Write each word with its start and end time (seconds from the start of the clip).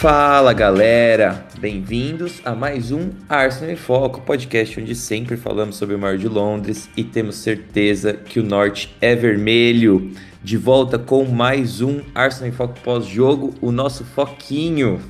Fala 0.00 0.54
galera, 0.54 1.44
bem-vindos 1.58 2.40
a 2.42 2.54
mais 2.54 2.90
um 2.90 3.10
Arsenal 3.28 3.70
em 3.70 3.76
Foco, 3.76 4.22
podcast 4.22 4.80
onde 4.80 4.94
sempre 4.94 5.36
falamos 5.36 5.76
sobre 5.76 5.94
o 5.94 5.98
Mar 5.98 6.16
de 6.16 6.26
Londres 6.26 6.88
e 6.96 7.04
temos 7.04 7.36
certeza 7.36 8.14
que 8.14 8.40
o 8.40 8.42
norte 8.42 8.96
é 8.98 9.14
vermelho. 9.14 10.10
De 10.42 10.56
volta 10.56 10.98
com 10.98 11.26
mais 11.26 11.82
um 11.82 12.00
Arsenal 12.14 12.48
em 12.48 12.52
Foco 12.52 12.80
pós-jogo, 12.80 13.52
o 13.60 13.70
nosso 13.70 14.02
foquinho. 14.02 15.02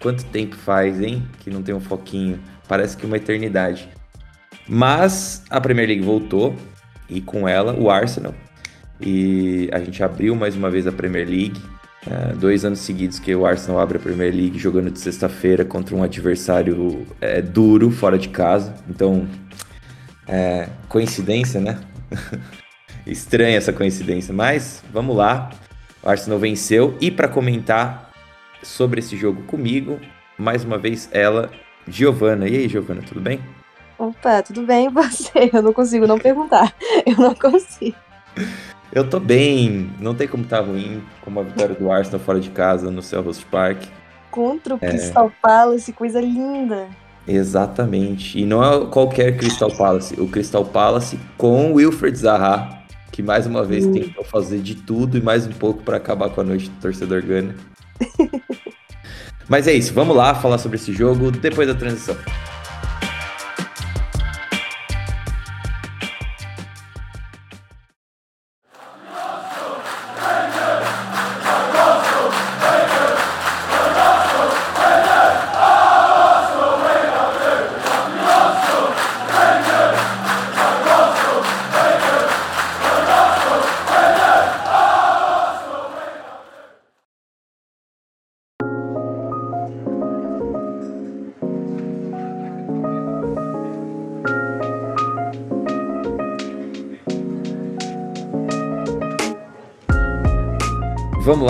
Quanto 0.00 0.24
tempo 0.24 0.56
faz, 0.56 1.00
hein, 1.00 1.22
que 1.38 1.48
não 1.48 1.62
tem 1.62 1.72
um 1.72 1.80
foquinho? 1.80 2.40
Parece 2.66 2.96
que 2.96 3.06
uma 3.06 3.18
eternidade. 3.18 3.88
Mas 4.66 5.44
a 5.48 5.60
Premier 5.60 5.86
League 5.86 6.02
voltou 6.02 6.52
e 7.08 7.20
com 7.20 7.46
ela 7.46 7.72
o 7.74 7.88
Arsenal. 7.88 8.34
E 9.00 9.68
a 9.72 9.78
gente 9.78 10.02
abriu 10.02 10.34
mais 10.34 10.56
uma 10.56 10.68
vez 10.68 10.84
a 10.84 10.90
Premier 10.90 11.28
League 11.28 11.62
é, 12.08 12.32
dois 12.34 12.64
anos 12.64 12.78
seguidos 12.80 13.18
que 13.18 13.34
o 13.34 13.44
Arsenal 13.44 13.80
abre 13.80 13.98
a 13.98 14.00
Premier 14.00 14.32
League 14.32 14.58
jogando 14.58 14.90
de 14.90 15.00
sexta-feira 15.00 15.64
contra 15.64 15.94
um 15.94 16.02
adversário 16.02 17.06
é, 17.20 17.42
duro, 17.42 17.90
fora 17.90 18.16
de 18.16 18.28
casa. 18.28 18.74
Então, 18.88 19.26
é, 20.26 20.68
coincidência, 20.88 21.60
né? 21.60 21.78
Estranha 23.06 23.56
essa 23.56 23.72
coincidência, 23.72 24.32
mas 24.32 24.82
vamos 24.92 25.16
lá. 25.16 25.50
O 26.02 26.08
Arsenal 26.08 26.38
venceu. 26.38 26.96
E 27.00 27.10
para 27.10 27.28
comentar 27.28 28.10
sobre 28.62 29.00
esse 29.00 29.16
jogo 29.16 29.42
comigo, 29.42 30.00
mais 30.38 30.64
uma 30.64 30.78
vez 30.78 31.08
ela, 31.12 31.50
Giovana. 31.88 32.48
E 32.48 32.56
aí, 32.56 32.68
Giovana, 32.68 33.02
tudo 33.02 33.20
bem? 33.20 33.40
Opa, 33.98 34.42
tudo 34.42 34.62
bem 34.62 34.86
e 34.86 34.90
você? 34.90 35.50
Eu 35.52 35.62
não 35.62 35.72
consigo 35.72 36.06
não 36.06 36.18
perguntar. 36.18 36.72
Eu 37.04 37.16
não 37.16 37.34
consigo. 37.34 37.96
Eu 38.96 39.06
tô 39.06 39.20
bem, 39.20 39.90
não 40.00 40.14
tem 40.14 40.26
como 40.26 40.42
estar 40.42 40.62
tá 40.62 40.62
ruim 40.62 41.02
como 41.20 41.38
a 41.38 41.42
vitória 41.42 41.74
do 41.74 41.92
Arsenal 41.92 42.18
fora 42.18 42.40
de 42.40 42.48
casa 42.48 42.90
no 42.90 43.02
Selhurst 43.02 43.44
Park. 43.50 43.82
Contra 44.30 44.74
o 44.74 44.78
é... 44.80 44.88
Crystal 44.88 45.30
Palace, 45.42 45.92
coisa 45.92 46.18
linda. 46.18 46.88
Exatamente. 47.28 48.40
E 48.40 48.46
não 48.46 48.64
é 48.64 48.86
qualquer 48.86 49.36
Crystal 49.36 49.70
Palace, 49.70 50.18
o 50.18 50.26
Crystal 50.26 50.64
Palace 50.64 51.20
com 51.36 51.74
Wilfred 51.74 52.16
Zaha, 52.16 52.86
que 53.12 53.22
mais 53.22 53.46
uma 53.46 53.62
vez 53.62 53.84
hum. 53.84 53.92
tentou 53.92 54.24
fazer 54.24 54.60
de 54.60 54.74
tudo 54.74 55.18
e 55.18 55.20
mais 55.20 55.46
um 55.46 55.52
pouco 55.52 55.82
para 55.82 55.98
acabar 55.98 56.30
com 56.30 56.40
a 56.40 56.44
noite 56.44 56.70
do 56.70 56.80
torcedor 56.80 57.20
Gana. 57.20 57.54
Mas 59.46 59.68
é 59.68 59.74
isso, 59.74 59.92
vamos 59.92 60.16
lá 60.16 60.34
falar 60.34 60.56
sobre 60.56 60.78
esse 60.78 60.94
jogo 60.94 61.30
depois 61.30 61.68
da 61.68 61.74
transição. 61.74 62.16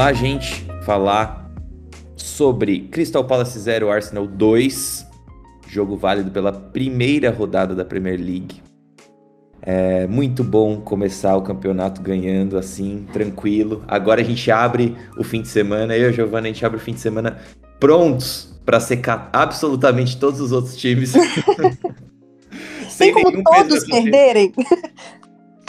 Lá, 0.07 0.13
gente, 0.13 0.65
falar 0.85 1.51
sobre 2.15 2.79
Crystal 2.93 3.25
Palace 3.25 3.59
0, 3.59 3.91
Arsenal 3.91 4.25
2. 4.25 5.05
Jogo 5.67 5.97
válido 5.97 6.31
pela 6.31 6.53
primeira 6.53 7.29
rodada 7.29 7.75
da 7.75 7.85
Premier 7.85 8.17
League. 8.17 8.63
É 9.61 10.07
muito 10.07 10.45
bom 10.45 10.81
começar 10.81 11.37
o 11.37 11.43
campeonato 11.43 12.01
ganhando 12.03 12.57
assim, 12.57 13.05
tranquilo. 13.13 13.83
Agora 13.89 14.21
a 14.21 14.25
gente 14.25 14.49
abre 14.49 14.97
o 15.19 15.25
fim 15.25 15.43
de 15.43 15.49
semana, 15.49 15.97
eu 15.97 16.05
e 16.05 16.11
a 16.11 16.13
Giovanna, 16.13 16.47
a 16.47 16.53
gente 16.53 16.65
abre 16.65 16.79
o 16.79 16.81
fim 16.81 16.93
de 16.93 17.01
semana 17.01 17.39
prontos 17.81 18.57
para 18.65 18.79
secar 18.79 19.29
absolutamente 19.33 20.21
todos 20.21 20.41
os 20.41 20.53
outros 20.53 20.77
times. 20.77 21.15
Sem 22.89 23.13
como 23.13 23.43
todos 23.43 23.85
perderem. 23.85 24.53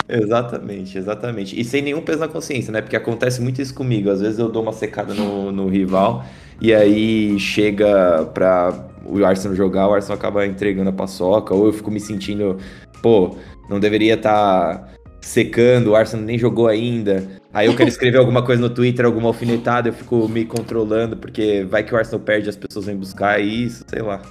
Exatamente, 0.09 0.97
exatamente. 0.97 1.59
E 1.59 1.63
sem 1.66 1.81
nenhum 1.81 2.01
peso 2.01 2.19
na 2.19 2.28
consciência, 2.28 2.72
né? 2.72 2.81
Porque 2.81 2.95
acontece 2.95 3.41
muito 3.41 3.62
isso 3.62 3.73
comigo. 3.73 4.09
Às 4.09 4.22
vezes 4.22 4.40
eu 4.40 4.50
dou 4.50 4.63
uma 4.63 4.72
secada 4.72 5.13
no, 5.13 5.51
no 5.51 5.68
rival 5.68 6.25
e 6.62 6.73
aí 6.73 7.38
chega 7.40 8.25
pra 8.34 8.88
o 9.06 9.23
Arsenal 9.23 9.56
jogar, 9.56 9.88
o 9.88 9.94
Arsenal 9.94 10.18
acaba 10.18 10.45
entregando 10.45 10.90
a 10.90 10.94
paçoca, 10.94 11.53
ou 11.53 11.68
eu 11.68 11.73
fico 11.73 11.90
me 11.90 12.00
sentindo, 12.00 12.57
pô, 13.01 13.38
não 13.69 13.79
deveria 13.79 14.16
estar 14.16 14.78
tá 14.78 14.88
secando, 15.22 15.91
o 15.91 15.95
Arsenal 15.95 16.25
nem 16.25 16.38
jogou 16.38 16.68
ainda. 16.68 17.25
Aí 17.53 17.68
eu 17.68 17.75
quero 17.75 17.89
escrever 17.89 18.18
alguma 18.18 18.44
coisa 18.44 18.62
no 18.62 18.69
Twitter, 18.69 19.06
alguma 19.06 19.29
alfinetada, 19.29 19.89
eu 19.89 19.94
fico 19.94 20.28
me 20.28 20.45
controlando, 20.45 21.16
porque 21.16 21.66
vai 21.69 21.84
que 21.84 21.94
o 21.94 21.97
Arsenal 21.97 22.19
perde, 22.19 22.50
as 22.50 22.57
pessoas 22.57 22.85
vêm 22.85 22.97
buscar 22.97 23.39
isso, 23.39 23.84
sei 23.88 24.01
lá. 24.01 24.22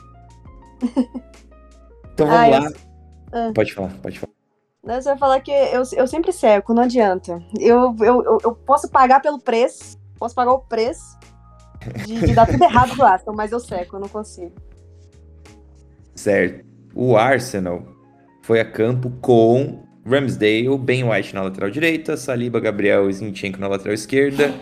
Então 2.16 2.28
vamos 2.28 2.44
ah, 2.44 2.46
lá. 2.46 2.66
Eu... 2.66 2.72
Ah. 3.30 3.52
Pode 3.54 3.74
falar, 3.74 3.90
pode 4.02 4.18
falar. 4.18 4.35
Você 4.86 5.08
vai 5.08 5.18
falar 5.18 5.40
que 5.40 5.50
eu, 5.50 5.82
eu 5.96 6.06
sempre 6.06 6.32
seco, 6.32 6.72
não 6.72 6.84
adianta. 6.84 7.42
Eu, 7.58 7.94
eu, 8.00 8.38
eu 8.44 8.54
posso 8.54 8.88
pagar 8.88 9.20
pelo 9.20 9.40
preço, 9.40 9.98
posso 10.16 10.34
pagar 10.34 10.52
o 10.52 10.60
preço 10.60 11.18
de, 12.06 12.20
de 12.20 12.32
dar 12.32 12.46
tudo 12.46 12.62
errado 12.62 12.94
pro 12.94 13.04
Arsenal, 13.04 13.34
mas 13.34 13.50
eu 13.50 13.58
seco, 13.58 13.96
eu 13.96 14.00
não 14.00 14.08
consigo. 14.08 14.52
Certo. 16.14 16.64
O 16.94 17.16
Arsenal 17.16 17.82
foi 18.42 18.60
a 18.60 18.64
campo 18.64 19.10
com 19.20 19.82
Ramsdale, 20.06 20.78
Ben 20.78 21.02
White 21.02 21.34
na 21.34 21.42
lateral 21.42 21.68
direita, 21.68 22.16
Saliba, 22.16 22.60
Gabriel 22.60 23.10
e 23.10 23.12
Zinchenko 23.12 23.58
na 23.58 23.66
lateral 23.66 23.92
esquerda, 23.92 24.54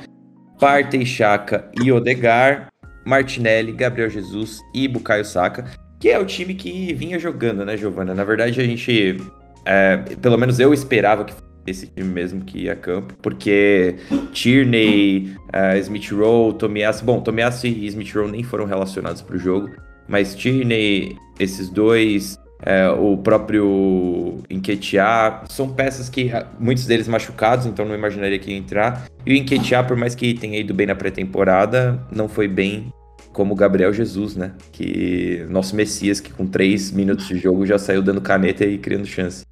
Partey, 0.58 1.04
Chaka 1.04 1.70
e 1.82 1.92
Odegar, 1.92 2.68
Martinelli, 3.04 3.72
Gabriel 3.72 4.08
Jesus 4.08 4.60
e 4.74 4.88
Bukayo 4.88 5.24
Saka, 5.24 5.66
que 6.00 6.08
é 6.08 6.18
o 6.18 6.24
time 6.24 6.54
que 6.54 6.94
vinha 6.94 7.18
jogando, 7.18 7.62
né, 7.64 7.76
Giovana? 7.76 8.14
Na 8.14 8.24
verdade, 8.24 8.58
a 8.58 8.64
gente 8.64 9.18
é, 9.66 9.96
pelo 10.20 10.36
menos 10.38 10.60
eu 10.60 10.72
esperava 10.72 11.24
que 11.24 11.34
esse 11.66 11.86
time 11.86 12.08
mesmo 12.08 12.44
que 12.44 12.64
ia 12.64 12.72
a 12.72 12.76
campo, 12.76 13.14
porque 13.22 13.96
Tierney, 14.32 15.34
uh, 15.48 15.78
Smith 15.78 16.10
Rowe, 16.10 16.54
Tomiasso, 16.54 17.04
bom, 17.04 17.20
Tomiasso 17.20 17.66
e 17.66 17.86
Smith 17.86 18.12
Rowe 18.14 18.30
nem 18.30 18.42
foram 18.42 18.66
relacionados 18.66 19.22
para 19.22 19.36
o 19.36 19.38
jogo, 19.38 19.70
mas 20.06 20.34
Tierney, 20.34 21.16
esses 21.38 21.70
dois, 21.70 22.38
é, 22.62 22.88
o 22.88 23.16
próprio 23.16 24.38
Enquetear, 24.50 25.44
são 25.48 25.68
peças 25.68 26.08
que 26.08 26.30
muitos 26.58 26.86
deles 26.86 27.08
machucados, 27.08 27.66
então 27.66 27.84
não 27.84 27.94
imaginaria 27.94 28.38
que 28.38 28.50
ia 28.50 28.56
entrar. 28.56 29.06
E 29.24 29.32
o 29.32 29.36
Enquetear, 29.36 29.86
por 29.86 29.96
mais 29.96 30.14
que 30.14 30.34
tenha 30.34 30.58
ido 30.58 30.74
bem 30.74 30.86
na 30.86 30.94
pré-temporada, 30.94 32.00
não 32.10 32.28
foi 32.28 32.48
bem 32.48 32.92
como 33.32 33.52
o 33.52 33.56
Gabriel 33.56 33.92
Jesus, 33.92 34.36
né? 34.36 34.52
Que 34.70 35.44
nosso 35.50 35.74
Messias, 35.74 36.20
que 36.20 36.32
com 36.32 36.46
três 36.46 36.90
minutos 36.92 37.26
de 37.26 37.36
jogo 37.36 37.66
já 37.66 37.78
saiu 37.78 38.00
dando 38.00 38.20
caneta 38.20 38.64
e 38.64 38.78
criando 38.78 39.06
chance. 39.06 39.44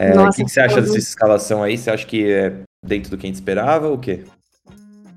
É, 0.00 0.14
Nossa, 0.14 0.30
o 0.30 0.32
que, 0.32 0.44
que 0.44 0.50
você 0.50 0.60
acha 0.60 0.80
dessa 0.80 0.96
escalação 0.96 1.62
aí? 1.62 1.76
Você 1.76 1.90
acha 1.90 2.06
que 2.06 2.32
é 2.32 2.54
dentro 2.82 3.10
do 3.10 3.18
que 3.18 3.26
a 3.26 3.28
gente 3.28 3.34
esperava 3.34 3.86
ou 3.86 3.96
o 3.96 3.98
quê? 3.98 4.24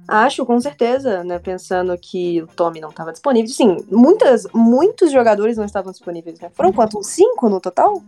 Acho, 0.06 0.46
com 0.46 0.60
certeza, 0.60 1.24
né? 1.24 1.40
Pensando 1.40 1.98
que 1.98 2.42
o 2.42 2.48
Tommy 2.48 2.82
não 2.82 2.90
estava 2.90 3.14
disponível. 3.14 3.50
Sim, 3.50 3.78
muitas, 3.90 4.46
muitos 4.54 5.10
jogadores 5.10 5.56
não 5.56 5.64
estavam 5.64 5.94
disponíveis, 5.94 6.38
né? 6.38 6.52
Foram 6.54 6.74
quantos? 6.74 7.08
Cinco 7.08 7.48
no 7.48 7.62
total? 7.62 8.04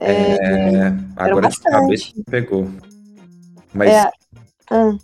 É, 0.00 0.12
é 0.12 0.94
agora 1.14 1.50
de 1.50 1.60
cabeça 1.60 2.06
pegou. 2.30 2.66
Mas. 3.74 3.90
É, 3.90 4.10
ah. 4.70 4.96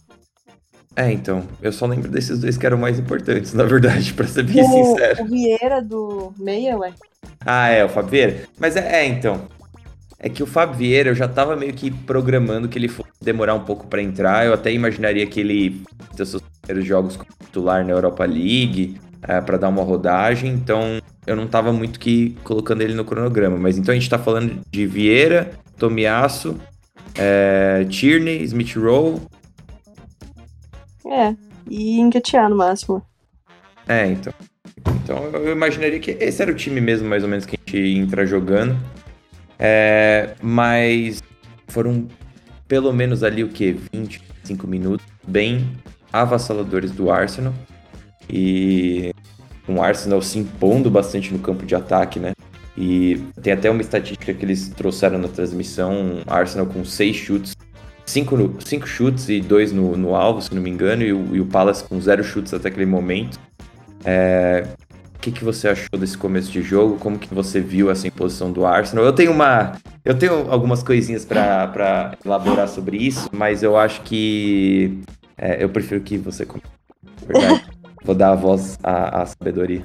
é, 0.97 1.13
então, 1.13 1.47
eu 1.61 1.71
só 1.71 1.85
lembro 1.85 2.11
desses 2.11 2.41
dois 2.41 2.57
que 2.57 2.65
eram 2.65 2.79
mais 2.79 2.99
importantes, 2.99 3.53
na 3.53 3.65
verdade, 3.65 4.11
pra 4.17 4.27
ser 4.27 4.45
bem 4.45 4.65
o, 4.65 4.67
sincero. 4.67 5.23
O 5.23 5.27
Vieira 5.27 5.83
do 5.83 6.33
Meia, 6.39 6.79
ué. 6.79 6.95
Ah, 7.45 7.69
é, 7.69 7.85
o 7.85 7.91
Fábio 7.91 8.11
Vieira. 8.11 8.49
Mas 8.59 8.75
é, 8.75 9.03
é 9.03 9.07
então, 9.07 9.47
é 10.19 10.29
que 10.29 10.43
o 10.43 10.47
Fábio 10.47 10.77
Vieira, 10.77 11.11
eu 11.11 11.15
já 11.15 11.29
tava 11.29 11.55
meio 11.57 11.75
que 11.75 11.91
programando 11.91 12.69
que 12.69 12.79
ele 12.79 12.89
fosse 12.89 13.11
demorar 13.21 13.55
um 13.55 13.65
pouco 13.65 13.87
para 13.87 14.03
entrar. 14.03 14.47
Eu 14.47 14.55
até 14.55 14.73
imaginaria 14.73 15.27
que 15.27 15.41
ele 15.41 15.83
ter 16.17 16.25
seus 16.25 16.43
primeiros 16.63 16.89
jogos 16.89 17.17
como 17.17 17.29
titular 17.45 17.85
na 17.85 17.93
Europa 17.93 18.25
League 18.25 18.99
é, 19.23 19.41
para 19.41 19.59
dar 19.59 19.69
uma 19.69 19.83
rodagem. 19.83 20.53
Então 20.53 21.01
eu 21.27 21.37
não 21.37 21.47
tava 21.47 21.73
muito 21.73 22.01
que 22.01 22.37
colocando 22.45 22.81
ele 22.81 22.95
no 22.95 23.05
cronograma. 23.05 23.59
Mas 23.59 23.77
então 23.77 23.93
a 23.93 23.95
gente 23.95 24.09
tá 24.09 24.19
falando 24.19 24.61
de 24.71 24.87
Vieira, 24.87 25.51
Tomiasso, 25.77 26.59
é, 27.15 27.85
Tierney, 27.89 28.43
Smith 28.45 28.75
Rowe. 28.75 29.21
É, 31.07 31.35
e 31.69 32.01
Enquetear 32.01 32.49
no 32.49 32.57
máximo. 32.57 33.03
É, 33.87 34.07
então. 34.07 34.33
Então 35.03 35.25
eu 35.35 35.53
imaginaria 35.53 36.01
que 36.01 36.13
esse 36.13 36.43
era 36.43 36.51
o 36.51 36.55
time 36.55 36.81
mesmo, 36.81 37.09
mais 37.09 37.23
ou 37.23 37.29
menos, 37.29 37.45
que 37.45 37.55
a 37.55 37.59
gente 37.59 37.99
entra 37.99 38.27
jogando. 38.27 38.77
É, 39.59 40.35
mas 40.43 41.23
foram 41.69 42.07
pelo 42.69 42.93
menos 42.93 43.23
ali 43.23 43.43
o 43.45 43.49
que? 43.49 43.73
25 43.93 44.67
minutos 44.67 45.07
bem 45.27 45.71
avassaladores 46.13 46.91
do 46.91 47.11
Arsenal. 47.11 47.55
E 48.29 49.13
um 49.69 49.83
Arsenal 49.83 50.21
se 50.23 50.39
impondo 50.39 50.91
bastante 50.91 51.33
no 51.33 51.39
campo 51.39 51.65
de 51.65 51.75
ataque, 51.75 52.19
né? 52.19 52.33
E 52.77 53.23
tem 53.41 53.53
até 53.53 53.71
uma 53.71 53.81
estatística 53.81 54.35
que 54.35 54.45
eles 54.45 54.69
trouxeram 54.69 55.19
na 55.19 55.29
transmissão: 55.29 56.23
Arsenal 56.27 56.67
com 56.67 56.85
seis 56.85 57.17
chutes, 57.17 57.57
cinco, 58.05 58.37
cinco 58.65 58.87
chutes 58.87 59.29
e 59.29 59.41
dois 59.41 59.73
no, 59.73 59.97
no 59.97 60.15
alvo, 60.15 60.43
se 60.43 60.55
não 60.55 60.63
me 60.63 60.71
engano, 60.71 61.03
e 61.03 61.13
o, 61.13 61.37
e 61.37 61.41
o 61.41 61.47
Palace 61.47 61.85
com 61.85 62.01
zero 62.01 62.23
chutes 62.23 62.53
até 62.53 62.69
aquele 62.69 62.87
momento. 62.87 63.39
É, 64.05 64.67
que, 65.27 65.33
que 65.33 65.45
você 65.45 65.69
achou 65.69 65.99
desse 65.99 66.17
começo 66.17 66.53
de 66.53 66.63
jogo? 66.63 66.99
Como 66.99 67.19
que 67.19 67.33
você 67.35 67.61
viu 67.61 67.91
essa 67.91 68.07
imposição 68.07 68.53
do 68.53 68.65
Arsenal? 68.65 69.05
Eu 69.05 69.13
tenho 69.13 69.33
uma, 69.33 69.73
eu 70.05 70.17
tenho 70.17 70.51
algumas 70.51 70.85
coisinhas 70.85 71.25
para 71.25 72.17
elaborar 72.25 72.69
sobre 72.69 72.97
isso, 72.97 73.29
mas 73.33 73.63
eu 73.63 73.77
acho 73.77 74.03
que 74.03 75.01
é, 75.37 75.63
eu 75.63 75.69
prefiro 75.69 76.01
que 76.01 76.17
você 76.17 76.47
comente. 76.47 76.69
Verdade. 77.27 77.67
Vou 78.05 78.15
dar 78.15 78.33
a 78.33 78.37
voz 78.37 78.79
à, 78.85 79.23
à 79.23 79.27
sabedoria. 79.27 79.85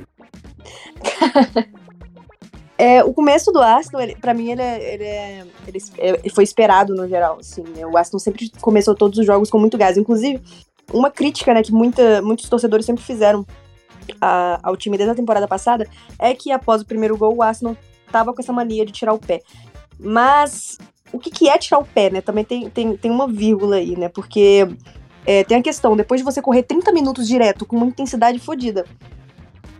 É, 2.78 3.04
o 3.04 3.12
começo 3.14 3.52
do 3.52 3.60
Arsenal, 3.60 4.04
ele, 4.04 4.16
pra 4.16 4.36
mim, 4.36 4.52
ele, 4.52 4.62
é, 4.62 4.94
ele, 4.94 5.04
é, 5.04 5.46
ele, 5.68 5.80
ele, 5.98 6.30
foi 6.30 6.44
esperado 6.44 6.94
no 6.94 7.08
geral. 7.08 7.38
Assim, 7.40 7.64
né? 7.76 7.84
O 7.86 7.98
Arsenal 7.98 8.20
sempre 8.20 8.52
começou 8.62 8.94
todos 8.94 9.18
os 9.18 9.26
jogos 9.26 9.50
com 9.50 9.58
muito 9.58 9.78
gás. 9.78 9.98
Inclusive, 9.98 10.40
uma 10.94 11.10
crítica 11.10 11.54
né, 11.54 11.64
que 11.64 11.72
muita, 11.72 12.22
muitos 12.22 12.48
torcedores 12.48 12.86
sempre 12.86 13.04
fizeram 13.04 13.46
a, 14.19 14.60
ao 14.63 14.75
time 14.75 14.98
desde 14.98 15.12
a 15.12 15.16
temporada 15.16 15.48
passada 15.48 15.88
é 16.18 16.34
que 16.34 16.52
após 16.52 16.81
o 16.81 16.86
primeiro 16.86 17.18
gol, 17.18 17.36
o 17.36 17.42
Arsenal 17.42 17.78
tava 18.12 18.34
com 18.34 18.42
essa 18.42 18.54
mania 18.54 18.86
de 18.86 18.92
tirar 18.92 19.13
o 19.13 19.19
pé. 19.19 19.42
Mas 20.00 20.78
o 21.13 21.19
que, 21.19 21.30
que 21.30 21.50
é 21.50 21.58
tirar 21.58 21.80
o 21.80 21.86
pé, 21.86 22.10
né? 22.10 22.22
Também 22.22 22.44
tem, 22.44 22.69
tem, 22.69 22.98
tem 22.98 23.12
uma 23.12 23.28
vírgula 23.28 23.78
aí, 23.78 23.98
né? 23.98 24.10
Porque 24.10 24.68
é, 25.25 25.44
tem 25.44 25.58
a 25.58 25.62
questão, 25.62 25.96
depois 25.96 26.19
de 26.19 26.25
você 26.25 26.42
correr 26.42 26.63
30 26.63 26.92
minutos 26.92 27.28
direto 27.28 27.66
com 27.66 27.75
uma 27.75 27.86
intensidade 27.86 28.40
fodida, 28.40 28.86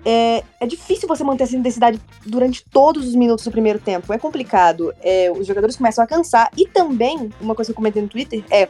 é, 0.04 0.44
é 0.60 0.66
difícil 0.66 1.08
você 1.08 1.24
manter 1.24 1.44
essa 1.44 1.56
intensidade 1.56 2.02
durante 2.26 2.66
todos 2.66 3.08
os 3.08 3.16
minutos 3.16 3.46
do 3.46 3.52
primeiro 3.52 3.80
tempo. 3.80 4.12
É 4.12 4.18
complicado. 4.18 4.94
É, 5.02 5.32
os 5.32 5.46
jogadores 5.46 5.76
começam 5.76 6.04
a 6.04 6.08
cansar. 6.08 6.50
E 6.58 6.68
também, 6.68 7.30
uma 7.40 7.56
coisa 7.56 7.70
que 7.70 7.74
eu 7.74 7.76
comentei 7.76 8.02
no 8.02 8.08
Twitter 8.08 8.44
é. 8.50 8.68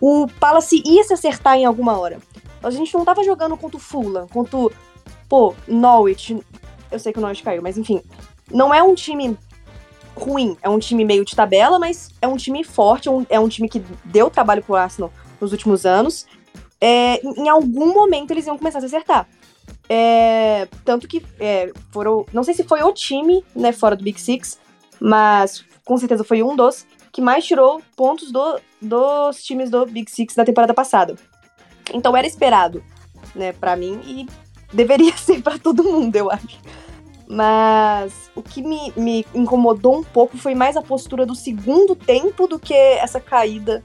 O 0.00 0.26
Palace 0.40 0.82
ia 0.84 1.04
se 1.04 1.12
acertar 1.12 1.56
em 1.56 1.64
alguma 1.64 1.96
hora. 1.98 2.18
A 2.62 2.70
gente 2.70 2.94
não 2.94 3.04
tava 3.04 3.24
jogando 3.24 3.56
contra 3.56 3.76
o 3.76 3.80
Fulham, 3.80 4.26
contra 4.28 4.56
o. 4.56 4.72
Pô, 5.28 5.54
Norwich. 5.66 6.38
Eu 6.90 6.98
sei 6.98 7.12
que 7.12 7.18
o 7.18 7.22
Norwich 7.22 7.42
caiu, 7.42 7.62
mas 7.62 7.78
enfim. 7.78 8.02
Não 8.50 8.72
é 8.72 8.82
um 8.82 8.94
time 8.94 9.36
ruim. 10.14 10.56
É 10.62 10.68
um 10.68 10.78
time 10.78 11.04
meio 11.04 11.24
de 11.24 11.34
tabela, 11.34 11.78
mas 11.78 12.10
é 12.20 12.28
um 12.28 12.36
time 12.36 12.62
forte. 12.62 13.08
É 13.08 13.10
um, 13.10 13.26
é 13.28 13.40
um 13.40 13.48
time 13.48 13.68
que 13.68 13.82
deu 14.04 14.30
trabalho 14.30 14.62
pro 14.62 14.76
Arsenal 14.76 15.12
nos 15.40 15.52
últimos 15.52 15.84
anos. 15.84 16.26
É, 16.80 17.24
em 17.24 17.48
algum 17.48 17.92
momento 17.94 18.32
eles 18.32 18.46
iam 18.46 18.58
começar 18.58 18.78
a 18.78 18.80
se 18.80 18.86
acertar. 18.86 19.28
É, 19.88 20.68
tanto 20.84 21.08
que 21.08 21.24
é, 21.38 21.72
foram. 21.90 22.24
Não 22.32 22.42
sei 22.42 22.54
se 22.54 22.64
foi 22.64 22.82
o 22.82 22.92
time, 22.92 23.44
né, 23.54 23.72
fora 23.72 23.96
do 23.96 24.04
Big 24.04 24.20
Six, 24.20 24.58
mas 25.00 25.64
com 25.84 25.96
certeza 25.96 26.24
foi 26.24 26.42
um 26.42 26.54
dos 26.54 26.86
que 27.12 27.20
mais 27.20 27.44
tirou 27.44 27.82
pontos 27.94 28.32
do, 28.32 28.58
dos 28.80 29.42
times 29.44 29.70
do 29.70 29.84
Big 29.84 30.10
Six 30.10 30.34
da 30.34 30.44
temporada 30.44 30.72
passada. 30.72 31.14
Então 31.92 32.16
era 32.16 32.26
esperado, 32.26 32.82
né, 33.34 33.52
para 33.52 33.76
mim 33.76 34.00
e 34.04 34.26
deveria 34.72 35.14
ser 35.18 35.42
para 35.42 35.58
todo 35.58 35.84
mundo, 35.84 36.14
eu 36.16 36.30
acho. 36.30 36.60
Mas 37.28 38.30
o 38.34 38.42
que 38.42 38.62
me, 38.62 38.92
me 38.96 39.26
incomodou 39.34 39.98
um 39.98 40.04
pouco 40.04 40.36
foi 40.36 40.54
mais 40.54 40.76
a 40.76 40.82
postura 40.82 41.24
do 41.24 41.34
segundo 41.34 41.94
tempo 41.96 42.46
do 42.46 42.58
que 42.58 42.74
essa 42.74 43.20
caída 43.20 43.82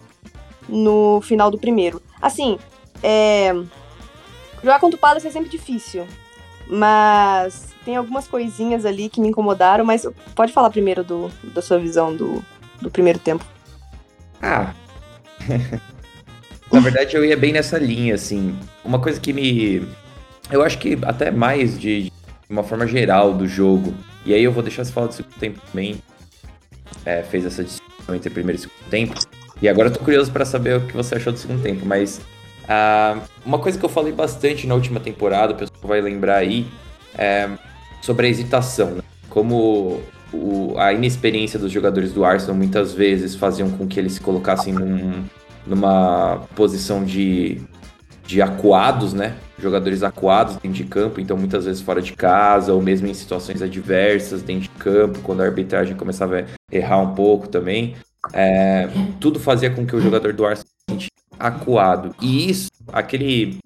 no 0.67 1.21
final 1.21 1.49
do 1.49 1.57
primeiro. 1.57 2.01
Assim, 2.21 2.59
é, 3.01 3.53
Jogar 4.61 4.79
contra 4.79 4.97
o 4.97 4.99
Palace 4.99 5.27
é 5.27 5.31
sempre 5.31 5.49
difícil. 5.49 6.07
Mas 6.67 7.73
tem 7.85 7.95
algumas 7.95 8.27
coisinhas 8.27 8.85
ali 8.85 9.09
que 9.09 9.21
me 9.21 9.29
incomodaram, 9.29 9.85
mas 9.85 10.05
pode 10.35 10.51
falar 10.51 10.69
primeiro 10.69 11.03
do, 11.03 11.29
da 11.53 11.61
sua 11.61 11.79
visão 11.79 12.15
do, 12.15 12.43
do 12.81 12.91
primeiro 12.91 13.19
tempo. 13.19 13.45
Ah. 14.41 14.73
Na 16.77 16.83
verdade, 16.83 17.15
eu 17.15 17.25
ia 17.25 17.35
bem 17.35 17.51
nessa 17.51 17.79
linha, 17.79 18.13
assim. 18.13 18.55
Uma 18.85 18.99
coisa 18.99 19.19
que 19.19 19.33
me. 19.33 19.81
Eu 20.51 20.61
acho 20.61 20.77
que 20.77 20.95
até 21.01 21.31
mais 21.31 21.79
de, 21.79 22.03
de 22.03 22.11
uma 22.47 22.61
forma 22.63 22.85
geral 22.85 23.33
do 23.33 23.47
jogo. 23.47 23.95
E 24.23 24.31
aí 24.31 24.43
eu 24.43 24.51
vou 24.51 24.61
deixar 24.61 24.85
você 24.85 24.91
falar 24.91 25.07
do 25.07 25.13
segundo 25.15 25.33
tempo 25.39 25.59
também. 25.71 25.99
É, 27.03 27.23
fez 27.23 27.47
essa 27.47 27.63
distinção 27.63 28.13
entre 28.13 28.29
primeiro 28.29 28.59
e 28.59 28.61
segundo 28.61 28.89
tempo. 28.91 29.15
E 29.59 29.67
agora 29.67 29.87
eu 29.87 29.93
tô 29.93 30.01
curioso 30.01 30.31
para 30.31 30.45
saber 30.45 30.77
o 30.77 30.81
que 30.85 30.93
você 30.93 31.15
achou 31.15 31.33
do 31.33 31.39
segundo 31.39 31.63
tempo, 31.63 31.83
mas 31.83 32.21
Uh, 32.67 33.21
uma 33.45 33.59
coisa 33.59 33.79
que 33.79 33.85
eu 33.85 33.89
falei 33.89 34.11
bastante 34.11 34.67
na 34.67 34.75
última 34.75 34.99
temporada, 34.99 35.53
o 35.53 35.55
pessoal 35.55 35.87
vai 35.87 36.01
lembrar 36.01 36.35
aí, 36.35 36.67
é 37.17 37.49
sobre 38.01 38.27
a 38.27 38.29
hesitação. 38.29 38.91
Né? 38.91 39.01
Como 39.29 40.01
o, 40.33 40.73
a 40.77 40.91
inexperiência 40.91 41.57
dos 41.57 41.71
jogadores 41.71 42.11
do 42.11 42.25
Arsenal 42.25 42.57
muitas 42.57 42.91
vezes 42.91 43.35
faziam 43.35 43.71
com 43.71 43.87
que 43.87 43.97
eles 43.97 44.15
se 44.15 44.19
colocassem 44.19 44.73
num, 44.73 45.23
numa 45.67 46.47
posição 46.55 47.03
de, 47.03 47.61
de 48.25 48.41
acuados, 48.41 49.13
né? 49.13 49.35
Jogadores 49.59 50.03
acuados 50.03 50.55
dentro 50.55 50.77
de 50.77 50.83
campo, 50.83 51.19
então 51.19 51.35
muitas 51.35 51.65
vezes 51.65 51.81
fora 51.81 52.01
de 52.01 52.13
casa, 52.13 52.73
ou 52.73 52.81
mesmo 52.81 53.07
em 53.07 53.13
situações 53.13 53.61
adversas 53.61 54.41
dentro 54.41 54.63
de 54.63 54.69
campo, 54.69 55.19
quando 55.23 55.41
a 55.41 55.45
arbitragem 55.45 55.95
começava 55.95 56.39
a 56.39 56.45
errar 56.75 56.99
um 56.99 57.13
pouco 57.13 57.47
também. 57.47 57.95
É, 58.33 58.89
tudo 59.19 59.39
fazia 59.39 59.69
com 59.69 59.85
que 59.85 59.95
o 59.95 60.01
jogador 60.01 60.33
do 60.33 60.45
Arsenal 60.45 60.67
se 60.99 61.07
acuado. 61.39 62.15
E 62.21 62.49
isso, 62.49 62.69
aquele 62.91 63.57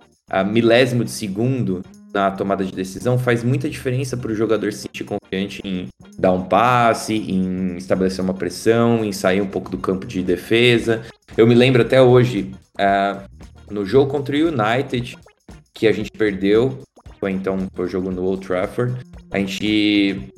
milésimo 0.47 1.03
de 1.03 1.11
segundo 1.11 1.81
na 2.13 2.31
tomada 2.31 2.63
de 2.63 2.71
decisão, 2.71 3.17
faz 3.17 3.43
muita 3.43 3.69
diferença 3.69 4.17
para 4.17 4.31
o 4.31 4.35
jogador 4.35 4.71
se 4.73 4.79
sentir 4.79 5.03
confiante 5.03 5.61
em 5.63 5.87
dar 6.17 6.33
um 6.33 6.43
passe, 6.43 7.15
em 7.15 7.77
estabelecer 7.77 8.23
uma 8.23 8.33
pressão, 8.33 9.03
em 9.03 9.11
sair 9.11 9.41
um 9.41 9.47
pouco 9.47 9.69
do 9.69 9.77
campo 9.77 10.05
de 10.05 10.21
defesa. 10.21 11.01
Eu 11.37 11.47
me 11.47 11.55
lembro 11.55 11.81
até 11.81 12.01
hoje, 12.01 12.51
uh, 12.75 13.21
no 13.69 13.85
jogo 13.85 14.11
contra 14.11 14.35
o 14.35 14.47
United, 14.47 15.17
que 15.73 15.87
a 15.87 15.91
gente 15.91 16.11
perdeu, 16.11 16.79
foi 17.19 17.31
então 17.31 17.67
foi 17.73 17.85
o 17.85 17.89
jogo 17.89 18.11
no 18.11 18.23
Old 18.23 18.45
Trafford, 18.45 18.95
a 19.31 19.39
gente, 19.39 20.33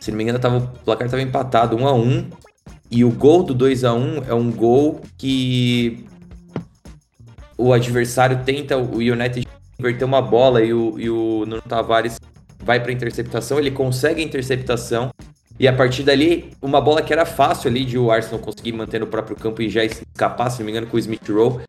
se 0.00 0.10
não 0.10 0.18
me 0.18 0.22
engano, 0.22 0.38
tava, 0.38 0.58
o 0.58 0.68
placar 0.84 1.06
estava 1.06 1.22
empatado 1.22 1.76
1 1.76 1.86
a 1.86 1.94
1 1.94 2.30
e 2.90 3.04
o 3.04 3.10
gol 3.10 3.42
do 3.42 3.52
2 3.52 3.84
a 3.84 3.92
1 3.92 4.24
é 4.28 4.34
um 4.34 4.52
gol 4.52 5.00
que 5.18 6.06
o 7.56 7.72
adversário 7.72 8.40
tenta, 8.44 8.76
o 8.76 8.98
United 8.98 9.46
inverter 9.78 10.06
uma 10.06 10.22
bola 10.22 10.62
e 10.62 10.72
o, 10.72 10.98
e 10.98 11.10
o 11.10 11.44
Nuno 11.46 11.62
Tavares 11.62 12.18
vai 12.58 12.80
para 12.80 12.92
interceptação, 12.92 13.58
ele 13.58 13.70
consegue 13.70 14.22
a 14.22 14.24
interceptação 14.24 15.10
e 15.58 15.68
a 15.68 15.72
partir 15.72 16.02
dali, 16.02 16.50
uma 16.60 16.80
bola 16.80 17.00
que 17.00 17.12
era 17.12 17.24
fácil 17.24 17.70
ali 17.70 17.84
de 17.84 17.96
o 17.96 18.10
Arsenal 18.10 18.40
conseguir 18.40 18.72
manter 18.72 18.98
no 18.98 19.06
próprio 19.06 19.36
campo 19.36 19.62
e 19.62 19.68
já 19.68 19.84
escapar, 19.84 20.50
se 20.50 20.58
não 20.58 20.66
me 20.66 20.72
engano, 20.72 20.88
com 20.88 20.96
o 20.96 20.98
Smith 20.98 21.28
Rowe, 21.28 21.62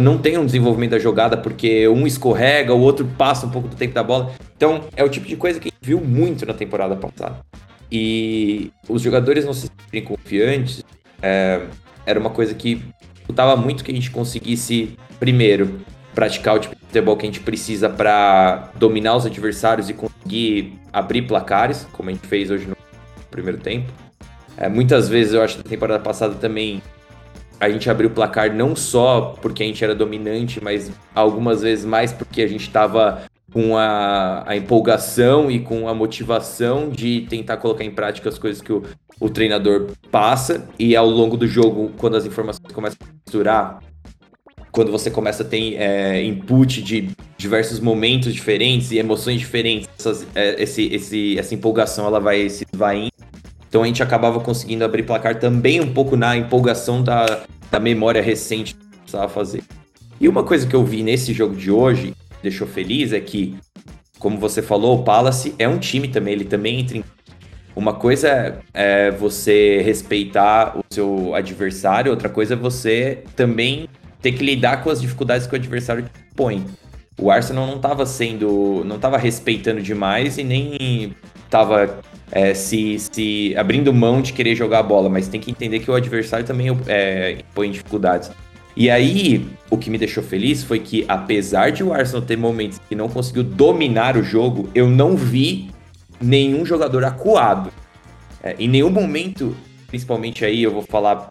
não 0.00 0.18
tem 0.18 0.38
um 0.38 0.46
desenvolvimento 0.46 0.92
da 0.92 0.98
jogada 0.98 1.36
porque 1.36 1.88
um 1.88 2.06
escorrega, 2.06 2.72
o 2.72 2.80
outro 2.80 3.06
passa 3.18 3.46
um 3.46 3.50
pouco 3.50 3.66
do 3.66 3.74
tempo 3.74 3.94
da 3.94 4.02
bola. 4.02 4.32
Então, 4.56 4.84
é 4.94 5.02
o 5.02 5.08
tipo 5.08 5.26
de 5.26 5.36
coisa 5.36 5.58
que 5.58 5.68
a 5.68 5.70
gente 5.70 5.84
viu 5.84 6.00
muito 6.00 6.46
na 6.46 6.54
temporada 6.54 6.94
passada. 6.94 7.38
E 7.90 8.70
os 8.88 9.02
jogadores 9.02 9.44
não 9.44 9.52
se 9.52 9.68
sentem 9.68 10.04
confiantes. 10.04 10.84
É, 11.20 11.62
era 12.04 12.20
uma 12.20 12.30
coisa 12.30 12.54
que 12.54 12.82
dificultava 13.14 13.56
muito 13.56 13.82
que 13.82 13.90
a 13.90 13.94
gente 13.94 14.10
conseguisse 14.10 14.96
primeiro, 15.18 15.80
praticar 16.16 16.56
o 16.56 16.58
tipo 16.58 16.74
de 16.74 16.80
futebol 16.80 17.14
que 17.14 17.26
a 17.26 17.30
gente 17.30 17.40
precisa 17.40 17.90
para 17.90 18.70
dominar 18.74 19.16
os 19.16 19.26
adversários 19.26 19.90
e 19.90 19.92
conseguir 19.92 20.72
abrir 20.90 21.22
placares, 21.22 21.86
como 21.92 22.08
a 22.08 22.12
gente 22.12 22.26
fez 22.26 22.50
hoje 22.50 22.66
no 22.66 22.76
primeiro 23.30 23.58
tempo. 23.58 23.92
É, 24.56 24.66
muitas 24.66 25.10
vezes, 25.10 25.34
eu 25.34 25.42
acho 25.42 25.58
que 25.58 25.64
na 25.64 25.68
temporada 25.68 26.02
passada 26.02 26.34
também, 26.34 26.82
a 27.60 27.68
gente 27.68 27.90
abriu 27.90 28.08
o 28.08 28.12
placar 28.12 28.54
não 28.54 28.74
só 28.74 29.36
porque 29.42 29.62
a 29.62 29.66
gente 29.66 29.84
era 29.84 29.94
dominante, 29.94 30.58
mas 30.64 30.90
algumas 31.14 31.60
vezes 31.60 31.84
mais 31.84 32.14
porque 32.14 32.40
a 32.40 32.46
gente 32.46 32.62
estava 32.62 33.22
com 33.52 33.76
a, 33.76 34.42
a, 34.46 34.56
empolgação 34.56 35.50
e 35.50 35.60
com 35.60 35.86
a 35.86 35.94
motivação 35.94 36.88
de 36.88 37.26
tentar 37.28 37.58
colocar 37.58 37.84
em 37.84 37.90
prática 37.90 38.28
as 38.28 38.38
coisas 38.38 38.62
que 38.62 38.72
o, 38.72 38.82
o 39.20 39.28
treinador 39.28 39.90
passa. 40.10 40.66
E 40.78 40.96
ao 40.96 41.08
longo 41.08 41.36
do 41.36 41.46
jogo, 41.46 41.92
quando 41.98 42.16
as 42.16 42.24
informações 42.24 42.72
começam 42.72 42.98
a 43.02 43.12
misturar, 43.12 43.78
quando 44.76 44.92
você 44.92 45.10
começa 45.10 45.42
a 45.42 45.46
ter 45.46 45.76
é, 45.76 46.22
input 46.22 46.82
de 46.82 47.08
diversos 47.38 47.80
momentos 47.80 48.34
diferentes 48.34 48.90
e 48.90 48.98
emoções 48.98 49.40
diferentes, 49.40 49.88
essas, 49.98 50.26
é, 50.34 50.62
esse, 50.62 50.82
esse, 50.92 51.38
essa 51.38 51.54
empolgação 51.54 52.06
ela 52.06 52.20
vai 52.20 52.46
se 52.50 52.66
esvaindo. 52.70 53.10
Então 53.70 53.82
a 53.82 53.86
gente 53.86 54.02
acabava 54.02 54.38
conseguindo 54.38 54.84
abrir 54.84 55.04
placar 55.04 55.40
também 55.40 55.80
um 55.80 55.90
pouco 55.94 56.14
na 56.14 56.36
empolgação 56.36 57.02
da, 57.02 57.44
da 57.70 57.80
memória 57.80 58.20
recente 58.20 58.74
que 58.74 58.98
precisava 58.98 59.30
fazer. 59.30 59.62
E 60.20 60.28
uma 60.28 60.44
coisa 60.44 60.66
que 60.66 60.76
eu 60.76 60.84
vi 60.84 61.02
nesse 61.02 61.32
jogo 61.32 61.56
de 61.56 61.70
hoje, 61.70 62.12
deixou 62.42 62.66
feliz, 62.66 63.14
é 63.14 63.20
que, 63.20 63.56
como 64.18 64.36
você 64.36 64.60
falou, 64.60 64.98
o 64.98 65.02
Palace 65.04 65.54
é 65.58 65.66
um 65.66 65.78
time 65.78 66.08
também, 66.08 66.34
ele 66.34 66.44
também 66.44 66.80
entra 66.80 66.98
em. 66.98 67.04
Uma 67.74 67.94
coisa 67.94 68.58
é 68.74 69.10
você 69.10 69.80
respeitar 69.82 70.78
o 70.78 70.84
seu 70.90 71.34
adversário, 71.34 72.10
outra 72.10 72.28
coisa 72.28 72.52
é 72.52 72.56
você 72.56 73.22
também 73.34 73.88
ter 74.26 74.32
que 74.32 74.44
lidar 74.44 74.82
com 74.82 74.90
as 74.90 75.00
dificuldades 75.00 75.46
que 75.46 75.54
o 75.54 75.56
adversário 75.56 76.04
põe. 76.34 76.64
o 77.18 77.30
Arsenal 77.30 77.64
não 77.64 77.76
estava 77.76 78.04
sendo, 78.04 78.82
não 78.84 78.96
estava 78.96 79.16
respeitando 79.16 79.80
demais 79.80 80.36
e 80.36 80.42
nem 80.42 81.14
estava 81.44 82.00
é, 82.32 82.52
se, 82.52 82.98
se 82.98 83.54
abrindo 83.56 83.94
mão 83.94 84.20
de 84.20 84.32
querer 84.32 84.56
jogar 84.56 84.80
a 84.80 84.82
bola, 84.82 85.08
mas 85.08 85.28
tem 85.28 85.40
que 85.40 85.48
entender 85.48 85.78
que 85.78 85.88
o 85.88 85.94
adversário 85.94 86.44
também 86.44 86.66
é, 86.88 87.38
põe 87.54 87.70
dificuldades. 87.70 88.32
E 88.76 88.90
aí, 88.90 89.46
o 89.70 89.78
que 89.78 89.88
me 89.88 89.96
deixou 89.96 90.24
feliz 90.24 90.64
foi 90.64 90.80
que, 90.80 91.04
apesar 91.06 91.70
de 91.70 91.84
o 91.84 91.92
Arsenal 91.92 92.20
ter 92.20 92.36
momentos 92.36 92.80
que 92.88 92.96
não 92.96 93.08
conseguiu 93.08 93.44
dominar 93.44 94.16
o 94.16 94.24
jogo, 94.24 94.68
eu 94.74 94.90
não 94.90 95.16
vi 95.16 95.70
nenhum 96.20 96.66
jogador 96.66 97.04
acuado. 97.04 97.72
É, 98.42 98.56
em 98.58 98.68
nenhum 98.68 98.90
momento, 98.90 99.56
principalmente 99.86 100.44
aí, 100.44 100.64
eu 100.64 100.72
vou 100.72 100.82
falar 100.82 101.28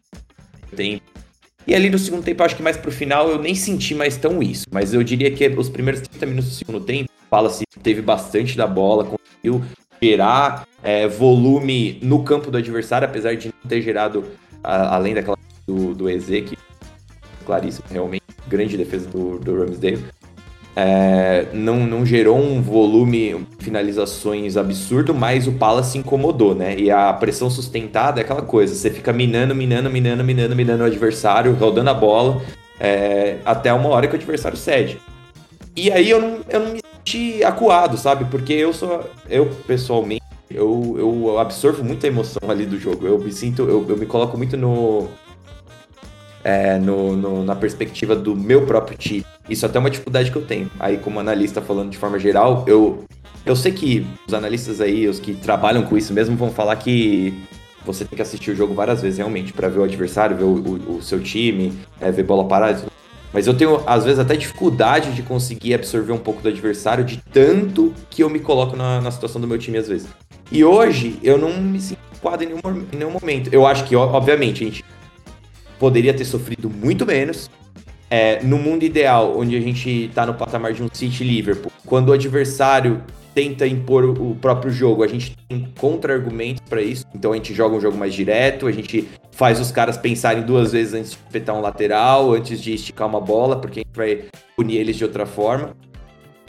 tempo. 0.76 1.15
E 1.68 1.74
ali 1.74 1.90
no 1.90 1.98
segundo 1.98 2.24
tempo, 2.24 2.44
acho 2.44 2.56
que 2.56 2.62
mais 2.62 2.78
pro 2.78 2.92
final, 2.92 3.30
eu 3.30 3.40
nem 3.40 3.56
senti 3.56 3.96
mais 3.96 4.18
tão 4.18 4.42
isso. 4.42 4.68
Mas 4.72 4.94
eu 4.94 5.04
diria 5.04 5.32
que 5.32 5.48
os 5.48 5.70
primeiros 5.70 6.02
30 6.02 6.26
minutos 6.26 6.52
do 6.52 6.56
segundo 6.56 6.80
tempo, 6.80 7.10
fala-se, 7.30 7.64
teve 7.82 8.02
bastante 8.02 8.56
da 8.56 8.68
bola, 8.68 9.04
conseguiu 9.04 9.64
gerar 10.02 10.68
é, 10.84 11.08
volume 11.08 12.00
no 12.04 12.24
campo 12.24 12.52
do 12.52 12.58
adversário, 12.58 13.08
apesar 13.08 13.36
de 13.36 13.48
não 13.48 13.70
ter 13.70 13.82
gerado, 13.82 14.26
a, 14.64 14.96
além 14.96 15.16
daquela 15.16 15.38
do, 15.66 15.96
do 15.96 16.10
EZ, 16.10 16.28
que 16.28 16.58
claríssimo, 17.46 17.86
realmente, 17.90 18.24
grande 18.48 18.78
defesa 18.78 19.08
do, 19.10 19.40
do 19.40 19.58
Ramsdale. 19.58 20.04
É, 20.76 21.48
não, 21.54 21.88
não 21.88 22.06
gerou 22.06 22.38
um 22.38 22.62
volume 22.62 23.48
finalizações 23.60 24.58
absurdo, 24.58 25.14
mas 25.14 25.48
o 25.48 25.54
Palace 25.54 25.98
incomodou, 25.98 26.54
né? 26.54 26.76
E 26.78 26.92
a 26.92 27.14
pressão 27.14 27.50
sustentada 27.50 28.20
é 28.20 28.24
aquela 28.24 28.42
coisa, 28.42 28.76
você 28.76 28.90
fica 28.90 29.14
minando, 29.14 29.56
minando, 29.56 29.90
minando, 29.90 30.24
minando, 30.24 30.56
minando 30.56 30.84
o 30.84 30.86
adversário, 30.86 31.54
rodando 31.54 31.90
a 31.90 31.94
bola, 31.94 32.42
é, 32.78 33.38
até 33.46 33.72
uma 33.72 33.88
hora 33.90 34.06
que 34.08 34.14
o 34.14 34.18
adversário 34.18 34.58
cede. 34.58 35.00
E 35.78 35.90
aí 35.92 36.10
eu 36.10 36.22
não, 36.22 36.40
eu 36.50 36.60
não 36.60 36.74
me 36.74 36.82
senti 36.98 37.44
acuado, 37.44 37.98
sabe? 37.98 38.26
Porque 38.26 38.52
eu 38.52 38.74
sou, 38.74 39.10
eu 39.30 39.46
pessoalmente, 39.66 40.24
eu, 40.50 40.96
eu 40.98 41.40
absorvo 41.40 41.86
muita 41.86 42.08
emoção 42.08 42.50
ali 42.50 42.66
do 42.66 42.78
jogo. 42.78 43.08
Eu 43.08 43.18
me 43.18 43.32
sinto, 43.32 43.64
eu, 43.64 43.86
eu 43.88 43.98
me 43.98 44.06
coloco 44.06 44.38
muito 44.38 44.58
no, 44.58 45.08
é, 46.44 46.78
no, 46.78 47.16
no, 47.16 47.44
na 47.46 47.56
perspectiva 47.56 48.14
do 48.16 48.36
meu 48.36 48.66
próprio 48.66 48.98
time. 48.98 49.26
Isso 49.50 49.66
até 49.66 49.78
é 49.78 49.80
uma 49.80 49.90
dificuldade 49.90 50.32
que 50.32 50.38
eu 50.38 50.46
tenho. 50.46 50.70
Aí, 50.80 50.98
como 50.98 51.20
analista, 51.20 51.62
falando 51.62 51.92
de 51.92 51.98
forma 51.98 52.18
geral, 52.18 52.64
eu, 52.68 53.06
eu 53.46 53.56
sei 53.56 53.72
que 53.72 54.06
os 54.28 54.34
analistas 54.34 54.82
aí, 54.82 55.08
os 55.08 55.20
que 55.20 55.34
trabalham 55.34 55.84
com 55.84 55.98
isso 55.98 56.14
mesmo, 56.14 56.36
vão 56.36 56.52
falar 56.52 56.76
que 56.78 57.34
você 57.86 58.04
tem 58.04 58.16
que 58.16 58.22
assistir 58.22 58.52
o 58.52 58.56
jogo 58.56 58.74
várias 58.74 59.02
vezes, 59.02 59.18
realmente, 59.18 59.54
para 59.54 59.70
ver 59.70 59.80
o 59.80 59.84
adversário, 59.84 60.36
ver 60.36 60.44
o, 60.44 60.56
o, 60.56 60.98
o 60.98 61.02
seu 61.04 61.22
time, 61.22 61.74
é, 62.02 62.12
ver 62.12 62.24
bola 62.24 62.48
parada. 62.48 62.84
Mas 63.32 63.48
eu 63.48 63.54
tenho, 63.54 63.84
às 63.86 64.04
vezes, 64.06 64.18
até 64.18 64.36
dificuldade 64.36 65.12
de 65.14 65.22
conseguir 65.22 65.74
absorver 65.74 66.14
um 66.14 66.18
pouco 66.18 66.42
do 66.42 66.48
adversário, 66.48 67.04
de 67.04 67.22
tanto 67.32 67.94
que 68.10 68.24
eu 68.24 68.30
me 68.30 68.40
coloco 68.40 68.76
na, 68.76 69.02
na 69.02 69.12
situação 69.12 69.40
do 69.40 69.48
meu 69.48 69.58
time, 69.58 69.78
às 69.78 69.88
vezes. 69.88 70.08
E 70.52 70.64
hoje, 70.64 71.20
eu 71.22 71.38
não 71.38 71.62
me 71.62 71.80
sinto 71.80 72.00
em 72.42 72.46
nenhum, 72.46 72.86
em 72.92 72.98
nenhum 72.98 73.12
momento. 73.12 73.50
Eu 73.52 73.68
acho 73.68 73.84
que, 73.84 73.96
obviamente, 73.96 74.64
a 74.64 74.68
gente 74.68 74.86
poderia 75.78 76.14
ter 76.14 76.26
sofrido 76.26 76.70
muito 76.70 77.06
menos. 77.06 77.50
É, 78.10 78.42
no 78.44 78.58
mundo 78.58 78.84
ideal, 78.84 79.38
onde 79.38 79.56
a 79.56 79.62
gente 79.62 80.06
está 80.06 80.26
no 80.26 80.34
patamar 80.34 80.74
de 80.74 80.84
um 80.84 80.88
City 80.92 81.24
Liverpool, 81.24 81.72
quando 81.86 82.10
o 82.10 82.14
adversário 82.14 83.02
tenta 83.34 83.68
impor 83.68 84.06
o 84.06 84.34
próprio 84.36 84.72
jogo, 84.72 85.04
a 85.04 85.08
gente 85.08 85.36
tem 85.50 85.68
contra-argumentos 85.78 86.64
para 86.70 86.82
isso. 86.82 87.06
Então 87.14 87.34
a 87.34 87.36
gente 87.36 87.54
joga 87.54 87.76
um 87.76 87.82
jogo 87.82 87.98
mais 87.98 88.14
direto, 88.14 88.66
a 88.66 88.72
gente 88.72 89.10
faz 89.32 89.60
os 89.60 89.72
caras 89.72 89.98
pensarem 89.98 90.44
duas 90.44 90.72
vezes 90.72 90.94
antes 90.94 91.12
de 91.12 91.18
espetar 91.18 91.54
um 91.54 91.60
lateral, 91.60 92.32
antes 92.32 92.62
de 92.62 92.74
esticar 92.74 93.08
uma 93.08 93.20
bola, 93.20 93.60
porque 93.60 93.82
a 93.82 93.84
gente 93.84 93.96
vai 93.96 94.24
punir 94.56 94.78
eles 94.78 94.96
de 94.96 95.04
outra 95.04 95.26
forma. 95.26 95.76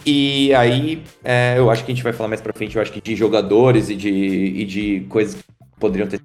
E 0.05 0.55
aí, 0.55 1.03
é, 1.25 1.55
eu 1.59 1.69
acho 1.69 1.85
que 1.85 1.91
a 1.91 1.95
gente 1.95 2.05
vai 2.05 2.13
falar 2.13 2.29
mais 2.29 2.41
pra 2.41 2.53
frente, 2.53 2.77
eu 2.77 2.83
acho 2.83 2.93
que 2.93 3.01
de 3.01 3.17
jogadores 3.17 3.91
e 3.91 3.97
de, 3.97 4.09
e 4.09 4.65
de 4.65 5.01
coisas 5.09 5.35
que 5.35 5.43
poderiam 5.81 6.09
ter 6.09 6.21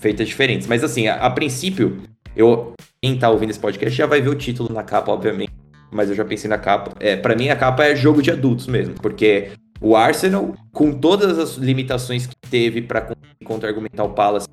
feitas 0.00 0.26
diferentes. 0.26 0.66
Mas 0.66 0.82
assim, 0.82 1.06
a, 1.06 1.14
a 1.14 1.30
princípio, 1.30 2.02
eu, 2.34 2.72
quem 3.02 3.18
tá 3.18 3.28
ouvindo 3.28 3.50
esse 3.50 3.58
podcast 3.58 3.96
já 3.96 4.06
vai 4.06 4.22
ver 4.22 4.28
o 4.28 4.34
título 4.34 4.72
na 4.72 4.84
capa, 4.84 5.10
obviamente. 5.10 5.52
Mas 5.90 6.08
eu 6.08 6.14
já 6.14 6.24
pensei 6.24 6.48
na 6.48 6.56
capa. 6.56 6.92
É, 7.00 7.16
para 7.16 7.34
mim, 7.34 7.48
a 7.48 7.56
capa 7.56 7.84
é 7.84 7.96
jogo 7.96 8.22
de 8.22 8.30
adultos 8.30 8.68
mesmo. 8.68 8.94
Porque 8.94 9.50
o 9.80 9.96
Arsenal, 9.96 10.54
com 10.72 10.92
todas 10.92 11.36
as 11.36 11.56
limitações 11.56 12.26
que 12.26 12.36
teve 12.48 12.80
para 12.80 13.14
contra-argumentar 13.44 14.04
o 14.04 14.10
Palace 14.10 14.46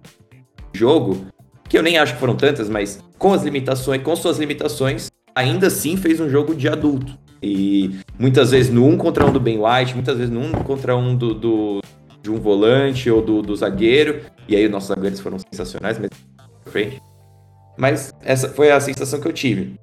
jogo, 0.74 1.28
que 1.70 1.78
eu 1.78 1.84
nem 1.84 2.00
acho 2.00 2.16
que 2.16 2.20
foram 2.20 2.36
tantas, 2.36 2.68
mas 2.68 3.04
com 3.18 3.34
as 3.34 3.44
limitações, 3.44 4.02
com 4.02 4.16
suas 4.16 4.40
limitações, 4.40 5.12
ainda 5.36 5.68
assim 5.68 5.96
fez 5.96 6.20
um 6.20 6.28
jogo 6.28 6.56
de 6.56 6.68
adulto. 6.68 7.18
E 7.42 8.00
muitas 8.18 8.50
vezes 8.52 8.74
no 8.74 8.86
um 8.86 8.98
contra 8.98 9.26
um 9.26 9.32
do 9.32 9.40
Ben 9.40 9.60
White, 9.60 9.94
muitas 9.94 10.18
vezes 10.18 10.34
no 10.34 10.42
um 10.42 10.52
contra 10.52 10.96
um 10.96 11.16
do, 11.16 11.34
do 11.34 11.82
de 12.22 12.32
um 12.32 12.38
volante 12.38 13.10
ou 13.10 13.22
do, 13.22 13.42
do 13.44 13.56
zagueiro. 13.56 14.22
E 14.48 14.56
aí 14.56 14.66
os 14.66 14.72
nossos 14.72 14.90
zagueiros 14.90 15.20
foram 15.20 15.38
sensacionais, 15.38 16.00
mas 16.00 16.10
frente. 16.66 17.00
Mas 17.80 18.14
essa 18.22 18.50
foi 18.50 18.70
a 18.72 18.80
sensação 18.82 19.22
que 19.22 19.28
eu 19.28 19.32
tive. 19.32 19.80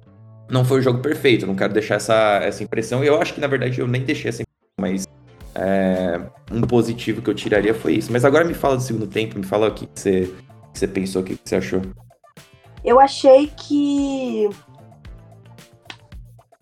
Não 0.49 0.63
foi 0.63 0.79
o 0.79 0.81
jogo 0.81 0.99
perfeito, 0.99 1.47
não 1.47 1.55
quero 1.55 1.73
deixar 1.73 1.95
essa, 1.95 2.39
essa 2.43 2.63
impressão. 2.63 3.03
E 3.03 3.07
eu 3.07 3.19
acho 3.19 3.33
que, 3.33 3.41
na 3.41 3.47
verdade, 3.47 3.81
eu 3.81 3.87
nem 3.87 4.03
deixei 4.03 4.29
essa 4.29 4.43
impressão, 4.43 4.77
mas 4.79 5.07
é, 5.55 6.21
um 6.51 6.61
positivo 6.61 7.23
que 7.23 7.29
eu 7.29 7.33
tiraria 7.33 7.73
foi 7.73 7.95
isso. 7.95 8.11
Mas 8.11 8.23
agora 8.23 8.45
me 8.45 8.53
fala 8.53 8.77
do 8.77 8.83
segundo 8.83 9.07
tempo, 9.07 9.39
me 9.39 9.43
fala 9.43 9.69
o 9.69 9.73
que 9.73 9.89
você, 9.93 10.31
que 10.71 10.79
você 10.79 10.87
pensou, 10.87 11.23
o 11.23 11.25
que 11.25 11.39
você 11.43 11.55
achou. 11.55 11.81
Eu 12.85 12.99
achei 12.99 13.47
que 13.47 14.47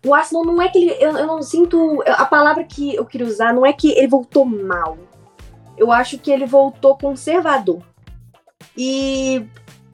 o 0.05 0.13
Arsenal 0.13 0.45
não 0.45 0.61
é 0.61 0.69
que 0.69 0.77
ele. 0.77 0.91
Eu, 0.99 1.17
eu, 1.17 1.27
não 1.27 1.41
sinto. 1.41 2.01
A 2.07 2.25
palavra 2.25 2.63
que 2.63 2.95
eu 2.95 3.05
queria 3.05 3.27
usar 3.27 3.53
não 3.53 3.65
é 3.65 3.73
que 3.73 3.91
ele 3.91 4.07
voltou 4.07 4.45
mal. 4.45 4.97
Eu 5.77 5.91
acho 5.91 6.17
que 6.17 6.31
ele 6.31 6.45
voltou 6.45 6.97
conservador. 6.97 7.83
E 8.77 9.45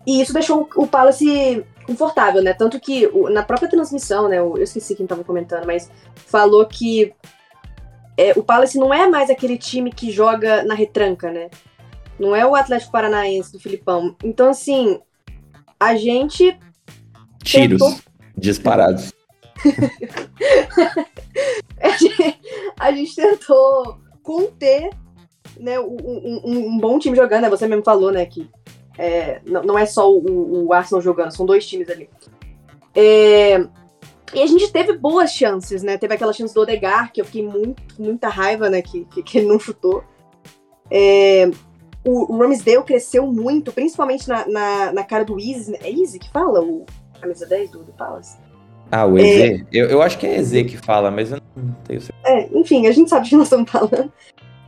e 0.06 0.22
isso 0.22 0.34
deixou 0.34 0.70
o 0.76 0.88
Palace 0.88 1.66
confortável, 1.86 2.42
né? 2.42 2.54
Tanto 2.54 2.80
que 2.80 3.08
na 3.32 3.44
própria 3.44 3.70
transmissão, 3.70 4.28
né? 4.28 4.40
Eu 4.40 4.58
esqueci 4.58 4.96
quem 4.96 5.06
tava 5.06 5.24
comentando, 5.24 5.66
mas 5.66 5.90
falou 6.16 6.66
que 6.66 7.14
é, 8.18 8.34
o 8.36 8.44
Palace 8.44 8.78
não 8.78 8.94
é 8.94 9.08
mais 9.08 9.30
aquele 9.30 9.58
time 9.58 9.92
que 9.92 10.12
joga 10.12 10.64
na 10.64 10.74
retranca, 10.74 11.32
né? 11.32 11.50
Não 12.20 12.36
é 12.36 12.46
o 12.46 12.56
Atlético 12.56 12.92
Paranaense 12.92 13.52
do 13.52 13.60
Filipão. 13.60 14.16
Então, 14.24 14.50
assim, 14.50 15.00
a 15.80 15.96
gente. 15.96 16.58
Tiros 17.44 17.82
tentou... 17.82 18.00
disparados. 18.38 19.12
a, 21.82 21.90
gente, 21.90 22.40
a 22.80 22.92
gente 22.92 23.16
tentou 23.16 24.00
conter 24.22 24.90
né, 25.60 25.80
um, 25.80 26.42
um, 26.44 26.68
um, 26.68 26.78
bom 26.78 27.00
time 27.00 27.16
jogando, 27.16 27.44
né? 27.44 27.50
Você 27.50 27.68
mesmo 27.68 27.84
falou, 27.84 28.12
né, 28.12 28.26
que 28.26 28.50
é, 28.98 29.42
não, 29.46 29.64
não, 29.64 29.80
é 29.80 29.86
só 29.86 30.12
o, 30.12 30.66
o, 30.66 30.74
Arsenal 30.74 31.02
jogando, 31.02 31.32
são 31.32 31.46
dois 31.46 31.66
times 31.66 31.90
ali. 31.90 32.10
É, 32.94 33.60
e 34.34 34.42
a 34.42 34.48
gente 34.48 34.72
teve 34.72 34.98
boas 34.98 35.32
chances, 35.32 35.84
né? 35.84 35.98
Teve 35.98 36.14
aquela 36.14 36.34
chance 36.34 36.54
do 36.54 36.62
Odegar, 36.62 37.12
que 37.12 37.22
eu 37.22 37.26
fiquei 37.26 37.44
muito, 37.44 37.82
muita 38.00 38.28
raiva, 38.28 38.70
né? 38.70 38.82
Que, 38.82 39.06
que, 39.06 39.24
que 39.24 39.38
ele 39.38 39.48
não 39.48 39.60
chutou. 39.60 40.04
É, 40.90 41.50
o, 42.06 42.34
o 42.34 42.38
Ramsdale 42.38 42.84
cresceu 42.84 43.28
muito, 43.28 43.72
principalmente 43.72 44.28
na, 44.28 44.48
na, 44.48 44.92
na, 44.92 45.04
cara 45.04 45.24
do 45.24 45.40
Easy. 45.40 45.76
É 45.82 45.90
Easy 45.90 46.20
que 46.20 46.30
fala? 46.30 46.62
O 46.62 46.86
camisa 47.20 47.46
10 47.46 47.72
do, 47.72 47.84
do 47.84 47.94
Palace? 47.94 48.38
Ah, 48.92 49.06
o 49.06 49.18
EZ? 49.18 49.26
É, 49.26 49.66
eu, 49.72 49.88
eu 49.88 50.02
acho 50.02 50.18
que 50.18 50.28
é 50.28 50.38
EZ 50.38 50.52
que 50.64 50.78
fala, 50.78 51.10
mas 51.10 51.32
eu 51.32 51.40
não 51.56 51.74
tenho 51.86 52.02
certeza. 52.02 52.14
É, 52.26 52.50
enfim, 52.54 52.88
a 52.88 52.92
gente 52.92 53.10
sabe 53.10 53.24
de 53.24 53.30
que 53.30 53.38
nós 53.38 53.46
estamos 53.46 53.70
falando 53.72 54.12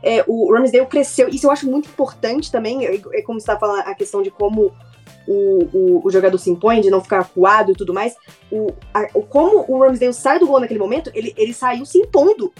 é, 0.04 0.24
o 0.26 0.52
Ramsdale 0.52 0.86
cresceu. 0.86 1.28
Isso 1.28 1.46
eu 1.46 1.50
acho 1.50 1.68
muito 1.68 1.88
importante 1.88 2.52
também, 2.52 2.86
é, 2.86 2.94
é 2.94 3.22
como 3.22 3.40
você 3.40 3.50
está 3.50 3.58
falando, 3.58 3.80
a 3.80 3.94
questão 3.94 4.22
de 4.22 4.30
como 4.30 4.72
o, 5.26 5.64
o, 5.72 6.06
o, 6.06 6.10
jogador 6.10 6.36
se 6.36 6.50
impõe, 6.50 6.82
de 6.82 6.90
não 6.90 7.00
ficar 7.00 7.20
acuado 7.20 7.72
e 7.72 7.74
tudo 7.74 7.94
mais. 7.94 8.14
O, 8.52 8.68
a, 8.92 9.08
o, 9.14 9.22
como 9.22 9.64
o 9.66 9.82
Ramsdale 9.82 10.12
sai 10.12 10.38
do 10.38 10.46
gol 10.46 10.60
naquele 10.60 10.78
momento, 10.78 11.10
ele, 11.14 11.32
ele 11.36 11.54
saiu 11.54 11.86
se 11.86 11.98
impondo. 11.98 12.52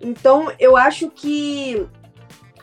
Então, 0.00 0.50
eu 0.58 0.76
acho 0.76 1.10
que 1.10 1.86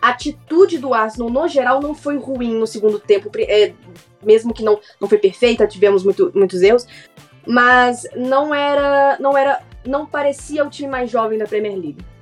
a 0.01 0.09
atitude 0.09 0.79
do 0.79 0.93
Arsenal, 0.93 1.29
no 1.29 1.47
geral, 1.47 1.79
não 1.79 1.93
foi 1.93 2.17
ruim 2.17 2.55
no 2.55 2.67
segundo 2.67 2.99
tempo. 2.99 3.29
É, 3.37 3.73
mesmo 4.23 4.53
que 4.53 4.63
não, 4.63 4.79
não 4.99 5.07
foi 5.07 5.17
perfeita, 5.17 5.67
tivemos 5.67 6.03
muito, 6.03 6.31
muitos 6.33 6.61
erros. 6.61 6.87
Mas 7.45 8.07
não 8.15 8.53
era. 8.53 9.17
não 9.19 9.37
era. 9.37 9.61
não 9.85 10.05
parecia 10.05 10.65
o 10.65 10.69
time 10.69 10.89
mais 10.89 11.11
jovem 11.11 11.37
da 11.37 11.45
Premier 11.45 11.77
League. 11.77 12.12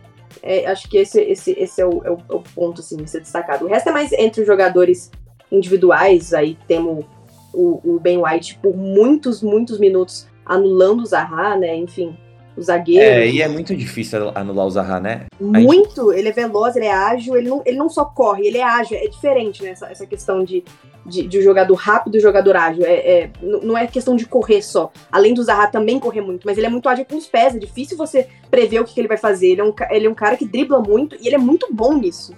É, 0.41 0.65
acho 0.67 0.89
que 0.89 0.97
esse, 0.97 1.21
esse, 1.21 1.51
esse 1.51 1.81
é, 1.81 1.85
o, 1.85 2.03
é, 2.03 2.11
o, 2.11 2.17
é 2.29 2.35
o 2.35 2.43
ponto 2.55 2.81
assim, 2.81 3.01
a 3.01 3.07
ser 3.07 3.21
destacado. 3.21 3.65
O 3.65 3.67
resto 3.67 3.89
é 3.89 3.91
mais 3.91 4.11
entre 4.13 4.41
os 4.41 4.47
jogadores 4.47 5.11
individuais. 5.51 6.33
Aí 6.33 6.57
temos 6.67 7.05
o, 7.53 7.79
o 7.83 7.99
Ben 7.99 8.21
White 8.23 8.59
por 8.61 8.75
muitos, 8.75 9.41
muitos 9.41 9.79
minutos 9.79 10.27
anulando 10.45 11.01
o 11.01 11.05
Zaha, 11.05 11.55
né? 11.55 11.75
Enfim, 11.75 12.17
o 12.55 12.61
zagueiro. 12.61 13.03
É, 13.03 13.27
e 13.27 13.41
é 13.41 13.47
muito 13.47 13.75
difícil 13.75 14.31
anular 14.35 14.65
o 14.65 14.71
Zaha, 14.71 14.99
né? 14.99 15.25
Muito! 15.39 16.09
Gente... 16.09 16.19
Ele 16.19 16.29
é 16.29 16.31
veloz, 16.31 16.75
ele 16.75 16.85
é 16.85 16.93
ágil, 16.93 17.35
ele 17.37 17.49
não, 17.49 17.61
ele 17.65 17.77
não 17.77 17.89
só 17.89 18.05
corre, 18.05 18.47
ele 18.47 18.57
é 18.57 18.63
ágil. 18.63 18.97
É 18.97 19.07
diferente, 19.07 19.63
né? 19.63 19.71
Essa, 19.71 19.87
essa 19.87 20.05
questão 20.05 20.43
de, 20.43 20.63
de, 21.05 21.27
de 21.27 21.41
jogador 21.41 21.75
rápido 21.75 22.17
e 22.17 22.19
jogador 22.19 22.55
ágil. 22.55 22.83
É, 22.85 22.93
é, 22.93 23.31
não 23.41 23.77
é 23.77 23.87
questão 23.87 24.15
de 24.15 24.25
correr 24.25 24.61
só. 24.61 24.91
Além 25.11 25.33
do 25.33 25.43
Zaha 25.43 25.67
também 25.67 25.99
correr 25.99 26.21
muito, 26.21 26.45
mas 26.45 26.57
ele 26.57 26.67
é 26.67 26.69
muito 26.69 26.87
ágil 26.87 27.05
com 27.05 27.17
os 27.17 27.27
pés. 27.27 27.55
É 27.55 27.59
difícil 27.59 27.97
você 27.97 28.27
prever 28.49 28.79
o 28.79 28.85
que, 28.85 28.93
que 28.93 29.01
ele 29.01 29.07
vai 29.07 29.17
fazer. 29.17 29.47
Ele 29.47 29.61
é, 29.61 29.63
um, 29.63 29.73
ele 29.89 30.07
é 30.07 30.09
um 30.09 30.15
cara 30.15 30.37
que 30.37 30.45
dribla 30.45 30.79
muito 30.79 31.15
e 31.21 31.27
ele 31.27 31.35
é 31.35 31.39
muito 31.39 31.67
bom 31.71 31.93
nisso. 31.93 32.33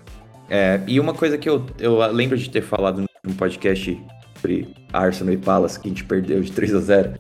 É, 0.50 0.80
e 0.88 1.00
uma 1.00 1.14
coisa 1.14 1.38
que 1.38 1.50
eu, 1.50 1.66
eu 1.80 1.98
lembro 2.12 2.38
de 2.38 2.50
ter 2.50 2.62
falado 2.62 3.04
no 3.24 3.34
podcast 3.36 4.00
sobre 4.36 4.76
Arsenal 4.92 5.34
e 5.34 5.38
Palace, 5.38 5.80
que 5.80 5.88
a 5.88 5.90
gente 5.90 6.04
perdeu 6.04 6.42
de 6.42 6.52
3 6.52 6.76
a 6.76 6.80
0 6.80 7.14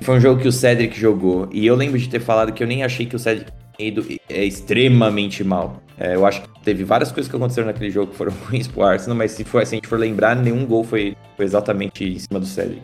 foi 0.00 0.16
um 0.16 0.20
jogo 0.20 0.40
que 0.40 0.48
o 0.48 0.52
Cedric 0.52 0.98
jogou. 0.98 1.48
E 1.52 1.66
eu 1.66 1.74
lembro 1.74 1.98
de 1.98 2.08
ter 2.08 2.20
falado 2.20 2.52
que 2.52 2.62
eu 2.62 2.66
nem 2.66 2.84
achei 2.84 3.06
que 3.06 3.16
o 3.16 3.18
Cedric 3.18 3.50
tinha 3.76 3.88
ido 3.88 4.06
é, 4.28 4.44
extremamente 4.44 5.42
mal. 5.42 5.82
É, 6.00 6.14
eu 6.14 6.24
acho 6.24 6.42
que 6.42 6.48
teve 6.62 6.84
várias 6.84 7.10
coisas 7.10 7.28
que 7.28 7.36
aconteceram 7.36 7.66
naquele 7.66 7.90
jogo 7.90 8.12
que 8.12 8.16
foram 8.16 8.32
ruins 8.48 8.68
pro 8.68 8.84
Arsenal, 8.84 9.16
mas 9.16 9.32
se, 9.32 9.44
for, 9.44 9.64
se 9.66 9.74
a 9.74 9.76
gente 9.76 9.88
for 9.88 9.98
lembrar, 9.98 10.36
nenhum 10.36 10.64
gol 10.64 10.84
foi, 10.84 11.16
foi 11.36 11.44
exatamente 11.44 12.04
em 12.04 12.18
cima 12.18 12.38
do 12.38 12.46
Cedric. 12.46 12.82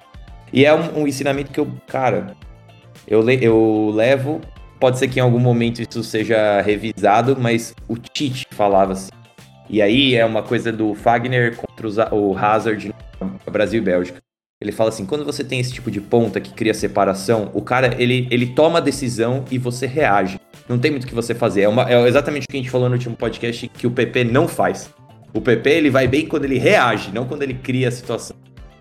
E 0.52 0.64
é 0.64 0.74
um, 0.74 1.02
um 1.02 1.06
ensinamento 1.06 1.50
que 1.50 1.60
eu, 1.60 1.68
cara, 1.86 2.36
eu, 3.06 3.20
le, 3.20 3.38
eu 3.42 3.92
levo. 3.94 4.40
Pode 4.80 4.98
ser 4.98 5.08
que 5.08 5.18
em 5.18 5.22
algum 5.22 5.38
momento 5.38 5.80
isso 5.80 6.02
seja 6.02 6.60
revisado, 6.60 7.36
mas 7.38 7.74
o 7.88 7.96
Tite 7.96 8.46
falava 8.50 8.92
assim. 8.92 9.10
E 9.68 9.80
aí 9.80 10.14
é 10.14 10.24
uma 10.24 10.42
coisa 10.42 10.70
do 10.70 10.94
Fagner 10.94 11.56
contra 11.56 12.14
o 12.14 12.36
Hazard 12.36 12.94
no 13.20 13.52
Brasil 13.52 13.80
e 13.80 13.84
Bélgica. 13.84 14.20
Ele 14.60 14.72
fala 14.72 14.90
assim, 14.90 15.06
quando 15.06 15.24
você 15.24 15.42
tem 15.42 15.58
esse 15.58 15.72
tipo 15.72 15.90
de 15.90 16.00
ponta 16.00 16.40
que 16.40 16.52
cria 16.52 16.74
separação, 16.74 17.50
o 17.54 17.62
cara, 17.62 17.94
ele, 18.00 18.28
ele 18.30 18.46
toma 18.46 18.78
a 18.78 18.82
decisão 18.82 19.44
e 19.50 19.58
você 19.58 19.86
reage. 19.86 20.38
Não 20.68 20.78
tem 20.78 20.90
muito 20.90 21.04
o 21.04 21.06
que 21.06 21.14
você 21.14 21.34
fazer. 21.34 21.62
É, 21.62 21.68
uma, 21.68 21.90
é 21.90 22.08
exatamente 22.08 22.44
o 22.44 22.46
que 22.48 22.56
a 22.56 22.60
gente 22.60 22.70
falou 22.70 22.88
no 22.88 22.94
último 22.94 23.16
podcast 23.16 23.68
que 23.68 23.86
o 23.86 23.90
PP 23.90 24.24
não 24.24 24.48
faz. 24.48 24.90
O 25.32 25.40
PP, 25.40 25.68
ele 25.68 25.90
vai 25.90 26.06
bem 26.06 26.26
quando 26.26 26.44
ele 26.44 26.58
reage, 26.58 27.12
não 27.12 27.26
quando 27.26 27.42
ele 27.42 27.54
cria 27.54 27.88
a 27.88 27.90
situação. 27.90 28.36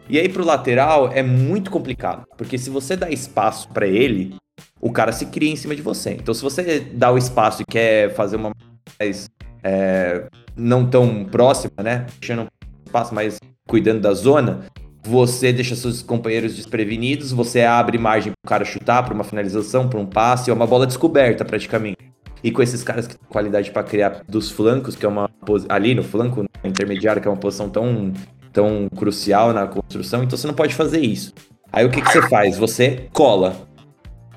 E 0.10 0.20
aí 0.20 0.30
pro 0.30 0.46
lateral 0.46 1.12
é 1.12 1.24
muito 1.24 1.72
complicado, 1.72 2.26
porque 2.38 2.58
se 2.58 2.70
você 2.70 2.96
dá 2.96 3.10
espaço 3.10 3.70
para 3.70 3.88
ele, 3.88 4.36
o 4.80 4.92
cara 4.92 5.12
se 5.12 5.28
cria 5.28 5.50
em 5.50 5.56
cima 5.56 5.76
de 5.76 5.82
você. 5.82 6.12
Então 6.12 6.34
se 6.34 6.42
você 6.42 6.80
dá 6.80 7.12
o 7.12 7.18
espaço 7.18 7.62
e 7.62 7.66
quer 7.66 8.14
fazer 8.14 8.36
uma 8.36 8.52
mais 9.00 9.30
é, 9.64 10.26
não 10.56 10.86
tão 10.86 11.26
próxima, 11.26 11.82
né? 11.82 12.06
Deixando 12.20 12.44
um 12.44 12.48
espaço 12.86 13.16
mais 13.16 13.40
cuidando 13.68 14.02
da 14.02 14.14
zona, 14.14 14.66
você 15.06 15.52
deixa 15.52 15.76
seus 15.76 16.02
companheiros 16.02 16.56
desprevenidos, 16.56 17.32
você 17.32 17.62
abre 17.62 17.98
margem 17.98 18.32
para 18.32 18.48
o 18.48 18.50
cara 18.50 18.66
chutar, 18.66 19.04
para 19.04 19.14
uma 19.14 19.24
finalização, 19.24 19.90
para 19.90 20.00
um 20.00 20.06
passe, 20.06 20.50
é 20.50 20.54
uma 20.54 20.66
bola 20.66 20.88
descoberta 20.88 21.44
praticamente. 21.44 21.98
E 22.42 22.52
com 22.52 22.62
esses 22.62 22.84
caras 22.84 23.08
que 23.08 23.18
têm 23.18 23.28
qualidade 23.30 23.72
para 23.72 23.84
criar 23.84 24.22
dos 24.28 24.50
flancos, 24.50 24.96
que 24.96 25.06
é 25.06 25.10
uma 25.10 25.30
ali 25.68 25.94
no 25.94 26.04
flanco 26.04 26.46
intermediário, 26.64 27.22
que 27.22 27.28
é 27.28 27.32
uma 27.32 27.38
posição 27.38 27.70
tão, 27.70 28.14
tão 28.52 28.88
crucial 28.96 29.54
na 29.54 29.68
construção, 29.68 30.24
então 30.24 30.38
você 30.38 30.48
não 30.48 30.54
pode 30.54 30.74
fazer 30.74 31.00
isso. 31.00 31.34
Aí 31.72 31.86
o 31.86 31.90
que, 31.90 32.02
que 32.02 32.12
você 32.12 32.22
faz? 32.30 32.58
Você 32.58 33.08
cola. 33.12 33.56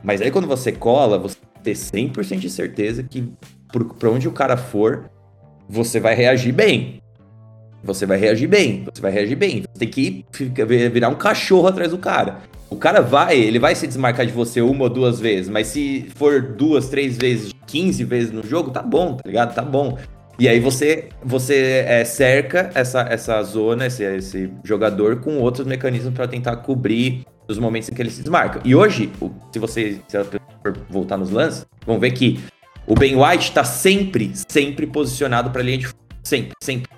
Mas 0.02 0.20
aí 0.20 0.30
quando 0.30 0.48
você 0.48 0.72
cola, 0.72 1.18
você 1.18 1.36
tem 1.62 1.74
100% 1.74 2.38
de 2.38 2.50
certeza 2.50 3.02
que 3.02 3.32
para 3.98 4.10
onde 4.10 4.26
o 4.26 4.32
cara 4.32 4.56
for, 4.56 5.10
você 5.68 6.00
vai 6.00 6.14
reagir 6.14 6.52
bem 6.52 7.00
você 7.86 8.04
vai 8.04 8.18
reagir 8.18 8.48
bem, 8.48 8.84
você 8.92 9.00
vai 9.00 9.12
reagir 9.12 9.36
bem. 9.36 9.62
Você 9.62 9.86
tem 9.86 9.88
que 9.88 10.24
virar 10.90 11.08
um 11.08 11.14
cachorro 11.14 11.68
atrás 11.68 11.90
do 11.90 11.98
cara. 11.98 12.38
O 12.68 12.76
cara 12.76 13.00
vai, 13.00 13.38
ele 13.38 13.58
vai 13.58 13.74
se 13.74 13.86
desmarcar 13.86 14.26
de 14.26 14.32
você 14.32 14.60
uma 14.60 14.84
ou 14.84 14.90
duas 14.90 15.20
vezes, 15.20 15.48
mas 15.48 15.68
se 15.68 16.08
for 16.16 16.42
duas, 16.42 16.88
três 16.88 17.16
vezes, 17.16 17.52
15 17.66 18.02
vezes 18.04 18.32
no 18.32 18.42
jogo, 18.42 18.70
tá 18.70 18.82
bom, 18.82 19.14
tá 19.14 19.22
ligado? 19.24 19.54
Tá 19.54 19.62
bom. 19.62 19.96
E 20.38 20.48
aí 20.48 20.60
você 20.60 21.08
você 21.24 21.84
é, 21.86 22.04
cerca 22.04 22.70
essa, 22.74 23.02
essa 23.02 23.42
zona, 23.42 23.86
esse, 23.86 24.02
esse 24.02 24.50
jogador 24.64 25.20
com 25.20 25.38
outros 25.38 25.66
mecanismos 25.66 26.12
para 26.12 26.26
tentar 26.26 26.56
cobrir 26.56 27.24
os 27.48 27.58
momentos 27.58 27.88
em 27.88 27.94
que 27.94 28.02
ele 28.02 28.10
se 28.10 28.20
desmarca. 28.20 28.60
E 28.64 28.74
hoje, 28.74 29.10
se 29.52 29.58
você 29.58 30.00
se 30.08 30.18
for 30.62 30.76
voltar 30.90 31.16
nos 31.16 31.30
lances, 31.30 31.64
vão 31.86 31.98
ver 32.00 32.10
que 32.10 32.40
o 32.86 32.94
Ben 32.94 33.16
White 33.16 33.52
tá 33.52 33.64
sempre, 33.64 34.32
sempre 34.48 34.86
posicionado 34.86 35.50
para 35.50 35.62
linha 35.62 35.78
de 35.78 35.88
sempre, 36.22 36.52
sempre. 36.62 36.95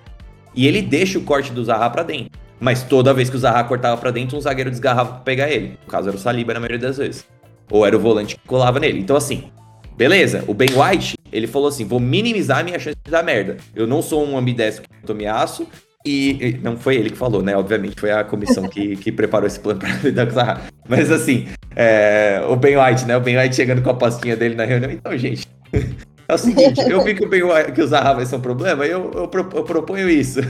E 0.58 0.66
ele 0.66 0.82
deixa 0.82 1.20
o 1.20 1.22
corte 1.22 1.52
do 1.52 1.64
Zaha 1.64 1.88
para 1.88 2.02
dentro. 2.02 2.32
Mas 2.58 2.82
toda 2.82 3.14
vez 3.14 3.30
que 3.30 3.36
o 3.36 3.38
Zaha 3.38 3.62
cortava 3.62 3.96
para 3.96 4.10
dentro, 4.10 4.36
um 4.36 4.40
zagueiro 4.40 4.68
desgarrava 4.68 5.12
pra 5.12 5.20
pegar 5.20 5.48
ele. 5.48 5.78
No 5.84 5.88
caso, 5.88 6.08
era 6.08 6.16
o 6.16 6.20
Saliba 6.20 6.52
na 6.52 6.58
maioria 6.58 6.80
das 6.80 6.96
vezes. 6.96 7.24
Ou 7.70 7.86
era 7.86 7.96
o 7.96 8.00
volante 8.00 8.34
que 8.34 8.40
colava 8.44 8.80
nele. 8.80 8.98
Então, 8.98 9.14
assim, 9.14 9.52
beleza. 9.96 10.42
O 10.48 10.54
Ben 10.54 10.70
White, 10.70 11.16
ele 11.30 11.46
falou 11.46 11.68
assim: 11.68 11.84
vou 11.84 12.00
minimizar 12.00 12.58
a 12.58 12.62
minha 12.64 12.78
chance 12.80 12.96
de 13.04 13.08
dar 13.08 13.22
merda. 13.22 13.56
Eu 13.72 13.86
não 13.86 14.02
sou 14.02 14.26
um 14.26 14.36
ambidestro 14.36 14.82
que 14.82 15.06
tome 15.06 15.28
aço. 15.28 15.64
E, 16.04 16.58
não 16.60 16.76
foi 16.76 16.96
ele 16.96 17.10
que 17.10 17.16
falou, 17.16 17.40
né? 17.40 17.56
Obviamente, 17.56 18.00
foi 18.00 18.10
a 18.10 18.24
comissão 18.24 18.68
que, 18.68 18.96
que 18.98 19.12
preparou 19.12 19.46
esse 19.46 19.60
plano 19.60 19.78
para 19.78 19.90
lidar 20.02 20.26
com 20.26 20.32
o 20.32 20.34
Zaha. 20.34 20.62
Mas 20.88 21.12
assim, 21.12 21.46
é, 21.76 22.42
o 22.48 22.56
Ben 22.56 22.76
White, 22.76 23.04
né? 23.04 23.16
O 23.16 23.20
Ben 23.20 23.38
White 23.38 23.54
chegando 23.54 23.80
com 23.80 23.90
a 23.90 23.94
pastinha 23.94 24.34
dele 24.34 24.56
na 24.56 24.64
reunião. 24.64 24.90
Então, 24.90 25.16
gente, 25.16 25.46
é 26.28 26.34
o 26.34 26.38
seguinte, 26.38 26.80
eu 26.80 27.02
vi 27.02 27.14
que 27.14 27.24
o, 27.24 27.30
que 27.30 27.86
vai 27.86 28.26
ser 28.26 28.36
um 28.36 28.40
problema, 28.40 28.84
eu, 28.84 29.10
eu, 29.14 29.30
eu 29.32 29.64
proponho 29.64 30.10
isso. 30.10 30.40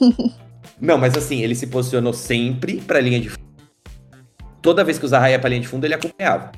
Não, 0.80 0.96
mas 0.96 1.14
assim, 1.16 1.42
ele 1.42 1.54
se 1.54 1.66
posicionou 1.66 2.14
sempre 2.14 2.80
pra 2.80 2.98
linha 2.98 3.20
de 3.20 3.28
fundo. 3.28 3.42
Toda 4.62 4.82
vez 4.82 4.98
que 4.98 5.04
o 5.04 5.08
Zaha 5.08 5.30
ia 5.30 5.38
pra 5.38 5.50
linha 5.50 5.60
de 5.60 5.68
fundo, 5.68 5.84
ele 5.84 5.94
acompanhava. 5.94 6.50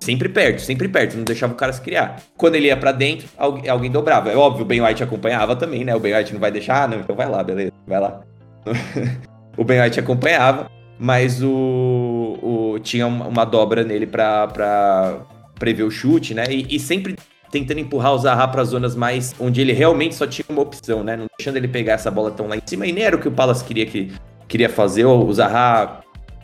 Sempre 0.00 0.28
perto, 0.28 0.62
sempre 0.62 0.88
perto, 0.88 1.16
não 1.16 1.24
deixava 1.24 1.52
o 1.52 1.56
cara 1.56 1.72
se 1.72 1.80
criar. 1.80 2.22
Quando 2.36 2.54
ele 2.54 2.68
ia 2.68 2.76
para 2.76 2.92
dentro, 2.92 3.28
alguém, 3.36 3.68
alguém, 3.68 3.90
dobrava. 3.90 4.30
É 4.30 4.36
óbvio, 4.36 4.62
o 4.62 4.66
Ben 4.66 4.80
White 4.80 5.02
acompanhava 5.02 5.54
também, 5.54 5.84
né? 5.84 5.94
O 5.94 6.00
Ben 6.00 6.16
White 6.16 6.32
não 6.32 6.40
vai 6.40 6.50
deixar, 6.50 6.84
ah, 6.84 6.88
não, 6.88 7.00
então 7.00 7.14
vai 7.14 7.28
lá, 7.28 7.42
beleza, 7.42 7.72
vai 7.86 8.00
lá. 8.00 8.20
o 9.56 9.64
Ben 9.64 9.82
White 9.82 10.00
acompanhava, 10.00 10.70
mas 10.98 11.42
o, 11.42 12.38
o 12.40 12.78
tinha 12.78 13.06
uma 13.06 13.44
dobra 13.44 13.84
nele 13.84 14.06
pra, 14.06 14.46
pra 14.46 15.26
prever 15.58 15.82
o 15.82 15.90
chute, 15.90 16.32
né? 16.32 16.44
E, 16.48 16.76
e 16.76 16.80
sempre 16.80 17.16
tentando 17.50 17.80
empurrar 17.80 18.14
o 18.14 18.18
Zaha 18.18 18.46
para 18.48 18.64
zonas 18.64 18.94
mais 18.94 19.34
onde 19.38 19.60
ele 19.60 19.72
realmente 19.72 20.14
só 20.14 20.26
tinha 20.26 20.44
uma 20.48 20.62
opção, 20.62 21.02
né? 21.02 21.16
Não 21.16 21.26
deixando 21.38 21.56
ele 21.56 21.68
pegar 21.68 21.94
essa 21.94 22.10
bola 22.10 22.30
tão 22.30 22.46
lá 22.46 22.56
em 22.56 22.62
cima. 22.64 22.86
E 22.86 22.92
nem 22.92 23.04
era 23.04 23.16
o 23.16 23.18
que 23.18 23.28
o 23.28 23.32
Palace 23.32 23.64
queria, 23.64 23.86
que, 23.86 24.12
queria 24.46 24.68
fazer. 24.68 25.04
O 25.04 25.32
Zaha, 25.32 26.00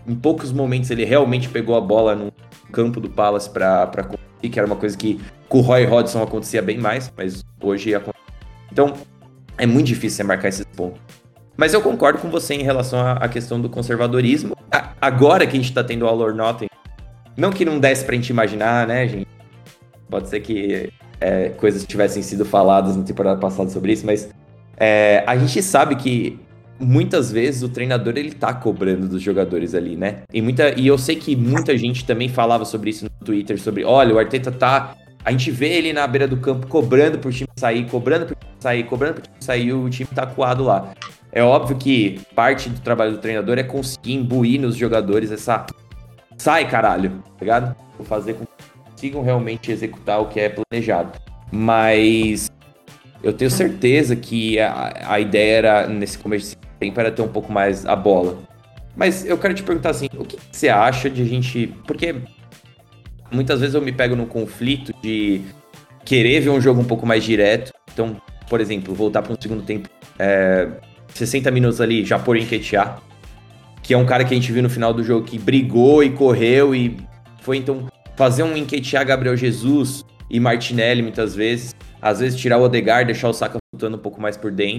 em 0.06 0.14
poucos 0.14 0.52
momentos, 0.52 0.90
ele 0.90 1.04
realmente 1.04 1.48
pegou 1.48 1.76
a 1.76 1.80
bola 1.80 2.14
no 2.14 2.32
campo 2.72 3.00
do 3.00 3.08
Palace 3.08 3.50
para 3.50 3.86
conseguir, 3.86 4.48
que 4.50 4.58
era 4.58 4.66
uma 4.66 4.76
coisa 4.76 4.96
que 4.96 5.20
com 5.48 5.58
o 5.58 5.60
Roy 5.60 5.86
Hodgson 5.86 6.22
acontecia 6.22 6.62
bem 6.62 6.78
mais, 6.78 7.12
mas 7.16 7.44
hoje 7.60 7.94
acontece. 7.94 8.24
Então, 8.72 8.94
é 9.56 9.66
muito 9.66 9.86
difícil 9.86 10.16
você 10.16 10.24
marcar 10.24 10.48
esses 10.48 10.64
pontos. 10.64 11.00
Mas 11.56 11.72
eu 11.72 11.80
concordo 11.80 12.18
com 12.18 12.28
você 12.28 12.54
em 12.54 12.62
relação 12.62 12.98
à 13.00 13.28
questão 13.28 13.60
do 13.60 13.68
conservadorismo. 13.68 14.56
Agora 15.00 15.46
que 15.46 15.56
a 15.56 15.60
gente 15.60 15.72
tá 15.72 15.84
tendo 15.84 16.04
o 16.04 16.08
All 16.08 16.18
or 16.18 16.34
Nothing, 16.34 16.66
não 17.36 17.52
que 17.52 17.64
não 17.64 17.78
desse 17.78 18.04
pra 18.04 18.16
gente 18.16 18.30
imaginar, 18.30 18.88
né, 18.88 19.06
gente? 19.06 19.33
Pode 20.08 20.28
ser 20.28 20.40
que 20.40 20.92
é, 21.20 21.48
coisas 21.50 21.84
tivessem 21.84 22.22
sido 22.22 22.44
faladas 22.44 22.96
na 22.96 23.02
temporada 23.02 23.40
passada 23.40 23.70
sobre 23.70 23.92
isso, 23.92 24.04
mas 24.04 24.28
é, 24.76 25.22
a 25.26 25.36
gente 25.36 25.62
sabe 25.62 25.96
que 25.96 26.38
muitas 26.78 27.30
vezes 27.30 27.62
o 27.62 27.68
treinador 27.68 28.14
ele 28.16 28.32
tá 28.32 28.52
cobrando 28.52 29.08
dos 29.08 29.22
jogadores 29.22 29.74
ali, 29.74 29.96
né? 29.96 30.22
E, 30.32 30.42
muita, 30.42 30.78
e 30.78 30.86
eu 30.86 30.98
sei 30.98 31.16
que 31.16 31.36
muita 31.36 31.76
gente 31.78 32.04
também 32.04 32.28
falava 32.28 32.64
sobre 32.64 32.90
isso 32.90 33.04
no 33.04 33.26
Twitter, 33.26 33.60
sobre, 33.60 33.84
olha, 33.84 34.14
o 34.14 34.18
Arteta 34.18 34.50
tá. 34.50 34.94
A 35.24 35.30
gente 35.30 35.50
vê 35.50 35.68
ele 35.68 35.92
na 35.92 36.06
beira 36.06 36.28
do 36.28 36.36
campo 36.36 36.66
cobrando 36.66 37.18
pro 37.18 37.32
time 37.32 37.48
sair, 37.56 37.88
cobrando 37.88 38.26
pro 38.26 38.36
time 38.36 38.52
sair, 38.58 38.84
cobrando 38.84 39.14
pro 39.14 39.22
time 39.22 39.36
sair, 39.40 39.72
o 39.72 39.88
time 39.88 40.08
tá 40.14 40.26
coado 40.26 40.64
lá. 40.64 40.92
É 41.32 41.42
óbvio 41.42 41.76
que 41.76 42.20
parte 42.34 42.68
do 42.68 42.80
trabalho 42.80 43.12
do 43.12 43.18
treinador 43.18 43.58
é 43.58 43.62
conseguir 43.62 44.14
imbuir 44.14 44.60
nos 44.60 44.76
jogadores 44.76 45.32
essa. 45.32 45.66
Sai, 46.36 46.68
caralho, 46.68 47.10
tá 47.10 47.40
ligado? 47.40 47.76
Vou 47.96 48.06
fazer 48.06 48.34
com 48.34 48.44
consigam 48.94 49.22
realmente 49.22 49.70
executar 49.70 50.20
o 50.20 50.26
que 50.26 50.40
é 50.40 50.48
planejado. 50.48 51.18
Mas 51.50 52.50
eu 53.22 53.32
tenho 53.32 53.50
certeza 53.50 54.16
que 54.16 54.58
a, 54.58 55.12
a 55.12 55.20
ideia 55.20 55.56
era, 55.56 55.86
nesse 55.86 56.18
começo 56.18 56.56
tempo, 56.78 56.98
era 56.98 57.10
ter 57.10 57.22
um 57.22 57.28
pouco 57.28 57.52
mais 57.52 57.84
a 57.84 57.96
bola. 57.96 58.38
Mas 58.96 59.26
eu 59.26 59.36
quero 59.36 59.54
te 59.54 59.62
perguntar 59.62 59.90
assim, 59.90 60.08
o 60.16 60.24
que 60.24 60.38
você 60.50 60.68
acha 60.68 61.10
de 61.10 61.22
a 61.22 61.24
gente. 61.24 61.66
Porque 61.86 62.14
muitas 63.30 63.60
vezes 63.60 63.74
eu 63.74 63.82
me 63.82 63.92
pego 63.92 64.14
no 64.14 64.26
conflito 64.26 64.94
de 65.02 65.42
querer 66.04 66.40
ver 66.40 66.50
um 66.50 66.60
jogo 66.60 66.80
um 66.80 66.84
pouco 66.84 67.04
mais 67.04 67.24
direto. 67.24 67.72
Então, 67.92 68.16
por 68.48 68.60
exemplo, 68.60 68.94
voltar 68.94 69.22
para 69.22 69.32
um 69.32 69.40
segundo 69.40 69.62
tempo, 69.62 69.88
é, 70.18 70.68
60 71.08 71.50
minutos 71.50 71.80
ali, 71.80 72.04
já 72.04 72.18
por 72.18 72.36
enquetear. 72.36 73.02
Que 73.82 73.92
é 73.92 73.98
um 73.98 74.06
cara 74.06 74.24
que 74.24 74.32
a 74.32 74.36
gente 74.36 74.50
viu 74.50 74.62
no 74.62 74.70
final 74.70 74.94
do 74.94 75.02
jogo 75.02 75.26
que 75.26 75.38
brigou 75.38 76.02
e 76.02 76.10
correu 76.10 76.74
e 76.74 76.96
foi 77.42 77.58
então 77.58 77.86
fazer 78.16 78.42
um 78.42 78.56
enquetear 78.56 79.06
Gabriel 79.06 79.36
Jesus 79.36 80.04
e 80.30 80.40
Martinelli 80.40 81.02
muitas 81.02 81.34
vezes, 81.34 81.74
às 82.00 82.20
vezes 82.20 82.38
tirar 82.38 82.58
o 82.58 82.62
Odegar, 82.62 83.06
deixar 83.06 83.28
o 83.28 83.32
Saka 83.32 83.58
flutuando 83.72 83.96
um 83.96 84.00
pouco 84.00 84.20
mais 84.20 84.36
por 84.36 84.50
dentro, 84.50 84.78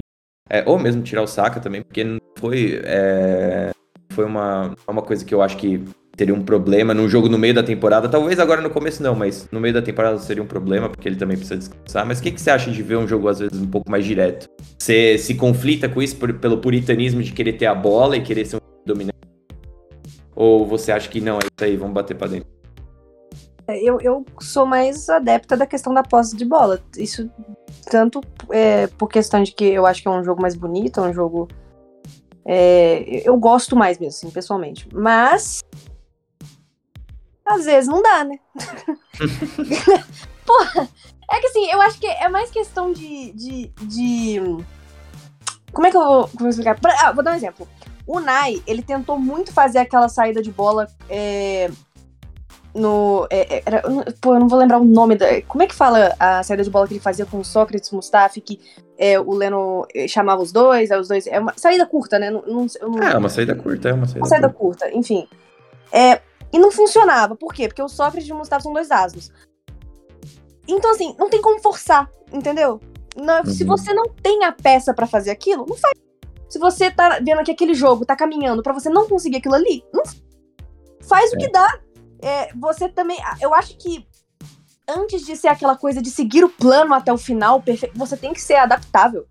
é, 0.50 0.64
ou 0.66 0.78
mesmo 0.78 1.02
tirar 1.02 1.22
o 1.22 1.28
Saka 1.28 1.60
também, 1.60 1.82
porque 1.82 2.06
foi, 2.38 2.82
é, 2.84 3.72
foi 4.12 4.26
uma, 4.26 4.76
uma 4.88 5.02
coisa 5.02 5.24
que 5.24 5.34
eu 5.34 5.42
acho 5.42 5.58
que 5.58 5.84
seria 6.18 6.34
um 6.34 6.42
problema 6.42 6.94
num 6.94 7.10
jogo 7.10 7.28
no 7.28 7.38
meio 7.38 7.54
da 7.54 7.64
temporada. 7.64 8.08
Talvez 8.08 8.40
agora 8.40 8.62
no 8.62 8.70
começo 8.70 9.04
não, 9.04 9.16
mas 9.16 9.48
no 9.52 9.60
meio 9.60 9.74
da 9.74 9.82
temporada 9.82 10.18
seria 10.20 10.42
um 10.42 10.48
problema, 10.48 10.90
porque 10.90 11.08
ele 11.08 11.18
também 11.18 11.36
precisa 11.36 11.58
descansar. 11.58 12.06
Mas 12.06 12.20
o 12.20 12.24
que, 12.24 12.32
que 12.32 12.40
você 12.40 12.50
acha 12.50 12.72
de 12.72 12.82
ver 12.82 12.98
um 12.98 13.08
jogo, 13.08 13.28
às 13.28 13.40
vezes, 13.40 13.60
um 13.60 13.68
pouco 13.68 13.92
mais 13.92 14.06
direto? 14.06 14.50
Você 14.78 15.18
se 15.18 15.36
conflita 15.36 15.90
com 15.90 16.02
isso 16.02 16.16
por, 16.16 16.34
pelo 16.34 16.58
puritanismo 16.60 17.22
de 17.22 17.34
querer 17.34 17.54
ter 17.54 17.66
a 17.66 17.76
bola 17.76 18.16
e 18.16 18.22
querer 18.22 18.46
ser 18.46 18.58
um 18.58 18.60
dominante? 18.86 19.18
Ou 20.36 20.66
você 20.66 20.92
acha 20.92 21.10
que 21.10 21.20
não, 21.20 21.38
é 21.38 21.40
isso 21.44 21.64
aí, 21.64 21.76
vamos 21.76 21.94
bater 21.94 22.16
pra 22.16 22.28
dentro? 22.28 22.55
Eu, 23.68 24.00
eu 24.00 24.26
sou 24.40 24.66
mais 24.66 25.10
adepta 25.10 25.58
da 25.58 25.66
questão 25.66 25.94
da 25.94 26.04
posse 26.04 26.36
de 26.36 26.46
bola. 26.46 26.82
Isso 26.98 27.30
tanto 27.90 28.22
é, 28.52 28.88
por 28.88 29.10
questão 29.10 29.42
de 29.42 29.52
que 29.52 29.66
eu 29.66 29.86
acho 29.86 30.02
que 30.02 30.08
é 30.08 30.12
um 30.12 30.24
jogo 30.24 30.42
mais 30.42 30.56
bonito, 30.56 31.00
é 31.00 31.04
um 31.04 31.14
jogo. 31.14 31.48
É, 32.46 33.28
eu 33.28 33.36
gosto 33.38 33.76
mais 33.76 33.98
mesmo, 33.98 34.16
assim, 34.16 34.30
pessoalmente. 34.30 34.88
Mas. 34.94 35.62
Às 37.46 37.66
vezes 37.66 37.88
não 37.88 38.02
dá, 38.02 38.24
né? 38.24 38.40
Porra, 40.46 40.90
é 41.32 41.40
que 41.40 41.48
assim, 41.48 41.70
eu 41.72 41.82
acho 41.82 42.00
que 42.00 42.08
é 42.08 42.30
mais 42.30 42.52
questão 42.52 42.92
de. 42.92 43.32
de, 43.34 43.68
de... 43.82 44.40
Como 45.72 45.88
é 45.88 45.92
que 45.92 45.98
eu 45.98 46.06
vou, 46.06 46.30
vou 46.36 46.50
explicar? 46.50 46.78
Ah, 47.02 47.12
vou 47.12 47.24
dar 47.24 47.32
um 47.32 47.36
exemplo. 47.36 47.68
O 48.08 48.20
Nai, 48.20 48.62
ele 48.68 48.84
tentou 48.84 49.20
muito 49.20 49.52
fazer 49.52 49.80
aquela 49.80 50.08
saída 50.08 50.42
de 50.42 50.52
bola 50.52 50.88
é, 51.10 51.70
no. 52.76 53.26
É, 53.30 53.58
é 53.58 53.64
era, 53.66 53.84
pô, 54.22 54.36
eu 54.36 54.40
não 54.40 54.48
vou 54.48 54.60
lembrar 54.60 54.80
o 54.80 54.84
nome 54.84 55.16
da. 55.16 55.42
Como 55.44 55.64
é 55.64 55.68
que 55.68 55.74
fala 55.74 56.14
a 56.20 56.44
saída 56.44 56.64
de 56.64 56.70
bola 56.70 56.88
que 56.88 56.94
ele 56.94 57.00
fazia 57.00 57.26
com 57.26 57.40
o 57.40 57.46
Sócrates 57.46 57.90
Mustafi, 57.92 58.42
que 58.42 58.60
é, 58.98 59.20
o 59.20 59.34
Leno 59.34 59.88
é, 59.96 60.08
chamava 60.08 60.42
os 60.42 60.52
dois, 60.52 60.92
é 60.92 61.00
os 61.00 61.08
dois. 61.08 61.26
É 61.26 61.40
uma 61.40 61.54
saída 61.56 61.86
curta, 61.86 62.20
né? 62.20 62.30
Não, 62.30 62.42
não, 62.42 62.68
não, 62.82 63.04
é, 63.04 63.18
uma 63.18 63.30
saída 63.30 63.56
curta, 63.56 63.90
é 63.90 63.94
uma 63.94 64.06
saída, 64.06 64.20
uma 64.20 64.28
saída 64.28 64.50
curta. 64.50 64.86
curta. 64.86 64.98
Enfim. 64.98 65.28
É, 65.92 66.22
e 66.52 66.60
não 66.60 66.72
funcionava. 66.72 67.36
Por 67.36 67.54
quê? 67.54 67.68
Porque 67.68 67.82
o 67.82 67.88
Sócrates 67.88 68.30
e 68.30 68.34
o 68.34 68.36
Mustafa 68.36 68.64
são 68.64 68.74
dois 68.74 68.92
asnos. 68.92 69.32
Então, 70.68 70.92
assim, 70.92 71.16
não 71.18 71.30
tem 71.30 71.42
como 71.42 71.62
forçar, 71.62 72.10
entendeu? 72.32 72.80
Não, 73.16 73.40
uhum. 73.40 73.46
Se 73.46 73.64
você 73.64 73.94
não 73.94 74.10
tem 74.10 74.44
a 74.44 74.52
peça 74.52 74.94
para 74.94 75.08
fazer 75.08 75.32
aquilo, 75.32 75.66
não 75.68 75.78
faz. 75.78 75.94
Se 76.50 76.60
você 76.60 76.92
tá 76.92 77.20
vendo 77.24 77.44
que 77.44 77.52
aquele 77.52 77.74
jogo 77.74 78.06
tá 78.06 78.16
caminhando 78.16 78.62
para 78.62 78.74
você 78.74 78.90
não 78.90 79.08
conseguir 79.08 79.38
aquilo 79.38 79.56
ali, 79.56 79.84
não 79.94 80.04
faz 81.02 81.32
é. 81.32 81.36
o 81.36 81.40
que 81.40 81.50
dá 81.50 81.80
é, 82.26 82.50
você 82.56 82.90
também. 82.90 83.20
Eu 83.40 83.54
acho 83.54 83.78
que 83.78 84.08
antes 84.88 85.24
de 85.24 85.36
ser 85.36 85.48
aquela 85.48 85.76
coisa 85.76 86.02
de 86.02 86.10
seguir 86.10 86.44
o 86.44 86.50
plano 86.50 86.96
até 86.96 87.14
o 87.14 87.18
final, 87.20 87.62
perfeito, 87.62 87.96
você 87.96 88.18
tem 88.18 88.34
que 88.34 88.42
ser 88.42 88.56
adaptável. 88.56 89.28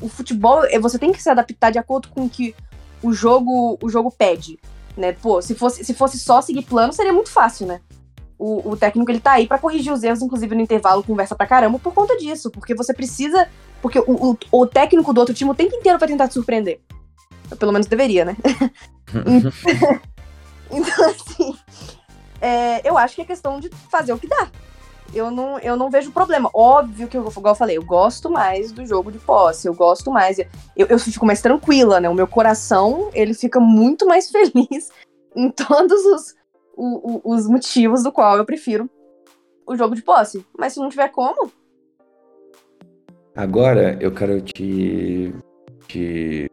O 0.00 0.08
futebol, 0.08 0.64
é, 0.64 0.78
você 0.78 1.00
tem 1.00 1.10
que 1.10 1.20
se 1.20 1.28
adaptar 1.28 1.72
de 1.72 1.78
acordo 1.80 2.08
com 2.08 2.26
o 2.26 2.30
que 2.30 2.54
o 3.02 3.12
jogo, 3.12 3.76
o 3.82 3.88
jogo 3.88 4.12
pede, 4.16 4.56
né? 4.96 5.12
Pô, 5.12 5.42
se 5.42 5.56
fosse, 5.56 5.84
se 5.84 5.92
fosse 5.92 6.16
só 6.16 6.40
seguir 6.40 6.62
plano, 6.62 6.92
seria 6.92 7.12
muito 7.12 7.28
fácil, 7.28 7.66
né? 7.66 7.80
O, 8.38 8.70
o 8.70 8.76
técnico 8.76 9.10
ele 9.10 9.18
tá 9.18 9.32
aí 9.32 9.48
para 9.48 9.58
corrigir 9.58 9.92
os 9.92 10.04
erros, 10.04 10.22
inclusive 10.22 10.54
no 10.54 10.60
intervalo 10.60 11.02
conversa 11.02 11.34
pra 11.34 11.44
caramba 11.44 11.80
por 11.80 11.92
conta 11.92 12.16
disso, 12.16 12.52
porque 12.52 12.72
você 12.72 12.94
precisa, 12.94 13.48
porque 13.82 13.98
o, 13.98 14.04
o, 14.06 14.38
o 14.52 14.66
técnico 14.66 15.12
do 15.12 15.18
outro 15.18 15.34
time 15.34 15.50
o 15.50 15.56
tempo 15.56 15.74
inteiro 15.74 15.98
vai 15.98 16.06
tentar 16.06 16.28
te 16.28 16.34
surpreender. 16.34 16.80
Pelo 17.58 17.72
menos 17.72 17.88
deveria, 17.88 18.24
né? 18.24 18.36
então, 20.70 21.10
assim, 21.10 21.56
é, 22.40 22.88
eu 22.88 22.96
acho 22.96 23.14
que 23.14 23.22
é 23.22 23.24
questão 23.24 23.58
de 23.60 23.68
fazer 23.90 24.12
o 24.12 24.18
que 24.18 24.28
dá. 24.28 24.50
Eu 25.14 25.30
não, 25.30 25.58
eu 25.60 25.76
não 25.76 25.90
vejo 25.90 26.12
problema. 26.12 26.50
Óbvio 26.52 27.08
que, 27.08 27.16
eu, 27.16 27.26
igual 27.28 27.52
eu 27.52 27.58
falei, 27.58 27.78
eu 27.78 27.84
gosto 27.84 28.30
mais 28.30 28.70
do 28.70 28.84
jogo 28.84 29.10
de 29.10 29.18
posse, 29.18 29.66
eu 29.66 29.74
gosto 29.74 30.10
mais. 30.10 30.38
Eu, 30.38 30.86
eu 30.86 30.98
fico 30.98 31.24
mais 31.24 31.40
tranquila, 31.40 31.98
né? 31.98 32.08
O 32.08 32.14
meu 32.14 32.26
coração, 32.26 33.10
ele 33.14 33.32
fica 33.32 33.58
muito 33.58 34.06
mais 34.06 34.28
feliz 34.30 34.90
em 35.34 35.50
todos 35.50 36.04
os, 36.04 36.34
o, 36.76 37.30
o, 37.30 37.34
os 37.34 37.48
motivos 37.48 38.02
do 38.02 38.12
qual 38.12 38.36
eu 38.36 38.44
prefiro 38.44 38.88
o 39.66 39.76
jogo 39.76 39.94
de 39.94 40.02
posse. 40.02 40.44
Mas 40.56 40.74
se 40.74 40.80
não 40.80 40.90
tiver 40.90 41.08
como. 41.08 41.50
Agora 43.34 43.96
eu 44.00 44.12
quero 44.12 44.40
te, 44.40 45.32
te 45.86 46.50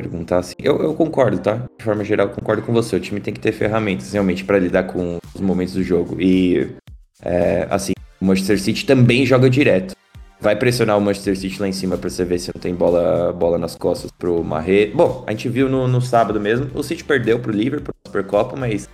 perguntar 0.00 0.40
assim. 0.40 0.54
Eu, 0.62 0.78
eu 0.82 0.94
concordo, 0.94 1.38
tá? 1.38 1.62
De 1.78 1.82
forma 1.82 2.04
geral, 2.04 2.28
concordo 2.28 2.60
com 2.60 2.72
você. 2.72 2.96
O 2.96 3.00
time 3.00 3.18
tem 3.18 3.32
que 3.32 3.40
ter 3.40 3.52
ferramentas 3.52 4.12
realmente 4.12 4.44
para 4.44 4.58
lidar 4.58 4.82
com 4.82 5.16
os 5.34 5.40
momentos 5.40 5.72
do 5.72 5.82
jogo. 5.82 6.20
E, 6.20 6.68
é, 7.22 7.66
assim, 7.70 7.92
o 8.20 8.26
Manchester 8.26 8.60
City 8.60 8.84
também 8.84 9.24
joga 9.24 9.48
direto. 9.48 9.96
Vai 10.38 10.54
pressionar 10.54 10.98
o 10.98 11.00
Manchester 11.00 11.34
City 11.34 11.58
lá 11.58 11.66
em 11.66 11.72
cima 11.72 11.96
pra 11.96 12.10
você 12.10 12.26
ver 12.26 12.38
se 12.38 12.52
não 12.54 12.60
tem 12.60 12.74
bola, 12.74 13.32
bola 13.32 13.56
nas 13.56 13.74
costas 13.74 14.10
pro 14.10 14.44
Marre. 14.44 14.92
Bom, 14.94 15.24
a 15.26 15.30
gente 15.30 15.48
viu 15.48 15.66
no, 15.66 15.88
no 15.88 16.02
sábado 16.02 16.38
mesmo. 16.38 16.70
O 16.74 16.82
City 16.82 17.02
perdeu 17.02 17.38
pro 17.38 17.50
Liverpool 17.50 17.94
na 18.04 18.10
Supercopa, 18.10 18.54
mas 18.54 18.86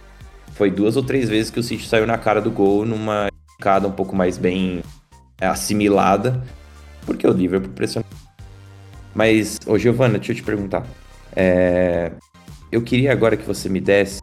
foi 0.53 0.71
duas 0.71 0.97
ou 0.97 1.03
três 1.03 1.29
vezes 1.29 1.51
que 1.51 1.59
o 1.59 1.65
City 1.65 1.89
saiu 1.89 2.07
na 2.07 2.17
cara 2.17 2.41
do 2.41 2.51
gol 2.51 2.87
numa 2.87 3.27
escada 3.59 3.89
um 3.89 3.93
pouco 3.93 4.15
mais 4.15 4.39
bem 4.39 4.83
é, 5.41 5.49
assimilada. 5.49 6.41
Porque 7.05 7.27
o 7.27 7.33
Liverpool 7.33 7.73
pressionou 7.75 8.07
mas, 9.15 9.59
ô 9.67 9.79
Giovana, 9.79 10.19
deixa 10.19 10.33
eu 10.33 10.37
te 10.37 10.43
perguntar. 10.43 10.87
É... 11.35 12.13
Eu 12.71 12.83
queria 12.83 13.13
agora 13.13 13.37
que 13.37 13.47
você 13.47 13.69
me 13.69 13.81
desse. 13.81 14.23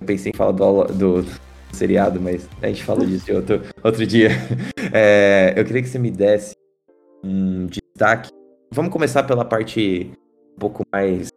Eu 0.00 0.06
pensei 0.06 0.30
em 0.30 0.36
falar 0.36 0.52
do, 0.52 0.84
do, 0.84 1.22
do 1.22 1.30
seriado, 1.72 2.20
mas 2.20 2.48
a 2.60 2.68
gente 2.68 2.84
fala 2.84 3.06
disso 3.06 3.32
outro, 3.34 3.62
outro 3.82 4.06
dia. 4.06 4.30
É... 4.92 5.52
Eu 5.56 5.64
queria 5.64 5.82
que 5.82 5.88
você 5.88 5.98
me 5.98 6.10
desse 6.10 6.54
um 7.24 7.66
destaque. 7.66 8.30
Vamos 8.72 8.92
começar 8.92 9.24
pela 9.24 9.44
parte 9.44 10.12
um 10.54 10.58
pouco 10.58 10.82
mais 10.92 11.28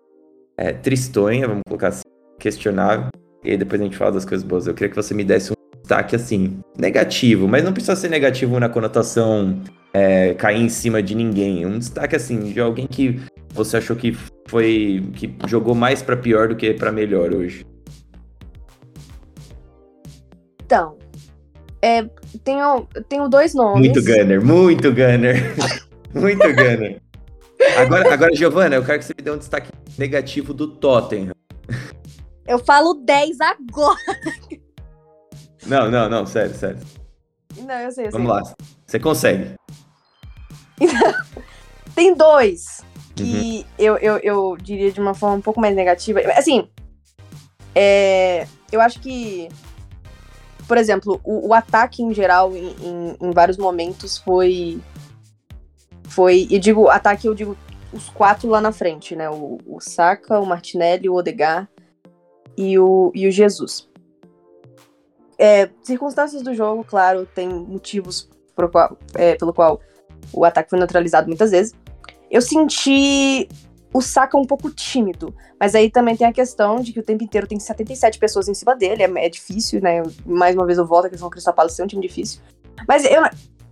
é, 0.56 0.72
tristonha, 0.72 1.48
vamos 1.48 1.64
colocar 1.68 1.88
assim, 1.88 2.04
questionável. 2.38 3.08
E 3.44 3.52
aí 3.52 3.58
depois 3.58 3.82
a 3.82 3.84
gente 3.84 3.98
fala 3.98 4.12
das 4.12 4.26
coisas 4.26 4.46
boas. 4.46 4.68
Eu 4.68 4.74
queria 4.74 4.90
que 4.90 4.96
você 4.96 5.14
me 5.14 5.24
desse 5.24 5.52
um 5.52 5.56
destaque 5.82 6.16
assim, 6.16 6.60
negativo, 6.78 7.48
mas 7.48 7.64
não 7.64 7.74
precisa 7.74 7.96
ser 7.96 8.10
negativo 8.10 8.60
na 8.60 8.70
conotação 8.70 9.60
é, 9.94 10.34
cair 10.34 10.62
em 10.62 10.70
cima 10.70 11.02
de 11.02 11.16
ninguém. 11.16 11.66
Um 11.66 11.80
destaque 11.80 12.16
assim 12.16 12.52
de 12.52 12.60
alguém 12.60 12.88
que 12.88 13.20
você 13.54 13.78
achou 13.78 13.96
que 13.96 14.16
foi 14.48 15.04
que 15.14 15.34
jogou 15.48 15.76
mais 15.76 16.02
para 16.02 16.18
pior 16.18 16.50
do 16.50 16.56
que 16.56 16.74
para 16.74 16.92
melhor 16.92 17.34
hoje. 17.34 17.66
Então, 20.66 20.98
é, 21.82 22.04
tenho, 22.44 22.88
tenho 23.08 23.28
dois 23.28 23.54
nomes. 23.54 23.80
Muito 23.80 24.04
Gunner, 24.04 24.46
muito 24.46 24.92
Gunner. 24.92 25.56
muito 26.14 26.48
Gunner. 26.54 27.02
Agora, 27.78 28.14
agora, 28.14 28.36
Giovana, 28.36 28.76
eu 28.76 28.84
quero 28.84 29.00
que 29.00 29.06
você 29.06 29.14
me 29.18 29.24
dê 29.24 29.32
um 29.32 29.38
destaque 29.38 29.70
negativo 29.98 30.54
do 30.54 30.68
Tottenham. 30.68 31.34
Eu 32.48 32.58
falo 32.60 32.94
10 32.94 33.38
agora. 33.42 34.00
Não, 35.68 35.92
não, 35.92 36.10
não, 36.10 36.26
sério, 36.26 36.56
sério. 36.56 36.80
Não, 37.58 37.76
eu 37.76 37.92
sei, 37.92 38.08
eu 38.08 38.12
Vamos 38.12 38.32
sei. 38.32 38.42
lá. 38.42 38.56
Você 38.88 39.00
consegue. 39.00 39.56
Tem 41.96 42.14
dois 42.14 42.84
que 43.16 43.60
uhum. 43.60 43.66
eu, 43.78 43.98
eu, 43.98 44.18
eu 44.18 44.58
diria 44.58 44.92
de 44.92 45.00
uma 45.00 45.14
forma 45.14 45.36
um 45.36 45.42
pouco 45.42 45.60
mais 45.60 45.76
negativa. 45.76 46.22
Assim, 46.38 46.70
é, 47.76 48.48
eu 48.72 48.80
acho 48.82 49.00
que, 49.00 49.50
por 50.68 50.78
exemplo, 50.78 51.20
o, 51.24 51.50
o 51.50 51.54
ataque 51.54 52.02
em 52.02 52.14
geral, 52.14 52.56
em, 52.56 52.76
em, 52.82 53.18
em, 53.22 53.32
vários 53.32 53.58
momentos, 53.58 54.18
foi. 54.18 54.80
Foi. 56.08 56.48
E 56.50 56.58
digo 56.58 56.90
ataque, 56.90 57.28
eu 57.28 57.36
digo 57.36 57.58
os 57.92 58.10
quatro 58.10 58.50
lá 58.50 58.62
na 58.62 58.72
frente, 58.72 59.16
né? 59.16 59.30
O, 59.30 59.58
o 59.66 59.80
Saka, 59.80 60.40
o 60.40 60.46
Martinelli, 60.46 61.10
o 61.10 61.16
Odegar 61.16 61.70
e 62.58 62.78
o, 62.80 63.12
e 63.14 63.28
o 63.28 63.32
Jesus. 63.32 63.88
É, 65.38 65.70
circunstâncias 65.84 66.42
do 66.42 66.54
jogo, 66.54 66.84
claro, 66.84 67.26
tem 67.26 67.48
motivos 67.48 68.30
qual, 68.54 68.98
é, 69.16 69.36
pelo 69.36 69.54
qual 69.54 69.80
o 70.34 70.46
ataque 70.46 70.70
foi 70.70 70.80
neutralizado 70.80 71.28
muitas 71.28 71.52
vezes. 71.52 71.74
Eu 72.30 72.42
senti 72.42 73.48
o 73.94 74.02
Saka 74.02 74.38
um 74.38 74.46
pouco 74.46 74.70
tímido, 74.70 75.34
mas 75.60 75.74
aí 75.74 75.90
também 75.90 76.16
tem 76.16 76.28
a 76.28 76.34
questão 76.34 76.80
de 76.80 76.94
que 76.94 77.00
o 77.00 77.04
tempo 77.04 77.24
inteiro 77.24 77.48
tem 77.48 77.60
77 77.60 78.20
pessoas 78.20 78.48
em 78.48 78.54
cima 78.54 78.76
dele, 78.76 79.04
é, 79.04 79.26
é 79.26 79.30
difícil, 79.30 79.82
né? 79.82 80.04
Mais 80.26 80.56
uma 80.56 80.66
vez 80.66 80.78
eu 80.78 80.86
volto 80.86 81.06
a 81.06 81.10
questão 81.10 81.28
do 81.28 81.32
Crystal 81.32 81.54
Palace 81.54 81.76
ser 81.76 81.84
um 81.84 81.88
time 81.88 82.02
difícil. 82.02 82.40
Mas 82.88 83.04
eu, 83.04 83.24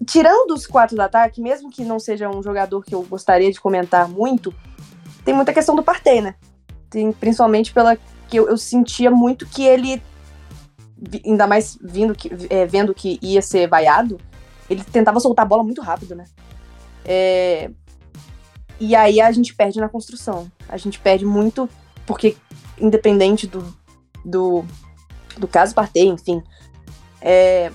tirando 0.06 0.52
os 0.52 0.65
quatro 0.65 0.96
do 0.96 1.02
ataque, 1.02 1.41
mesmo 1.41 1.70
que 1.70 1.84
não 1.84 2.00
seja 2.00 2.30
um 2.30 2.41
jogador 2.41 2.84
que 2.84 2.96
eu 2.96 3.04
gostaria 3.04 3.52
de 3.52 3.62
comentar 3.62 4.08
muito, 4.08 4.54
tem 5.24 5.34
muita 5.34 5.54
questão 5.54 5.76
do 5.76 5.84
Partey, 5.84 6.22
né? 6.22 6.36
Tem, 6.89 7.12
principalmente 7.12 7.74
pela 7.74 7.96
que 8.28 8.38
eu, 8.38 8.50
eu 8.50 8.58
sentia 8.58 9.12
muito 9.12 9.46
que 9.46 9.63
ele 9.63 10.02
ainda 11.24 11.46
mais 11.46 11.78
vindo 11.82 12.15
que, 12.15 12.30
é, 12.50 12.65
vendo 12.65 12.93
que 12.93 13.20
ia 13.22 13.41
ser 13.41 13.67
vaiado, 13.67 14.20
ele 14.70 14.84
tentava 14.84 15.20
soltar 15.20 15.46
a 15.46 15.48
bola 15.48 15.64
muito 15.64 15.82
rápido, 15.82 16.16
né? 16.16 16.26
É, 17.06 17.70
e 18.80 18.96
aí 18.96 19.20
a 19.22 19.32
gente 19.32 19.56
perde 19.56 19.80
na 19.80 19.90
construção. 19.90 20.52
A 20.68 20.78
gente 20.78 21.00
perde 21.00 21.26
muito, 21.26 21.70
porque 22.06 22.36
independente 22.80 23.48
do, 23.48 23.66
do, 24.24 24.64
do 25.38 25.48
caso 25.48 25.74
Partey, 25.74 26.08
enfim, 26.08 26.44
é, 27.22 27.72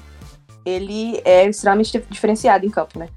ele 0.65 1.21
é 1.25 1.49
extremamente 1.49 1.99
diferenciado 2.09 2.67
em 2.67 2.71
campo, 2.71 2.99
né? 2.99 3.09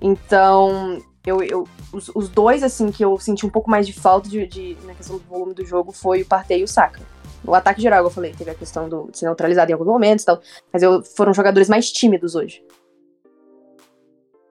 Então, 0.00 0.98
eu, 1.24 1.42
eu, 1.42 1.68
os, 1.92 2.10
os, 2.14 2.28
dois, 2.28 2.62
assim, 2.62 2.90
que 2.90 3.04
eu 3.04 3.18
senti 3.18 3.46
um 3.46 3.50
pouco 3.50 3.70
mais 3.70 3.86
de 3.86 3.92
falta 3.92 4.28
de, 4.28 4.46
de, 4.46 4.76
na 4.84 4.94
questão 4.94 5.16
do 5.16 5.24
volume 5.24 5.54
do 5.54 5.64
jogo 5.64 5.92
foi 5.92 6.22
o 6.22 6.26
Partey 6.26 6.60
e 6.60 6.64
o 6.64 6.68
Saka. 6.68 7.00
O 7.46 7.54
ataque 7.54 7.80
geral, 7.80 8.04
eu 8.04 8.10
falei, 8.10 8.32
teve 8.32 8.50
a 8.50 8.54
questão 8.54 8.88
do, 8.88 9.10
de 9.10 9.18
ser 9.18 9.26
neutralizado 9.26 9.70
em 9.70 9.74
alguns 9.74 9.86
momentos 9.86 10.22
e 10.22 10.26
tal. 10.26 10.40
Mas 10.72 10.82
eu, 10.82 11.02
foram 11.02 11.32
jogadores 11.32 11.68
mais 11.68 11.90
tímidos 11.92 12.34
hoje. 12.34 12.62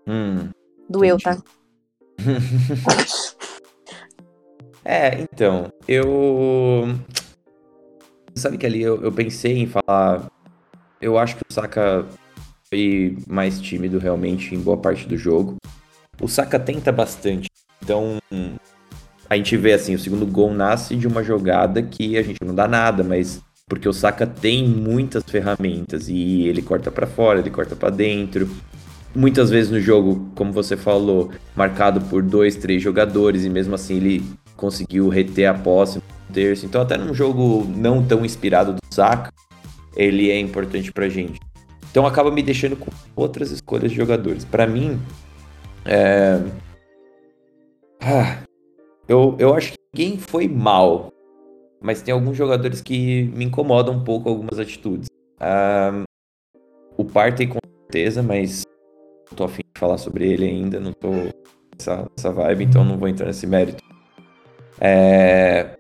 Hum. 0.08 0.50
Doeu, 0.90 1.18
tá? 1.18 1.38
é, 4.86 5.22
então, 5.22 5.72
eu. 5.88 6.96
Sabe 8.36 8.58
que 8.58 8.66
ali 8.66 8.82
eu, 8.82 9.02
eu 9.02 9.12
pensei 9.12 9.60
em 9.60 9.68
falar. 9.68 10.30
Eu 11.02 11.18
acho 11.18 11.36
que 11.36 11.44
o 11.50 11.54
Saka 11.54 12.06
foi 12.70 13.18
mais 13.28 13.60
tímido 13.60 14.00
realmente 14.00 14.56
em 14.56 14.60
boa 14.60 14.78
parte 14.78 15.08
do 15.08 15.18
jogo. 15.18 15.58
O 16.22 16.28
Saka 16.28 16.60
tenta 16.60 16.92
bastante. 16.92 17.50
Então, 17.82 18.18
a 19.30 19.36
gente 19.36 19.58
vê 19.58 19.74
assim, 19.74 19.96
o 19.96 20.00
segundo 20.00 20.26
gol 20.26 20.54
nasce 20.54 20.96
de 20.96 21.08
uma 21.08 21.24
jogada 21.24 21.82
que 21.82 22.18
a 22.18 22.22
gente 22.22 22.40
não 22.44 22.56
dá 22.56 22.68
nada, 22.68 23.04
mas 23.04 23.42
porque 23.68 23.90
o 23.90 23.94
Saka 23.94 24.28
tem 24.28 24.68
muitas 24.68 25.24
ferramentas 25.24 26.08
e 26.08 26.48
ele 26.48 26.62
corta 26.62 26.92
para 26.92 27.08
fora, 27.08 27.40
ele 27.40 27.50
corta 27.50 27.76
para 27.76 27.90
dentro. 27.90 28.50
Muitas 29.16 29.52
vezes 29.52 29.70
no 29.70 29.80
jogo, 29.80 30.28
como 30.34 30.52
você 30.52 30.76
falou, 30.76 31.32
marcado 31.56 32.02
por 32.02 32.24
dois, 32.24 32.56
três 32.56 32.82
jogadores 32.82 33.46
e 33.46 33.50
mesmo 33.50 33.76
assim 33.76 33.98
ele 33.98 34.24
conseguiu 34.58 35.08
reter 35.08 35.46
a 35.46 35.54
posse 35.54 35.98
no 35.98 36.34
terço. 36.34 36.66
Então 36.66 36.82
até 36.82 36.98
num 36.98 37.14
jogo 37.14 37.64
não 37.76 38.04
tão 38.04 38.26
inspirado 38.26 38.74
do 38.74 38.80
Saka, 38.90 39.32
ele 39.96 40.32
é 40.32 40.40
importante 40.40 40.92
pra 40.92 41.10
gente. 41.10 41.40
Então 41.92 42.08
acaba 42.08 42.32
me 42.32 42.42
deixando 42.42 42.76
com 42.76 42.90
outras 43.16 43.52
escolhas 43.52 43.92
de 43.92 43.98
jogadores. 43.98 44.44
Para 44.44 44.66
mim, 44.66 45.00
é... 45.86 46.42
ah, 48.02 48.42
eu, 49.08 49.36
eu 49.38 49.54
acho 49.54 49.74
que 49.74 49.78
ninguém 49.94 50.18
foi 50.18 50.48
mal, 50.48 51.12
mas 51.80 52.02
tem 52.02 52.12
alguns 52.12 52.36
jogadores 52.36 52.82
que 52.82 53.26
me 53.36 53.46
incomodam 53.46 53.94
um 53.94 54.04
pouco 54.04 54.28
algumas 54.28 54.58
atitudes. 54.58 55.08
Ah, 55.40 56.04
o 56.98 57.06
Partey 57.06 57.46
com 57.46 57.60
certeza, 57.92 58.24
mas 58.24 58.64
não 59.30 59.36
tô 59.36 59.44
afim 59.44 59.64
de 59.74 59.80
falar 59.80 59.98
sobre 59.98 60.32
ele 60.32 60.46
ainda, 60.46 60.80
não 60.80 60.94
tô 60.94 61.10
nessa, 61.78 62.08
nessa 62.16 62.32
vibe, 62.32 62.66
então 62.66 62.84
não 62.84 62.98
vou 62.98 63.08
entrar 63.08 63.28
nesse 63.28 63.48
mérito. 63.48 63.84
É, 64.80 65.78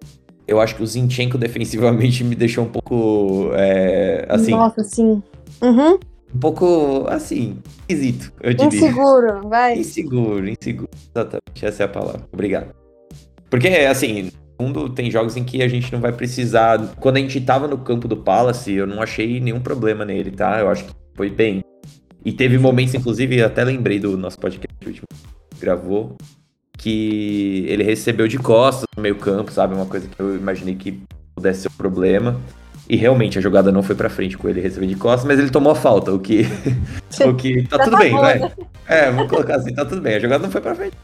eu 0.47 0.59
acho 0.59 0.75
que 0.75 0.83
o 0.83 0.87
Zinchenko 0.87 1.37
defensivamente 1.37 2.23
me 2.23 2.35
deixou 2.35 2.65
um 2.65 2.69
pouco 2.69 3.51
é, 3.53 4.25
assim. 4.29 4.51
Nossa, 4.51 4.83
sim. 4.83 5.21
Uhum. 5.61 5.99
Um 6.33 6.39
pouco 6.39 7.05
assim, 7.09 7.59
esquisito, 7.81 8.33
eu 8.41 8.53
diria. 8.53 8.79
Inseguro, 8.79 9.47
vai. 9.47 9.77
Inseguro, 9.77 10.49
inseguro. 10.49 10.89
Exatamente, 11.15 11.65
essa 11.65 11.83
é 11.83 11.85
a 11.85 11.89
palavra. 11.89 12.27
Obrigado. 12.31 12.73
Porque, 13.49 13.67
assim, 13.67 14.23
no 14.23 14.65
fundo, 14.65 14.89
tem 14.89 15.11
jogos 15.11 15.37
em 15.37 15.43
que 15.43 15.61
a 15.61 15.67
gente 15.67 15.93
não 15.93 16.01
vai 16.01 16.11
precisar. 16.11 16.95
Quando 16.99 17.17
a 17.17 17.19
gente 17.19 17.39
tava 17.39 17.67
no 17.67 17.77
campo 17.77 18.07
do 18.07 18.17
Palace, 18.17 18.73
eu 18.73 18.87
não 18.87 18.99
achei 18.99 19.39
nenhum 19.39 19.59
problema 19.59 20.03
nele, 20.03 20.31
tá? 20.31 20.59
Eu 20.59 20.69
acho 20.69 20.85
que 20.85 20.91
foi 21.13 21.29
bem. 21.29 21.63
E 22.25 22.31
teve 22.31 22.57
momentos, 22.57 22.93
inclusive, 22.93 23.41
até 23.41 23.63
lembrei 23.63 23.99
do 23.99 24.17
nosso 24.17 24.39
podcast 24.39 24.73
último 24.85 25.07
que 25.49 25.59
gravou, 25.59 26.15
que 26.77 27.65
ele 27.67 27.83
recebeu 27.83 28.27
de 28.27 28.37
costas 28.37 28.85
no 28.95 29.03
meio 29.03 29.17
campo, 29.17 29.51
sabe? 29.51 29.75
Uma 29.75 29.85
coisa 29.85 30.07
que 30.07 30.19
eu 30.19 30.35
imaginei 30.35 30.75
que 30.75 31.01
pudesse 31.35 31.61
ser 31.61 31.69
um 31.69 31.77
problema. 31.77 32.39
E 32.89 32.95
realmente 32.95 33.37
a 33.37 33.41
jogada 33.41 33.71
não 33.71 33.81
foi 33.81 33.95
pra 33.95 34.09
frente 34.09 34.37
com 34.37 34.49
ele 34.49 34.59
receber 34.59 34.87
de 34.87 34.95
costas, 34.95 35.25
mas 35.25 35.39
ele 35.39 35.49
tomou 35.49 35.71
a 35.71 35.75
falta, 35.75 36.11
o 36.11 36.19
que. 36.19 36.45
o 37.25 37.33
que 37.33 37.65
tá 37.67 37.79
tudo 37.79 37.97
bem, 37.97 38.11
vai. 38.11 38.51
É, 38.87 39.09
vamos 39.09 39.29
colocar 39.29 39.55
assim, 39.55 39.73
tá 39.73 39.85
tudo 39.85 40.01
bem. 40.01 40.15
A 40.15 40.19
jogada 40.19 40.43
não 40.43 40.51
foi 40.51 40.61
pra 40.61 40.75
frente. 40.75 40.95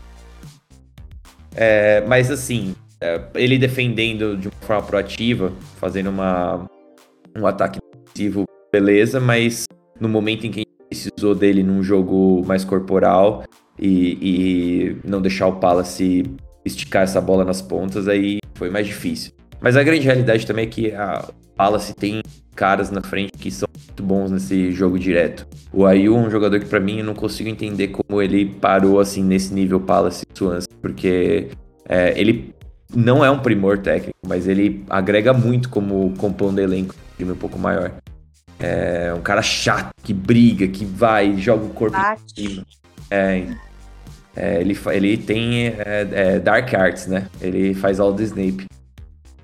É, 1.56 2.04
mas 2.06 2.30
assim, 2.30 2.76
é, 3.02 3.22
ele 3.36 3.58
defendendo 3.58 4.38
de 4.38 4.48
uma 4.50 4.62
forma 4.62 4.84
proativa, 4.84 5.54
fazendo 5.78 6.10
uma, 6.10 6.70
um 7.38 7.48
ataque 7.48 7.80
defensivo, 8.06 8.46
beleza, 8.72 9.20
mas 9.20 9.66
no 10.00 10.10
momento 10.10 10.46
em 10.46 10.52
que 10.52 10.60
a 10.60 10.64
gente 10.64 10.79
precisou 10.90 11.36
dele 11.36 11.64
num 11.64 11.84
jogo 11.84 12.44
mais 12.46 12.66
corporal 12.66 13.44
e, 13.78 14.18
e 14.22 14.98
não 15.08 15.22
deixar 15.22 15.48
o 15.48 15.58
Palace 15.58 16.24
esticar 16.66 17.04
essa 17.04 17.22
bola 17.22 17.46
nas 17.46 17.62
pontas, 17.62 18.08
aí 18.08 18.40
foi 18.56 18.70
mais 18.70 18.88
difícil. 18.88 19.32
Mas 19.62 19.78
a 19.78 19.84
grande 19.84 20.06
realidade 20.06 20.46
também 20.46 20.66
é 20.66 20.68
que 20.68 20.92
a 20.92 21.30
Palace 21.56 21.94
tem 21.94 22.22
caras 22.56 22.92
na 22.92 23.02
frente 23.02 23.32
que 23.38 23.52
são 23.52 23.68
muito 23.74 24.04
bons 24.04 24.32
nesse 24.32 24.72
jogo 24.72 25.00
direto. 25.00 25.48
O 25.72 25.86
Ayu 25.86 26.16
é 26.16 26.20
um 26.20 26.30
jogador 26.30 26.60
que 26.60 26.66
para 26.66 26.80
mim 26.80 27.00
eu 27.00 27.06
não 27.06 27.14
consigo 27.14 27.50
entender 27.50 27.90
como 27.90 28.22
ele 28.22 28.46
parou 28.46 29.00
assim 29.00 29.24
nesse 29.24 29.54
nível 29.54 29.80
Palace 29.80 30.26
Swans, 30.34 30.68
porque 30.82 31.50
é, 31.88 32.20
ele 32.20 32.54
não 32.94 33.24
é 33.24 33.30
um 33.30 33.40
primor 33.40 33.78
técnico, 33.78 34.18
mas 34.28 34.48
ele 34.48 34.84
agrega 34.90 35.32
muito 35.34 35.70
como 35.70 36.14
compondo 36.18 36.60
elenco 36.60 36.96
de 37.18 37.26
um 37.26 37.36
pouco 37.36 37.60
maior. 37.60 37.92
É 38.60 39.14
um 39.16 39.22
cara 39.22 39.42
chato, 39.42 39.92
que 40.04 40.14
briga, 40.14 40.68
que 40.68 40.84
vai, 40.84 41.38
joga 41.38 41.66
o 41.66 41.70
corpo 41.70 41.98
em 41.98 42.48
cima. 42.48 42.66
É, 43.10 43.46
é, 44.36 44.62
ele, 44.62 44.78
ele 44.92 45.18
tem 45.18 45.68
é, 45.68 46.08
é, 46.12 46.40
Dark 46.40 46.74
Arts, 46.74 47.08
né? 47.08 47.28
Ele 47.42 47.74
faz 47.74 48.00
all 48.00 48.14
the 48.14 48.24
Snape. 48.24 48.66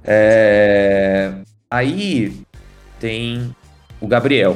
É, 0.04 1.34
Aí 1.76 2.34
tem 3.00 3.54
o 4.00 4.08
Gabriel. 4.08 4.56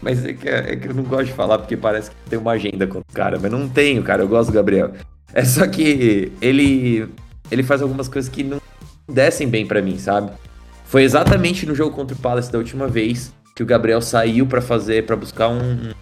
Mas 0.00 0.24
é 0.24 0.32
que, 0.32 0.48
é 0.48 0.76
que, 0.76 0.88
eu 0.88 0.94
não 0.94 1.02
gosto 1.02 1.26
de 1.26 1.32
falar 1.32 1.58
porque 1.58 1.76
parece 1.76 2.10
que 2.10 2.16
tem 2.28 2.38
uma 2.38 2.52
agenda 2.52 2.86
com 2.86 3.00
o 3.00 3.04
cara, 3.12 3.38
mas 3.40 3.50
não 3.50 3.68
tenho, 3.68 4.02
cara. 4.02 4.22
Eu 4.22 4.28
gosto 4.28 4.50
do 4.50 4.54
Gabriel. 4.54 4.92
É 5.32 5.44
só 5.44 5.66
que 5.66 6.32
ele 6.40 7.08
ele 7.50 7.62
faz 7.64 7.82
algumas 7.82 8.08
coisas 8.08 8.30
que 8.30 8.44
não 8.44 8.60
descem 9.08 9.48
bem 9.48 9.66
para 9.66 9.82
mim, 9.82 9.98
sabe? 9.98 10.30
Foi 10.84 11.02
exatamente 11.02 11.66
no 11.66 11.74
jogo 11.74 11.96
contra 11.96 12.16
o 12.16 12.18
Palace 12.18 12.50
da 12.50 12.58
última 12.58 12.86
vez 12.86 13.32
que 13.60 13.62
o 13.62 13.66
Gabriel 13.66 14.00
saiu 14.00 14.46
para 14.46 14.62
fazer, 14.62 15.04
para 15.04 15.14
buscar 15.14 15.48
um, 15.48 15.92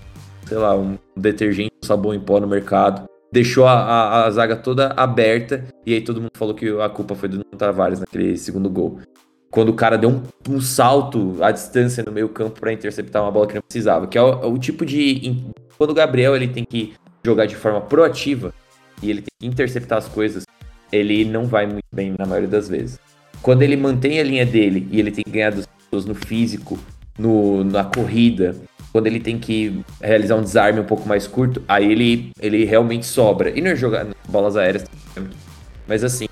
sei 0.46 0.56
lá, 0.56 0.76
um 0.76 0.96
detergente, 1.16 1.72
um 1.82 1.84
sabão 1.84 2.14
em 2.14 2.20
pó 2.20 2.38
no 2.38 2.46
mercado. 2.46 3.08
Deixou 3.32 3.66
a, 3.66 3.72
a, 3.72 4.26
a 4.26 4.30
zaga 4.30 4.54
toda 4.54 4.94
aberta 4.96 5.64
e 5.84 5.92
aí 5.92 6.00
todo 6.00 6.20
mundo 6.20 6.30
falou 6.36 6.54
que 6.54 6.68
a 6.80 6.88
culpa 6.88 7.16
foi 7.16 7.28
do 7.28 7.42
Tavares 7.42 7.98
naquele 7.98 8.36
segundo 8.38 8.70
gol 8.70 9.00
quando 9.50 9.70
o 9.70 9.74
cara 9.74 9.98
deu 9.98 10.10
um, 10.10 10.22
um 10.48 10.60
salto 10.60 11.36
à 11.40 11.50
distância 11.50 12.04
no 12.04 12.12
meio 12.12 12.28
campo 12.28 12.60
para 12.60 12.72
interceptar 12.72 13.22
uma 13.22 13.32
bola 13.32 13.48
que 13.48 13.54
não 13.54 13.62
precisava, 13.62 14.06
que 14.06 14.16
é 14.16 14.22
o, 14.22 14.28
é 14.28 14.46
o, 14.46 14.56
tipo 14.56 14.86
de 14.86 15.42
quando 15.76 15.90
o 15.90 15.94
Gabriel 15.94 16.36
ele 16.36 16.46
tem 16.46 16.64
que 16.64 16.92
jogar 17.24 17.46
de 17.46 17.56
forma 17.56 17.80
proativa 17.80 18.54
e 19.02 19.10
ele 19.10 19.22
tem 19.22 19.32
que 19.40 19.46
interceptar 19.46 19.98
as 19.98 20.06
coisas, 20.06 20.44
ele 20.92 21.24
não 21.24 21.46
vai 21.46 21.66
muito 21.66 21.86
bem 21.90 22.14
na 22.16 22.26
maioria 22.26 22.48
das 22.48 22.68
vezes. 22.68 23.00
Quando 23.42 23.62
ele 23.62 23.76
mantém 23.76 24.20
a 24.20 24.22
linha 24.22 24.46
dele 24.46 24.86
e 24.92 25.00
ele 25.00 25.10
tem 25.10 25.24
que 25.24 25.30
ganhar 25.30 25.50
das 25.50 25.66
pessoas 25.66 26.04
no 26.04 26.14
físico, 26.14 26.78
no, 27.18 27.64
na 27.64 27.84
corrida, 27.84 28.56
quando 28.92 29.06
ele 29.06 29.20
tem 29.20 29.38
que 29.38 29.80
realizar 30.00 30.36
um 30.36 30.42
desarme 30.42 30.80
um 30.80 30.84
pouco 30.84 31.08
mais 31.08 31.26
curto, 31.26 31.62
aí 31.68 31.90
ele, 31.90 32.32
ele 32.40 32.64
realmente 32.64 33.06
sobra. 33.06 33.50
E 33.50 33.60
não 33.60 33.70
é 33.70 33.76
jogar 33.76 34.06
bolas 34.28 34.56
aéreas, 34.56 34.84
mas 35.86 36.04
assim, 36.04 36.26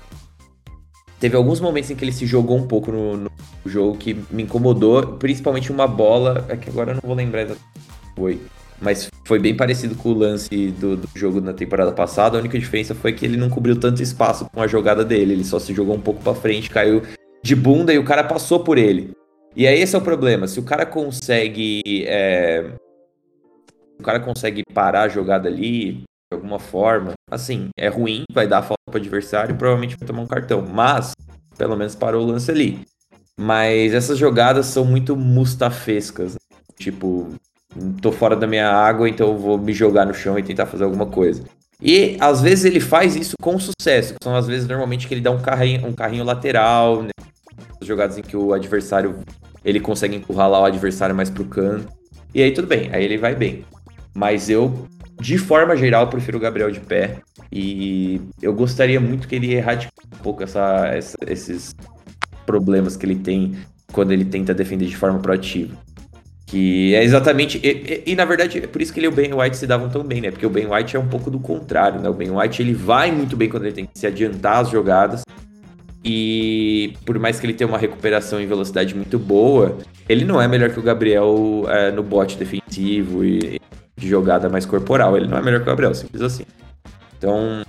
Teve 1.19 1.35
alguns 1.35 1.59
momentos 1.59 1.89
em 1.89 1.95
que 1.95 2.05
ele 2.05 2.11
se 2.11 2.27
jogou 2.27 2.55
um 2.55 2.67
pouco 2.67 2.91
no, 2.91 3.17
no 3.17 3.31
jogo 3.65 3.97
que 3.97 4.15
me 4.29 4.43
incomodou, 4.43 5.01
principalmente 5.13 5.71
uma 5.71 5.87
bola, 5.87 6.45
é 6.47 6.55
que 6.55 6.69
agora 6.69 6.91
eu 6.91 6.95
não 6.95 7.01
vou 7.03 7.15
lembrar 7.15 7.41
exatamente 7.41 7.77
foi, 8.17 8.41
mas 8.81 9.09
foi 9.25 9.37
bem 9.37 9.55
parecido 9.55 9.93
com 9.93 10.09
o 10.09 10.13
lance 10.13 10.71
do, 10.71 10.97
do, 10.97 11.07
jogo 11.15 11.39
na 11.39 11.53
temporada 11.53 11.91
passada. 11.91 12.35
A 12.35 12.39
única 12.39 12.57
diferença 12.57 12.95
foi 12.95 13.13
que 13.13 13.23
ele 13.23 13.37
não 13.37 13.49
cobriu 13.49 13.79
tanto 13.79 14.01
espaço 14.01 14.49
com 14.51 14.61
a 14.61 14.67
jogada 14.67 15.05
dele, 15.05 15.33
ele 15.33 15.43
só 15.43 15.59
se 15.59 15.73
jogou 15.73 15.95
um 15.95 16.01
pouco 16.01 16.21
para 16.23 16.33
frente, 16.33 16.69
caiu 16.69 17.03
de 17.43 17.55
bunda 17.55 17.93
e 17.93 17.99
o 17.99 18.03
cara 18.03 18.23
passou 18.23 18.61
por 18.61 18.77
ele. 18.77 19.11
E 19.57 19.65
aí 19.65 19.81
esse 19.81 19.95
é 19.95 19.97
o 19.97 20.03
problema, 20.03 20.47
se 20.47 20.59
o 20.59 20.63
cara 20.63 20.85
consegue 20.85 21.81
é... 22.05 22.73
o 23.99 24.03
cara 24.03 24.19
consegue 24.19 24.61
parar 24.71 25.01
a 25.01 25.09
jogada 25.09 25.49
ali, 25.49 26.03
de 26.31 26.35
alguma 26.35 26.59
forma, 26.59 27.13
assim, 27.31 27.69
é 27.75 27.87
ruim, 27.87 28.23
vai 28.31 28.45
dar 28.45 28.61
falta 28.61 28.77
pro 28.85 28.99
adversário 28.99 29.55
e 29.55 29.57
provavelmente 29.57 29.97
vai 29.97 30.07
tomar 30.07 30.21
um 30.21 30.27
cartão. 30.27 30.61
Mas, 30.61 31.13
pelo 31.57 31.75
menos 31.75 31.95
parou 31.95 32.23
o 32.23 32.27
lance 32.27 32.51
ali. 32.51 32.81
Mas 33.35 33.95
essas 33.95 34.19
jogadas 34.19 34.67
são 34.67 34.85
muito 34.85 35.15
mustafescas. 35.15 36.33
Né? 36.33 36.39
Tipo, 36.77 37.27
tô 37.99 38.11
fora 38.11 38.35
da 38.35 38.45
minha 38.45 38.69
água, 38.69 39.09
então 39.09 39.39
vou 39.39 39.57
me 39.57 39.73
jogar 39.73 40.05
no 40.05 40.13
chão 40.13 40.37
e 40.37 40.43
tentar 40.43 40.67
fazer 40.67 40.83
alguma 40.83 41.07
coisa. 41.07 41.43
E 41.81 42.15
às 42.19 42.41
vezes 42.41 42.65
ele 42.65 42.79
faz 42.79 43.15
isso 43.15 43.33
com 43.41 43.57
sucesso. 43.57 44.13
São 44.21 44.35
às 44.35 44.45
vezes 44.45 44.67
normalmente 44.67 45.07
que 45.07 45.15
ele 45.15 45.21
dá 45.21 45.31
um 45.31 45.41
carrinho, 45.41 45.87
um 45.87 45.93
carrinho 45.93 46.23
lateral, 46.23 47.01
né? 47.01 47.09
As 47.81 47.87
jogadas 47.87 48.19
em 48.19 48.21
que 48.21 48.37
o 48.37 48.53
adversário 48.53 49.15
ele 49.67 49.79
consegue 49.79 50.15
empurrar 50.15 50.49
lá 50.49 50.61
o 50.61 50.65
adversário 50.65 51.15
mais 51.15 51.29
pro 51.29 51.45
canto. 51.45 51.87
E 52.33 52.41
aí 52.41 52.51
tudo 52.51 52.67
bem, 52.67 52.89
aí 52.93 53.03
ele 53.03 53.17
vai 53.17 53.35
bem. 53.35 53.65
Mas 54.15 54.49
eu 54.49 54.87
de 55.19 55.37
forma 55.37 55.75
geral, 55.75 56.07
prefiro 56.07 56.37
o 56.37 56.41
Gabriel 56.41 56.71
de 56.71 56.79
pé. 56.79 57.17
E 57.51 58.21
eu 58.41 58.53
gostaria 58.53 58.99
muito 58.99 59.27
que 59.27 59.35
ele 59.35 59.53
erradicasse 59.53 60.07
um 60.13 60.17
pouco 60.23 60.43
essa, 60.43 60.87
essa, 60.87 61.17
esses 61.27 61.75
problemas 62.45 62.95
que 62.95 63.05
ele 63.05 63.15
tem 63.15 63.55
quando 63.91 64.11
ele 64.11 64.25
tenta 64.25 64.53
defender 64.53 64.85
de 64.85 64.95
forma 64.95 65.19
proativa. 65.19 65.75
Que 66.45 66.93
é 66.95 67.03
exatamente. 67.03 67.59
E, 67.63 68.03
e, 68.05 68.11
e, 68.11 68.15
na 68.15 68.25
verdade 68.25 68.59
é 68.59 68.67
por 68.67 68.81
isso 68.81 68.93
que 68.93 68.99
ele 68.99 69.07
e 69.07 69.09
o 69.09 69.11
Ben 69.11 69.33
White 69.33 69.57
se 69.57 69.67
davam 69.67 69.89
tão 69.89 70.03
bem, 70.03 70.21
né? 70.21 70.31
Porque 70.31 70.45
o 70.45 70.49
Ben 70.49 70.67
White 70.71 70.95
é 70.95 70.99
um 70.99 71.07
pouco 71.07 71.29
do 71.29 71.39
contrário, 71.39 71.99
né? 71.99 72.07
O 72.07 72.13
Ben 72.13 72.31
White 72.31 72.61
ele 72.61 72.73
vai 72.73 73.11
muito 73.11 73.35
bem 73.35 73.49
quando 73.49 73.65
ele 73.65 73.73
tem 73.73 73.85
que 73.85 73.97
se 73.97 74.07
adiantar 74.07 74.61
as 74.61 74.69
jogadas. 74.69 75.23
E 76.09 76.93
por 77.05 77.19
mais 77.19 77.37
que 77.37 77.45
ele 77.45 77.53
tenha 77.53 77.67
uma 77.67 77.77
recuperação 77.77 78.39
em 78.39 78.47
velocidade 78.47 78.95
muito 78.95 79.19
boa, 79.19 79.77
ele 80.07 80.23
não 80.23 80.41
é 80.41 80.47
melhor 80.47 80.69
que 80.69 80.79
o 80.79 80.81
Gabriel 80.81 81.65
é, 81.67 81.91
no 81.91 82.01
bote 82.01 82.37
defensivo 82.37 83.25
e 83.25 83.59
de 83.97 84.07
jogada 84.07 84.47
mais 84.47 84.65
corporal. 84.65 85.17
Ele 85.17 85.27
não 85.27 85.37
é 85.37 85.41
melhor 85.41 85.57
que 85.57 85.63
o 85.63 85.67
Gabriel, 85.67 85.93
simples 85.93 86.21
assim. 86.21 86.43
Então, 87.17 87.61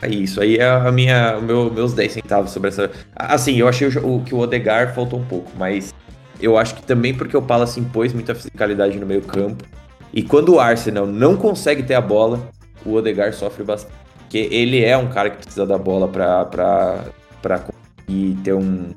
é 0.00 0.08
isso. 0.08 0.40
Aí 0.40 0.56
é 0.56 0.66
a 0.66 0.90
minha, 0.90 1.36
o 1.36 1.42
meu, 1.42 1.70
meus 1.70 1.92
10 1.92 2.12
centavos 2.12 2.50
sobre 2.50 2.70
essa. 2.70 2.90
Assim, 3.14 3.56
eu 3.58 3.68
achei 3.68 3.88
o, 3.88 4.20
que 4.20 4.34
o 4.34 4.38
Odegar 4.38 4.94
faltou 4.94 5.20
um 5.20 5.24
pouco, 5.26 5.52
mas 5.54 5.94
eu 6.40 6.56
acho 6.56 6.76
que 6.76 6.82
também 6.82 7.12
porque 7.12 7.36
o 7.36 7.42
Palace 7.42 7.78
impôs 7.78 8.14
muita 8.14 8.34
fisicalidade 8.34 8.98
no 8.98 9.04
meio-campo. 9.04 9.62
E 10.14 10.22
quando 10.22 10.54
o 10.54 10.60
Arsenal 10.60 11.06
não 11.06 11.36
consegue 11.36 11.82
ter 11.82 11.92
a 11.92 12.00
bola, 12.00 12.48
o 12.86 12.94
Odegar 12.94 13.34
sofre 13.34 13.64
bastante. 13.64 14.05
Porque 14.26 14.48
ele 14.50 14.84
é 14.84 14.96
um 14.96 15.08
cara 15.08 15.30
que 15.30 15.38
precisa 15.38 15.64
da 15.64 15.78
bola 15.78 16.08
pra 16.08 17.58
conseguir 17.58 18.36
ter 18.42 18.52
um. 18.52 18.90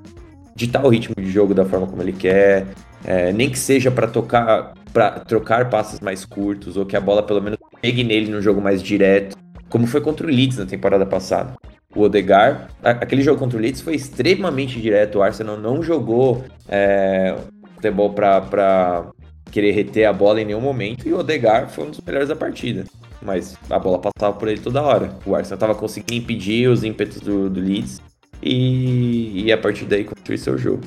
ditar 0.55 0.83
o 0.83 0.89
ritmo 0.89 1.15
de 1.15 1.29
jogo 1.29 1.53
da 1.53 1.65
forma 1.65 1.85
como 1.85 2.01
ele 2.01 2.13
quer. 2.13 2.65
É, 3.05 3.31
nem 3.31 3.49
que 3.49 3.57
seja 3.57 3.89
para 3.89 4.07
tocar, 4.07 4.73
para 4.91 5.11
trocar 5.19 5.69
passes 5.69 5.99
mais 6.01 6.25
curtos, 6.25 6.75
ou 6.75 6.85
que 6.85 6.97
a 6.97 6.99
bola 6.99 7.23
pelo 7.23 7.41
menos 7.41 7.57
pegue 7.81 8.03
nele 8.03 8.29
no 8.29 8.41
jogo 8.41 8.59
mais 8.59 8.83
direto 8.83 9.37
como 9.69 9.85
foi 9.85 10.01
contra 10.01 10.25
o 10.25 10.29
Leeds 10.29 10.57
na 10.57 10.65
temporada 10.65 11.05
passada. 11.05 11.55
O 11.95 12.01
Odegar, 12.01 12.69
aquele 12.83 13.21
jogo 13.21 13.39
contra 13.39 13.57
o 13.57 13.61
Leeds 13.61 13.81
foi 13.81 13.95
extremamente 13.95 14.81
direto. 14.81 15.19
O 15.19 15.23
Arsenal 15.23 15.57
não 15.57 15.81
jogou 15.81 16.43
é, 16.67 17.35
futebol 17.75 18.13
para 18.13 19.11
querer 19.51 19.71
reter 19.71 20.05
a 20.05 20.13
bola 20.13 20.41
em 20.41 20.45
nenhum 20.45 20.61
momento. 20.61 21.07
E 21.07 21.13
o 21.13 21.19
Odegar 21.19 21.69
foi 21.69 21.85
um 21.85 21.89
dos 21.91 22.01
melhores 22.01 22.29
da 22.29 22.35
partida. 22.35 22.83
Mas 23.21 23.57
a 23.69 23.77
bola 23.77 23.99
passava 23.99 24.37
por 24.37 24.47
ele 24.47 24.61
toda 24.61 24.81
hora. 24.81 25.17
O 25.25 25.35
Arsenal 25.35 25.55
estava 25.55 25.75
conseguindo 25.75 26.23
impedir 26.23 26.67
os 26.69 26.83
ímpetos 26.83 27.19
do, 27.19 27.49
do 27.49 27.59
Leeds. 27.59 28.01
E, 28.41 29.43
e 29.43 29.51
a 29.51 29.57
partir 29.57 29.85
daí 29.85 30.05
construir 30.05 30.37
seu 30.37 30.57
jogo. 30.57 30.83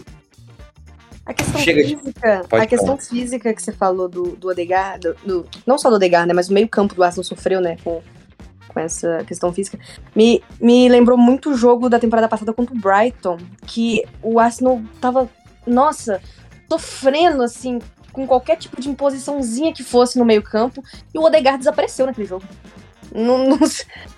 A 1.24 1.34
questão 1.34 1.60
Chega 1.60 1.82
física, 1.84 2.46
a 2.50 2.66
questão 2.66 2.96
física 2.96 3.54
que 3.54 3.62
você 3.62 3.72
falou 3.72 4.08
do, 4.08 4.34
do 4.34 4.48
Odegar, 4.48 4.98
do, 4.98 5.14
do, 5.24 5.46
não 5.64 5.78
só 5.78 5.88
do 5.88 5.96
Odegar, 5.96 6.26
né, 6.26 6.34
mas 6.34 6.48
o 6.48 6.52
meio 6.52 6.66
campo 6.66 6.94
do 6.96 7.02
Arsenal 7.02 7.22
sofreu, 7.22 7.60
né, 7.60 7.76
com 7.84 8.02
com 8.72 8.80
essa 8.80 9.22
questão 9.24 9.52
física, 9.52 9.78
me, 10.14 10.42
me 10.60 10.88
lembrou 10.88 11.16
muito 11.16 11.50
o 11.50 11.56
jogo 11.56 11.88
da 11.88 11.98
temporada 11.98 12.28
passada 12.28 12.52
contra 12.52 12.74
o 12.74 12.78
Brighton, 12.78 13.38
que 13.66 14.02
o 14.22 14.38
Arsenal 14.38 14.80
tava, 15.00 15.28
nossa, 15.66 16.20
sofrendo, 16.70 17.42
assim, 17.42 17.78
com 18.12 18.26
qualquer 18.26 18.56
tipo 18.56 18.80
de 18.80 18.88
imposiçãozinha 18.88 19.72
que 19.72 19.82
fosse 19.82 20.18
no 20.18 20.24
meio 20.24 20.42
campo, 20.42 20.82
e 21.14 21.18
o 21.18 21.22
Odegaard 21.22 21.58
desapareceu 21.58 22.06
naquele 22.06 22.26
jogo. 22.26 22.44
Não, 23.14 23.48
não, 23.48 23.58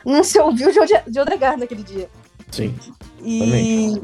não 0.05 0.25
se 0.25 0.39
ouviu 0.39 0.71
de, 0.71 1.11
de 1.11 1.21
Odegaard 1.21 1.61
naquele 1.61 1.83
dia. 1.83 2.09
Sim. 2.51 2.75
E 3.23 4.01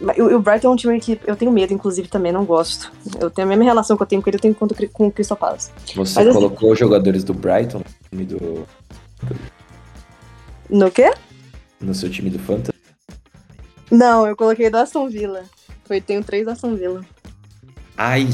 o, 0.00 0.36
o 0.36 0.40
Brighton 0.40 0.68
é 0.68 0.70
um 0.70 0.76
time 0.76 1.00
que 1.00 1.20
eu 1.26 1.36
tenho 1.36 1.50
medo, 1.50 1.74
inclusive, 1.74 2.08
também 2.08 2.32
não 2.32 2.44
gosto. 2.44 2.90
Eu 3.18 3.30
tenho 3.30 3.46
a 3.46 3.48
mesma 3.48 3.64
relação 3.64 3.96
que 3.96 4.02
eu 4.02 4.06
tenho 4.06 4.22
com 4.22 4.30
ele, 4.30 4.36
eu 4.36 4.40
tenho 4.40 4.54
com, 4.54 4.68
com 4.92 5.06
o 5.08 5.12
Crystal 5.12 5.36
Palace. 5.36 5.70
Você 5.86 5.94
Mas, 5.96 6.16
assim, 6.16 6.32
colocou 6.32 6.72
assim, 6.72 6.80
jogadores 6.80 7.24
do 7.24 7.34
Brighton 7.34 7.78
no 7.78 8.24
time 8.24 8.24
do, 8.24 8.66
no 10.70 10.90
quê? 10.90 11.12
No 11.80 11.94
seu 11.94 12.08
time 12.08 12.30
do 12.30 12.38
Fantasy? 12.38 12.78
Não, 13.90 14.26
eu 14.26 14.36
coloquei 14.36 14.70
do 14.70 14.76
Aston 14.76 15.08
Villa. 15.08 15.44
Foi, 15.84 16.00
tenho 16.00 16.22
três 16.22 16.44
do 16.44 16.52
Aston 16.52 16.76
Villa. 16.76 17.04
Ai, 17.96 18.28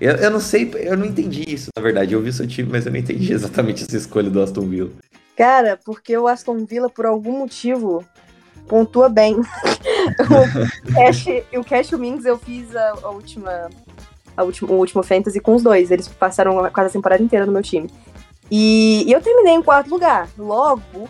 eu, 0.00 0.16
eu 0.16 0.30
não 0.30 0.40
sei, 0.40 0.70
eu 0.74 0.96
não 0.96 1.06
entendi 1.06 1.52
isso, 1.52 1.68
na 1.76 1.82
verdade. 1.82 2.14
Eu 2.14 2.22
vi 2.22 2.30
o 2.30 2.32
seu 2.32 2.46
time, 2.46 2.68
mas 2.70 2.86
eu 2.86 2.92
não 2.92 2.98
entendi 2.98 3.32
exatamente 3.34 3.84
essa 3.84 3.96
escolha 3.96 4.30
do 4.30 4.40
Aston 4.40 4.62
Villa. 4.62 4.90
Cara, 5.36 5.78
porque 5.84 6.16
o 6.16 6.26
Aston 6.26 6.64
Villa, 6.64 6.90
por 6.90 7.06
algum 7.06 7.38
motivo, 7.38 8.04
pontua 8.66 9.08
bem. 9.08 9.36
o, 9.38 10.92
Cash, 10.92 11.26
o 11.54 11.64
Cash 11.64 11.92
o 11.92 11.98
Mings 11.98 12.24
eu 12.24 12.38
fiz 12.38 12.74
a, 12.74 12.90
a 13.02 13.10
última. 13.10 13.70
A 14.36 14.42
última, 14.44 14.70
o 14.70 14.76
último 14.76 15.02
Fantasy 15.02 15.40
com 15.40 15.54
os 15.54 15.62
dois. 15.62 15.90
Eles 15.90 16.06
passaram 16.06 16.56
quase 16.70 16.90
a 16.90 16.92
temporada 16.92 17.22
inteira 17.22 17.44
no 17.44 17.52
meu 17.52 17.62
time. 17.62 17.90
E, 18.50 19.04
e 19.06 19.12
eu 19.12 19.20
terminei 19.20 19.54
em 19.54 19.62
quarto 19.62 19.90
lugar. 19.90 20.28
Logo, 20.38 21.08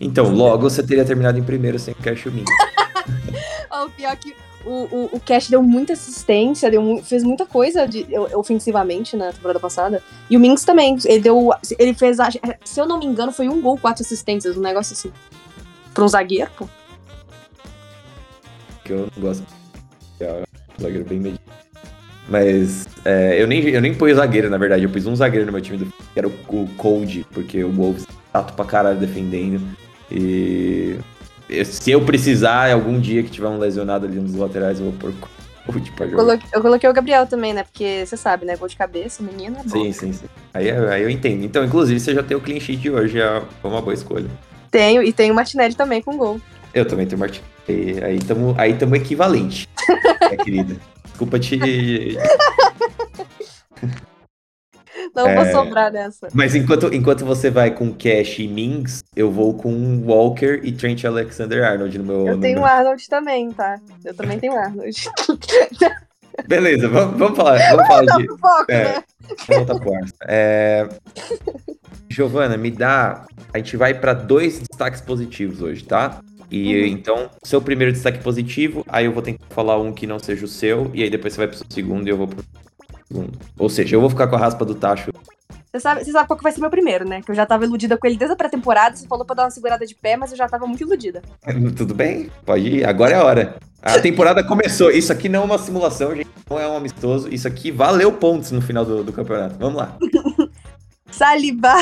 então, 0.00 0.32
logo 0.32 0.68
você 0.68 0.82
teria 0.82 1.04
terminado 1.04 1.38
em 1.38 1.42
primeiro 1.42 1.78
sem 1.78 1.94
o 1.94 1.96
Cash 1.96 2.26
Min. 2.26 2.44
o 3.84 3.90
pior 3.90 4.12
é 4.12 4.16
que 4.16 4.36
o, 4.66 4.88
o, 4.90 5.16
o 5.16 5.20
Cash 5.20 5.48
deu 5.48 5.62
muita 5.62 5.92
assistência, 5.92 6.70
deu, 6.70 7.00
fez 7.02 7.22
muita 7.22 7.46
coisa 7.46 7.86
de, 7.86 8.06
ofensivamente 8.34 9.16
na 9.16 9.32
temporada 9.32 9.60
passada. 9.60 10.02
E 10.28 10.36
o 10.36 10.40
Minks 10.40 10.64
também. 10.64 10.98
Ele 11.04 11.20
deu. 11.20 11.50
Ele 11.78 11.94
fez. 11.94 12.18
Se 12.64 12.80
eu 12.80 12.86
não 12.86 12.98
me 12.98 13.06
engano, 13.06 13.30
foi 13.30 13.48
um 13.48 13.60
gol, 13.60 13.78
quatro 13.78 14.02
assistências, 14.02 14.56
um 14.56 14.60
negócio 14.60 14.92
assim. 14.92 15.12
Pra 15.94 16.04
um 16.04 16.08
zagueiro, 16.08 16.50
pô. 16.58 16.68
Que 18.84 18.92
eu 18.92 19.08
não 19.16 19.22
gosto. 19.22 19.44
É 20.20 20.42
um 20.78 20.82
zagueiro 20.82 21.04
bem 21.04 21.20
mediano. 21.20 21.46
Mas 22.28 22.88
é, 23.04 23.40
eu, 23.40 23.46
nem, 23.46 23.60
eu 23.68 23.80
nem 23.80 23.94
pus 23.94 24.16
zagueiro, 24.16 24.50
na 24.50 24.58
verdade. 24.58 24.82
Eu 24.82 24.90
pus 24.90 25.06
um 25.06 25.14
zagueiro 25.14 25.46
no 25.46 25.52
meu 25.52 25.60
time, 25.60 25.78
do, 25.78 25.86
que 25.86 26.18
era 26.18 26.26
o, 26.26 26.32
o 26.48 26.68
Cold, 26.76 27.24
porque 27.30 27.62
o 27.62 27.70
Wolves 27.70 28.04
é 28.04 28.38
chato 28.38 28.52
pra 28.54 28.64
caralho 28.64 28.98
defendendo. 28.98 29.64
E 30.10 30.98
se 31.64 31.90
eu 31.90 32.04
precisar, 32.04 32.72
algum 32.72 33.00
dia 33.00 33.22
que 33.22 33.30
tiver 33.30 33.48
um 33.48 33.58
lesionado 33.58 34.06
ali 34.06 34.18
nos 34.18 34.34
laterais, 34.34 34.78
eu 34.78 34.86
vou 34.86 34.94
pôr 34.94 35.14
Cold 35.66 35.92
pra 35.92 36.06
jogar. 36.06 36.22
Coloquei, 36.22 36.48
eu 36.52 36.62
coloquei 36.62 36.88
o 36.88 36.92
Gabriel 36.92 37.26
também, 37.26 37.52
né? 37.52 37.64
Porque 37.64 38.04
você 38.06 38.16
sabe, 38.16 38.46
né? 38.46 38.56
Gol 38.56 38.68
de 38.68 38.76
cabeça, 38.76 39.22
menino 39.22 39.56
é 39.58 39.62
bom. 39.64 39.70
Sim, 39.70 39.92
sim, 39.92 40.12
sim. 40.12 40.26
Aí, 40.54 40.70
aí 40.70 41.02
eu 41.02 41.10
entendo. 41.10 41.44
Então, 41.44 41.64
inclusive, 41.64 41.98
você 41.98 42.14
já 42.14 42.22
tem 42.22 42.36
o 42.36 42.40
clean 42.40 42.60
sheet 42.60 42.80
de 42.80 42.90
hoje, 42.90 43.20
é 43.20 43.42
uma 43.64 43.82
boa 43.82 43.94
escolha. 43.94 44.30
Tenho, 44.70 45.02
e 45.02 45.12
tenho 45.12 45.32
o 45.32 45.36
Martinelli 45.36 45.74
também 45.74 46.00
com 46.00 46.16
gol. 46.16 46.40
Eu 46.72 46.86
também 46.86 47.06
tenho 47.06 47.16
o 47.16 47.20
Martinelli. 47.20 48.04
Aí 48.04 48.16
estamos 48.16 48.56
aí 48.58 48.74
tamo 48.74 48.94
equivalente, 48.94 49.68
minha 50.20 50.44
querida. 50.44 50.76
Desculpa 51.04 51.38
te. 51.38 52.16
Não 55.14 55.26
é, 55.26 55.34
vou 55.34 55.64
sobrar 55.64 55.92
nessa. 55.92 56.28
Mas 56.32 56.54
enquanto, 56.54 56.92
enquanto 56.94 57.24
você 57.24 57.50
vai 57.50 57.70
com 57.70 57.92
Cash 57.92 58.38
e 58.38 58.48
Mings, 58.48 59.02
eu 59.14 59.30
vou 59.30 59.54
com 59.54 60.02
Walker 60.04 60.60
e 60.62 60.72
Trent 60.72 61.04
Alexander 61.04 61.64
Arnold 61.64 61.98
no 61.98 62.04
meu. 62.04 62.26
Eu 62.26 62.40
tenho 62.40 62.58
meu... 62.58 62.66
Arnold 62.66 63.08
também, 63.08 63.50
tá? 63.52 63.78
Eu 64.04 64.14
também 64.14 64.38
tenho 64.38 64.56
Arnold. 64.56 64.94
Beleza, 66.46 66.88
vamos, 66.88 67.18
vamos 67.18 67.36
falar. 67.36 67.58
Vamos 67.70 67.86
falar 67.86 68.16
de. 68.18 68.28
Foco, 68.28 68.64
é, 68.68 68.84
né? 68.84 69.04
Vamos 69.48 69.66
voltar 69.66 69.80
pro 69.80 69.92
É... 70.28 70.88
Giovana, 72.08 72.56
me 72.56 72.70
dá. 72.70 73.26
A 73.52 73.58
gente 73.58 73.76
vai 73.76 73.94
para 73.94 74.12
dois 74.12 74.58
destaques 74.58 75.00
positivos 75.00 75.62
hoje, 75.62 75.84
tá? 75.84 76.20
E 76.50 76.80
uhum. 76.80 76.86
então, 76.86 77.30
seu 77.42 77.60
primeiro 77.60 77.92
destaque 77.92 78.22
positivo, 78.22 78.84
aí 78.88 79.06
eu 79.06 79.12
vou 79.12 79.22
tentar 79.22 79.44
falar 79.50 79.78
um 79.80 79.92
que 79.92 80.06
não 80.06 80.18
seja 80.18 80.44
o 80.44 80.48
seu, 80.48 80.90
e 80.94 81.02
aí 81.02 81.10
depois 81.10 81.34
você 81.34 81.38
vai 81.38 81.48
pro 81.48 81.58
segundo 81.68 82.06
e 82.06 82.10
eu 82.10 82.16
vou 82.16 82.28
pro 82.28 82.44
segundo. 83.06 83.38
Ou 83.58 83.68
seja, 83.68 83.96
eu 83.96 84.00
vou 84.00 84.10
ficar 84.10 84.26
com 84.28 84.36
a 84.36 84.38
raspa 84.38 84.64
do 84.64 84.74
tacho. 84.74 85.10
Você 85.72 85.80
sabe, 85.80 86.04
você 86.04 86.12
sabe 86.12 86.26
qual 86.26 86.36
que 86.36 86.42
vai 86.42 86.52
ser 86.52 86.60
meu 86.60 86.70
primeiro, 86.70 87.06
né? 87.06 87.20
Que 87.20 87.30
eu 87.30 87.34
já 87.34 87.44
tava 87.44 87.64
iludida 87.64 87.98
com 87.98 88.06
ele 88.06 88.16
desde 88.16 88.32
a 88.32 88.36
pré-temporada, 88.36 88.96
você 88.96 89.06
falou 89.06 89.24
pra 89.24 89.36
dar 89.36 89.44
uma 89.44 89.50
segurada 89.50 89.84
de 89.86 89.94
pé, 89.94 90.16
mas 90.16 90.30
eu 90.30 90.36
já 90.36 90.48
tava 90.48 90.66
muito 90.66 90.82
iludida. 90.82 91.22
Tudo 91.76 91.94
bem, 91.94 92.30
pode 92.44 92.66
ir, 92.66 92.84
agora 92.86 93.12
é 93.12 93.16
a 93.16 93.24
hora. 93.24 93.56
A 93.82 94.00
temporada 94.00 94.42
começou, 94.42 94.90
isso 94.90 95.12
aqui 95.12 95.28
não 95.28 95.42
é 95.42 95.44
uma 95.44 95.58
simulação, 95.58 96.14
gente, 96.16 96.30
não 96.48 96.58
é 96.58 96.66
um 96.66 96.76
amistoso, 96.76 97.28
isso 97.28 97.46
aqui 97.46 97.70
valeu 97.70 98.10
pontos 98.12 98.50
no 98.50 98.60
final 98.60 98.84
do, 98.84 99.04
do 99.04 99.12
campeonato. 99.12 99.56
Vamos 99.58 99.76
lá. 99.76 99.96
Saliba. 101.10 101.74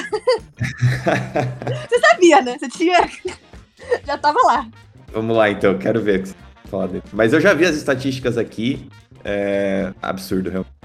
você 1.88 1.98
sabia, 2.00 2.42
né? 2.42 2.56
Você 2.58 2.68
tinha. 2.68 3.08
já 4.06 4.18
tava 4.18 4.38
lá. 4.44 4.68
Vamos 5.12 5.37
lá, 5.37 5.50
então, 5.50 5.78
quero 5.78 6.02
ver 6.02 6.20
o 6.20 6.22
que 6.22 6.28
você 6.28 6.34
fala 6.68 6.88
dele. 6.88 7.04
Mas 7.12 7.33
eu 7.33 7.40
já 7.40 7.54
vi 7.54 7.64
as 7.64 7.77
estatísticas 7.77 8.37
aqui. 8.37 8.88
É 9.25 9.92
absurdo, 10.02 10.50
realmente. 10.50 10.83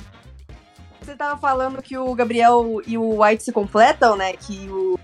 Você 1.10 1.16
tava 1.16 1.42
falando 1.42 1.82
que 1.82 1.98
o 1.98 2.14
Gabriel 2.14 2.84
e 2.86 2.96
o 2.96 3.24
White 3.24 3.44
se 3.44 3.52
completam, 3.52 4.16
né? 4.16 4.34
Que 4.34 4.70
o. 4.70 5.00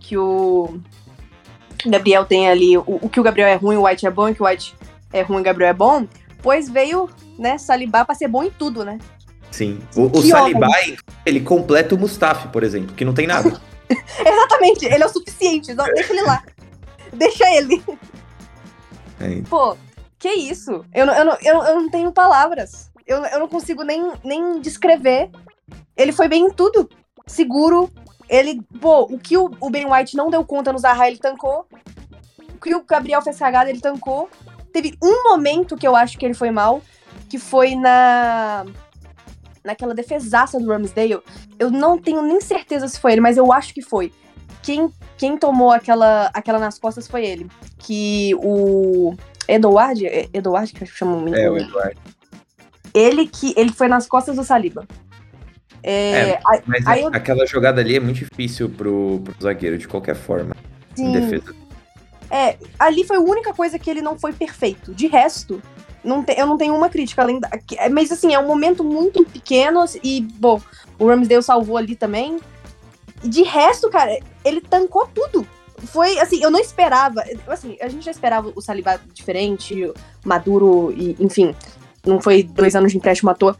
Que 0.00 0.16
o. 0.16 0.80
Gabriel 1.84 2.24
tem 2.24 2.48
ali. 2.48 2.78
O, 2.78 2.84
o 2.86 3.08
que 3.10 3.20
o 3.20 3.22
Gabriel 3.22 3.48
é 3.48 3.54
ruim, 3.56 3.76
o 3.76 3.84
White 3.84 4.06
é 4.06 4.10
bom, 4.10 4.30
e 4.30 4.34
que 4.34 4.42
o 4.42 4.46
White 4.46 4.74
é 5.12 5.20
ruim, 5.20 5.40
o 5.40 5.44
Gabriel 5.44 5.68
é 5.68 5.74
bom. 5.74 6.08
Pois 6.42 6.70
veio, 6.70 7.06
né, 7.38 7.58
Saliba 7.58 8.02
pra 8.02 8.14
ser 8.14 8.28
bom 8.28 8.42
em 8.42 8.50
tudo, 8.50 8.82
né? 8.82 8.98
Sim. 9.50 9.78
O, 9.94 10.06
o 10.06 10.22
Saliba, 10.22 10.68
ele 11.26 11.40
completa 11.40 11.94
o 11.94 11.98
Mustafi, 11.98 12.48
por 12.48 12.62
exemplo, 12.62 12.96
que 12.96 13.04
não 13.04 13.12
tem 13.12 13.26
nada. 13.26 13.60
Exatamente, 14.24 14.86
ele 14.86 15.02
é 15.02 15.06
o 15.06 15.10
suficiente. 15.10 15.74
Deixa 15.74 16.12
ele 16.14 16.22
lá. 16.22 16.42
Deixa 17.12 17.44
ele. 17.54 17.84
É. 19.20 19.42
Pô, 19.50 19.76
que 20.18 20.30
isso? 20.30 20.82
Eu 20.94 21.04
eu 21.04 21.36
eu, 21.42 21.62
eu 21.62 21.74
não 21.74 21.90
tenho 21.90 22.10
palavras. 22.10 22.90
Eu, 23.12 23.24
eu 23.24 23.38
não 23.40 23.48
consigo 23.48 23.82
nem, 23.82 24.12
nem 24.24 24.60
descrever. 24.60 25.30
Ele 25.96 26.12
foi 26.12 26.28
bem 26.28 26.46
em 26.46 26.50
tudo. 26.50 26.88
Seguro. 27.26 27.90
Ele, 28.28 28.62
pô, 28.80 29.02
o 29.02 29.18
que 29.18 29.36
o, 29.36 29.50
o 29.60 29.70
Ben 29.70 29.86
White 29.90 30.16
não 30.16 30.30
deu 30.30 30.44
conta 30.44 30.72
no 30.72 30.78
Zaha, 30.78 31.08
ele 31.08 31.18
tancou. 31.18 31.66
O 32.54 32.60
que 32.60 32.74
o 32.74 32.84
Gabriel 32.84 33.22
fez 33.22 33.38
cagada, 33.38 33.68
ele 33.68 33.80
tancou. 33.80 34.28
Teve 34.72 34.96
um 35.02 35.24
momento 35.24 35.76
que 35.76 35.86
eu 35.86 35.94
acho 35.94 36.16
que 36.18 36.24
ele 36.24 36.34
foi 36.34 36.50
mal, 36.50 36.80
que 37.28 37.38
foi 37.38 37.74
na 37.74 38.64
naquela 39.64 39.94
defesaça 39.94 40.58
do 40.58 40.68
Ramsdale. 40.68 41.20
Eu 41.58 41.70
não 41.70 41.96
tenho 41.96 42.22
nem 42.22 42.40
certeza 42.40 42.88
se 42.88 42.98
foi 42.98 43.12
ele, 43.12 43.20
mas 43.20 43.36
eu 43.36 43.52
acho 43.52 43.72
que 43.72 43.82
foi 43.82 44.12
quem, 44.62 44.92
quem 45.18 45.36
tomou 45.36 45.70
aquela, 45.70 46.30
aquela 46.32 46.58
nas 46.58 46.78
costas 46.78 47.06
foi 47.06 47.26
ele. 47.26 47.48
Que 47.78 48.34
o 48.36 49.14
Eduard, 49.48 50.02
Eduard 50.32 50.72
que 50.72 50.86
chama 50.86 51.16
o 51.16 51.20
menino. 51.20 51.36
É, 51.36 51.50
o 51.50 51.58
Eduardo. 51.58 52.00
Ele 52.94 53.26
que 53.26 53.54
ele 53.56 53.72
foi 53.72 53.88
nas 53.88 54.06
costas 54.06 54.36
do 54.36 54.44
Saliba. 54.44 54.86
É, 55.82 56.30
É, 56.30 56.40
Mas 56.66 56.86
aí 56.86 57.02
eu- 57.02 57.08
aquela 57.12 57.44
jogada 57.46 57.80
ali 57.80 57.96
é 57.96 58.00
muito 58.00 58.18
difícil 58.18 58.68
pro, 58.68 59.20
pro 59.24 59.34
zagueiro, 59.42 59.76
de 59.78 59.88
qualquer 59.88 60.14
forma, 60.14 60.54
sim. 60.94 61.12
É, 62.30 62.56
ali 62.78 63.04
foi 63.04 63.16
a 63.16 63.20
única 63.20 63.52
coisa 63.52 63.78
que 63.78 63.90
ele 63.90 64.00
não 64.00 64.18
foi 64.18 64.32
perfeito. 64.32 64.94
De 64.94 65.06
resto, 65.06 65.60
não 66.04 66.22
te- 66.22 66.34
eu 66.38 66.46
não 66.46 66.56
tenho 66.56 66.74
uma 66.74 66.88
crítica 66.88 67.20
além 67.22 67.38
da. 67.40 67.50
é, 67.76 67.88
Mas 67.88 68.10
assim, 68.12 68.32
é 68.32 68.38
um 68.38 68.46
momento 68.46 68.82
muito 68.84 69.24
pequeno 69.24 69.84
e, 70.02 70.20
bom, 70.20 70.60
o 70.98 71.06
Ramsdale 71.08 71.42
salvou 71.42 71.76
ali 71.76 71.94
também. 71.96 72.38
De 73.24 73.42
resto, 73.42 73.90
cara, 73.90 74.18
ele 74.44 74.60
tancou 74.60 75.06
tudo. 75.14 75.46
Foi 75.86 76.18
assim, 76.20 76.42
eu 76.42 76.50
não 76.50 76.58
esperava. 76.60 77.22
Assim, 77.48 77.76
a 77.80 77.88
gente 77.88 78.04
já 78.04 78.10
esperava 78.12 78.52
o 78.54 78.60
Saliba 78.62 79.00
diferente, 79.12 79.92
Maduro, 80.24 80.92
e, 80.96 81.16
enfim, 81.20 81.54
não 82.06 82.20
foi 82.20 82.42
dois 82.42 82.74
anos 82.76 82.92
de 82.92 82.98
empréstimo 82.98 83.30
à 83.30 83.34
toa. 83.34 83.56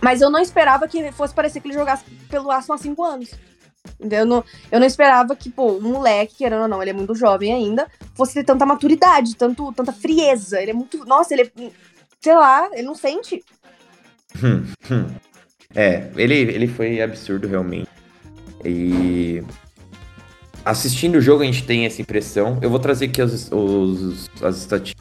Mas 0.00 0.20
eu 0.20 0.30
não 0.30 0.40
esperava 0.40 0.86
que 0.86 1.10
fosse 1.12 1.34
parecer 1.34 1.60
que 1.60 1.68
ele 1.68 1.74
jogasse 1.74 2.04
pelo 2.28 2.50
Arsenal 2.50 2.76
há 2.76 2.78
cinco 2.82 3.02
anos. 3.04 3.30
Eu 4.00 4.26
não, 4.26 4.44
eu 4.70 4.80
não 4.80 4.86
esperava 4.86 5.34
que, 5.36 5.48
pô, 5.48 5.72
um 5.72 5.92
moleque, 5.92 6.36
querendo 6.38 6.62
ou 6.62 6.68
não, 6.68 6.82
ele 6.82 6.90
é 6.90 6.94
muito 6.94 7.14
jovem 7.14 7.52
ainda, 7.52 7.86
fosse 8.14 8.34
ter 8.34 8.44
tanta 8.44 8.66
maturidade, 8.66 9.36
tanto, 9.36 9.72
tanta 9.72 9.92
frieza. 9.92 10.60
Ele 10.60 10.72
é 10.72 10.74
muito. 10.74 11.04
Nossa, 11.06 11.34
ele 11.34 11.42
é. 11.42 11.70
Sei 12.20 12.34
lá, 12.34 12.68
ele 12.72 12.82
não 12.82 12.94
sente. 12.94 13.44
Hum, 14.42 14.64
hum. 14.90 15.06
É, 15.74 16.10
ele, 16.16 16.34
ele 16.34 16.66
foi 16.66 17.00
absurdo 17.00 17.46
realmente. 17.46 17.88
E 18.64 19.42
assistindo 20.64 21.16
o 21.16 21.20
jogo 21.20 21.42
a 21.42 21.46
gente 21.46 21.64
tem 21.64 21.86
essa 21.86 22.02
impressão. 22.02 22.58
Eu 22.60 22.68
vou 22.70 22.78
trazer 22.78 23.06
aqui 23.06 23.22
os, 23.22 23.50
os- 23.52 24.28
as 24.42 24.58
estatísticas 24.58 24.95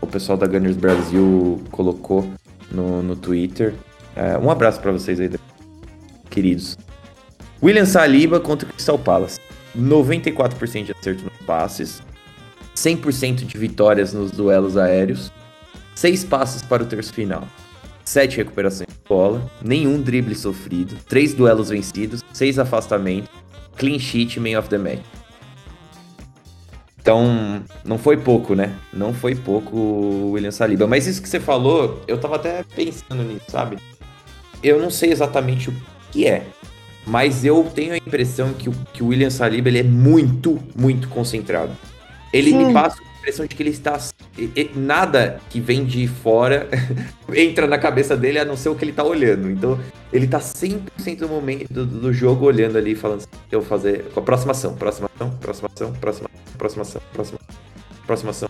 o 0.00 0.06
pessoal 0.06 0.38
da 0.38 0.46
Gunners 0.46 0.76
Brasil 0.76 1.62
colocou 1.70 2.28
no, 2.70 3.02
no 3.02 3.16
Twitter. 3.16 3.74
É, 4.14 4.36
um 4.38 4.50
abraço 4.50 4.80
pra 4.80 4.92
vocês 4.92 5.20
aí, 5.20 5.30
queridos. 6.28 6.76
William 7.62 7.84
Saliba 7.84 8.40
contra 8.40 8.68
o 8.68 8.72
Crystal 8.72 8.98
Palace. 8.98 9.38
94% 9.76 10.84
de 10.84 10.92
acerto 10.92 11.24
nos 11.24 11.46
passes. 11.46 12.02
100% 12.74 13.44
de 13.44 13.58
vitórias 13.58 14.12
nos 14.12 14.30
duelos 14.30 14.76
aéreos. 14.76 15.32
6 15.94 16.24
passes 16.24 16.62
para 16.62 16.82
o 16.82 16.86
terço 16.86 17.12
final. 17.12 17.46
7 18.04 18.38
recuperações 18.38 18.88
de 18.88 19.08
bola, 19.08 19.48
nenhum 19.62 20.00
drible 20.00 20.34
sofrido, 20.34 20.96
3 21.08 21.34
duelos 21.34 21.68
vencidos, 21.68 22.24
6 22.32 22.58
afastamentos, 22.58 23.30
clean 23.76 23.98
sheet, 23.98 24.40
man 24.40 24.58
of 24.58 24.68
the 24.68 24.78
match. 24.78 25.04
Então, 27.00 27.62
não 27.82 27.96
foi 27.96 28.16
pouco, 28.16 28.54
né? 28.54 28.74
Não 28.92 29.14
foi 29.14 29.34
pouco 29.34 29.74
o 29.76 30.32
William 30.32 30.50
Saliba. 30.50 30.86
Mas 30.86 31.06
isso 31.06 31.22
que 31.22 31.28
você 31.28 31.40
falou, 31.40 32.02
eu 32.06 32.18
tava 32.18 32.36
até 32.36 32.62
pensando 32.74 33.22
nisso, 33.22 33.46
sabe? 33.48 33.78
Eu 34.62 34.78
não 34.78 34.90
sei 34.90 35.10
exatamente 35.10 35.70
o 35.70 35.74
que 36.12 36.26
é, 36.26 36.44
mas 37.06 37.44
eu 37.44 37.64
tenho 37.74 37.94
a 37.94 37.96
impressão 37.96 38.52
que 38.52 38.68
o, 38.68 38.72
que 38.92 39.02
o 39.02 39.08
William 39.08 39.30
Saliba 39.30 39.68
ele 39.68 39.78
é 39.78 39.82
muito, 39.82 40.58
muito 40.76 41.08
concentrado. 41.08 41.72
Ele 42.32 42.52
me 42.52 42.66
Sim. 42.66 42.72
passa 42.74 43.00
a 43.00 43.18
impressão 43.18 43.46
de 43.46 43.54
que 43.54 43.62
ele 43.62 43.70
está. 43.70 43.98
Nada 44.76 45.40
que 45.48 45.58
vem 45.58 45.84
de 45.84 46.06
fora 46.06 46.68
entra 47.34 47.66
na 47.66 47.78
cabeça 47.78 48.14
dele 48.16 48.38
a 48.38 48.44
não 48.44 48.56
ser 48.56 48.68
o 48.68 48.74
que 48.74 48.84
ele 48.84 48.92
tá 48.92 49.02
olhando. 49.02 49.50
Então, 49.50 49.80
ele 50.12 50.26
tá 50.26 50.38
100% 50.38 51.16
do 51.16 51.28
momento 51.28 51.72
do, 51.72 51.86
do 51.86 52.12
jogo 52.12 52.44
olhando 52.44 52.76
ali, 52.76 52.94
falando 52.94 53.18
assim, 53.18 53.28
eu 53.50 53.60
vou 53.60 53.68
fazer 53.68 54.04
com 54.12 54.20
a 54.20 54.22
próxima 54.22 54.52
ação, 54.52 54.74
próxima 54.74 55.10
ação, 55.14 55.30
próxima 55.40 55.70
ação, 55.74 55.92
próxima, 56.60 56.82
ação, 56.82 57.00
próxima, 57.14 57.38
próxima 58.06 58.30
ação. 58.30 58.48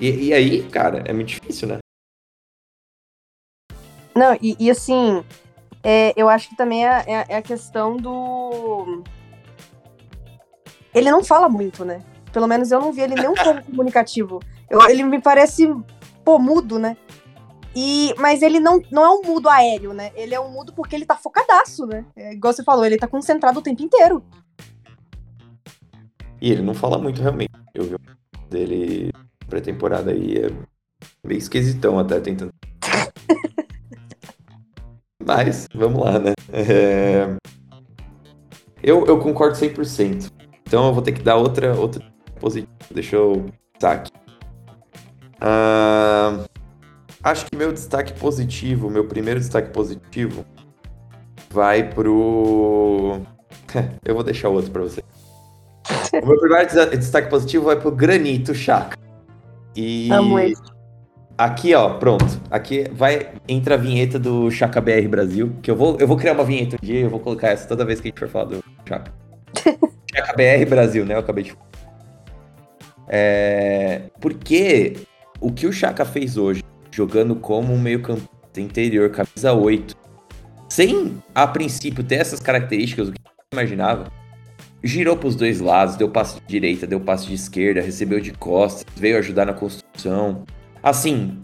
E, 0.00 0.28
e 0.28 0.32
aí, 0.32 0.62
cara, 0.70 1.04
é 1.06 1.12
muito 1.12 1.28
difícil, 1.28 1.68
né? 1.68 1.78
Não, 4.16 4.34
e, 4.40 4.56
e 4.58 4.70
assim, 4.70 5.22
é, 5.82 6.14
eu 6.16 6.28
acho 6.28 6.48
que 6.48 6.56
também 6.56 6.86
é, 6.86 7.04
é- 7.06 7.26
é 7.28 7.36
a 7.36 7.42
questão 7.42 7.96
do. 7.98 9.02
Ele 10.94 11.10
não 11.10 11.22
fala 11.22 11.48
muito, 11.48 11.84
né? 11.84 12.02
Pelo 12.32 12.46
menos 12.46 12.70
eu 12.72 12.80
não 12.80 12.92
vi 12.92 13.02
ele 13.02 13.14
nem 13.14 13.28
um 13.28 13.34
pouco 13.34 13.62
comunicativo. 13.70 14.40
Eu- 14.70 14.88
ele 14.88 15.02
me 15.02 15.20
parece, 15.20 15.68
pô, 16.24 16.38
mudo, 16.38 16.78
né? 16.78 16.96
E, 17.76 18.14
mas 18.18 18.40
ele 18.40 18.58
não, 18.60 18.80
não 18.90 19.04
é 19.04 19.10
um 19.10 19.22
mudo 19.22 19.48
aéreo, 19.50 19.92
né? 19.92 20.12
Ele 20.14 20.34
é 20.34 20.40
um 20.40 20.48
mudo 20.50 20.72
porque 20.72 20.94
ele 20.96 21.04
tá 21.04 21.16
focadaço, 21.16 21.84
né? 21.86 22.06
É, 22.16 22.32
igual 22.32 22.52
você 22.54 22.62
falou, 22.64 22.86
ele 22.86 22.96
tá 22.96 23.06
concentrado 23.08 23.58
o 23.58 23.62
tempo 23.62 23.82
inteiro. 23.82 24.24
E 26.44 26.52
ele 26.52 26.60
não 26.60 26.74
fala 26.74 26.98
muito 26.98 27.22
realmente. 27.22 27.50
Eu 27.72 27.84
vi 27.84 27.94
o 27.94 27.98
dele 28.50 29.10
pré-temporada 29.48 30.10
aí, 30.10 30.36
é 30.36 30.50
meio 31.26 31.38
esquisitão 31.38 31.98
até 31.98 32.20
tentando. 32.20 32.52
Mas, 35.24 35.66
vamos 35.74 36.04
lá, 36.04 36.18
né? 36.18 36.34
É, 36.52 37.34
Eu, 38.82 39.06
eu 39.06 39.18
concordo 39.18 39.56
100%. 39.56 40.30
Então 40.66 40.88
eu 40.88 40.92
vou 40.92 41.02
ter 41.02 41.12
que 41.12 41.22
dar 41.22 41.36
outra, 41.36 41.74
outra 41.74 42.04
positiva. 42.38 42.70
Deixa 42.90 43.16
eu 43.16 43.46
pensar 43.72 43.92
aqui. 43.92 44.12
Ah, 45.40 46.44
Acho 47.22 47.46
que 47.46 47.56
meu 47.56 47.72
destaque 47.72 48.12
positivo, 48.20 48.90
meu 48.90 49.08
primeiro 49.08 49.40
destaque 49.40 49.70
positivo, 49.70 50.44
vai 51.48 51.88
pro. 51.88 53.22
eu 54.04 54.14
vou 54.14 54.22
deixar 54.22 54.50
o 54.50 54.52
outro 54.52 54.70
pra 54.70 54.82
você. 54.82 55.02
O 56.22 56.26
meu 56.26 56.38
primeiro 56.38 56.96
destaque 56.96 57.28
positivo 57.28 57.66
vai 57.66 57.76
pro 57.76 57.90
Granito 57.90 58.54
Chaka. 58.54 58.96
E 59.76 60.10
Amo 60.12 60.38
ele. 60.38 60.54
aqui, 61.36 61.74
ó, 61.74 61.94
pronto. 61.98 62.40
Aqui 62.50 62.88
vai 62.92 63.32
entra 63.48 63.74
a 63.74 63.78
vinheta 63.78 64.18
do 64.18 64.50
Chaka 64.50 64.80
BR 64.80 65.08
Brasil, 65.08 65.52
que 65.60 65.70
eu 65.70 65.76
vou, 65.76 65.96
eu 65.98 66.06
vou 66.06 66.16
criar 66.16 66.32
uma 66.32 66.44
vinheta 66.44 66.76
um 66.80 66.86
dia, 66.86 67.00
eu 67.00 67.10
vou 67.10 67.20
colocar 67.20 67.48
essa 67.48 67.66
toda 67.66 67.84
vez 67.84 68.00
que 68.00 68.08
a 68.08 68.10
gente 68.10 68.20
for 68.20 68.28
falar 68.28 68.44
do 68.46 68.64
Chaka. 68.88 69.12
Chaka 70.14 70.32
BR 70.34 70.68
Brasil, 70.68 71.04
né? 71.04 71.14
Eu 71.14 71.18
acabei 71.18 71.44
de 71.44 71.54
é, 73.06 74.02
porque 74.20 74.96
o 75.40 75.52
que 75.52 75.66
o 75.66 75.72
Chaka 75.72 76.04
fez 76.04 76.36
hoje, 76.36 76.62
jogando 76.90 77.36
como 77.36 77.72
um 77.72 77.78
meio-campista 77.78 78.60
interior, 78.60 79.10
camisa 79.10 79.52
8, 79.52 79.94
sem 80.68 81.22
a 81.34 81.46
princípio 81.46 82.02
ter 82.02 82.16
essas 82.16 82.40
características, 82.40 83.08
o 83.08 83.12
que 83.12 83.18
eu 83.20 83.58
imaginava, 83.58 84.10
girou 84.84 85.16
para 85.16 85.28
os 85.28 85.34
dois 85.34 85.60
lados, 85.60 85.96
deu 85.96 86.10
passe 86.10 86.38
de 86.38 86.46
direita, 86.46 86.86
deu 86.86 87.00
passe 87.00 87.26
de 87.26 87.34
esquerda, 87.34 87.80
recebeu 87.80 88.20
de 88.20 88.32
costas, 88.32 88.84
veio 88.94 89.18
ajudar 89.18 89.46
na 89.46 89.54
construção. 89.54 90.44
Assim, 90.82 91.38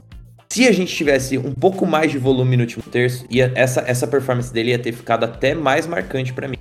se 0.48 0.68
a 0.68 0.72
gente 0.72 0.94
tivesse 0.94 1.38
um 1.38 1.54
pouco 1.54 1.86
mais 1.86 2.12
de 2.12 2.18
volume 2.18 2.56
no 2.56 2.62
último 2.64 2.82
terço, 2.82 3.24
ia, 3.30 3.50
essa, 3.54 3.82
essa 3.86 4.06
performance 4.06 4.52
dele 4.52 4.70
ia 4.70 4.78
ter 4.78 4.92
ficado 4.92 5.24
até 5.24 5.54
mais 5.54 5.86
marcante 5.86 6.32
para 6.32 6.46
mim. 6.46 6.58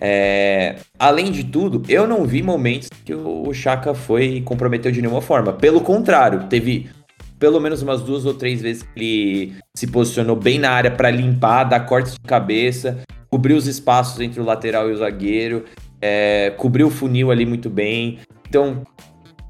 É, 0.00 0.76
além 0.98 1.30
de 1.30 1.44
tudo, 1.44 1.80
eu 1.88 2.08
não 2.08 2.24
vi 2.24 2.42
momentos 2.42 2.88
que 3.04 3.14
o, 3.14 3.54
Chaka 3.54 3.94
foi 3.94 4.42
comprometeu 4.44 4.90
de 4.90 5.00
nenhuma 5.00 5.20
forma. 5.20 5.52
Pelo 5.52 5.80
contrário, 5.80 6.48
teve 6.48 6.90
pelo 7.38 7.60
menos 7.60 7.82
umas 7.82 8.02
duas 8.02 8.24
ou 8.24 8.34
três 8.34 8.60
vezes 8.60 8.82
que 8.82 8.88
ele 8.96 9.52
se 9.76 9.86
posicionou 9.86 10.34
bem 10.34 10.58
na 10.58 10.70
área 10.70 10.90
para 10.90 11.08
limpar, 11.08 11.64
dar 11.64 11.80
cortes 11.80 12.14
de 12.14 12.20
cabeça, 12.20 13.02
cobrir 13.30 13.54
os 13.54 13.68
espaços 13.68 14.20
entre 14.20 14.40
o 14.40 14.44
lateral 14.44 14.90
e 14.90 14.92
o 14.92 14.96
zagueiro, 14.96 15.64
é, 16.02 16.50
cobriu 16.56 16.88
o 16.88 16.90
funil 16.90 17.30
ali 17.30 17.46
muito 17.46 17.70
bem. 17.70 18.18
Então, 18.48 18.82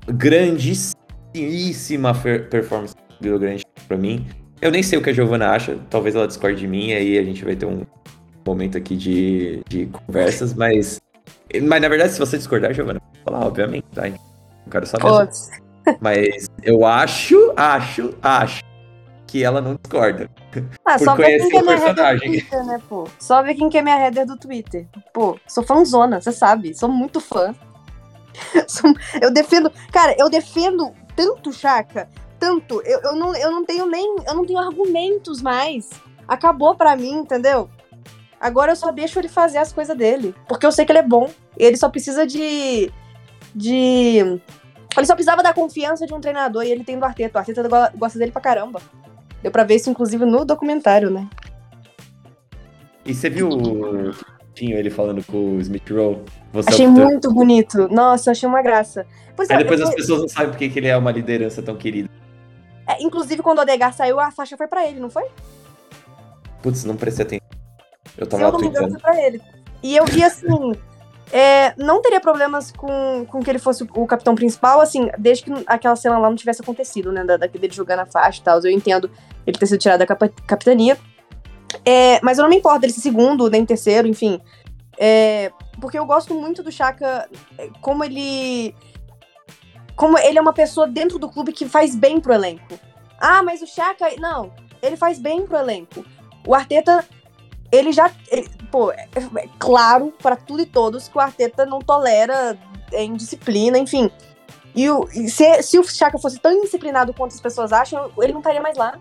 grandíssima 0.07 0.95
performance 2.51 2.95
do 3.21 3.29
Rio 3.29 3.39
Grande 3.39 3.65
para 3.89 3.97
mim. 3.97 4.27
Eu 4.61 4.71
nem 4.71 4.83
sei 4.83 4.99
o 4.99 5.03
que 5.03 5.11
a 5.11 5.13
Giovana 5.13 5.51
acha, 5.51 5.79
talvez 5.91 6.15
ela 6.15 6.29
discorde 6.29 6.61
de 6.61 6.69
mim, 6.69 6.93
aí 6.93 7.19
a 7.19 7.23
gente 7.25 7.45
vai 7.45 7.57
ter 7.57 7.67
um 7.67 7.83
momento 8.47 8.79
aqui 8.79 8.95
de, 8.97 9.63
de 9.69 9.87
conversas, 9.87 10.55
mas. 10.55 11.01
Mas 11.63 11.83
na 11.83 11.89
verdade, 11.89 12.13
se 12.13 12.19
você 12.19 12.39
discordar, 12.39 12.73
Giovana, 12.73 13.01
falar, 13.25 13.47
obviamente, 13.47 13.87
tá? 13.93 14.09
Não 14.09 14.19
quero 14.71 14.87
saber. 14.87 15.29
Mas 16.01 16.47
eu 16.63 16.87
acho, 16.87 17.53
acho, 17.57 18.15
acho 18.23 18.72
que 19.33 19.43
ela 19.43 19.63
não 19.63 19.77
discorda. 19.77 20.31
Ah, 20.85 20.99
Por 20.99 21.05
só 21.05 21.15
ver 21.15 21.39
quem 21.39 21.49
que 21.49 21.57
é 21.57 21.63
minha 21.63 21.77
header 21.79 22.15
do. 22.15 22.21
Twitter, 22.21 22.65
né, 22.67 22.81
pô? 22.87 23.09
Só 23.19 23.43
ver 23.43 23.55
quem 23.55 23.71
que 23.71 23.79
é 23.79 23.83
minha 23.83 23.99
header 23.99 24.27
do 24.27 24.37
Twitter. 24.37 24.87
Pô, 25.15 25.39
sou 25.49 25.65
fãzona, 25.65 26.21
você 26.21 26.31
sabe. 26.33 26.75
Sou 26.75 26.89
muito 26.91 27.19
fã. 27.19 27.55
Eu 29.23 29.31
defendo. 29.33 29.73
Cara, 29.91 30.15
eu 30.19 30.29
defendo 30.29 30.93
tanto 31.17 31.51
Chaka, 31.53 32.09
tanto. 32.39 32.83
Eu, 32.85 33.01
eu, 33.03 33.17
não, 33.17 33.35
eu 33.35 33.51
não 33.51 33.65
tenho 33.65 33.87
nem. 33.87 34.17
Eu 34.27 34.35
não 34.35 34.45
tenho 34.45 34.59
argumentos 34.59 35.41
mais. 35.41 35.89
Acabou 36.29 36.75
pra 36.75 36.95
mim, 36.97 37.13
entendeu? 37.21 37.71
Agora 38.41 38.73
eu 38.73 38.77
só 38.77 38.91
deixo 38.91 39.19
ele 39.19 39.29
fazer 39.29 39.59
as 39.59 39.73
coisas 39.73 39.97
dele. 39.97 40.35
Porque 40.49 40.67
eu 40.67 40.73
sei 40.73 40.85
que 40.85 40.93
ele 40.93 40.99
é 40.99 41.03
bom. 41.03 41.31
Ele 41.57 41.77
só 41.77 41.89
precisa 41.89 42.27
de. 42.27 42.93
De. 43.55 44.41
Ele 44.95 45.07
só 45.07 45.15
precisava 45.15 45.43
da 45.43 45.55
confiança 45.55 46.07
de 46.07 46.13
um 46.13 46.21
treinador 46.21 46.65
e 46.65 46.71
ele 46.71 46.85
tem 46.85 46.99
do 46.99 47.05
Arteta. 47.05 47.39
O 47.39 47.41
Arteta 47.41 47.63
go- 47.67 47.99
gosta 47.99 48.19
dele 48.19 48.31
pra 48.33 48.43
caramba. 48.43 48.81
Deu 49.43 49.51
pra 49.51 49.65
ver 49.65 49.77
isso, 49.77 49.91
inclusive, 49.91 50.25
no 50.25 50.45
documentário, 50.45 51.11
né? 51.11 51.29
E 53.05 53.13
você 53.13 53.29
viu 53.29 53.49
bonitinho 53.49 54.79
ele 54.79 54.91
falando 54.91 55.25
com 55.25 55.57
o 55.57 55.61
Smith 55.61 55.91
Rowe. 55.91 56.19
Você 56.53 56.69
Achei 56.71 56.87
é 56.87 56.89
muito 56.89 57.33
bonito. 57.33 57.89
Nossa, 57.89 58.31
achei 58.31 58.49
uma 58.49 58.63
graça. 58.63 59.05
Pois 59.35 59.51
é, 59.51 59.55
Aí 59.55 59.59
depois 59.63 59.81
eu- 59.81 59.89
as 59.89 59.95
pessoas 59.95 60.21
não 60.21 60.29
sabem 60.29 60.51
porque 60.51 60.69
que 60.69 60.79
ele 60.79 60.87
é 60.89 60.97
uma 60.97 61.11
liderança 61.11 61.61
tão 61.63 61.75
querida. 61.77 62.09
é, 62.87 63.03
inclusive, 63.03 63.43
quando 63.43 63.59
o 63.59 63.63
Odegar 63.63 63.93
saiu, 63.93 64.21
a 64.21 64.31
faixa 64.31 64.57
foi 64.57 64.67
pra 64.69 64.87
ele, 64.87 65.01
não 65.01 65.11
foi? 65.11 65.25
Putz, 66.63 66.85
não 66.85 66.97
prestei 66.97 67.27
atenção. 67.27 67.47
Eu 68.17 68.25
Se 68.27 68.31
tava 68.31 68.43
eu 68.45 68.53
não 68.53 68.61
me 68.61 68.67
engano, 68.67 68.91
foi 68.91 69.01
pra 69.01 69.21
ele. 69.27 69.41
E 69.83 69.97
eu 69.97 70.05
vi 70.05 70.23
assim. 70.23 70.47
É, 71.33 71.75
não 71.79 72.03
teria 72.03 72.21
problemas 72.21 72.71
com, 72.71 73.25
com 73.27 73.41
que 73.41 73.49
ele 73.51 73.59
fosse 73.59 73.83
o 73.95 74.07
capitão 74.07 74.35
principal, 74.35 74.81
assim, 74.81 75.11
desde 75.19 75.45
que 75.45 75.53
aquela 75.67 75.97
cena 75.97 76.19
lá 76.19 76.29
não 76.29 76.37
tivesse 76.37 76.61
acontecido, 76.63 77.11
né? 77.11 77.25
Da, 77.25 77.37
da- 77.39 77.47
dele 77.47 77.73
jogando 77.73 78.01
a 78.01 78.07
faixa 78.07 78.41
e 78.41 78.45
tal. 78.45 78.61
Eu 78.61 78.71
entendo 78.71 79.11
ele 79.47 79.59
ter 79.59 79.67
sido 79.67 79.79
tirado 79.79 79.99
da 80.01 80.07
capa- 80.07 80.29
capitania. 80.47 80.99
É, 81.85 82.21
mas 82.23 82.37
eu 82.39 82.43
não 82.43 82.51
me 82.51 82.57
importo 82.57 82.81
dele 82.81 82.93
ser 82.93 83.01
segundo, 83.01 83.49
nem 83.49 83.65
terceiro, 83.65 84.07
enfim. 84.07 84.41
É, 84.99 85.51
porque 85.81 85.99
eu 85.99 86.05
gosto 86.05 86.35
muito 86.35 86.63
do 86.63 86.71
Chaka, 86.71 87.29
é, 87.59 87.71
como 87.81 88.05
ele. 88.05 88.75
Como 89.97 90.19
ele 90.19 90.39
é 90.39 90.41
uma 90.41 90.53
pessoa 90.53 90.87
dentro 90.87 91.19
do 91.19 91.29
clube 91.31 91.53
que 91.53 91.67
faz 91.67 91.95
bem 91.95 92.21
pro 92.21 92.33
elenco. 92.35 92.79
Ah, 93.19 93.43
mas 93.43 93.63
o 93.63 93.67
Chaka. 93.67 94.07
Não, 94.19 94.53
ele 94.83 94.97
faz 94.97 95.19
bem 95.19 95.47
pro 95.47 95.57
elenco. 95.57 96.05
O 96.47 96.55
Arteta, 96.55 97.05
ele 97.73 97.91
já. 97.93 98.11
ele- 98.31 98.49
pô, 98.71 98.93
é, 98.93 99.09
é 99.17 99.49
claro 99.59 100.13
para 100.23 100.37
tudo 100.37 100.63
e 100.63 100.67
todos 100.67 101.09
que 101.09 101.17
o 101.17 101.21
Arteta 101.21 101.67
não 101.67 101.81
tolera 101.81 102.57
é, 102.93 103.03
indisciplina, 103.03 103.79
enfim. 103.79 104.11
E, 104.75 104.89
o, 104.89 105.09
e 105.13 105.29
se, 105.29 105.63
se 105.63 105.79
o 105.79 105.85
Chaka 105.85 106.19
fosse 106.19 106.39
tão 106.39 106.53
indisciplinado 106.53 107.13
quanto 107.13 107.33
as 107.35 107.41
pessoas 107.41 107.73
acham, 107.73 108.11
ele 108.19 108.33
não 108.33 108.41
estaria 108.41 108.61
mais 108.61 108.77
lá. 108.77 108.99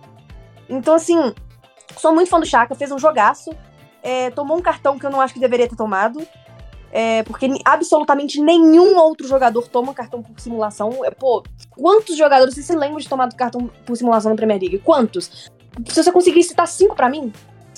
Então, 0.67 0.95
assim, 0.95 1.33
sou 1.97 2.13
muito 2.13 2.29
fã 2.29 2.39
do 2.39 2.45
Chaka, 2.45 2.73
fez 2.75 2.91
um 2.91 2.99
jogaço. 2.99 3.51
é, 4.03 4.29
tomou 4.31 4.57
um 4.57 4.61
cartão 4.61 4.97
que 4.97 5.05
eu 5.05 5.09
não 5.09 5.21
acho 5.21 5.33
que 5.33 5.39
deveria 5.39 5.67
ter 5.69 5.75
tomado. 5.75 6.25
é, 6.91 7.23
porque 7.23 7.47
absolutamente 7.63 8.41
nenhum 8.41 8.97
outro 8.97 9.25
jogador 9.25 9.65
toma 9.69 9.93
cartão 9.93 10.21
por 10.21 10.37
simulação. 10.41 11.05
É, 11.05 11.11
pô, 11.11 11.41
quantos 11.69 12.17
jogadores 12.17 12.53
você 12.53 12.61
se 12.61 12.75
lembra 12.75 12.99
de 13.01 13.07
tomar 13.07 13.31
cartão 13.33 13.69
por 13.85 13.95
simulação 13.95 14.29
na 14.31 14.35
Premier 14.35 14.59
League? 14.59 14.79
Quantos? 14.79 15.49
Se 15.87 16.03
você 16.03 16.11
conseguir 16.11 16.43
citar 16.43 16.67
cinco 16.67 16.93
pra 16.95 17.07
mim, 17.09 17.31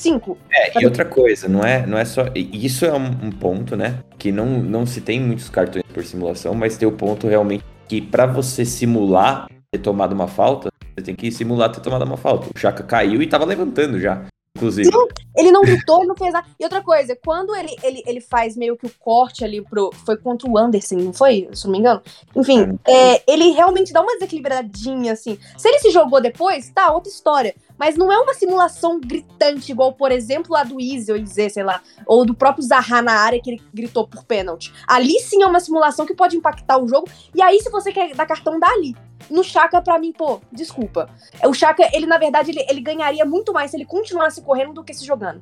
cinco. 0.04 0.38
É, 0.52 0.82
e 0.82 0.86
outra 0.86 1.06
coisa, 1.06 1.48
não 1.48 1.64
é, 1.64 1.86
não 1.86 1.98
é 1.98 2.06
só. 2.06 2.26
Isso 2.36 2.86
é 2.86 2.94
um, 2.94 3.28
um 3.28 3.32
ponto, 3.32 3.76
né? 3.76 4.00
Que 4.18 4.32
não, 4.32 4.46
não 4.46 4.86
se 4.86 5.02
tem 5.02 5.20
muitos 5.20 5.50
cartões 5.50 5.84
por 5.94 6.04
simulação, 6.04 6.54
mas 6.54 6.78
tem 6.78 6.88
o 6.88 6.92
ponto 6.92 7.28
realmente 7.28 7.64
que 7.88 8.02
pra 8.02 8.26
você 8.26 8.66
simular 8.66 9.48
ter 9.72 9.80
tomado 9.80 10.14
uma 10.14 10.28
falta, 10.28 10.72
você 10.96 11.04
tem 11.04 11.16
que 11.16 11.32
simular 11.32 11.72
ter 11.72 11.82
tomado 11.82 12.04
uma 12.04 12.18
falta. 12.18 12.48
O 12.54 12.60
Chaka 12.60 12.84
caiu 12.84 13.22
e 13.22 13.28
tava 13.28 13.46
levantando 13.46 14.00
já, 14.00 14.24
inclusive. 14.56 14.90
Ele 15.36 15.52
não 15.52 15.62
gritou, 15.62 16.00
ele 16.00 16.08
não 16.08 16.16
fez 16.16 16.32
nada. 16.32 16.48
E 16.60 16.64
outra 16.64 16.82
coisa, 16.82 17.18
quando 17.24 17.56
ele, 17.56 17.76
ele, 17.82 18.04
ele 18.06 18.22
faz 18.22 18.56
meio 18.56 18.78
que 18.78 18.86
o 18.86 18.92
corte 19.00 19.44
ali 19.44 19.62
pro. 19.62 19.92
Foi 20.06 20.16
contra 20.16 20.50
o 20.50 20.58
Anderson, 20.58 20.96
não 20.96 21.14
foi? 21.14 21.50
Se 21.54 21.66
não 21.66 21.72
me 21.72 21.80
engano. 21.80 22.02
Enfim, 22.36 22.78
é, 22.88 23.24
ele 23.32 23.52
realmente 23.52 23.92
dá 23.92 24.02
uma 24.02 24.14
desequilibradinha, 24.14 25.14
assim. 25.14 25.38
Se 25.58 25.68
ele 25.68 25.80
se 25.80 25.90
jogou 25.90 26.22
depois, 26.22 26.70
tá, 26.70 26.92
outra 26.92 27.12
história. 27.12 27.56
Mas 27.78 27.98
não 27.98 28.12
é 28.12 28.18
uma 28.20 28.36
simulação 28.36 29.00
gritante, 29.00 29.72
igual, 29.72 29.94
por 29.94 30.12
exemplo, 30.12 30.56
a 30.56 30.64
do 30.64 30.80
Easy, 30.80 31.12
ou 31.12 31.18
Izê, 31.18 31.50
sei 31.50 31.64
lá. 31.64 31.82
Ou 32.06 32.24
do 32.24 32.36
próprio 32.36 32.64
Zaha 32.64 33.02
na 33.02 33.14
área 33.14 33.42
que 33.42 33.50
ele 33.50 33.62
gritou 33.74 34.08
por 34.08 34.24
pênalti. 34.24 34.72
Ali 34.88 35.20
sim 35.20 35.42
é 35.42 35.48
uma 35.48 35.60
simulação 35.60 36.06
que 36.06 36.14
pode 36.14 36.38
impactar 36.38 36.78
o 36.78 36.88
jogo. 36.88 37.08
E 37.34 37.42
aí, 37.42 37.60
se 37.60 37.70
você 37.70 37.92
quer 37.92 38.14
dar 38.14 38.28
cartão, 38.28 38.60
dá 38.60 38.68
ali. 38.68 38.96
No 39.30 39.44
Chaka, 39.44 39.82
pra 39.82 39.98
mim, 40.00 40.12
pô, 40.12 40.40
desculpa. 40.52 41.10
O 41.46 41.54
Chaka, 41.54 41.90
ele, 41.94 42.06
na 42.06 42.18
verdade, 42.18 42.52
ele, 42.52 42.66
ele 42.70 42.82
ganharia 42.82 43.26
muito 43.26 43.52
mais 43.54 43.72
se 43.72 43.78
ele 43.78 43.86
continuasse 43.86 44.42
correndo 44.42 44.74
do 44.74 44.84
que 44.84 44.94
se 44.94 45.06
jogando. 45.06 45.42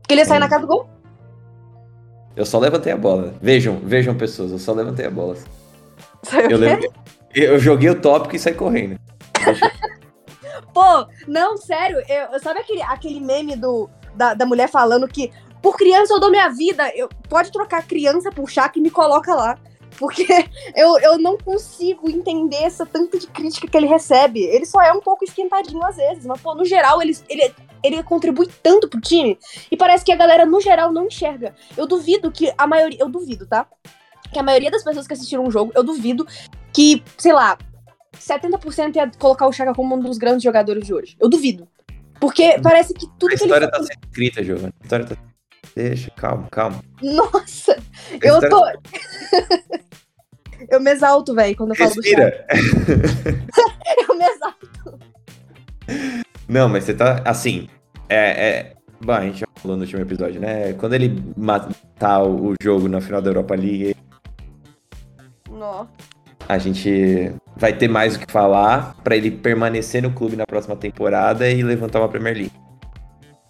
Porque 0.00 0.14
ele 0.14 0.20
ia 0.20 0.26
sair 0.26 0.38
na 0.38 0.48
casa 0.48 0.62
do 0.62 0.66
gol. 0.68 0.88
Eu 2.36 2.44
só 2.44 2.58
levantei 2.58 2.92
a 2.92 2.96
bola. 2.96 3.34
Vejam, 3.40 3.80
vejam 3.82 4.14
pessoas, 4.16 4.52
eu 4.52 4.58
só 4.58 4.72
levantei 4.72 5.06
a 5.06 5.10
bola. 5.10 5.36
Eu, 6.50 6.58
lembro- 6.58 6.92
eu 7.34 7.58
joguei 7.58 7.88
o 7.90 8.00
tópico 8.00 8.36
e 8.36 8.38
saí 8.38 8.54
correndo. 8.54 8.98
Pô, 10.72 11.06
não, 11.26 11.56
sério, 11.56 12.02
eu, 12.08 12.38
sabe 12.40 12.60
aquele, 12.60 12.82
aquele 12.82 13.20
meme 13.20 13.56
do, 13.56 13.88
da, 14.14 14.34
da 14.34 14.44
mulher 14.44 14.68
falando 14.68 15.08
que 15.08 15.32
por 15.62 15.76
criança 15.76 16.12
eu 16.12 16.20
dou 16.20 16.30
minha 16.30 16.48
vida, 16.50 16.90
eu, 16.94 17.08
pode 17.28 17.50
trocar 17.50 17.86
criança 17.86 18.30
por 18.30 18.48
Chaka 18.50 18.78
e 18.78 18.82
me 18.82 18.90
coloca 18.90 19.34
lá. 19.34 19.58
Porque 19.98 20.26
eu, 20.74 20.98
eu 20.98 21.18
não 21.18 21.36
consigo 21.38 22.08
entender 22.08 22.56
essa 22.62 22.84
tanta 22.84 23.18
de 23.18 23.26
crítica 23.26 23.66
que 23.66 23.76
ele 23.76 23.86
recebe. 23.86 24.40
Ele 24.44 24.66
só 24.66 24.80
é 24.82 24.92
um 24.92 25.00
pouco 25.00 25.24
esquentadinho 25.24 25.84
às 25.84 25.96
vezes, 25.96 26.24
mas, 26.26 26.40
pô, 26.40 26.54
no 26.54 26.64
geral, 26.64 27.00
ele, 27.02 27.16
ele, 27.28 27.54
ele 27.82 28.02
contribui 28.02 28.48
tanto 28.62 28.88
pro 28.88 29.00
time. 29.00 29.38
E 29.70 29.76
parece 29.76 30.04
que 30.04 30.12
a 30.12 30.16
galera, 30.16 30.44
no 30.46 30.60
geral, 30.60 30.92
não 30.92 31.06
enxerga. 31.06 31.54
Eu 31.76 31.86
duvido 31.86 32.30
que 32.30 32.52
a 32.56 32.66
maioria. 32.66 32.98
Eu 33.00 33.08
duvido, 33.08 33.46
tá? 33.46 33.66
Que 34.32 34.38
a 34.38 34.42
maioria 34.42 34.70
das 34.70 34.84
pessoas 34.84 35.06
que 35.06 35.12
assistiram 35.14 35.44
o 35.44 35.50
jogo, 35.50 35.72
eu 35.74 35.82
duvido 35.82 36.26
que, 36.72 37.02
sei 37.16 37.32
lá, 37.32 37.56
70% 38.16 38.96
ia 38.96 39.10
colocar 39.18 39.46
o 39.46 39.52
Chaka 39.52 39.74
como 39.74 39.94
um 39.94 40.00
dos 40.00 40.18
grandes 40.18 40.42
jogadores 40.42 40.84
de 40.84 40.92
hoje. 40.92 41.16
Eu 41.20 41.28
duvido. 41.28 41.68
Porque 42.20 42.58
parece 42.62 42.94
que 42.94 43.06
tudo 43.18 43.32
A 43.34 43.36
que 43.36 43.44
ele 43.44 43.52
história 43.52 43.70
tá 43.70 43.78
sendo 43.78 43.98
escrita, 44.08 44.42
Giovanni. 44.42 44.72
A 44.80 44.84
história 44.84 45.06
tá. 45.06 45.16
Deixa, 45.74 46.10
calma, 46.12 46.48
calma. 46.50 46.82
Nossa! 47.02 47.78
Eu 48.22 48.38
história- 48.40 48.78
tô. 48.80 49.85
Eu 50.68 50.80
me 50.80 50.90
exalto, 50.90 51.34
velho, 51.34 51.56
quando 51.56 51.70
eu 51.70 51.76
falo. 51.76 51.90
Respira. 51.90 52.46
Eu 54.08 54.16
me 54.16 54.24
exalto. 54.24 54.98
Não, 56.48 56.68
mas 56.68 56.84
você 56.84 56.94
tá. 56.94 57.22
Assim. 57.24 57.68
É. 58.08 58.48
é... 58.48 58.72
Bom, 59.00 59.12
a 59.12 59.20
gente 59.22 59.40
já 59.40 59.46
falou 59.56 59.76
no 59.76 59.82
último 59.82 60.00
episódio, 60.00 60.40
né? 60.40 60.72
Quando 60.74 60.94
ele 60.94 61.22
matar 61.36 62.24
o 62.24 62.54
jogo 62.62 62.88
na 62.88 63.00
final 63.00 63.20
da 63.20 63.28
Europa 63.28 63.54
League, 63.54 63.94
Nó. 65.50 65.86
a 66.48 66.56
gente 66.56 67.32
vai 67.56 67.74
ter 67.74 67.88
mais 67.88 68.16
o 68.16 68.20
que 68.20 68.32
falar 68.32 68.96
pra 69.04 69.14
ele 69.14 69.30
permanecer 69.30 70.02
no 70.02 70.12
clube 70.12 70.34
na 70.34 70.46
próxima 70.46 70.74
temporada 70.76 71.48
e 71.48 71.62
levantar 71.62 72.00
uma 72.00 72.08
Premier 72.08 72.36
League. 72.36 72.52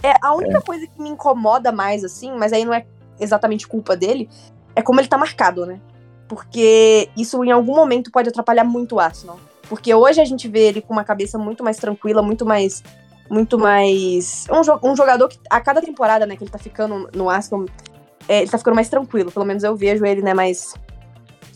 É, 0.03 0.15
a 0.21 0.35
única 0.35 0.61
coisa 0.61 0.87
que 0.87 1.01
me 1.01 1.09
incomoda 1.11 1.71
mais, 1.71 2.05
assim, 2.05 2.33
mas 2.37 2.53
aí 2.53 2.65
não 2.65 2.75
é 2.75 2.85
exatamente 3.21 3.69
culpa 3.69 3.97
dele, 3.97 4.29
é 4.75 4.83
como 4.83 5.01
ele 5.01 5.09
tá 5.09 5.17
marcado, 5.17 5.65
né? 5.65 5.81
Porque 6.29 7.09
isso 7.17 7.43
em 7.45 7.51
algum 7.53 7.75
momento 7.75 8.11
pode 8.11 8.29
atrapalhar 8.29 8.65
muito 8.65 8.97
o 8.97 9.01
Arsenal. 9.01 9.39
Porque 9.69 9.93
hoje 9.95 10.21
a 10.21 10.25
gente 10.25 10.49
vê 10.49 10.69
ele 10.69 10.81
com 10.81 10.93
uma 10.93 11.05
cabeça 11.05 11.39
muito 11.39 11.63
mais 11.65 11.77
tranquila, 11.77 12.23
muito 12.23 12.45
mais. 12.47 12.83
Muito 13.29 13.59
mais. 13.59 14.47
Um, 14.49 14.91
um 14.93 14.97
jogador 14.97 15.29
que 15.29 15.39
a 15.51 15.61
cada 15.61 15.83
temporada, 15.83 16.25
né, 16.27 16.37
que 16.37 16.45
ele 16.45 16.51
tá 16.51 16.59
ficando 16.59 17.09
no 17.13 17.29
Arsenal, 17.29 17.67
é, 18.29 18.43
ele 18.43 18.51
tá 18.51 18.59
ficando 18.59 18.75
mais 18.77 18.89
tranquilo. 18.89 19.33
Pelo 19.33 19.45
menos 19.45 19.65
eu 19.65 19.75
vejo 19.77 20.05
ele, 20.07 20.23
né, 20.23 20.33
mais. 20.35 20.75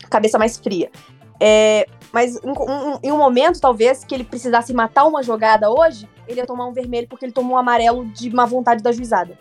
cabeça 0.09 0.37
mais 0.37 0.57
fria. 0.57 0.91
É, 1.39 1.87
mas 2.11 2.35
em, 2.43 2.49
um, 2.51 2.99
em 3.01 3.11
um 3.11 3.17
momento, 3.17 3.59
talvez, 3.61 4.03
que 4.03 4.13
ele 4.13 4.25
precisasse 4.25 4.73
matar 4.73 5.05
uma 5.05 5.23
jogada 5.23 5.69
hoje, 5.71 6.07
ele 6.27 6.39
ia 6.41 6.45
tomar 6.45 6.67
um 6.67 6.73
vermelho 6.73 7.07
porque 7.07 7.23
ele 7.25 7.31
tomou 7.31 7.53
um 7.55 7.57
amarelo 7.57 8.05
de 8.05 8.29
má 8.29 8.45
vontade 8.45 8.83
da 8.83 8.91
juizada. 8.91 9.37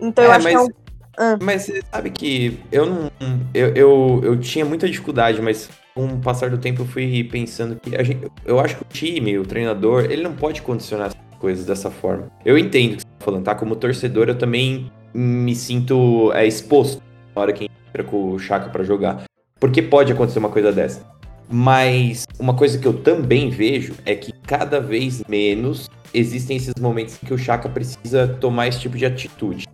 Então 0.00 0.24
eu 0.24 0.32
É, 0.32 0.36
acho 0.36 0.46
que 0.46 0.52
é 0.52 0.56
mas- 0.58 0.68
um. 0.68 0.85
Ah. 1.18 1.38
Mas 1.40 1.62
você 1.62 1.82
sabe 1.90 2.10
que 2.10 2.60
eu 2.70 2.86
não. 2.86 3.10
Eu, 3.54 3.68
eu, 3.74 4.20
eu 4.22 4.40
tinha 4.40 4.64
muita 4.64 4.88
dificuldade, 4.88 5.40
mas 5.40 5.68
com 5.94 6.06
o 6.06 6.18
passar 6.18 6.50
do 6.50 6.58
tempo 6.58 6.82
eu 6.82 6.86
fui 6.86 7.24
pensando 7.24 7.76
que 7.76 7.90
gente, 8.04 8.30
eu 8.44 8.60
acho 8.60 8.76
que 8.76 8.82
o 8.82 8.86
time, 8.86 9.38
o 9.38 9.46
treinador, 9.46 10.04
ele 10.04 10.22
não 10.22 10.34
pode 10.34 10.60
condicionar 10.60 11.08
as 11.08 11.38
coisas 11.38 11.64
dessa 11.64 11.90
forma. 11.90 12.30
Eu 12.44 12.58
entendo 12.58 12.92
o 12.92 12.96
que 12.96 13.02
você 13.02 13.06
tá 13.06 13.24
falando, 13.24 13.44
tá? 13.44 13.54
Como 13.54 13.76
torcedor, 13.76 14.28
eu 14.28 14.36
também 14.36 14.90
me 15.14 15.54
sinto 15.54 16.30
é, 16.34 16.46
exposto 16.46 17.02
na 17.34 17.42
hora 17.42 17.52
que 17.52 17.70
entra 17.88 18.04
com 18.04 18.32
o 18.32 18.38
Chaka 18.38 18.68
pra 18.68 18.84
jogar. 18.84 19.24
Porque 19.58 19.80
pode 19.80 20.12
acontecer 20.12 20.38
uma 20.38 20.50
coisa 20.50 20.70
dessa. 20.70 21.02
Mas 21.48 22.26
uma 22.38 22.54
coisa 22.54 22.78
que 22.78 22.86
eu 22.86 22.92
também 22.92 23.48
vejo 23.48 23.94
é 24.04 24.14
que 24.14 24.32
cada 24.32 24.80
vez 24.80 25.22
menos 25.28 25.88
existem 26.12 26.56
esses 26.56 26.74
momentos 26.78 27.18
em 27.22 27.26
que 27.26 27.32
o 27.32 27.38
Chaka 27.38 27.68
precisa 27.68 28.26
tomar 28.40 28.68
esse 28.68 28.80
tipo 28.80 28.98
de 28.98 29.06
atitude. 29.06 29.66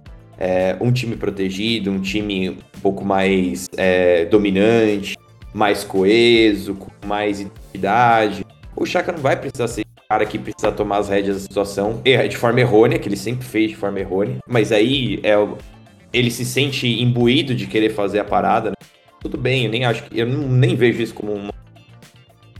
É, 0.44 0.76
um 0.80 0.90
time 0.90 1.14
protegido, 1.14 1.88
um 1.88 2.00
time 2.00 2.50
um 2.50 2.80
pouco 2.82 3.04
mais 3.04 3.68
é, 3.76 4.24
dominante, 4.24 5.16
mais 5.54 5.84
coeso, 5.84 6.74
com 6.74 6.90
mais 7.06 7.40
identidade. 7.40 8.44
O 8.74 8.84
Chaka 8.84 9.12
não 9.12 9.20
vai 9.20 9.36
precisar 9.36 9.68
ser 9.68 9.82
o 9.82 10.08
cara 10.08 10.26
que 10.26 10.40
precisa 10.40 10.72
tomar 10.72 10.98
as 10.98 11.08
rédeas 11.08 11.36
da 11.36 11.42
situação 11.42 12.02
é, 12.04 12.26
de 12.26 12.36
forma 12.36 12.58
errônea, 12.58 12.98
que 12.98 13.08
ele 13.08 13.16
sempre 13.16 13.46
fez 13.46 13.70
de 13.70 13.76
forma 13.76 14.00
errônea. 14.00 14.38
Mas 14.44 14.72
aí 14.72 15.20
é, 15.22 15.34
ele 16.12 16.28
se 16.28 16.44
sente 16.44 16.88
imbuído 17.00 17.54
de 17.54 17.68
querer 17.68 17.90
fazer 17.90 18.18
a 18.18 18.24
parada. 18.24 18.70
né? 18.70 18.76
Tudo 19.20 19.38
bem, 19.38 19.66
eu 19.66 19.70
nem 19.70 19.84
acho 19.84 20.02
que. 20.02 20.18
Eu 20.18 20.26
nem 20.26 20.74
vejo 20.74 21.00
isso 21.00 21.14
como 21.14 21.32
uma, 21.34 21.54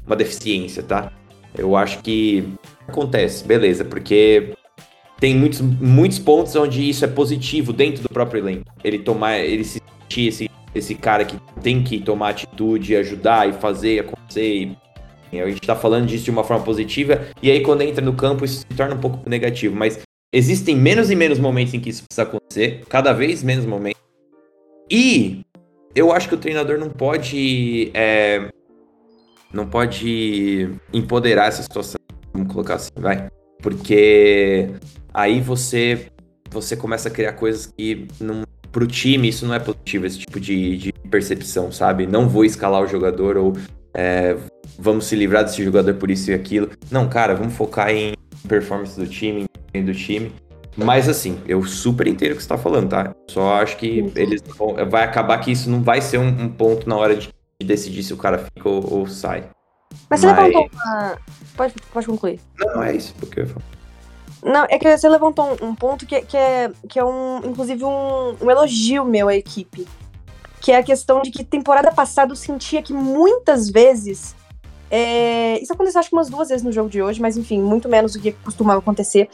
uma 0.06 0.14
deficiência, 0.14 0.84
tá? 0.84 1.10
Eu 1.58 1.74
acho 1.74 1.98
que 1.98 2.48
acontece, 2.86 3.44
beleza, 3.44 3.84
porque 3.84 4.52
tem 5.22 5.36
muitos, 5.36 5.60
muitos 5.60 6.18
pontos 6.18 6.56
onde 6.56 6.90
isso 6.90 7.04
é 7.04 7.08
positivo 7.08 7.72
dentro 7.72 8.02
do 8.02 8.08
próprio 8.08 8.40
elenco. 8.40 8.64
Ele 8.82 8.98
tomar, 8.98 9.38
ele 9.38 9.62
se 9.62 9.80
sentir 10.00 10.26
esse, 10.26 10.50
esse 10.74 10.96
cara 10.96 11.24
que 11.24 11.36
tem 11.62 11.80
que 11.80 12.00
tomar 12.00 12.30
atitude, 12.30 12.96
ajudar 12.96 13.48
e 13.48 13.52
fazer 13.52 14.00
acontecer. 14.00 14.76
E 15.32 15.40
a 15.40 15.48
gente 15.48 15.60
tá 15.60 15.76
falando 15.76 16.06
disso 16.06 16.24
de 16.24 16.32
uma 16.32 16.42
forma 16.42 16.64
positiva, 16.64 17.24
e 17.40 17.52
aí 17.52 17.60
quando 17.60 17.82
entra 17.82 18.04
no 18.04 18.14
campo 18.14 18.44
isso 18.44 18.66
se 18.68 18.76
torna 18.76 18.96
um 18.96 18.98
pouco 18.98 19.30
negativo, 19.30 19.76
mas 19.76 20.00
existem 20.32 20.74
menos 20.74 21.08
e 21.08 21.14
menos 21.14 21.38
momentos 21.38 21.72
em 21.72 21.78
que 21.78 21.90
isso 21.90 22.02
precisa 22.02 22.24
acontecer, 22.24 22.82
cada 22.88 23.12
vez 23.12 23.44
menos 23.44 23.64
momentos. 23.64 24.02
E 24.90 25.42
eu 25.94 26.10
acho 26.10 26.28
que 26.28 26.34
o 26.34 26.38
treinador 26.38 26.80
não 26.80 26.90
pode. 26.90 27.92
É, 27.94 28.48
não 29.54 29.68
pode 29.68 30.68
empoderar 30.92 31.46
essa 31.46 31.62
situação, 31.62 32.00
vamos 32.34 32.52
colocar 32.52 32.74
assim, 32.74 32.90
vai. 32.96 33.28
Porque 33.62 34.68
aí 35.12 35.40
você 35.40 36.08
você 36.50 36.76
começa 36.76 37.08
a 37.08 37.10
criar 37.10 37.32
coisas 37.32 37.66
que 37.66 38.06
não, 38.20 38.42
pro 38.70 38.86
time 38.86 39.28
isso 39.28 39.46
não 39.46 39.54
é 39.54 39.58
positivo, 39.58 40.06
esse 40.06 40.18
tipo 40.18 40.38
de, 40.38 40.76
de 40.76 40.92
percepção, 41.10 41.72
sabe? 41.72 42.06
Não 42.06 42.28
vou 42.28 42.44
escalar 42.44 42.82
o 42.82 42.86
jogador 42.86 43.36
ou 43.36 43.54
é, 43.94 44.36
vamos 44.78 45.06
se 45.06 45.16
livrar 45.16 45.44
desse 45.44 45.62
jogador 45.64 45.94
por 45.94 46.10
isso 46.10 46.30
e 46.30 46.34
aquilo. 46.34 46.70
Não, 46.90 47.08
cara, 47.08 47.34
vamos 47.34 47.54
focar 47.54 47.90
em 47.90 48.14
performance 48.46 48.98
do 48.98 49.06
time, 49.06 49.46
em 49.72 49.84
do 49.84 49.94
time. 49.94 50.32
Mas 50.76 51.08
assim, 51.08 51.38
eu 51.46 51.62
super 51.64 52.06
entendo 52.06 52.32
o 52.32 52.36
que 52.36 52.42
você 52.42 52.48
tá 52.48 52.56
falando, 52.56 52.88
tá? 52.88 53.14
Só 53.28 53.54
acho 53.54 53.76
que 53.76 54.10
eles 54.16 54.42
vão, 54.56 54.74
vai 54.88 55.04
acabar 55.04 55.38
que 55.38 55.52
isso 55.52 55.68
não 55.68 55.82
vai 55.82 56.00
ser 56.00 56.18
um, 56.18 56.28
um 56.28 56.48
ponto 56.48 56.88
na 56.88 56.96
hora 56.96 57.14
de 57.14 57.30
decidir 57.62 58.02
se 58.02 58.12
o 58.12 58.16
cara 58.16 58.38
fica 58.38 58.68
ou, 58.68 59.00
ou 59.00 59.06
sai. 59.06 59.44
Mas 60.08 60.20
você 60.20 60.26
Mas... 60.26 60.36
levantou 60.36 60.70
uma. 60.72 61.18
Pode, 61.56 61.74
pode 61.92 62.06
concluir. 62.06 62.40
Não, 62.58 62.82
é 62.82 62.96
isso, 62.96 63.14
porque 63.18 63.40
eu 63.40 63.46
falo. 63.46 63.62
Não, 64.42 64.66
é 64.68 64.76
que 64.76 64.96
você 64.96 65.08
levantou 65.08 65.46
um, 65.46 65.68
um 65.68 65.74
ponto 65.74 66.04
que, 66.04 66.20
que, 66.22 66.36
é, 66.36 66.72
que 66.88 66.98
é 66.98 67.04
um, 67.04 67.38
inclusive, 67.44 67.84
um, 67.84 68.36
um 68.40 68.50
elogio 68.50 69.04
meu 69.04 69.28
à 69.28 69.34
equipe. 69.36 69.86
Que 70.60 70.72
é 70.72 70.76
a 70.76 70.82
questão 70.82 71.22
de 71.22 71.30
que 71.30 71.44
temporada 71.44 71.92
passada 71.92 72.32
eu 72.32 72.36
sentia 72.36 72.82
que 72.82 72.92
muitas 72.92 73.70
vezes. 73.70 74.34
É, 74.90 75.58
isso 75.62 75.72
aconteceu 75.72 76.00
acho 76.00 76.10
que 76.10 76.16
umas 76.16 76.28
duas 76.28 76.48
vezes 76.48 76.62
no 76.62 76.72
jogo 76.72 76.90
de 76.90 77.00
hoje, 77.00 77.20
mas 77.20 77.36
enfim, 77.36 77.60
muito 77.60 77.88
menos 77.88 78.12
do 78.12 78.20
que 78.20 78.32
costumava 78.32 78.80
acontecer. 78.80 79.28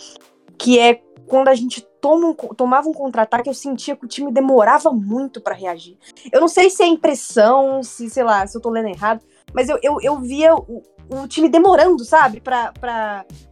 Que 0.59 0.78
é 0.78 1.00
quando 1.26 1.48
a 1.48 1.54
gente 1.54 1.86
toma 2.00 2.28
um, 2.28 2.34
tomava 2.34 2.88
um 2.88 2.92
contra-ataque, 2.92 3.48
eu 3.48 3.54
sentia 3.54 3.96
que 3.96 4.04
o 4.04 4.09
time 4.09 4.32
demorava 4.32 4.90
muito 4.90 5.40
para 5.40 5.54
reagir. 5.54 5.96
Eu 6.30 6.40
não 6.40 6.48
sei 6.48 6.70
se 6.70 6.82
é 6.82 6.86
impressão, 6.86 7.82
se, 7.82 8.09
sei 8.09 8.24
lá, 8.24 8.46
se 8.46 8.56
eu 8.56 8.61
tô 8.61 8.70
lendo 8.70 8.88
errado, 8.88 9.22
mas 9.52 9.68
eu, 9.68 9.78
eu, 9.82 9.98
eu 10.00 10.18
via 10.20 10.54
o, 10.54 10.82
o 11.11 11.28
time 11.28 11.48
demorando, 11.48 12.04
sabe, 12.04 12.40
pra, 12.40 12.72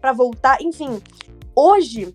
pra 0.00 0.12
voltar. 0.12 0.60
Enfim, 0.62 1.00
hoje, 1.56 2.14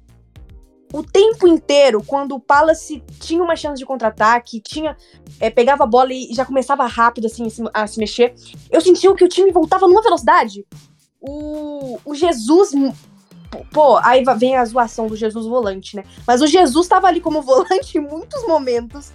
o 0.94 1.02
tempo 1.02 1.48
inteiro, 1.48 2.04
quando 2.06 2.36
o 2.36 2.40
Palace 2.40 3.02
tinha 3.20 3.42
uma 3.42 3.56
chance 3.56 3.80
de 3.80 3.86
contra-ataque, 3.86 4.60
tinha 4.60 4.96
é, 5.40 5.50
pegava 5.50 5.84
a 5.84 5.88
bola 5.88 6.14
e 6.14 6.34
já 6.34 6.46
começava 6.46 6.86
rápido 6.86 7.26
assim 7.26 7.48
a 7.74 7.88
se 7.88 7.98
mexer, 7.98 8.36
eu 8.70 8.82
sentia 8.82 9.14
que 9.16 9.24
o 9.24 9.30
time 9.30 9.52
voltava 9.52 9.88
numa 9.88 10.02
velocidade. 10.02 10.66
O, 11.20 12.00
o 12.04 12.14
Jesus. 12.14 12.72
Pô, 13.72 13.98
aí 13.98 14.24
vem 14.38 14.56
a 14.56 14.64
zoação 14.64 15.08
do 15.08 15.16
Jesus 15.16 15.46
volante, 15.46 15.96
né? 15.96 16.04
Mas 16.26 16.42
o 16.42 16.48
Jesus 16.48 16.86
estava 16.86 17.08
ali 17.08 17.20
como 17.20 17.42
volante 17.44 17.98
em 17.98 18.02
muitos 18.02 18.46
momentos. 18.46 19.12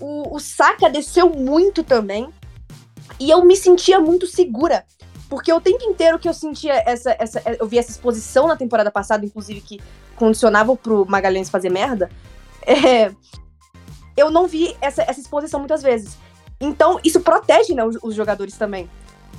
O, 0.00 0.36
o 0.36 0.38
Saka 0.38 0.88
desceu 0.88 1.30
muito 1.30 1.82
também. 1.82 2.28
E 3.18 3.30
eu 3.30 3.44
me 3.44 3.56
sentia 3.56 3.98
muito 3.98 4.26
segura 4.26 4.84
porque 5.28 5.52
o 5.52 5.60
tempo 5.60 5.84
inteiro 5.84 6.18
que 6.18 6.28
eu 6.28 6.34
sentia 6.34 6.74
essa, 6.86 7.14
essa. 7.18 7.42
Eu 7.58 7.66
vi 7.66 7.78
essa 7.78 7.90
exposição 7.90 8.46
na 8.46 8.56
temporada 8.56 8.90
passada, 8.90 9.24
inclusive, 9.24 9.60
que 9.60 9.80
condicionava 10.14 10.74
pro 10.76 11.04
Magalhães 11.06 11.50
fazer 11.50 11.70
merda. 11.70 12.10
É, 12.68 13.12
eu 14.16 14.30
não 14.30 14.46
vi 14.46 14.76
essa, 14.80 15.02
essa 15.02 15.20
exposição 15.20 15.60
muitas 15.60 15.82
vezes. 15.82 16.16
Então, 16.60 16.98
isso 17.04 17.20
protege 17.20 17.74
né, 17.74 17.84
os, 17.84 17.96
os 18.02 18.14
jogadores 18.14 18.56
também. 18.56 18.90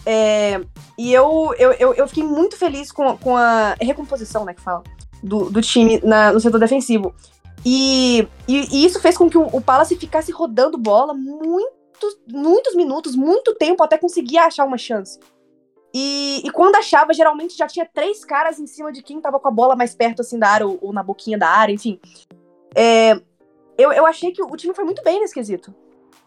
É, 0.06 0.62
e 0.98 1.14
eu, 1.14 1.54
eu, 1.58 1.74
eu, 1.74 1.94
eu, 1.94 2.08
fiquei 2.08 2.24
muito 2.24 2.56
feliz 2.56 2.92
com, 2.92 3.18
com 3.18 3.36
a 3.36 3.76
recomposição, 3.82 4.46
né, 4.46 4.54
que 4.54 4.62
fala, 4.62 4.84
do, 5.22 5.50
do 5.50 5.62
time 5.62 6.00
na, 6.04 6.32
no 6.32 6.40
setor 6.40 6.60
defensivo. 6.60 7.14
E, 7.66 8.28
e, 8.48 8.78
e, 8.78 8.86
isso 8.86 9.02
fez 9.02 9.18
com 9.18 9.30
que 9.30 9.38
o, 9.38 9.48
o 9.48 9.60
Palace 9.60 9.96
ficasse 9.98 10.32
rodando 10.32 10.78
bola 10.78 11.14
muitos, 11.14 12.18
muitos 12.32 12.76
minutos, 12.76 13.16
muito 13.16 13.56
tempo, 13.56 13.84
até 13.84 13.98
conseguir 13.98 14.38
achar 14.38 14.64
uma 14.64 14.78
chance. 14.78 15.20
E, 15.94 16.42
e, 16.46 16.52
quando 16.52 16.76
achava, 16.76 17.14
geralmente 17.14 17.58
já 17.58 17.66
tinha 17.66 17.88
três 17.92 18.24
caras 18.24 18.60
em 18.60 18.68
cima 18.68 18.92
de 18.92 19.02
quem 19.02 19.22
tava 19.22 19.40
com 19.40 19.48
a 19.48 19.52
bola 19.52 19.76
mais 19.76 19.96
perto, 19.96 20.22
assim, 20.22 20.38
da 20.38 20.50
área, 20.50 20.68
ou, 20.68 20.78
ou 20.82 20.94
na 20.94 21.02
boquinha 21.02 21.38
da 21.38 21.48
área, 21.48 21.74
enfim. 21.74 22.00
É, 22.76 23.20
eu, 23.78 23.92
eu 23.92 24.06
achei 24.06 24.32
que 24.32 24.44
o 24.44 24.56
time 24.56 24.74
foi 24.74 24.84
muito 24.84 25.04
bem 25.04 25.20
nesse 25.20 25.34
quesito. 25.34 25.74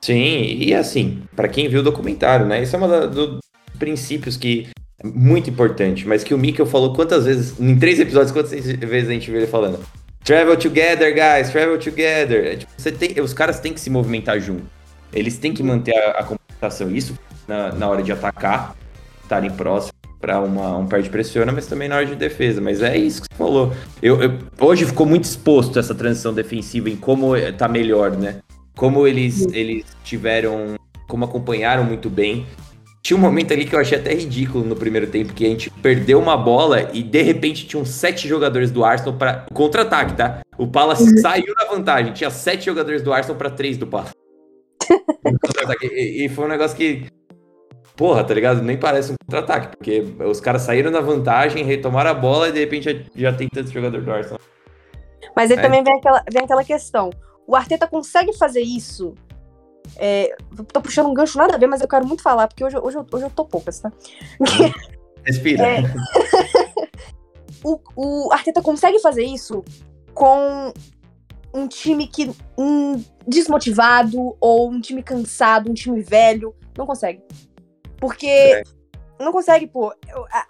Sim, 0.01 0.43
e 0.43 0.75
assim, 0.75 1.23
para 1.37 1.49
quem 1.49 1.69
viu 1.69 1.81
o 1.81 1.85
documentário, 1.85 2.47
né? 2.47 2.63
Isso 2.63 2.75
é 2.75 2.79
um 2.79 3.11
dos 3.11 3.41
princípios 3.79 4.37
que 4.37 4.69
é 4.99 5.07
muito 5.07 5.51
importante, 5.51 6.09
mas 6.09 6.25
que 6.25 6.33
o 6.33 6.39
Mikkel 6.39 6.67
falou 6.67 6.95
quantas 6.95 7.27
vezes, 7.27 7.59
em 7.61 7.79
três 7.79 8.01
episódios, 8.01 8.33
quantas 8.33 8.51
vezes 8.51 9.09
a 9.09 9.13
gente 9.13 9.31
viu 9.31 9.41
ele 9.41 9.47
falando? 9.47 9.79
Travel 10.25 10.57
together, 10.57 11.15
guys, 11.15 11.51
travel 11.51 11.79
together. 11.79 12.47
É, 12.47 12.57
tipo, 12.57 12.73
você 12.77 12.91
tem, 12.93 13.21
os 13.21 13.33
caras 13.33 13.61
têm 13.61 13.73
que 13.73 13.81
se 13.81 13.91
movimentar 13.91 14.41
junto. 14.41 14.65
Eles 15.13 15.39
têm 15.39 15.53
que 15.53 15.63
manter 15.63 15.97
a, 15.97 16.11
a 16.21 16.25
comunicação. 16.25 16.91
Isso 16.91 17.19
na, 17.49 17.73
na 17.73 17.89
hora 17.89 18.03
de 18.03 18.13
atacar 18.13 18.77
estarem 19.31 19.51
próximos 19.51 20.01
para 20.20 20.39
um 20.41 20.87
pé 20.87 21.01
de 21.01 21.09
pressiona, 21.09 21.51
mas 21.51 21.66
também 21.66 21.89
na 21.89 21.97
hora 21.97 22.05
de 22.05 22.14
defesa. 22.14 22.61
Mas 22.61 22.83
é 22.83 22.97
isso 22.97 23.22
que 23.22 23.28
você 23.31 23.39
falou. 23.39 23.72
Eu, 24.03 24.20
eu, 24.20 24.39
hoje 24.61 24.85
ficou 24.85 25.07
muito 25.07 25.24
exposto 25.24 25.78
essa 25.78 25.95
transição 25.95 26.35
defensiva 26.35 26.91
em 26.91 26.97
como 26.97 27.33
tá 27.57 27.66
melhor, 27.66 28.11
né? 28.11 28.37
Como 28.76 29.07
eles, 29.07 29.47
eles 29.53 29.87
tiveram. 30.05 30.74
Como 31.09 31.24
acompanharam 31.24 31.85
muito 31.85 32.11
bem. 32.11 32.47
Tinha 33.03 33.16
um 33.16 33.20
momento 33.20 33.53
ali 33.53 33.64
que 33.64 33.74
eu 33.74 33.81
achei 33.81 33.97
até 33.97 34.12
ridículo 34.12 34.62
no 34.62 34.76
primeiro 34.76 35.07
tempo, 35.07 35.33
que 35.33 35.47
a 35.47 35.49
gente 35.49 35.70
perdeu 35.70 36.20
uma 36.20 36.37
bola 36.37 36.91
e 36.93 37.03
de 37.03 37.22
repente 37.22 37.66
tinham 37.66 37.83
sete 37.83 38.28
jogadores 38.28 38.70
do 38.70 38.85
Arsenal 38.85 39.14
para 39.14 39.47
contra-ataque, 39.55 40.14
tá? 40.14 40.41
O 40.59 40.66
Palace 40.66 41.05
uhum. 41.05 41.16
saiu 41.16 41.55
da 41.55 41.64
vantagem, 41.64 42.12
tinha 42.12 42.28
sete 42.28 42.66
jogadores 42.66 43.01
do 43.01 43.11
Arsenal 43.11 43.39
para 43.39 43.49
três 43.49 43.78
do 43.78 43.87
Palace. 43.87 44.12
e, 45.83 46.26
e 46.26 46.28
foi 46.28 46.45
um 46.45 46.49
negócio 46.49 46.76
que 46.76 47.07
porra, 48.01 48.24
tá 48.24 48.32
ligado? 48.32 48.62
Nem 48.62 48.78
parece 48.78 49.12
um 49.12 49.14
contra-ataque, 49.26 49.76
porque 49.76 50.03
os 50.24 50.40
caras 50.40 50.62
saíram 50.62 50.90
na 50.90 51.03
vantagem, 51.03 51.62
retomaram 51.62 52.11
a 52.11 52.14
bola 52.14 52.48
e 52.48 52.53
de 52.53 52.59
repente 52.59 52.84
já, 52.90 52.98
já 53.14 53.36
tem 53.36 53.46
tanto 53.46 53.70
jogador 53.70 54.01
do 54.01 54.11
Arsenal. 54.11 54.40
Mas 55.36 55.51
aí 55.51 55.59
é. 55.59 55.61
também 55.61 55.84
vem 55.84 55.98
aquela, 55.98 56.24
vem 56.32 56.42
aquela 56.42 56.64
questão. 56.64 57.11
O 57.46 57.55
Arteta 57.55 57.86
consegue 57.86 58.32
fazer 58.38 58.62
isso? 58.62 59.14
É, 59.98 60.34
tô 60.72 60.80
puxando 60.80 61.09
um 61.09 61.14
gancho 61.14 61.36
nada 61.36 61.55
a 61.55 61.59
ver, 61.59 61.66
mas 61.66 61.82
eu 61.82 61.88
quero 61.88 62.07
muito 62.07 62.22
falar, 62.22 62.48
porque 62.48 62.64
hoje, 62.64 62.78
hoje, 62.78 62.96
hoje 63.12 63.24
eu 63.26 63.30
tô 63.30 63.44
poucas, 63.44 63.80
tá? 63.80 63.92
Respira. 65.22 65.62
É, 65.62 65.82
o, 67.62 67.78
o 67.94 68.32
Arteta 68.32 68.62
consegue 68.62 68.98
fazer 69.01 69.24
isso 69.24 69.62
com 70.14 70.72
um 71.53 71.68
time 71.68 72.07
que 72.07 72.30
um, 72.57 73.05
desmotivado 73.28 74.34
ou 74.40 74.70
um 74.70 74.80
time 74.80 75.03
cansado, 75.03 75.70
um 75.70 75.74
time 75.74 76.01
velho. 76.01 76.55
Não 76.78 76.86
consegue. 76.86 77.20
Porque 78.01 78.26
é. 78.26 78.62
não 79.18 79.32
consegue, 79.32 79.66
pô. 79.66 79.92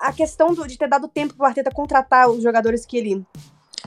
A, 0.01 0.13
questão 0.13 0.55
do, 0.55 0.67
de 0.67 0.79
ter 0.79 0.89
dado 0.89 1.09
tempo 1.09 1.35
pro 1.35 1.47
Arteta 1.47 1.71
contratar 1.71 2.29
os 2.31 2.43
jogadores 2.43 2.87
que 2.87 2.97
ele, 2.97 3.27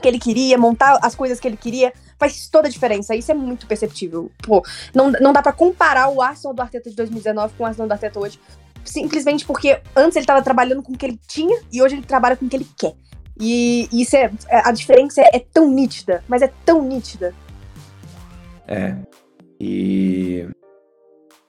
que 0.00 0.06
ele 0.06 0.18
queria, 0.18 0.58
montar 0.58 0.98
as 1.02 1.14
coisas 1.14 1.40
que 1.40 1.48
ele 1.48 1.56
queria, 1.56 1.92
faz 2.18 2.48
toda 2.48 2.68
a 2.68 2.70
diferença. 2.70 3.14
Isso 3.14 3.32
é 3.32 3.34
muito 3.34 3.66
perceptível. 3.66 4.30
Pô, 4.42 4.62
não, 4.94 5.10
não 5.10 5.32
dá 5.32 5.42
para 5.42 5.52
comparar 5.52 6.08
o 6.08 6.20
Arsenal 6.20 6.54
do 6.54 6.62
Arteta 6.62 6.90
de 6.90 6.96
2019 6.96 7.54
com 7.56 7.64
o 7.64 7.66
Arsenal 7.66 7.88
do 7.88 7.92
Arteta 7.92 8.20
hoje. 8.20 8.38
Simplesmente 8.84 9.46
porque 9.46 9.80
antes 9.96 10.16
ele 10.16 10.26
tava 10.26 10.42
trabalhando 10.42 10.82
com 10.82 10.92
o 10.92 10.98
que 10.98 11.06
ele 11.06 11.18
tinha 11.26 11.58
e 11.72 11.82
hoje 11.82 11.96
ele 11.96 12.06
trabalha 12.06 12.36
com 12.36 12.44
o 12.44 12.48
que 12.48 12.56
ele 12.56 12.68
quer. 12.76 12.94
E, 13.40 13.88
e 13.90 14.02
isso 14.02 14.16
é. 14.16 14.30
é 14.48 14.68
a 14.68 14.70
diferença 14.70 15.22
é, 15.22 15.36
é 15.36 15.38
tão 15.40 15.70
nítida, 15.70 16.22
mas 16.28 16.42
é 16.42 16.52
tão 16.64 16.82
nítida. 16.82 17.34
É. 18.68 18.94
E. 19.58 20.48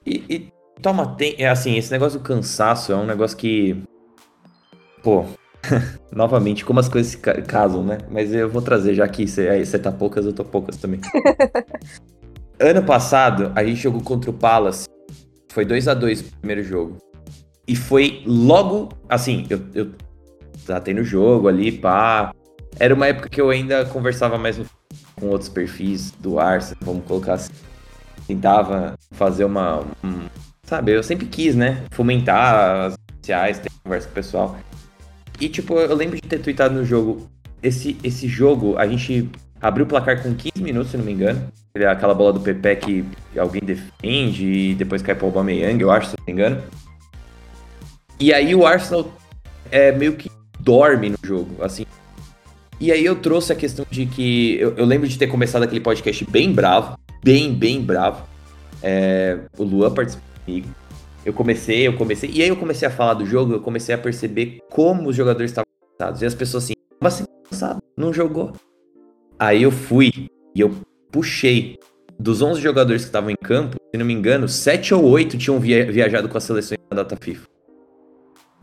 E, 0.06 0.24
e 0.30 0.55
Toma, 0.82 1.16
tem. 1.16 1.36
É 1.38 1.50
assim, 1.50 1.78
esse 1.78 1.92
negócio 1.92 2.20
do 2.20 2.24
cansaço 2.24 2.92
é 2.92 2.96
um 2.96 3.06
negócio 3.06 3.38
que. 3.38 3.82
Pô. 5.02 5.26
Novamente, 6.12 6.64
como 6.64 6.80
as 6.80 6.88
coisas 6.88 7.12
se 7.12 7.18
casam, 7.18 7.84
né? 7.84 7.98
Mas 8.10 8.34
eu 8.34 8.48
vou 8.50 8.62
trazer, 8.62 8.94
já 8.94 9.08
que 9.08 9.28
você 9.28 9.80
tá 9.80 9.92
poucas, 9.92 10.26
eu 10.26 10.34
tô 10.34 10.44
poucas 10.44 10.78
também. 10.78 11.00
ano 12.60 12.84
passado, 12.84 13.52
a 13.56 13.64
gente 13.64 13.82
jogou 13.82 14.02
contra 14.02 14.30
o 14.30 14.34
Palace. 14.34 14.88
Foi 15.52 15.66
2 15.66 15.88
a 15.88 15.94
2 15.94 16.22
o 16.22 16.24
primeiro 16.38 16.64
jogo. 16.64 16.98
E 17.68 17.76
foi 17.76 18.22
logo. 18.26 18.90
Assim, 19.10 19.48
eu, 19.50 19.62
eu 19.74 19.92
tratei 20.66 20.94
no 20.94 21.04
jogo 21.04 21.48
ali, 21.48 21.72
pá. 21.72 22.32
Era 22.80 22.94
uma 22.94 23.08
época 23.08 23.30
que 23.30 23.40
eu 23.40 23.50
ainda 23.50 23.86
conversava 23.86 24.38
mais 24.38 24.60
com 25.16 25.28
outros 25.28 25.50
perfis 25.50 26.12
do 26.12 26.40
Arsenal, 26.40 26.80
vamos 26.82 27.06
colocar 27.06 27.34
assim. 27.34 27.54
Tentava 28.28 28.96
fazer 29.12 29.46
uma, 29.46 29.80
um, 30.04 30.28
Sabe, 30.66 30.94
eu 30.94 31.04
sempre 31.04 31.28
quis, 31.28 31.56
né? 31.56 31.84
Fomentar 31.92 32.88
as 32.88 32.96
sociais, 33.20 33.60
ter 33.60 33.70
conversa 33.84 34.08
com 34.08 34.12
o 34.12 34.16
pessoal. 34.16 34.58
E, 35.40 35.48
tipo, 35.48 35.76
eu 35.76 35.96
lembro 35.96 36.16
de 36.16 36.24
ter 36.24 36.40
tweetado 36.40 36.74
no 36.74 36.84
jogo. 36.84 37.30
Esse, 37.62 37.98
esse 38.04 38.28
jogo, 38.28 38.76
a 38.78 38.88
gente 38.88 39.30
abriu 39.62 39.86
o 39.86 39.88
placar 39.88 40.22
com 40.24 40.34
15 40.34 40.64
minutos, 40.64 40.92
se 40.92 40.98
não 40.98 41.06
me 41.06 41.12
engano. 41.12 41.48
Aquela 41.90 42.14
bola 42.14 42.34
do 42.34 42.40
Pepe 42.40 42.76
que 42.78 43.06
alguém 43.38 43.62
defende 43.62 44.46
e 44.46 44.76
depois 44.76 45.02
cai 45.02 45.14
pro 45.14 45.28
Aubameyang, 45.28 45.80
eu 45.82 45.92
acho, 45.92 46.12
se 46.12 46.16
não 46.18 46.26
me 46.26 46.32
engano. 46.32 46.64
E 48.20 48.34
aí 48.34 48.56
o 48.56 48.66
Arsenal 48.66 49.12
é 49.70 49.92
meio 49.92 50.16
que 50.16 50.32
dorme 50.60 51.10
no 51.10 51.18
jogo, 51.22 51.64
assim. 51.64 51.86
E 52.80 52.92
aí 52.92 53.06
eu 53.06 53.16
trouxe 53.16 53.52
a 53.52 53.56
questão 53.56 53.86
de 53.90 54.06
que 54.06 54.58
eu, 54.60 54.74
eu 54.78 54.86
lembro 54.86 55.08
de 55.08 55.18
ter 55.18 55.28
começado 55.28 55.64
aquele 55.64 55.82
podcast 55.82 56.26
bem 56.30 56.52
bravo, 56.52 56.98
bem, 57.24 57.54
bem 57.54 57.82
bravo. 57.82 58.24
É, 58.82 59.40
o 59.58 59.64
Luan 59.64 59.94
participou 59.94 60.35
comigo. 60.46 60.70
Eu 61.26 61.34
comecei, 61.34 61.88
eu 61.88 61.98
comecei, 61.98 62.30
e 62.32 62.42
aí 62.44 62.50
eu 62.50 62.56
comecei 62.56 62.88
a 62.88 62.92
falar 62.92 63.16
do 63.16 63.26
jogo, 63.26 63.54
eu 63.54 63.60
comecei 63.60 63.96
a 63.96 63.98
perceber 63.98 64.60
como 64.70 65.10
os 65.10 65.16
jogadores 65.16 65.52
estavam 65.52 65.68
cansados. 65.98 66.22
E 66.22 66.26
as 66.26 66.36
pessoas 66.36 66.66
assim, 66.66 66.74
mas 67.02 67.16
você 67.16 67.26
cansado, 67.50 67.82
não 67.98 68.14
jogou. 68.14 68.54
Aí 69.40 69.64
eu 69.64 69.72
fui 69.72 70.12
e 70.54 70.62
eu 70.62 70.74
puxei 71.12 71.80
dos 72.20 72.42
11 72.42 72.62
jogadores 72.62 73.02
que 73.04 73.10
estavam 73.10 73.30
em 73.30 73.36
campo, 73.36 73.76
se 73.92 73.98
não 73.98 74.06
me 74.06 74.14
engano, 74.14 74.48
7 74.48 74.94
ou 74.94 75.04
8 75.04 75.38
tinham 75.38 75.60
via 75.60 75.92
viajado 75.92 76.30
com 76.30 76.38
a 76.38 76.42
seleção 76.42 76.78
na 76.90 76.98
data 76.98 77.18
FIFA. 77.20 77.48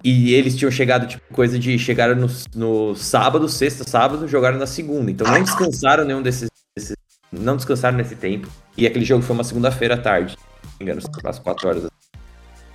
E 0.05 0.35
eles 0.35 0.57
tinham 0.57 0.71
chegado, 0.71 1.07
tipo, 1.07 1.23
coisa 1.33 1.59
de. 1.59 1.79
Chegaram 1.79 2.17
no, 2.17 2.27
no 2.57 2.97
sábado, 2.97 3.49
sexta, 3.49 3.85
sábado, 3.85 4.27
jogaram 4.27 4.59
na 4.59 4.67
segunda. 4.67 5.11
Então 5.11 5.27
não 5.27 5.43
descansaram 5.43 6.05
nenhum 6.05 6.21
desses, 6.21 6.49
desses. 6.77 6.97
Não 7.31 7.57
descansaram 7.57 7.97
nesse 7.97 8.17
tempo. 8.17 8.49
E 8.77 8.85
aquele 8.85 9.05
jogo 9.05 9.23
foi 9.23 9.35
uma 9.35 9.45
segunda-feira 9.45 9.95
à 9.95 9.99
tarde. 9.99 10.37
Engano, 10.81 11.01
às 11.25 11.39
4 11.39 11.69
horas. 11.69 11.87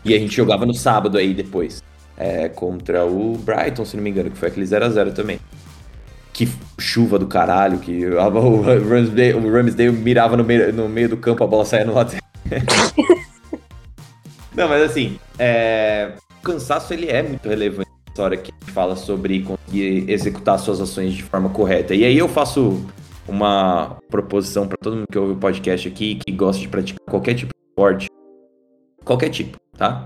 E 0.03 0.13
a 0.13 0.19
gente 0.19 0.35
jogava 0.35 0.65
no 0.65 0.73
sábado 0.73 1.17
aí 1.17 1.33
depois. 1.33 1.83
É, 2.17 2.49
contra 2.49 3.05
o 3.05 3.37
Brighton, 3.37 3.85
se 3.85 3.95
não 3.95 4.03
me 4.03 4.09
engano, 4.09 4.31
que 4.31 4.37
foi 4.37 4.47
aquele 4.47 4.65
0x0 4.65 5.13
também. 5.13 5.39
Que 6.33 6.49
chuva 6.79 7.19
do 7.19 7.27
caralho, 7.27 7.79
que 7.79 8.05
o 8.07 8.61
Ramsdale, 8.61 9.33
o 9.33 9.51
Ramsdale 9.51 9.91
mirava 9.91 10.37
no 10.37 10.43
meio, 10.43 10.73
no 10.73 10.89
meio 10.89 11.09
do 11.09 11.17
campo, 11.17 11.43
a 11.43 11.47
bola 11.47 11.65
saia 11.65 11.85
no 11.85 11.93
lateral. 11.93 12.21
não, 14.55 14.67
mas 14.67 14.83
assim, 14.83 15.19
é, 15.37 16.13
o 16.39 16.43
cansaço 16.43 16.93
ele 16.93 17.09
é 17.09 17.21
muito 17.21 17.47
relevante 17.47 17.89
na 17.89 18.11
história 18.11 18.37
que 18.37 18.51
fala 18.71 18.95
sobre 18.95 19.43
conseguir 19.43 20.09
executar 20.09 20.57
suas 20.57 20.79
ações 20.79 21.13
de 21.13 21.23
forma 21.23 21.49
correta. 21.49 21.93
E 21.93 22.03
aí 22.03 22.17
eu 22.17 22.27
faço 22.27 22.83
uma 23.27 23.97
proposição 24.09 24.67
para 24.67 24.77
todo 24.77 24.95
mundo 24.95 25.07
que 25.11 25.19
ouve 25.19 25.33
o 25.33 25.37
podcast 25.37 25.87
aqui 25.87 26.15
que 26.15 26.31
gosta 26.31 26.61
de 26.61 26.67
praticar 26.67 26.99
qualquer 27.05 27.35
tipo 27.35 27.51
esporte, 27.77 28.09
qualquer 29.05 29.29
tipo, 29.29 29.57
tá? 29.77 30.03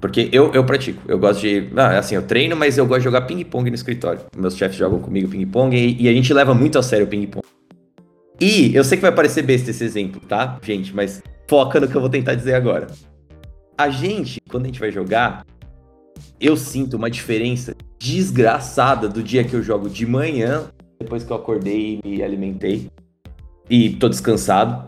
Porque 0.00 0.30
eu, 0.32 0.52
eu 0.52 0.64
pratico, 0.64 1.02
eu 1.06 1.18
gosto 1.18 1.40
de. 1.40 1.70
Ah, 1.76 1.98
assim, 1.98 2.14
eu 2.14 2.22
treino, 2.22 2.56
mas 2.56 2.78
eu 2.78 2.86
gosto 2.86 3.00
de 3.00 3.04
jogar 3.04 3.22
ping-pong 3.22 3.68
no 3.68 3.74
escritório. 3.74 4.20
Meus 4.36 4.56
chefes 4.56 4.76
jogam 4.76 4.98
comigo 4.98 5.28
ping-pong 5.28 5.74
e, 5.76 6.02
e, 6.02 6.08
a 6.08 6.12
gente 6.12 6.32
leva 6.32 6.54
muito 6.54 6.78
a 6.78 6.82
sério 6.82 7.06
o 7.06 7.08
ping-pong. 7.08 7.44
E 8.40 8.74
eu 8.74 8.84
sei 8.84 8.98
que 8.98 9.02
vai 9.02 9.12
parecer 9.12 9.42
besta 9.42 9.70
esse 9.70 9.82
exemplo, 9.82 10.20
tá, 10.20 10.58
gente? 10.62 10.94
Mas 10.94 11.22
foca 11.48 11.80
no 11.80 11.88
que 11.88 11.94
eu 11.94 12.00
vou 12.00 12.10
tentar 12.10 12.34
dizer 12.34 12.54
agora. 12.54 12.86
A 13.76 13.88
gente, 13.88 14.40
quando 14.50 14.64
a 14.64 14.66
gente 14.66 14.80
vai 14.80 14.90
jogar, 14.90 15.46
eu 16.38 16.56
sinto 16.56 16.96
uma 16.96 17.10
diferença 17.10 17.74
desgraçada 17.98 19.08
do 19.08 19.22
dia 19.22 19.44
que 19.44 19.54
eu 19.54 19.62
jogo 19.62 19.88
de 19.88 20.06
manhã, 20.06 20.70
depois 20.98 21.24
que 21.24 21.32
eu 21.32 21.36
acordei 21.36 22.00
e 22.04 22.08
me 22.08 22.22
alimentei, 22.22 22.90
e 23.68 23.90
tô 23.90 24.08
descansado. 24.08 24.86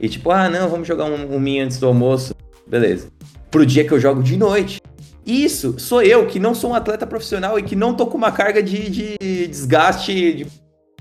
E 0.00 0.08
tipo, 0.08 0.30
ah, 0.30 0.48
não, 0.48 0.68
vamos 0.68 0.88
jogar 0.88 1.04
um, 1.04 1.36
um 1.36 1.62
antes 1.62 1.78
do 1.78 1.86
almoço. 1.86 2.34
Beleza. 2.66 3.08
Pro 3.50 3.66
dia 3.66 3.84
que 3.84 3.92
eu 3.92 4.00
jogo 4.00 4.22
de 4.22 4.36
noite. 4.36 4.80
Isso, 5.26 5.78
sou 5.78 6.02
eu 6.02 6.26
que 6.26 6.38
não 6.38 6.54
sou 6.54 6.70
um 6.70 6.74
atleta 6.74 7.06
profissional 7.06 7.58
e 7.58 7.62
que 7.62 7.76
não 7.76 7.94
tô 7.94 8.06
com 8.06 8.16
uma 8.16 8.32
carga 8.32 8.62
de, 8.62 8.88
de 8.88 9.46
desgaste 9.46 10.12
de, 10.12 10.46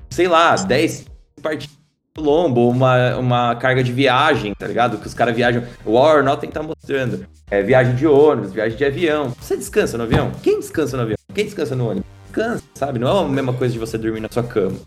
sei 0.09 0.27
lá, 0.27 0.55
10 0.55 1.05
partidas 1.41 1.79
lombo, 2.19 2.69
uma, 2.69 3.15
uma 3.15 3.55
carga 3.55 3.83
de 3.83 3.91
viagem, 3.91 4.53
tá 4.53 4.67
ligado? 4.67 4.97
Que 4.97 5.07
os 5.07 5.13
caras 5.13 5.35
viajam. 5.35 5.63
O 5.85 5.93
Warnotten 5.93 6.49
tá 6.49 6.61
mostrando. 6.61 7.25
É 7.49 7.63
viagem 7.63 7.95
de 7.95 8.05
ônibus, 8.05 8.51
viagem 8.51 8.77
de 8.77 8.85
avião. 8.85 9.33
Você 9.39 9.57
descansa 9.57 9.97
no 9.97 10.03
avião? 10.03 10.31
Quem 10.43 10.59
descansa 10.59 10.97
no 10.97 11.03
avião? 11.03 11.17
Quem 11.33 11.45
descansa 11.45 11.75
no 11.75 11.89
ônibus? 11.89 12.09
Descansa, 12.25 12.63
sabe? 12.75 12.99
Não 12.99 13.07
é 13.07 13.25
a 13.25 13.27
mesma 13.27 13.53
coisa 13.53 13.73
de 13.73 13.79
você 13.79 13.97
dormir 13.97 14.19
na 14.19 14.29
sua 14.29 14.43
cama. 14.43 14.77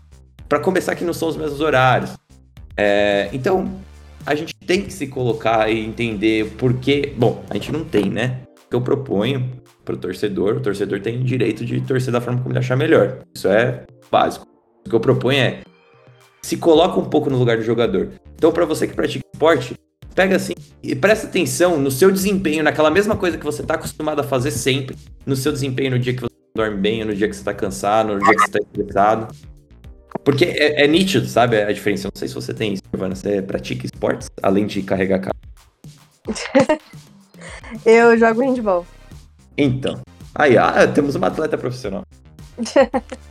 Para 0.47 0.59
começar, 0.59 0.95
que 0.95 1.03
não 1.03 1.13
são 1.13 1.27
os 1.27 1.35
mesmos 1.35 1.59
horários. 1.59 2.11
É, 2.77 3.29
então, 3.33 3.69
a 4.25 4.35
gente 4.35 4.53
tem 4.55 4.81
que 4.81 4.93
se 4.93 5.07
colocar 5.07 5.69
e 5.69 5.79
entender 5.79 6.51
por 6.57 6.73
que. 6.75 7.13
Bom, 7.17 7.43
a 7.49 7.53
gente 7.55 7.71
não 7.71 7.83
tem, 7.83 8.09
né? 8.09 8.41
O 8.65 8.69
que 8.69 8.75
eu 8.75 8.81
proponho 8.81 9.51
pro 9.83 9.97
torcedor, 9.97 10.57
o 10.57 10.59
torcedor 10.59 11.01
tem 11.01 11.19
o 11.19 11.23
direito 11.23 11.65
de 11.65 11.81
torcer 11.81 12.11
da 12.11 12.21
forma 12.21 12.39
como 12.39 12.51
ele 12.51 12.59
achar 12.59 12.75
melhor. 12.75 13.19
Isso 13.35 13.47
é 13.47 13.83
básico. 14.09 14.47
O 14.85 14.89
que 14.89 14.95
eu 14.95 14.99
proponho 14.99 15.39
é 15.39 15.61
se 16.41 16.57
coloca 16.57 16.99
um 16.99 17.05
pouco 17.05 17.29
no 17.29 17.37
lugar 17.37 17.57
do 17.57 17.63
jogador. 17.63 18.09
Então, 18.35 18.51
para 18.51 18.65
você 18.65 18.87
que 18.87 18.93
pratica 18.93 19.23
esporte, 19.33 19.75
pega 20.13 20.35
assim 20.35 20.53
e 20.81 20.95
presta 20.95 21.27
atenção 21.27 21.79
no 21.79 21.89
seu 21.89 22.11
desempenho, 22.11 22.63
naquela 22.63 22.91
mesma 22.91 23.15
coisa 23.15 23.37
que 23.37 23.45
você 23.45 23.61
está 23.61 23.75
acostumado 23.75 24.19
a 24.19 24.23
fazer 24.23 24.51
sempre, 24.51 24.95
no 25.25 25.35
seu 25.35 25.51
desempenho 25.51 25.91
no 25.91 25.99
dia 25.99 26.13
que 26.13 26.21
você 26.21 26.33
dorme 26.55 26.77
bem, 26.77 27.03
no 27.03 27.15
dia 27.15 27.27
que 27.27 27.35
você 27.35 27.41
está 27.41 27.53
cansado, 27.53 28.13
no 28.13 28.19
dia 28.19 28.35
que 28.35 28.41
você 28.41 28.45
está 28.45 28.59
estressado. 28.59 29.35
Porque 30.23 30.45
é, 30.45 30.83
é, 30.83 30.87
nítido, 30.87 31.27
sabe, 31.27 31.61
a 31.61 31.71
diferença. 31.71 32.07
Eu 32.07 32.11
não 32.13 32.19
sei 32.19 32.27
se 32.27 32.33
você 32.33 32.53
tem 32.53 32.73
isso, 32.73 32.83
Giovana. 32.91 33.15
Você 33.15 33.41
pratica 33.41 33.85
esportes, 33.85 34.29
além 34.41 34.65
de 34.65 34.81
carregar 34.81 35.19
carro? 35.19 35.35
Eu 37.85 38.17
jogo 38.17 38.41
handball. 38.41 38.85
Então. 39.57 40.01
Aí, 40.35 40.57
ah, 40.57 40.87
temos 40.87 41.15
uma 41.15 41.27
atleta 41.27 41.57
profissional. 41.57 42.03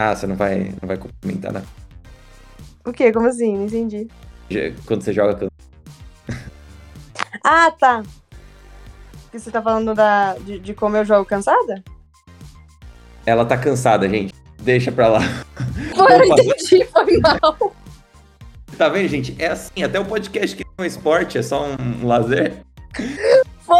Ah, 0.00 0.14
você 0.14 0.28
não 0.28 0.36
vai, 0.36 0.72
não 0.80 0.86
vai 0.86 0.96
comentar, 0.96 1.52
né? 1.52 1.60
O 2.86 2.92
quê? 2.92 3.12
Como 3.12 3.26
assim? 3.26 3.56
Não 3.56 3.66
entendi. 3.66 4.06
Quando 4.86 5.02
você 5.02 5.12
joga. 5.12 5.48
ah, 7.42 7.72
tá. 7.72 8.04
Você 9.32 9.50
tá 9.50 9.60
falando 9.60 9.96
da, 9.96 10.34
de, 10.34 10.60
de 10.60 10.72
como 10.72 10.96
eu 10.96 11.04
jogo 11.04 11.24
cansada? 11.26 11.82
Ela 13.26 13.44
tá 13.44 13.58
cansada, 13.58 14.08
gente. 14.08 14.32
Deixa 14.62 14.92
pra 14.92 15.08
lá. 15.08 15.20
Foi, 15.94 16.12
eu 16.12 16.24
entendi, 16.24 16.84
foi 16.84 17.18
mal. 17.18 17.74
Tá 18.76 18.88
vendo, 18.88 19.08
gente? 19.08 19.34
É 19.38 19.48
assim, 19.48 19.82
até 19.82 19.98
o 19.98 20.04
podcast 20.04 20.56
que 20.56 20.62
é 20.62 20.82
um 20.82 20.84
esporte, 20.84 21.38
é 21.38 21.42
só 21.42 21.64
um 21.64 22.06
lazer. 22.06 22.62
Pô, 23.66 23.74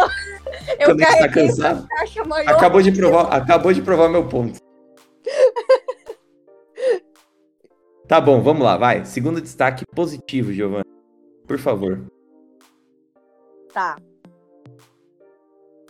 eu 0.79 0.87
Quando 0.87 0.99
tá 0.99 1.29
cansado, 1.29 1.87
acabou 2.47 2.83
de 2.83 2.93
provar, 2.93 3.33
acabou 3.33 3.73
de 3.73 3.81
provar 3.83 4.09
meu 4.09 4.27
ponto. 4.27 4.59
Tá 8.09 8.23
bom, 8.23 8.41
vamos 8.41 8.63
lá, 8.63 8.79
vai. 8.79 9.05
Segundo 9.05 9.39
destaque 9.39 9.85
positivo, 9.95 10.51
Giovanni. 10.51 10.87
Por 11.47 11.59
favor. 11.59 12.07
Tá. 13.71 13.97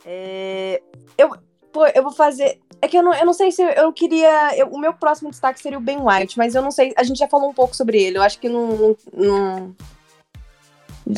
É... 0.05 0.83
Eu, 1.17 1.31
pô, 1.73 1.87
eu 1.87 2.03
vou 2.03 2.11
fazer. 2.11 2.59
É 2.81 2.87
que 2.87 2.97
eu 2.97 3.03
não, 3.03 3.13
eu 3.15 3.27
não 3.27 3.33
sei 3.33 3.51
se 3.51 3.63
eu 3.63 3.93
queria. 3.93 4.57
Eu, 4.57 4.69
o 4.69 4.79
meu 4.79 4.93
próximo 4.93 5.31
destaque 5.31 5.61
seria 5.61 5.79
o 5.79 5.81
Ben 5.81 5.99
White, 6.01 6.39
mas 6.39 6.55
eu 6.55 6.63
não 6.63 6.71
sei. 6.71 6.93
A 6.97 7.03
gente 7.03 7.19
já 7.19 7.29
falou 7.29 7.51
um 7.51 7.55
pouco 7.55 7.75
sobre 7.75 8.01
ele. 8.01 8.19
Eu 8.19 8.23
acho 8.23 8.39
que 8.39 8.49
não. 8.49 8.97
não... 9.13 9.75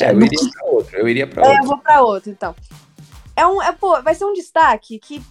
É, 0.00 0.12
eu 0.12 0.20
iria 0.20 0.50
pra 0.52 0.66
outro. 0.66 0.96
Eu 0.96 1.08
iria 1.08 1.26
pra 1.26 1.42
outro. 1.42 1.56
É, 1.56 1.60
eu 1.60 1.66
vou 1.66 1.78
pra 1.78 2.02
outro, 2.02 2.30
então. 2.30 2.54
É 3.36 3.46
um, 3.46 3.62
é, 3.62 3.72
pô, 3.72 4.00
vai 4.02 4.14
ser 4.14 4.24
um 4.24 4.32
destaque 4.32 4.98
que 4.98 5.22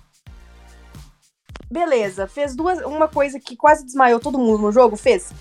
beleza, 1.69 2.27
fez 2.27 2.55
duas, 2.55 2.79
uma 2.79 3.07
coisa 3.07 3.39
que 3.39 3.55
quase 3.55 3.85
desmaiou 3.85 4.19
todo 4.19 4.39
mundo 4.39 4.63
no 4.63 4.71
jogo, 4.71 4.95
fez. 4.95 5.31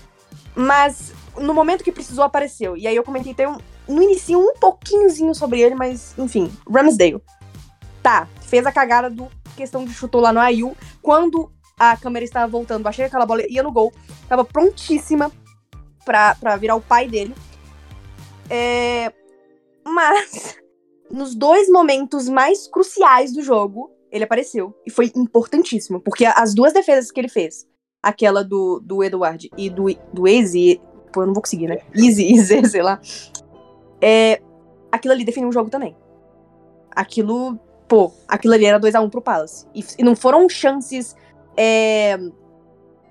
Mas 0.55 1.11
no 1.37 1.53
momento 1.53 1.83
que 1.83 1.91
precisou, 1.91 2.23
apareceu. 2.23 2.77
E 2.77 2.87
aí 2.87 2.95
eu 2.95 3.03
comentei 3.03 3.47
um, 3.47 3.57
no 3.87 4.03
início 4.03 4.39
um 4.39 4.53
pouquinhozinho 4.53 5.33
sobre 5.33 5.59
ele, 5.61 5.75
mas 5.75 6.13
enfim, 6.17 6.51
Ramsdale. 6.71 7.21
Tá, 8.03 8.27
fez 8.41 8.65
a 8.65 8.71
cagada 8.71 9.09
do 9.09 9.27
questão 9.59 9.83
de 9.83 9.93
chutou 9.93 10.21
lá 10.21 10.31
no 10.31 10.39
Ayu. 10.39 10.75
Quando 11.01 11.51
a 11.77 11.95
câmera 11.97 12.25
estava 12.25 12.47
voltando, 12.47 12.87
achei 12.87 13.03
que 13.03 13.09
aquela 13.09 13.25
bola 13.25 13.43
ia 13.47 13.61
no 13.61 13.71
gol. 13.71 13.91
Tava 14.27 14.43
prontíssima 14.43 15.31
pra, 16.05 16.35
pra 16.35 16.55
virar 16.55 16.75
o 16.75 16.81
pai 16.81 17.07
dele. 17.07 17.35
É, 18.49 19.13
mas, 19.85 20.57
nos 21.11 21.35
dois 21.35 21.69
momentos 21.69 22.27
mais 22.29 22.67
cruciais 22.67 23.33
do 23.33 23.41
jogo, 23.41 23.91
ele 24.11 24.23
apareceu. 24.23 24.73
E 24.85 24.89
foi 24.89 25.11
importantíssimo, 25.15 25.99
porque 25.99 26.25
as 26.25 26.53
duas 26.53 26.73
defesas 26.73 27.11
que 27.11 27.19
ele 27.19 27.29
fez 27.29 27.67
aquela 28.01 28.43
do, 28.43 28.79
do 28.79 29.03
Edward 29.03 29.49
e 29.57 29.69
do, 29.69 29.85
do 30.13 30.27
Easy, 30.27 30.81
pô, 31.11 31.21
eu 31.21 31.27
não 31.27 31.33
vou 31.33 31.43
conseguir, 31.43 31.67
né? 31.67 31.79
Easy, 31.93 32.31
Easy, 32.33 32.65
sei 32.69 32.81
lá. 32.81 32.99
É, 34.01 34.41
aquilo 34.91 35.13
ali 35.13 35.25
definiu 35.25 35.49
o 35.49 35.53
jogo 35.53 35.69
também. 35.69 35.95
Aquilo, 36.91 37.59
pô, 37.89 38.13
aquilo 38.27 38.53
ali 38.53 38.65
era 38.65 38.79
2x1 38.79 39.03
um 39.03 39.09
pro 39.09 39.21
Palace. 39.21 39.65
E, 39.73 39.83
e, 39.97 40.03
não 40.03 40.15
foram 40.15 40.47
chances 40.47 41.17
é, 41.57 42.17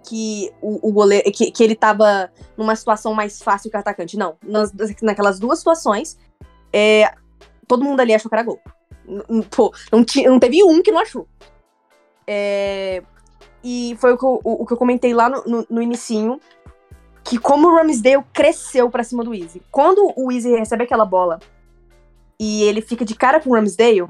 que 0.08 0.50
o, 0.62 0.88
o 0.88 0.92
goleiro, 0.92 1.30
que, 1.32 1.50
que 1.50 1.62
ele 1.62 1.74
tava 1.74 2.30
numa 2.56 2.74
situação 2.76 3.12
mais 3.12 3.42
fácil 3.42 3.70
que 3.70 3.76
o 3.76 3.80
atacante. 3.80 4.16
Não. 4.16 4.36
Nas, 4.42 4.72
naquelas 5.02 5.38
duas 5.40 5.58
situações, 5.58 6.16
é, 6.72 7.12
todo 7.66 7.84
mundo 7.84 8.00
ali 8.00 8.14
achou 8.14 8.30
que 8.30 8.34
era 8.36 8.44
gol. 8.44 8.60
Pô, 9.50 9.74
não, 9.92 10.04
não 10.30 10.38
teve 10.38 10.62
um 10.62 10.80
que 10.80 10.92
não 10.92 11.00
achou. 11.00 11.26
É, 12.24 13.02
e 13.64 13.96
foi 13.98 14.12
o 14.12 14.18
que 14.18 14.24
eu, 14.24 14.40
o, 14.44 14.62
o 14.62 14.66
que 14.66 14.72
eu 14.72 14.76
comentei 14.76 15.12
lá 15.12 15.28
no, 15.28 15.42
no, 15.44 15.66
no 15.68 15.82
inicinho, 15.82 16.40
que 17.24 17.36
como 17.36 17.66
o 17.66 17.74
Ramsdale 17.74 18.24
cresceu 18.32 18.88
pra 18.88 19.02
cima 19.02 19.24
do 19.24 19.34
Easy. 19.34 19.60
Quando 19.72 20.12
o 20.16 20.30
Easy 20.30 20.54
recebe 20.54 20.84
aquela 20.84 21.04
bola 21.04 21.40
e 22.38 22.62
ele 22.62 22.80
fica 22.80 23.04
de 23.04 23.16
cara 23.16 23.40
com 23.40 23.50
o 23.50 23.54
Ramsdale, 23.54 24.06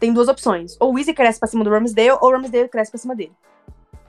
tem 0.00 0.12
duas 0.12 0.26
opções. 0.26 0.76
Ou 0.80 0.94
o 0.94 0.98
Easy 0.98 1.12
cresce 1.12 1.38
pra 1.38 1.46
cima 1.46 1.62
do 1.62 1.70
Ramsdale, 1.70 2.18
ou 2.20 2.28
o 2.28 2.32
Ramsdale 2.32 2.68
cresce 2.68 2.90
pra 2.90 2.98
cima 2.98 3.14
dele. 3.14 3.32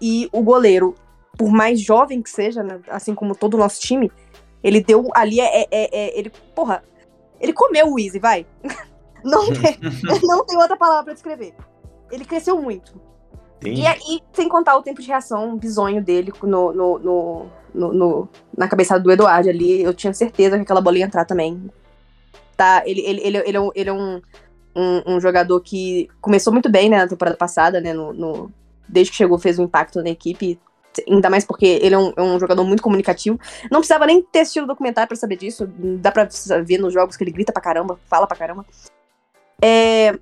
e 0.02 0.28
o 0.32 0.42
goleiro, 0.42 0.96
por 1.38 1.52
mais 1.52 1.80
jovem 1.80 2.22
que 2.22 2.30
seja, 2.30 2.64
né, 2.64 2.80
assim 2.89 3.14
como 3.14 3.36
todo 3.36 3.54
o 3.54 3.58
nosso 3.58 3.80
time, 3.80 4.12
ele 4.64 4.82
deu 4.82 5.10
ali, 5.14 5.39
é, 5.39 5.62
é, 5.64 5.68
é 5.72 6.18
ele, 6.18 6.32
porra, 6.56 6.84
ele 7.39 7.54
comeu 7.54 7.92
o 7.92 8.00
Easy, 8.00 8.18
vai. 8.18 8.46
Não 9.24 9.46
tem, 9.54 9.78
não 10.24 10.44
tem 10.44 10.58
outra 10.58 10.76
palavra 10.76 11.04
pra 11.04 11.14
descrever. 11.14 11.54
Ele 12.12 12.26
cresceu 12.26 12.60
muito. 12.60 13.00
E, 13.64 13.84
e, 13.86 14.24
sem 14.34 14.50
contar 14.50 14.76
o 14.76 14.82
tempo 14.82 15.00
de 15.00 15.08
reação 15.08 15.56
bizonho 15.56 16.04
dele 16.04 16.34
no, 16.42 16.74
no, 16.74 17.00
no, 17.00 17.94
no, 17.94 18.30
na 18.58 18.68
cabeçada 18.68 19.00
do 19.00 19.12
Eduardo 19.12 19.50
ali. 19.50 19.84
Eu 19.84 19.94
tinha 19.94 20.14
certeza 20.14 20.56
que 20.56 20.64
aquela 20.64 20.82
bola 20.82 20.98
ia 20.98 21.06
entrar 21.06 21.26
também. 21.26 21.70
Tá, 22.58 22.82
ele, 22.86 23.02
ele, 23.02 23.22
ele, 23.22 23.38
ele 23.38 23.58
é, 23.58 23.62
um, 23.62 23.72
ele 23.76 23.89
é 23.89 23.94
um, 23.94 24.22
um, 24.76 25.15
um, 25.15 25.22
jogador 25.22 25.59
que 25.61 26.09
começou 26.19 26.51
muito 26.51 26.69
bem 26.69 26.89
né, 26.89 26.97
na 26.97 27.07
temporada 27.07 27.38
passada, 27.38 27.82
né? 27.82 27.93
No, 27.93 28.13
no, 28.13 28.51
desde 28.88 29.11
que 29.11 29.17
chegou, 29.17 29.38
fez 29.38 29.59
um 29.59 29.63
impacto 29.63 30.01
na 30.01 30.09
equipe. 30.09 30.59
Ainda 31.07 31.30
mais 31.30 31.45
porque 31.45 31.65
ele 31.82 31.95
é 31.95 31.97
um, 31.97 32.13
é 32.15 32.22
um, 32.22 32.39
jogador 32.39 32.63
muito 32.63 32.84
comunicativo. 32.84 33.39
Não 33.72 33.80
precisava 33.80 34.05
nem 34.05 34.22
ter 34.22 34.39
assistido 34.41 34.63
o 34.63 34.67
documentário 34.67 35.07
pra 35.07 35.17
saber 35.17 35.38
disso. 35.38 35.67
Dá 35.99 36.11
pra 36.11 36.28
ver 36.63 36.78
nos 36.78 36.93
jogos 36.93 37.15
que 37.15 37.24
ele 37.24 37.32
grita 37.32 37.53
pra 37.53 37.61
caramba, 37.61 37.99
fala 38.07 38.28
pra 38.28 38.38
caramba. 38.38 38.65
É, 39.61 40.17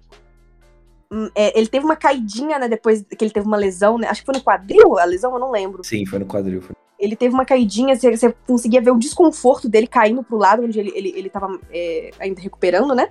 hum, 1.11 1.29
é, 1.33 1.57
ele 1.57 1.67
teve 1.67 1.85
uma 1.85 1.95
caidinha, 1.95 2.59
né, 2.59 2.67
depois 2.67 3.03
que 3.03 3.23
ele 3.23 3.31
teve 3.31 3.47
uma 3.47 3.57
lesão, 3.57 3.97
né? 3.97 4.07
Acho 4.07 4.21
que 4.21 4.25
foi 4.25 4.35
no 4.35 4.43
quadril 4.43 4.99
a 4.99 5.05
lesão, 5.05 5.33
eu 5.33 5.39
não 5.39 5.51
lembro. 5.51 5.83
Sim, 5.83 6.05
foi 6.05 6.19
no 6.19 6.25
quadril. 6.25 6.61
Foi. 6.61 6.75
Ele 6.99 7.15
teve 7.15 7.33
uma 7.33 7.45
caidinha, 7.45 7.95
você, 7.95 8.15
você, 8.15 8.35
conseguia 8.45 8.81
ver 8.81 8.91
o 8.91 8.99
desconforto 8.99 9.69
dele 9.69 9.87
caindo 9.87 10.21
pro 10.21 10.37
lado 10.37 10.63
onde 10.63 10.77
ele, 10.77 10.91
ele, 10.93 11.13
ele 11.15 11.29
tava 11.29 11.57
é, 11.71 12.11
ainda 12.19 12.41
recuperando, 12.41 12.93
né? 12.93 13.09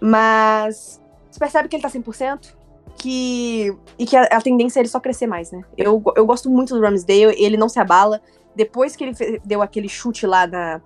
Mas 0.00 1.00
você 1.30 1.38
percebe 1.38 1.68
que 1.68 1.76
ele 1.76 1.82
tá 1.82 1.90
100%? 1.90 2.54
Que, 2.96 3.74
e 3.98 4.06
que 4.06 4.16
a, 4.16 4.22
a 4.24 4.40
tendência 4.40 4.78
é 4.78 4.82
ele 4.82 4.88
só 4.88 5.00
crescer 5.00 5.26
mais, 5.26 5.50
né? 5.50 5.62
Eu, 5.76 6.02
eu 6.16 6.24
gosto 6.24 6.48
muito 6.48 6.74
do 6.74 6.80
Ramsdale, 6.80 7.34
ele 7.36 7.56
não 7.56 7.68
se 7.68 7.78
abala. 7.80 8.20
Depois 8.54 8.94
que 8.94 9.04
ele 9.04 9.40
deu 9.44 9.62
aquele 9.62 9.88
chute 9.88 10.26
lá 10.26 10.46
na. 10.46 10.80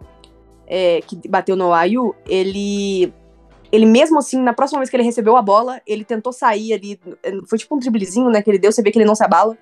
É, 0.67 1.01
que 1.03 1.29
bateu 1.29 1.57
no 1.57 1.73
Ayu, 1.73 2.15
ele 2.27 3.13
ele 3.71 3.87
mesmo 3.87 4.19
assim, 4.19 4.41
na 4.41 4.53
próxima 4.53 4.81
vez 4.81 4.91
que 4.91 4.97
ele 4.97 5.03
recebeu 5.03 5.37
a 5.37 5.43
bola, 5.43 5.81
ele 5.87 6.05
tentou 6.05 6.33
sair 6.33 6.73
ali, 6.73 6.99
foi 7.47 7.59
tipo 7.59 7.75
um 7.75 7.79
driblezinho, 7.79 8.31
né, 8.31 8.43
que 8.43 8.51
ele 8.51 8.59
deu, 8.59 8.73
você 8.73 8.83
vê 8.83 8.91
que 8.91 8.99
ele 8.99 9.05
não 9.05 9.15
se 9.15 9.25
abala. 9.25 9.57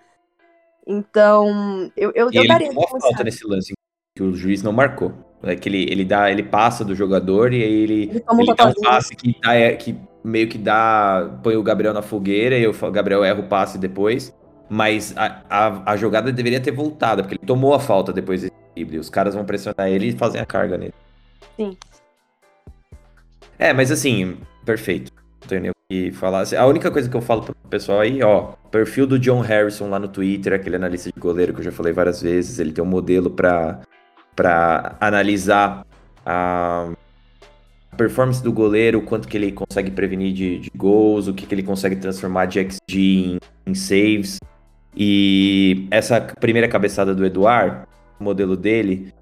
Então, 0.86 1.90
eu, 1.96 2.12
eu, 2.14 2.30
e 2.30 2.36
eu 2.36 2.42
ele 2.42 2.48
daria 2.48 2.70
uma 2.70 3.00
falta 3.00 3.24
nesse 3.24 3.44
lance 3.44 3.72
que 4.16 4.22
o 4.22 4.32
juiz 4.32 4.62
não 4.62 4.72
marcou. 4.72 5.12
É 5.42 5.54
que 5.54 5.68
ele, 5.68 5.86
ele 5.90 6.04
dá, 6.04 6.30
ele 6.30 6.42
passa 6.42 6.84
do 6.84 6.94
jogador 6.94 7.52
e 7.52 7.62
aí 7.62 7.72
ele, 7.72 8.02
ele, 8.10 8.24
ele 8.38 8.54
dá 8.54 8.66
um 8.66 8.74
passe 8.82 9.14
que, 9.14 9.36
dá, 9.40 9.54
é, 9.54 9.76
que 9.76 9.94
meio 10.24 10.48
que 10.48 10.58
dá, 10.58 11.38
põe 11.42 11.56
o 11.56 11.62
Gabriel 11.62 11.94
na 11.94 12.02
fogueira 12.02 12.58
e 12.58 12.66
o 12.66 12.72
Gabriel 12.90 13.22
erra 13.22 13.40
o 13.40 13.44
passe 13.44 13.78
depois. 13.78 14.34
Mas 14.68 15.14
a, 15.16 15.42
a, 15.48 15.92
a 15.92 15.96
jogada 15.96 16.32
deveria 16.32 16.60
ter 16.60 16.72
voltado, 16.72 17.22
porque 17.22 17.36
ele 17.36 17.46
tomou 17.46 17.74
a 17.74 17.78
falta 17.78 18.12
depois 18.12 18.42
desse 18.42 18.54
drible. 18.74 18.98
Os 18.98 19.08
caras 19.08 19.34
vão 19.34 19.44
pressionar 19.44 19.88
ele 19.88 20.08
e 20.08 20.12
fazem 20.12 20.40
a 20.40 20.46
carga 20.46 20.76
nele. 20.76 20.94
Sim. 21.56 21.76
É, 23.58 23.72
mas 23.72 23.92
assim, 23.92 24.36
perfeito. 24.64 25.12
Não 25.40 25.48
tenho 25.48 25.60
nem 25.62 25.70
o 25.70 25.74
que 25.88 26.10
falar. 26.10 26.44
A 26.54 26.66
única 26.66 26.90
coisa 26.90 27.08
que 27.08 27.16
eu 27.16 27.22
falo 27.22 27.42
pro 27.42 27.54
pessoal 27.70 28.00
aí, 28.00 28.22
ó, 28.22 28.54
perfil 28.70 29.06
do 29.06 29.18
John 29.18 29.40
Harrison 29.40 29.88
lá 29.88 29.98
no 29.98 30.08
Twitter, 30.08 30.52
aquele 30.52 30.76
analista 30.76 31.10
de 31.12 31.20
goleiro 31.20 31.54
que 31.54 31.60
eu 31.60 31.64
já 31.64 31.72
falei 31.72 31.92
várias 31.92 32.20
vezes, 32.20 32.58
ele 32.58 32.72
tem 32.72 32.82
um 32.82 32.86
modelo 32.86 33.30
para 33.30 33.80
para 34.36 34.94
analisar 35.00 35.84
a 36.24 36.90
performance 37.96 38.42
do 38.42 38.52
goleiro, 38.52 39.00
quanto 39.00 39.26
que 39.26 39.36
ele 39.36 39.50
consegue 39.50 39.90
prevenir 39.90 40.32
de, 40.34 40.58
de 40.58 40.70
gols, 40.76 41.26
o 41.26 41.34
que, 41.34 41.46
que 41.46 41.54
ele 41.54 41.62
consegue 41.62 41.96
transformar 41.96 42.44
de 42.44 42.60
XG 42.60 42.98
em, 42.98 43.38
em 43.66 43.74
saves. 43.74 44.38
E 44.94 45.88
essa 45.90 46.20
primeira 46.20 46.68
cabeçada 46.68 47.14
do 47.14 47.24
Eduard, 47.24 47.86
o 48.20 48.24
modelo 48.24 48.56
dele, 48.56 49.12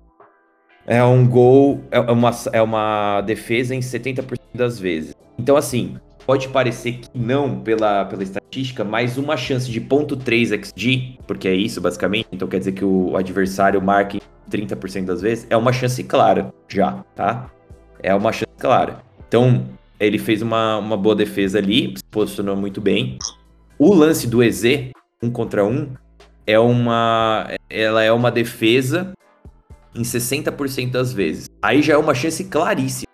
é 0.87 1.03
um 1.03 1.27
gol, 1.27 1.83
é 1.91 2.01
uma, 2.01 2.31
é 2.53 2.61
uma 2.61 3.21
defesa 3.23 3.75
em 3.75 3.81
70% 3.81 4.39
das 4.53 4.79
vezes. 4.79 5.15
Então, 5.39 5.57
assim, 5.57 5.97
pode 6.27 6.49
parecer 6.49 6.93
que 6.95 7.09
não 7.15 7.61
pela, 7.61 8.05
pela 8.05 8.23
estatística, 8.23 8.85
mas 8.85 9.17
uma 9.17 9.37
chance 9.37 9.71
de 9.71 9.81
0.3 9.81 10.65
XG, 10.65 11.19
porque 11.27 11.49
é 11.49 11.55
isso 11.55 11.81
basicamente, 11.81 12.29
então 12.33 12.49
quer 12.49 12.59
dizer 12.59 12.73
que 12.73 12.85
o 12.85 13.17
adversário 13.17 13.81
marque 13.81 14.21
30% 14.51 15.05
das 15.05 15.21
vezes, 15.21 15.47
é 15.51 15.57
uma 15.57 15.73
chance 15.73 16.03
clara 16.05 16.53
já, 16.69 17.05
tá? 17.15 17.51
É 18.03 18.15
uma 18.15 18.33
chance 18.33 18.53
clara. 18.59 19.03
Então, 19.27 19.67
ele 19.99 20.19
fez 20.19 20.43
uma, 20.43 20.79
uma 20.79 20.97
boa 20.97 21.15
defesa 21.15 21.59
ali, 21.59 21.95
se 21.97 22.05
posicionou 22.11 22.57
muito 22.57 22.81
bem. 22.81 23.19
O 23.79 23.95
lance 23.95 24.27
do 24.27 24.43
EZ, 24.43 24.91
um 25.23 25.31
contra 25.31 25.65
um, 25.65 25.89
é 26.47 26.59
uma, 26.59 27.49
ela 27.71 28.03
é 28.03 28.13
uma 28.13 28.31
defesa 28.31 29.13
em 29.95 30.03
60% 30.03 30.91
das 30.91 31.13
vezes. 31.13 31.49
Aí 31.63 31.83
já 31.83 31.95
é 31.95 31.97
uma 31.97 32.15
chance 32.15 32.45
claríssima. 32.45 33.05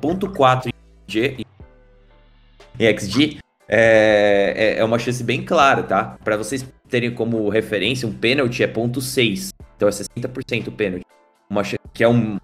0.4 0.00 0.70
em 2.78 2.96
XG 2.96 3.38
é, 3.68 4.54
é, 4.56 4.78
é, 4.78 4.84
uma 4.84 4.98
chance 4.98 5.22
bem 5.22 5.44
clara, 5.44 5.82
tá? 5.82 6.16
Para 6.22 6.36
vocês 6.36 6.66
terem 6.88 7.12
como 7.12 7.48
referência, 7.48 8.06
um 8.06 8.12
pênalti 8.12 8.62
é 8.62 8.68
0.6. 8.68 9.50
Então 9.76 9.88
é 9.88 9.90
60% 9.90 10.68
o 10.68 10.72
pênalti. 10.72 11.04
Uma 11.48 11.64
chance, 11.64 11.80
que 11.92 12.04
é 12.04 12.08
um. 12.08 12.38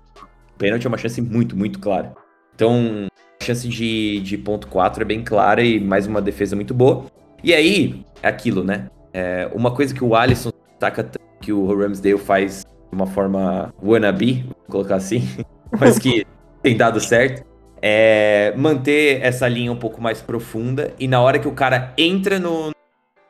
Pênalti 0.59 0.87
é 0.87 0.89
uma 0.89 0.99
chance 0.99 1.21
muito, 1.21 1.57
muito 1.57 1.79
clara. 1.79 2.15
Então, 2.55 3.07
a 3.41 3.45
chance 3.45 3.67
de, 3.67 4.21
de 4.21 4.37
ponto 4.37 4.67
4 4.69 5.03
é 5.03 5.07
bem 5.07 5.23
clara 5.23 5.63
e 5.63 5.81
mais 5.81 6.07
uma 6.07 6.21
defesa 6.21 6.55
muito 6.55 6.75
boa. 6.75 7.07
E 7.43 7.55
aí, 7.55 8.05
é 8.23 8.29
aquilo, 8.29 8.63
né? 8.63 8.91
É, 9.13 9.49
uma 9.55 9.71
coisa 9.71 9.95
que 9.95 10.05
o 10.05 10.15
Alisson 10.15 10.51
taca 10.79 11.09
que 11.41 11.53
o 11.53 11.75
Ramsdale 11.75 12.19
faz 12.19 12.67
de 12.91 12.95
uma 12.95 13.07
forma 13.07 13.73
wannabe, 13.83 14.43
vou 14.43 14.55
colocar 14.69 14.97
assim, 14.97 15.23
mas 15.79 15.99
que 15.99 16.27
tem 16.63 16.77
dado 16.77 17.01
certo, 17.01 17.45
é 17.83 18.53
manter 18.57 19.23
essa 19.23 19.49
linha 19.49 19.73
um 19.73 19.77
pouco 19.77 20.01
mais 20.01 20.21
profunda 20.21 20.95
e 20.99 21.09
na 21.09 21.21
hora 21.21 21.39
que 21.39 21.49
o 21.49 21.55
cara 21.55 21.93
entra 21.97 22.39
no, 22.39 22.71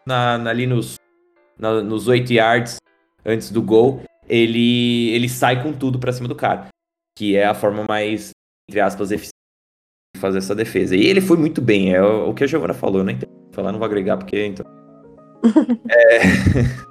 na, 0.06 0.38
na 0.38 0.50
ali 0.50 0.66
nos, 0.66 0.96
na, 1.58 1.82
nos 1.82 2.08
8 2.08 2.32
yards 2.32 2.76
antes 3.24 3.50
do 3.50 3.62
gol, 3.62 4.02
ele, 4.28 5.10
ele 5.10 5.28
sai 5.28 5.62
com 5.62 5.72
tudo 5.72 5.98
para 5.98 6.12
cima 6.12 6.28
do 6.28 6.34
cara, 6.34 6.68
que 7.16 7.36
é 7.36 7.46
a 7.46 7.54
forma 7.54 7.84
mais, 7.88 8.30
entre 8.68 8.80
aspas, 8.80 9.10
eficiente 9.10 9.34
de 10.14 10.20
fazer 10.20 10.38
essa 10.38 10.54
defesa. 10.54 10.96
E 10.96 11.06
ele 11.06 11.20
foi 11.20 11.36
muito 11.36 11.60
bem, 11.60 11.94
é 11.94 12.02
o, 12.02 12.30
o 12.30 12.34
que 12.34 12.44
a 12.44 12.46
Giovana 12.46 12.74
falou, 12.74 13.04
né? 13.04 13.12
Então, 13.12 13.28
falar 13.52 13.72
não 13.72 13.78
vou 13.78 13.86
agregar 13.86 14.16
porque 14.16 14.46
então. 14.46 14.66
é... 15.88 16.90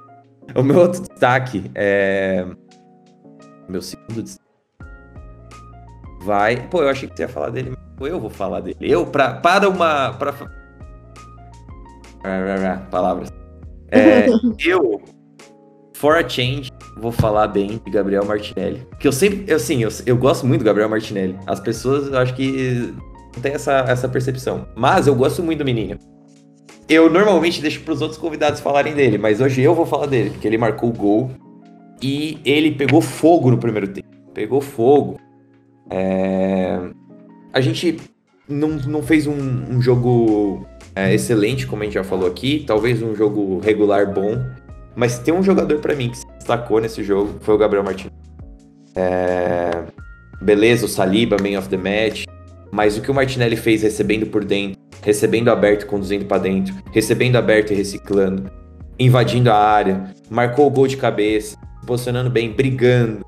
O 0.54 0.62
meu 0.62 0.80
outro 0.80 1.00
destaque 1.02 1.70
é. 1.74 2.44
Meu 3.68 3.80
segundo 3.80 4.22
destaque. 4.22 4.49
Vai. 6.20 6.68
Pô, 6.68 6.82
eu 6.82 6.88
achei 6.88 7.08
que 7.08 7.16
você 7.16 7.22
ia 7.22 7.28
falar 7.28 7.50
dele, 7.50 7.72
mas 7.98 8.10
eu 8.10 8.20
vou 8.20 8.30
falar 8.30 8.60
dele. 8.60 8.76
Eu, 8.80 9.06
pra, 9.06 9.34
para 9.34 9.68
uma. 9.68 10.12
Pra... 10.14 10.34
Palavras. 12.90 13.32
É, 13.90 14.26
eu, 14.64 15.00
for 15.94 16.16
a 16.16 16.28
change, 16.28 16.70
vou 16.98 17.10
falar 17.10 17.48
bem 17.48 17.80
de 17.84 17.90
Gabriel 17.90 18.24
Martinelli. 18.24 18.86
Porque 18.90 19.08
eu 19.08 19.12
sempre, 19.12 19.52
assim, 19.52 19.82
eu, 19.82 19.90
eu 20.06 20.16
gosto 20.16 20.46
muito 20.46 20.60
do 20.60 20.64
Gabriel 20.64 20.88
Martinelli. 20.88 21.38
As 21.46 21.60
pessoas, 21.60 22.08
eu 22.08 22.18
acho 22.18 22.34
que 22.34 22.94
não 23.34 23.42
tem 23.42 23.52
essa, 23.52 23.84
essa 23.88 24.08
percepção. 24.08 24.66
Mas 24.76 25.06
eu 25.06 25.14
gosto 25.14 25.42
muito 25.42 25.60
do 25.60 25.64
menino 25.64 25.98
eu 26.90 27.08
normalmente 27.08 27.62
deixo 27.62 27.80
para 27.82 27.94
os 27.94 28.02
outros 28.02 28.18
convidados 28.18 28.58
falarem 28.58 28.94
dele, 28.94 29.16
mas 29.16 29.40
hoje 29.40 29.62
eu 29.62 29.72
vou 29.76 29.86
falar 29.86 30.06
dele, 30.06 30.30
porque 30.30 30.48
ele 30.48 30.58
marcou 30.58 30.90
o 30.90 30.92
gol 30.92 31.30
e 32.02 32.40
ele 32.44 32.72
pegou 32.72 33.00
fogo 33.00 33.48
no 33.48 33.58
primeiro 33.58 33.86
tempo. 33.86 34.08
Pegou 34.34 34.60
fogo. 34.60 35.16
É... 35.90 36.78
A 37.52 37.60
gente 37.60 37.96
não, 38.48 38.68
não 38.70 39.02
fez 39.02 39.26
um, 39.26 39.34
um 39.34 39.82
jogo 39.82 40.66
é, 40.94 41.14
excelente, 41.14 41.66
como 41.66 41.82
a 41.82 41.84
gente 41.84 41.94
já 41.94 42.04
falou 42.04 42.28
aqui, 42.28 42.64
talvez 42.66 43.02
um 43.02 43.14
jogo 43.14 43.60
regular 43.60 44.12
bom, 44.12 44.44
mas 44.94 45.18
tem 45.18 45.32
um 45.32 45.42
jogador 45.42 45.78
para 45.80 45.94
mim 45.94 46.10
que 46.10 46.18
se 46.18 46.26
destacou 46.38 46.80
nesse 46.80 47.02
jogo, 47.02 47.38
foi 47.40 47.54
o 47.54 47.58
Gabriel 47.58 47.84
Martins. 47.84 48.10
É... 48.94 49.84
Beleza, 50.40 50.86
o 50.86 50.88
Saliba, 50.88 51.36
man 51.40 51.58
of 51.58 51.68
the 51.68 51.76
match, 51.76 52.24
mas 52.72 52.96
o 52.96 53.02
que 53.02 53.10
o 53.10 53.14
Martinelli 53.14 53.56
fez 53.56 53.82
recebendo 53.82 54.26
por 54.26 54.44
dentro, 54.44 54.80
recebendo 55.02 55.50
aberto 55.50 55.82
e 55.82 55.86
conduzindo 55.86 56.24
para 56.24 56.42
dentro, 56.42 56.74
recebendo 56.92 57.36
aberto 57.36 57.72
e 57.72 57.76
reciclando, 57.76 58.50
invadindo 58.98 59.50
a 59.50 59.56
área, 59.56 60.14
marcou 60.30 60.66
o 60.66 60.70
gol 60.70 60.86
de 60.86 60.96
cabeça, 60.96 61.56
posicionando 61.86 62.30
bem, 62.30 62.52
brigando, 62.52 63.24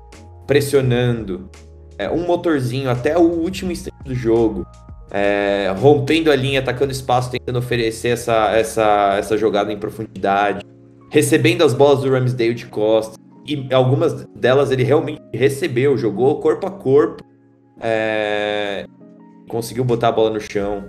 pressionando, 0.47 1.49
é, 1.97 2.09
um 2.09 2.25
motorzinho 2.25 2.89
até 2.89 3.17
o 3.17 3.21
último 3.21 3.71
instante 3.71 4.03
do 4.03 4.15
jogo, 4.15 4.65
é, 5.11 5.73
rompendo 5.77 6.31
a 6.31 6.35
linha, 6.35 6.59
atacando 6.59 6.91
espaço, 6.91 7.31
tentando 7.31 7.59
oferecer 7.59 8.09
essa, 8.09 8.51
essa, 8.51 9.15
essa 9.17 9.37
jogada 9.37 9.71
em 9.71 9.77
profundidade, 9.77 10.65
recebendo 11.09 11.63
as 11.63 11.73
bolas 11.73 12.01
do 12.01 12.09
Ramsdale 12.09 12.53
de 12.53 12.65
costas, 12.65 13.17
e 13.45 13.67
algumas 13.73 14.25
delas 14.35 14.71
ele 14.71 14.83
realmente 14.83 15.21
recebeu, 15.33 15.97
jogou 15.97 16.39
corpo 16.39 16.65
a 16.65 16.71
corpo, 16.71 17.23
é, 17.79 18.85
conseguiu 19.47 19.83
botar 19.83 20.07
a 20.07 20.11
bola 20.11 20.29
no 20.29 20.39
chão, 20.39 20.85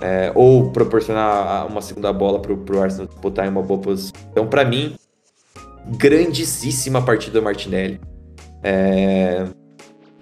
é, 0.00 0.30
ou 0.34 0.70
proporcionar 0.70 1.66
uma 1.66 1.80
segunda 1.80 2.12
bola 2.12 2.40
pro, 2.40 2.56
pro 2.58 2.82
Arsenal 2.82 3.08
botar 3.20 3.46
em 3.46 3.48
uma 3.48 3.62
boa 3.62 3.80
posição. 3.80 4.12
Então, 4.30 4.46
para 4.46 4.64
mim, 4.64 4.94
grandíssima 5.96 7.02
partida 7.02 7.40
do 7.40 7.44
Martinelli. 7.44 8.00
É, 8.62 9.46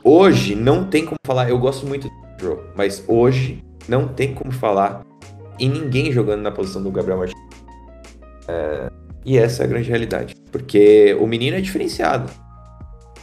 hoje 0.02 0.54
não 0.54 0.84
tem 0.84 1.04
como 1.04 1.16
falar, 1.26 1.50
eu 1.50 1.58
gosto 1.58 1.86
muito 1.86 2.08
do 2.08 2.42
jogo, 2.42 2.62
mas 2.74 3.04
hoje 3.06 3.62
não 3.88 4.08
tem 4.08 4.34
como 4.34 4.52
falar 4.52 5.04
em 5.58 5.68
ninguém 5.68 6.10
jogando 6.12 6.42
na 6.42 6.50
posição 6.50 6.82
do 6.82 6.90
Gabriel 6.90 7.18
Martinelli. 7.18 7.48
É, 8.48 8.90
e 9.24 9.38
essa 9.38 9.62
é 9.62 9.66
a 9.66 9.68
grande 9.68 9.88
realidade. 9.88 10.34
Porque 10.50 11.16
o 11.20 11.26
menino 11.26 11.56
é 11.56 11.60
diferenciado. 11.60 12.30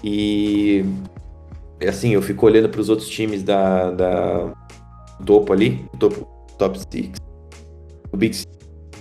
E 0.04 0.86
assim, 1.88 2.12
eu 2.12 2.22
fico 2.22 2.46
olhando 2.46 2.70
para 2.70 2.82
os 2.82 2.90
outros 2.90 3.10
times 3.10 3.44
da, 3.44 3.92
da 3.92 4.54
topo 5.26 5.52
ali, 5.54 5.86
topo, 6.00 6.28
top 6.58 6.80
6, 6.92 7.12
do 8.12 8.18
Big 8.18 8.36
Six, 8.36 8.48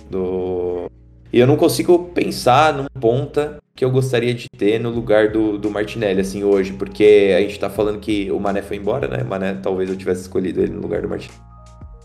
do... 0.09 0.89
E 1.31 1.39
eu 1.39 1.45
não 1.45 1.55
consigo 1.55 2.05
pensar 2.13 2.73
num 2.73 2.85
ponta 2.99 3.57
que 3.75 3.85
eu 3.85 3.91
gostaria 3.91 4.33
de 4.33 4.49
ter 4.49 4.79
no 4.79 4.89
lugar 4.89 5.31
do, 5.31 5.57
do 5.57 5.69
Martinelli, 5.69 6.21
assim, 6.21 6.43
hoje, 6.43 6.73
porque 6.73 7.33
a 7.37 7.41
gente 7.41 7.59
tá 7.59 7.69
falando 7.69 7.99
que 7.99 8.31
o 8.31 8.39
Mané 8.39 8.61
foi 8.61 8.77
embora, 8.77 9.07
né? 9.07 9.23
O 9.23 9.27
Mané, 9.27 9.53
talvez 9.53 9.89
eu 9.89 9.95
tivesse 9.95 10.21
escolhido 10.21 10.61
ele 10.61 10.73
no 10.73 10.81
lugar 10.81 11.01
do 11.01 11.07
Martinelli. 11.07 11.39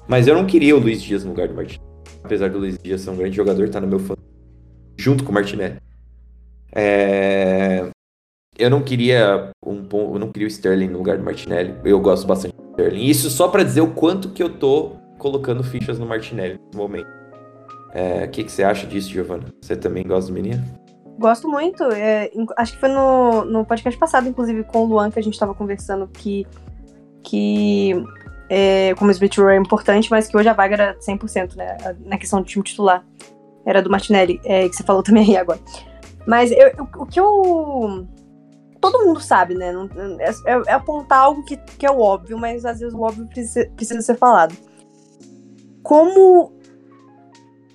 Mas 0.07 0.29
eu 0.29 0.35
não 0.35 0.47
queria 0.47 0.77
o 0.77 0.79
Luiz 0.79 1.03
Dias 1.03 1.25
no 1.25 1.31
lugar 1.31 1.49
do 1.49 1.55
Martinelli. 1.55 1.91
Apesar 2.23 2.51
do 2.51 2.59
Luiz 2.59 2.79
Dias 2.79 3.01
ser 3.01 3.11
um 3.11 3.17
grande 3.17 3.35
jogador, 3.35 3.69
tá 3.71 3.81
no 3.81 3.87
meu 3.87 3.99
fã. 3.99 4.15
Junto 4.97 5.25
com 5.25 5.31
o 5.31 5.35
Martinelli. 5.35 5.77
É... 6.73 7.89
Eu 8.57 8.71
não 8.71 8.83
queria 8.83 9.51
um 9.65 9.85
eu 9.91 10.19
não 10.19 10.31
queria 10.31 10.47
o 10.47 10.51
Sterling 10.51 10.89
no 10.89 10.99
lugar 10.99 11.19
do 11.19 11.25
Martinelli. 11.25 11.75
Eu 11.85 11.99
gosto 11.99 12.27
bastante 12.27 12.55
do 12.55 12.71
Sterling. 12.71 13.05
Isso 13.05 13.29
só 13.31 13.49
para 13.49 13.65
dizer 13.65 13.81
o 13.81 13.89
quanto 13.89 14.29
que 14.29 14.43
eu 14.43 14.51
tô 14.51 14.93
colocando 15.19 15.65
fichas 15.65 15.99
no 15.99 16.07
Martinelli 16.07 16.59
nesse 16.65 16.77
momento. 16.77 17.24
É, 17.95 18.25
o 18.25 18.29
que, 18.29 18.43
que 18.45 18.51
você 18.51 18.65
acha 18.65 18.87
disso, 18.87 19.09
Giovana? 19.09 19.45
Você 19.63 19.77
também 19.77 20.05
gosta 20.05 20.31
do 20.31 20.35
menino? 20.35 20.63
Gosto 21.19 21.49
muito. 21.49 21.85
É, 21.85 22.31
acho 22.57 22.73
que 22.73 22.81
foi 22.81 22.89
no, 22.89 23.45
no 23.45 23.65
podcast 23.65 23.99
passado, 23.99 24.29
inclusive, 24.29 24.65
com 24.65 24.81
o 24.81 24.85
Luan, 24.85 25.11
que 25.11 25.19
a 25.19 25.23
gente 25.23 25.39
tava 25.39 25.55
conversando 25.55 26.09
que, 26.09 26.45
que 27.23 27.95
é, 28.49 28.95
como 28.97 29.11
o 29.11 29.13
Smith 29.13 29.37
Rowe 29.37 29.53
é 29.53 29.57
importante, 29.57 30.11
mas 30.11 30.27
que 30.27 30.37
hoje 30.37 30.49
a 30.49 30.53
vaga 30.53 30.75
era 30.75 30.99
100%, 30.99 31.55
né? 31.55 31.77
Na 32.05 32.19
questão 32.19 32.41
do 32.41 32.47
time 32.47 32.65
titular. 32.65 33.05
Era 33.65 33.81
do 33.81 33.89
Martinelli, 33.89 34.41
é, 34.45 34.69
que 34.69 34.75
você 34.75 34.83
falou 34.83 35.03
também 35.05 35.31
aí 35.31 35.37
agora. 35.37 35.61
Mas 36.27 36.51
eu, 36.51 36.73
o 36.99 37.07
que 37.07 37.21
eu 37.21 38.07
todo 38.81 39.05
mundo 39.07 39.21
sabe, 39.21 39.55
né? 39.55 39.73
É, 40.19 40.31
é, 40.31 40.63
é, 40.67 40.73
apontar 40.73 41.21
algo 41.21 41.43
que, 41.45 41.57
que 41.57 41.87
é 41.87 41.91
o 41.91 42.01
óbvio, 42.01 42.39
mas 42.39 42.65
às 42.65 42.81
vezes 42.81 42.95
o 42.95 43.01
óbvio 43.01 43.27
precisa, 43.27 43.67
precisa 43.75 44.03
ser 44.03 44.17
falado. 44.17 44.55
Como 45.83 46.53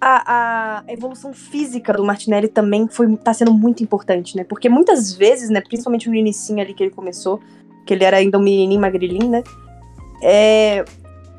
a, 0.02 0.82
a, 0.88 0.92
evolução 0.92 1.34
física 1.34 1.94
do 1.94 2.04
Martinelli 2.04 2.48
também 2.48 2.88
foi, 2.88 3.16
tá 3.18 3.34
sendo 3.34 3.54
muito 3.54 3.84
importante, 3.84 4.36
né? 4.36 4.44
Porque 4.44 4.70
muitas 4.70 5.14
vezes, 5.14 5.50
né, 5.50 5.62
principalmente 5.62 6.08
no 6.08 6.16
início 6.16 6.58
ali 6.60 6.74
que 6.74 6.84
ele 6.84 6.92
começou, 6.92 7.40
que 7.86 7.94
ele 7.94 8.04
era 8.04 8.18
ainda 8.18 8.38
um 8.38 8.42
menininho 8.42 8.80
magrelinho, 8.80 9.30
né? 9.30 9.44
É, 10.24 10.86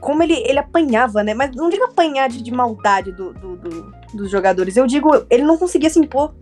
como 0.01 0.23
ele, 0.23 0.35
ele 0.47 0.59
apanhava, 0.59 1.23
né? 1.23 1.33
Mas 1.33 1.55
não 1.55 1.71
digo 1.71 1.85
apanhar 1.85 2.29
de, 2.29 2.43
de 2.43 2.51
maldade 2.51 3.13
do, 3.13 3.33
do, 3.33 3.57
do, 3.57 3.95
dos 4.15 4.31
jogadores, 4.31 4.77
eu 4.77 4.87
digo, 4.87 5.11
ele 5.31 5.43
não 5.43 5.57
conseguia 5.57 5.89
se 5.89 5.99
impor. 5.99 6.35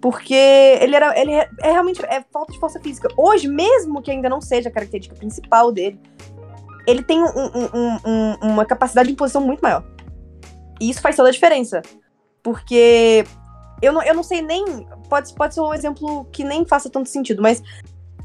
Porque 0.00 0.34
ele 0.34 0.96
era. 0.96 1.18
Ele 1.20 1.32
é, 1.32 1.48
é, 1.60 1.72
realmente 1.72 2.02
é 2.06 2.24
falta 2.32 2.52
de 2.52 2.58
força 2.58 2.80
física. 2.80 3.08
Hoje, 3.18 3.46
mesmo 3.46 4.00
que 4.00 4.10
ainda 4.10 4.30
não 4.30 4.40
seja 4.40 4.70
a 4.70 4.72
característica 4.72 5.14
principal 5.14 5.70
dele, 5.70 6.00
ele 6.86 7.02
tem 7.02 7.22
um, 7.22 7.26
um, 7.26 7.98
um, 8.06 8.52
uma 8.52 8.64
capacidade 8.64 9.08
de 9.08 9.12
imposição 9.12 9.42
muito 9.42 9.60
maior. 9.60 9.84
E 10.80 10.90
isso 10.90 11.00
faz 11.00 11.14
toda 11.14 11.28
a 11.28 11.32
diferença. 11.32 11.82
Porque 12.42 13.24
eu 13.82 13.92
não, 13.92 14.02
eu 14.02 14.14
não 14.14 14.22
sei 14.22 14.42
nem. 14.42 14.86
Pode, 15.08 15.34
pode 15.34 15.54
ser 15.54 15.60
um 15.60 15.74
exemplo 15.74 16.24
que 16.32 16.42
nem 16.42 16.64
faça 16.64 16.88
tanto 16.90 17.08
sentido, 17.08 17.42
mas 17.42 17.62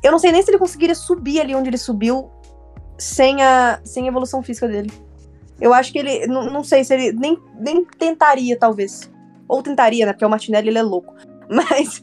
eu 0.01 0.11
não 0.11 0.19
sei 0.19 0.31
nem 0.31 0.41
se 0.41 0.49
ele 0.49 0.57
conseguiria 0.57 0.95
subir 0.95 1.41
ali 1.41 1.55
onde 1.55 1.69
ele 1.69 1.77
subiu 1.77 2.29
sem 2.97 3.41
a, 3.41 3.79
sem 3.83 4.05
a 4.05 4.07
evolução 4.07 4.41
física 4.41 4.67
dele. 4.67 4.91
Eu 5.59 5.73
acho 5.73 5.91
que 5.91 5.99
ele. 5.99 6.27
Não, 6.27 6.49
não 6.49 6.63
sei 6.63 6.83
se 6.83 6.93
ele 6.93 7.11
nem, 7.13 7.37
nem 7.59 7.85
tentaria, 7.85 8.57
talvez. 8.57 9.11
Ou 9.47 9.61
tentaria, 9.61 10.05
né? 10.05 10.13
Porque 10.13 10.25
o 10.25 10.29
Martinelli 10.29 10.69
ele 10.69 10.79
é 10.79 10.83
louco. 10.83 11.13
Mas. 11.49 12.01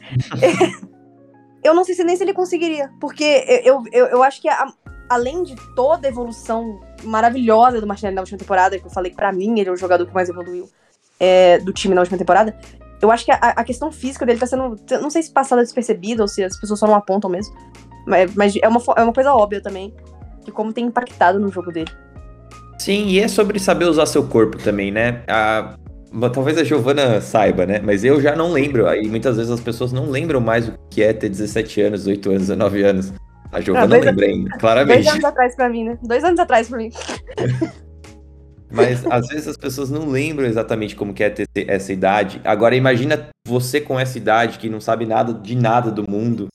eu 1.63 1.73
não 1.73 1.83
sei 1.83 1.95
se 1.95 2.03
nem 2.03 2.15
se 2.15 2.23
ele 2.23 2.33
conseguiria. 2.33 2.91
Porque 2.99 3.23
eu, 3.63 3.83
eu, 3.91 4.07
eu 4.07 4.23
acho 4.23 4.41
que 4.41 4.49
a, 4.49 4.73
além 5.13 5.43
de 5.43 5.55
toda 5.75 6.07
a 6.07 6.09
evolução 6.09 6.79
maravilhosa 7.03 7.79
do 7.79 7.87
Martinelli 7.87 8.15
na 8.15 8.21
última 8.21 8.37
temporada, 8.37 8.77
que 8.79 8.85
eu 8.85 8.91
falei 8.91 9.11
pra 9.11 9.31
mim 9.31 9.59
ele 9.59 9.69
é 9.69 9.71
o 9.71 9.77
jogador 9.77 10.05
que 10.05 10.13
mais 10.13 10.29
evoluiu 10.29 10.69
é, 11.19 11.59
do 11.59 11.71
time 11.71 11.95
na 11.95 12.01
última 12.01 12.17
temporada, 12.17 12.55
eu 13.01 13.11
acho 13.11 13.25
que 13.25 13.31
a, 13.31 13.35
a, 13.35 13.63
questão 13.63 13.91
física 13.91 14.25
dele 14.25 14.39
tá 14.39 14.45
sendo. 14.45 14.79
Não 15.01 15.09
sei 15.09 15.21
se 15.21 15.31
passada 15.31 15.61
despercebida 15.61 16.21
ou 16.21 16.27
se 16.27 16.41
as 16.41 16.57
pessoas 16.57 16.79
só 16.79 16.87
não 16.87 16.95
apontam 16.95 17.29
mesmo. 17.29 17.53
Mas, 18.07 18.33
mas 18.33 18.55
é, 18.55 18.67
uma, 18.67 18.81
é 18.95 19.03
uma 19.03 19.13
coisa 19.13 19.33
óbvia 19.33 19.61
também. 19.61 19.93
De 20.45 20.51
como 20.51 20.71
tem 20.71 20.85
impactado 20.85 21.39
no 21.39 21.51
jogo 21.51 21.71
dele. 21.71 21.91
Sim, 22.79 23.07
e 23.07 23.19
é 23.19 23.27
sobre 23.27 23.59
saber 23.59 23.85
usar 23.85 24.05
seu 24.05 24.25
corpo 24.25 24.57
também, 24.57 24.91
né? 24.91 25.21
A, 25.27 25.75
Talvez 26.31 26.57
a 26.57 26.63
Giovana 26.63 27.19
saiba, 27.19 27.65
né? 27.65 27.81
Mas 27.83 28.03
eu 28.03 28.21
já 28.21 28.35
não 28.35 28.51
lembro. 28.51 28.87
Aí 28.87 29.07
muitas 29.07 29.35
vezes 29.35 29.51
as 29.51 29.59
pessoas 29.59 29.91
não 29.91 30.09
lembram 30.09 30.39
mais 30.39 30.67
o 30.67 30.73
que 30.89 31.01
é 31.01 31.11
ter 31.11 31.27
17 31.27 31.81
anos, 31.81 32.01
18 32.01 32.29
anos, 32.29 32.41
19 32.41 32.83
anos. 32.83 33.13
A 33.53 33.61
Giovana 33.61 33.95
ah, 33.95 33.99
lembra 33.99 34.25
ainda, 34.25 34.57
claramente. 34.57 35.03
Dois 35.03 35.07
anos 35.07 35.23
atrás 35.23 35.55
pra 35.55 35.69
mim, 35.69 35.83
né? 35.85 35.99
Dois 36.01 36.23
anos 36.23 36.39
atrás 36.39 36.67
pra 36.67 36.77
mim. 36.77 36.89
Mas 38.73 39.05
às 39.05 39.27
vezes 39.27 39.47
as 39.47 39.55
pessoas 39.55 39.91
não 39.91 40.09
lembram 40.09 40.47
exatamente 40.47 40.95
como 40.95 41.13
que 41.13 41.23
é 41.23 41.29
ter 41.29 41.47
essa 41.55 41.93
idade. 41.93 42.41
Agora 42.43 42.75
imagina 42.75 43.29
você 43.47 43.79
com 43.79 43.99
essa 43.99 44.17
idade 44.17 44.57
que 44.57 44.67
não 44.67 44.81
sabe 44.81 45.05
nada 45.05 45.31
de 45.31 45.55
nada 45.55 45.91
do 45.91 46.09
mundo 46.09 46.47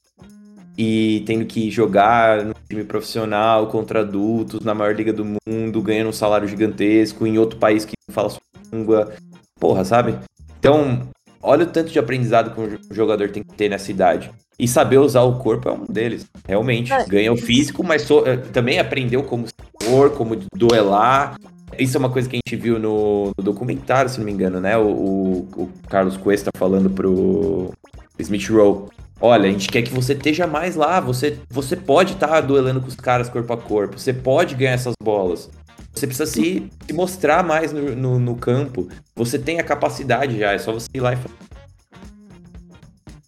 e 0.77 1.23
tendo 1.27 1.47
que 1.47 1.71
jogar 1.71 2.45
no 2.45 2.55
time 2.69 2.83
profissional 2.83 3.69
contra 3.69 4.01
adultos 4.01 4.65
na 4.65 4.75
maior 4.75 4.97
liga 4.97 5.13
do 5.13 5.25
mundo, 5.25 5.81
ganhando 5.81 6.09
um 6.09 6.13
salário 6.13 6.49
gigantesco 6.49 7.25
em 7.25 7.39
outro 7.39 7.57
país 7.57 7.85
que 7.85 7.95
não 8.09 8.13
fala 8.13 8.31
sua 8.31 8.41
língua 8.73 9.13
porra, 9.61 9.85
sabe? 9.85 10.19
Então, 10.59 11.09
olha 11.41 11.63
o 11.63 11.69
tanto 11.69 11.91
de 11.91 11.99
aprendizado 12.01 12.53
que 12.53 12.61
um 12.61 12.95
jogador 12.95 13.31
tem 13.31 13.45
que 13.45 13.55
ter 13.55 13.69
nessa 13.69 13.93
idade. 13.93 14.29
E 14.59 14.67
saber 14.67 14.99
usar 14.99 15.23
o 15.23 15.39
corpo 15.39 15.69
é 15.69 15.73
um 15.73 15.85
deles. 15.87 16.27
Realmente. 16.47 16.93
É. 16.93 17.05
Ganha 17.07 17.33
o 17.33 17.37
físico, 17.37 17.85
mas 17.85 18.03
so, 18.03 18.25
eh, 18.27 18.37
também 18.37 18.79
aprendeu 18.79 19.23
como 19.23 19.47
for, 19.83 20.11
como 20.11 20.37
duelar. 20.55 21.37
Isso 21.79 21.97
é 21.97 22.01
uma 22.01 22.11
coisa 22.11 22.29
que 22.29 22.37
a 22.37 22.41
gente 22.45 22.61
viu 22.61 22.79
no, 22.79 23.33
no 23.37 23.45
documentário, 23.45 24.11
se 24.11 24.19
não 24.19 24.27
me 24.27 24.33
engano, 24.33 24.61
né? 24.61 24.77
O, 24.77 24.89
o, 24.89 25.49
o 25.57 25.71
Carlos 25.89 26.17
Cuesta 26.17 26.51
falando 26.57 26.91
pro 26.91 27.73
Smith 28.19 28.49
Rowe. 28.49 28.89
Olha, 29.21 29.49
a 29.49 29.53
gente 29.53 29.69
quer 29.69 29.83
que 29.83 29.93
você 29.93 30.13
esteja 30.13 30.47
mais 30.47 30.77
lá. 30.77 31.01
Você, 31.01 31.39
você 31.49 31.77
pode 31.77 32.15
estar 32.15 32.29
tá 32.29 32.41
duelando 32.41 32.81
com 32.81 32.89
os 32.89 32.97
caras 32.97 33.29
corpo 33.29 33.53
a 33.53 33.57
corpo. 33.57 33.99
Você 33.99 34.13
pode 34.13 34.55
ganhar 34.55 34.73
essas 34.73 34.95
bolas. 35.03 35.49
Você 35.93 36.07
precisa 36.07 36.31
se, 36.31 36.71
se 36.87 36.93
mostrar 36.93 37.43
mais 37.43 37.73
no, 37.73 37.95
no, 37.97 38.19
no, 38.19 38.37
campo. 38.37 38.89
Você 39.17 39.39
tem 39.39 39.59
a 39.59 39.65
capacidade 39.65 40.39
já, 40.39 40.53
é 40.53 40.59
só 40.59 40.73
você 40.73 40.87
ir 40.95 41.01
lá 41.01 41.13
e 41.13 41.17
falar. 41.17 41.35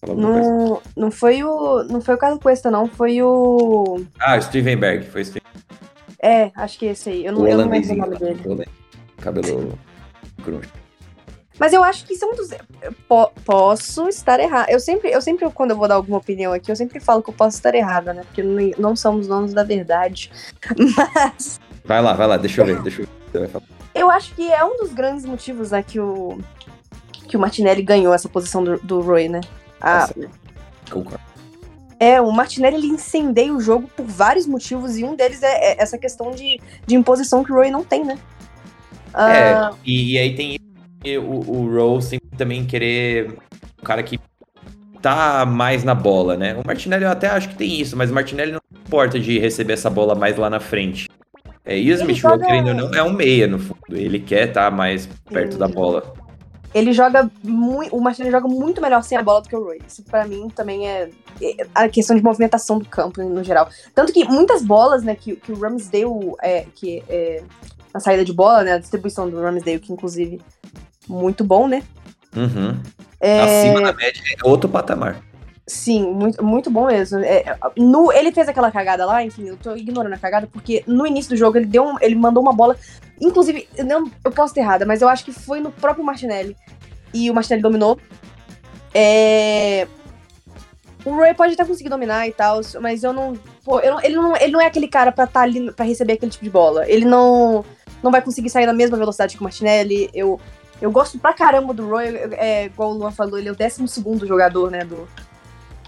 Não, 0.07 0.80
não 0.96 1.11
foi 1.11 1.44
o. 1.44 1.84
Não 1.84 2.01
foi 2.01 2.14
o 2.14 2.18
Carlos 2.18 2.40
Cuesta, 2.40 2.70
não. 2.70 2.86
Foi 2.86 3.22
o. 3.22 4.03
Ah, 4.18 4.36
o 4.36 4.42
Stevenberg. 4.42 5.05
Foi 5.07 5.20
o 5.20 5.24
Steven. 5.24 5.42
É, 6.22 6.51
acho 6.55 6.78
que 6.78 6.86
esse 6.86 7.11
aí. 7.11 7.26
Eu 7.26 7.32
não, 7.32 7.46
eu 7.46 7.59
não 7.59 7.68
lembro 7.68 7.92
o 7.92 7.96
nome 7.96 8.18
dele. 8.18 8.68
Cabelo 9.18 9.78
grunge. 10.42 10.68
Mas 11.59 11.74
eu 11.74 11.84
acho 11.84 12.07
que 12.07 12.14
um 12.24 12.34
dos. 12.34 12.48
Po 13.07 13.30
posso 13.44 14.09
estar 14.09 14.40
errado. 14.40 14.70
Eu 14.70 14.80
sempre, 14.80 15.11
eu 15.11 15.20
sempre, 15.20 15.48
quando 15.51 15.72
eu 15.72 15.76
vou 15.76 15.86
dar 15.86 15.96
alguma 15.96 16.16
opinião 16.16 16.55
aqui, 16.55 16.72
eu 16.72 16.76
sempre 16.76 16.98
falo 16.98 17.22
que 17.22 17.28
eu 17.28 17.34
posso 17.34 17.59
estar 17.59 17.74
errada, 17.74 18.14
né? 18.14 18.22
Porque 18.24 18.42
não, 18.42 18.70
não 18.78 18.96
somos 18.96 19.26
donos 19.26 19.53
da 19.53 19.62
verdade. 19.62 20.32
Mas. 20.96 21.61
Vai 21.84 22.01
lá, 22.01 22.14
vai 22.14 22.26
lá, 22.26 22.36
deixa 22.38 22.62
eu 22.62 22.66
ver, 22.66 22.80
deixa 22.80 23.03
eu 23.03 23.09
ver. 23.32 23.51
Eu 23.94 24.11
acho 24.11 24.34
que 24.34 24.51
é 24.51 24.64
um 24.64 24.78
dos 24.78 24.92
grandes 24.92 25.24
motivos, 25.24 25.72
né, 25.72 25.82
que 25.82 25.98
o, 25.98 26.38
que 27.28 27.36
o 27.36 27.40
Martinelli 27.40 27.82
ganhou 27.82 28.14
essa 28.14 28.28
posição 28.28 28.62
do, 28.62 28.78
do 28.78 29.01
Roy, 29.01 29.28
né? 29.28 29.40
Ah, 29.81 30.09
Concordo. 30.91 31.31
É, 31.99 32.20
o 32.20 32.33
Martinelli 32.33 32.76
ele 32.76 32.87
incendeia 32.87 33.53
o 33.53 33.61
jogo 33.61 33.89
por 33.95 34.07
vários 34.07 34.47
motivos, 34.47 34.97
e 34.97 35.05
um 35.05 35.14
deles 35.14 35.43
é, 35.43 35.72
é 35.72 35.83
essa 35.83 35.99
questão 35.99 36.31
de, 36.31 36.59
de 36.87 36.95
imposição 36.95 37.45
que 37.45 37.53
o 37.53 37.57
Roy 37.57 37.70
não 37.70 37.85
tem, 37.85 38.05
né? 38.05 38.18
É, 39.14 39.68
uh... 39.68 39.76
e, 39.85 40.14
e, 40.14 40.18
aí 40.18 40.35
tem 40.35 40.59
o, 41.18 41.51
o 41.51 41.74
Rowe 41.74 42.01
sempre 42.01 42.28
também 42.39 42.64
querer 42.64 43.37
um 43.81 43.85
cara 43.85 44.03
que 44.03 44.18
tá 45.03 45.45
mais 45.45 45.85
na 45.85 45.95
bola, 45.95 46.37
né? 46.37 46.55
O 46.55 46.66
Martinelli 46.66 47.05
eu 47.05 47.11
até 47.11 47.28
acho 47.28 47.49
que 47.49 47.57
tem 47.57 47.81
isso, 47.81 47.97
mas 47.97 48.11
o 48.11 48.14
Martinelli 48.14 48.53
não 48.53 48.61
importa 48.87 49.18
de 49.18 49.39
receber 49.39 49.74
essa 49.74 49.91
bola 49.91 50.14
mais 50.14 50.37
lá 50.37 50.49
na 50.49 50.61
frente. 50.61 51.09
É, 51.64 51.78
e 51.78 51.93
o 51.93 51.95
Smith 51.95 52.16
joga... 52.16 52.47
querendo 52.47 52.68
ou 52.68 52.74
não, 52.74 52.95
é 52.95 53.03
um 53.03 53.12
meia 53.12 53.47
no 53.47 53.59
fundo. 53.59 53.78
Ele 53.91 54.18
quer 54.18 54.49
estar 54.49 54.70
tá 54.70 54.76
mais 54.76 55.09
perto 55.31 55.59
da 55.59 55.68
bola. 55.68 56.14
Ele 56.75 56.93
joga 56.93 57.31
muito. 57.43 57.95
O 57.95 58.01
Martinelli 58.01 58.33
joga 58.33 58.49
muito 58.49 58.81
melhor 58.81 59.03
sem 59.03 59.18
a 59.18 59.23
bola 59.23 59.43
do 59.43 59.49
que 59.49 59.57
o 59.57 59.64
Roy. 59.64 59.81
Isso 59.87 60.03
pra 60.05 60.27
mim 60.27 60.49
também 60.49 60.89
é, 60.89 61.11
é 61.43 61.66
a 61.75 61.89
questão 61.89 62.16
de 62.16 62.23
movimentação 62.23 62.79
do 62.79 62.85
campo 62.85 63.23
no 63.23 63.43
geral. 63.43 63.68
Tanto 63.95 64.12
que 64.12 64.25
muitas 64.25 64.62
bolas, 64.62 65.03
né, 65.03 65.14
que, 65.14 65.37
que 65.37 65.53
o 65.53 65.59
Ramsdale 65.59 66.35
é, 66.43 66.66
que, 66.75 67.03
é, 67.09 67.43
na 67.93 68.01
saída 68.01 68.25
de 68.25 68.33
bola, 68.33 68.62
né? 68.62 68.75
A 68.75 68.79
distribuição 68.79 69.29
do 69.29 69.41
Ramsdale, 69.41 69.81
que 69.81 69.93
inclusive 69.93 70.41
muito 71.09 71.43
bom, 71.43 71.66
né? 71.66 71.83
Uhum. 72.37 72.81
É, 73.21 73.41
Acima 73.43 73.83
da 73.83 73.93
média 73.93 74.23
é 74.43 74.49
outro 74.49 74.68
patamar. 74.68 75.21
Sim, 75.71 76.12
muito, 76.12 76.45
muito 76.45 76.68
bom 76.68 76.87
mesmo. 76.87 77.21
É, 77.21 77.57
no, 77.77 78.11
ele 78.11 78.33
fez 78.33 78.49
aquela 78.49 78.73
cagada 78.73 79.07
lá, 79.07 79.23
enfim, 79.23 79.47
eu 79.47 79.57
tô 79.57 79.77
ignorando 79.77 80.12
a 80.12 80.18
cagada, 80.18 80.49
porque 80.53 80.83
no 80.85 81.07
início 81.07 81.31
do 81.31 81.37
jogo 81.37 81.57
ele 81.59 81.66
deu 81.66 81.85
um- 81.85 81.97
ele 82.01 82.16
mandou 82.16 82.43
uma 82.43 82.53
bola. 82.53 82.77
Inclusive, 83.21 83.68
não, 83.85 84.11
eu 84.25 84.33
posso 84.33 84.53
ter 84.53 84.62
errada, 84.62 84.85
mas 84.85 85.01
eu 85.01 85.09
acho 85.09 85.25
que 85.25 85.31
foi 85.31 85.61
no 85.61 85.71
próprio 85.71 86.05
Martinelli. 86.05 86.57
E 87.14 87.31
o 87.31 87.35
Martinelli 87.35 87.62
dominou. 87.62 88.01
É, 88.93 89.87
o 91.05 91.14
Roy 91.14 91.35
pode 91.35 91.55
até 91.55 91.64
conseguir 91.64 91.89
dominar 91.89 92.27
e 92.27 92.33
tal, 92.33 92.61
mas 92.81 93.05
eu 93.05 93.12
não. 93.12 93.35
Pô, 93.64 93.79
eu 93.79 94.01
ele, 94.01 94.16
não 94.16 94.37
ele 94.37 94.51
não 94.51 94.61
é 94.61 94.66
aquele 94.66 94.89
cara 94.89 95.12
pra 95.12 95.23
estar 95.23 95.43
ali 95.43 95.71
pra 95.71 95.85
receber 95.85 96.14
aquele 96.14 96.33
tipo 96.33 96.43
de 96.43 96.51
bola. 96.51 96.85
Ele 96.91 97.05
não, 97.05 97.64
não 98.03 98.11
vai 98.11 98.21
conseguir 98.21 98.51
sair 98.51 98.66
na 98.66 98.73
mesma 98.73 98.97
velocidade 98.99 99.37
que 99.37 99.41
o 99.41 99.45
Martinelli. 99.45 100.11
Eu, 100.12 100.41
eu 100.83 100.91
gosto 100.91 101.16
pra 101.16 101.33
caramba 101.33 101.73
do 101.73 101.89
Roy, 101.89 102.07
é, 102.33 102.64
igual 102.64 102.91
o 102.91 102.95
Luan 102.95 103.12
falou, 103.12 103.39
ele 103.39 103.49
é 103.49 103.53
o 103.53 103.57
12 103.57 104.27
jogador, 104.27 104.68
né, 104.68 104.85
do, 104.85 105.07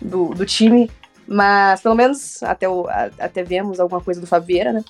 do, 0.03 0.31
do 0.31 0.45
time. 0.47 0.91
Mas 1.27 1.81
pelo 1.81 1.95
menos 1.95 2.43
até, 2.43 2.69
o, 2.69 2.87
a- 2.89 3.11
até 3.19 3.43
vemos 3.43 3.79
alguma 3.81 4.01
coisa 4.01 4.21
do 4.21 4.27
Favieira, 4.27 4.73
né? 4.73 4.85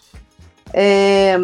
É, 0.72 1.38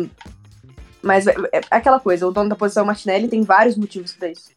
mas 1.03 1.27
é, 1.27 1.35
é 1.53 1.61
aquela 1.71 2.01
coisa, 2.01 2.27
o 2.27 2.31
dono 2.33 2.49
da 2.49 2.57
posição 2.57 2.83
é 2.83 2.85
o 2.85 2.87
Martinelli 2.87 3.29
tem 3.29 3.43
vários 3.43 3.77
motivos 3.77 4.13
pra 4.15 4.29
isso. 4.29 4.51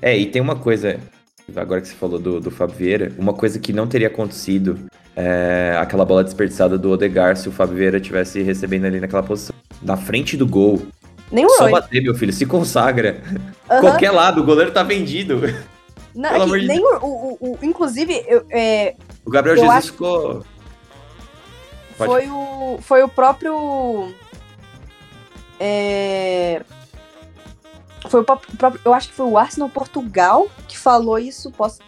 É, 0.00 0.16
e 0.16 0.26
tem 0.26 0.40
uma 0.42 0.56
coisa, 0.56 1.00
agora 1.56 1.80
que 1.80 1.88
você 1.88 1.94
falou 1.94 2.18
do, 2.18 2.40
do 2.40 2.50
Fábio 2.50 2.76
Vieira, 2.76 3.12
uma 3.18 3.32
coisa 3.32 3.58
que 3.58 3.72
não 3.72 3.86
teria 3.86 4.08
acontecido 4.08 4.78
é 5.16 5.76
aquela 5.78 6.04
bola 6.04 6.24
desperdiçada 6.24 6.78
do 6.78 6.90
Odegar 6.90 7.36
se 7.36 7.48
o 7.48 7.52
Fábio 7.52 7.76
Vieira 7.76 8.00
tivesse 8.00 8.42
recebendo 8.42 8.86
ali 8.86 9.00
naquela 9.00 9.22
posição. 9.22 9.54
Na 9.82 9.96
frente 9.96 10.36
do 10.36 10.46
gol. 10.46 10.82
Nem 11.30 11.44
o 11.44 11.50
Só 11.50 11.64
Roy. 11.64 11.72
bater, 11.72 12.02
meu 12.02 12.14
filho, 12.14 12.32
se 12.32 12.46
consagra. 12.46 13.22
Aham. 13.70 13.80
Qualquer 13.80 14.10
lado, 14.10 14.40
o 14.40 14.44
goleiro 14.44 14.70
tá 14.70 14.82
vendido. 14.82 15.40
Que 16.14 16.60
de 16.60 16.66
nem 16.66 16.84
o, 16.84 16.96
o- 17.04 17.38
o- 17.40 17.58
Inclusive, 17.62 18.24
eu- 18.28 18.44
é, 18.50 18.94
O 19.24 19.30
Gabriel 19.30 19.56
Jesus 19.56 19.74
acho- 19.76 19.92
ficou. 19.92 20.44
Pode- 21.96 22.10
foi, 22.12 22.28
o, 22.30 22.78
foi 22.80 23.02
o 23.02 23.08
próprio. 23.08 24.12
É, 25.60 26.62
foi 28.08 28.20
o 28.20 28.24
pró- 28.24 28.40
próprio. 28.58 28.80
Eu 28.84 28.92
acho 28.94 29.08
que 29.08 29.14
foi 29.14 29.26
o 29.26 29.38
Arsenal 29.38 29.68
Portugal 29.68 30.48
que 30.68 30.76
falou 30.78 31.18
isso. 31.18 31.50
Posso. 31.52 31.78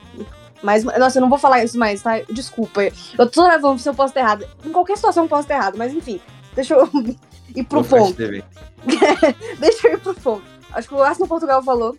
Mas, 0.63 0.83
nossa, 0.85 1.19
eu 1.19 1.23
não 1.23 1.29
vou 1.29 1.39
falar 1.39 1.63
isso 1.63 1.79
mais, 1.79 2.01
tá? 2.03 2.21
Desculpa. 2.31 2.81
Eu 3.19 3.31
tô 3.31 3.47
levando 3.47 3.79
se 3.79 3.89
eu 3.89 3.95
posso 3.95 4.11
estar 4.13 4.21
errado. 4.21 4.47
Em 4.65 4.73
qualquer 4.73 4.97
situação 4.97 5.25
eu 5.25 5.29
posso 5.29 5.43
estar 5.43 5.57
errado, 5.57 5.77
mas 5.77 5.93
enfim. 5.93 6.21
Deixa 6.55 6.75
eu 6.75 6.89
ir 7.55 7.65
pro 7.65 7.85
ponto. 7.85 8.15
Deixa 9.59 9.89
eu 9.89 9.95
ir 9.95 10.01
pro 10.01 10.15
ponto. 10.15 10.43
Acho 10.73 10.89
que 10.89 10.95
o 10.95 11.03
Arsenal 11.03 11.29
Portugal 11.29 11.63
falou 11.63 11.97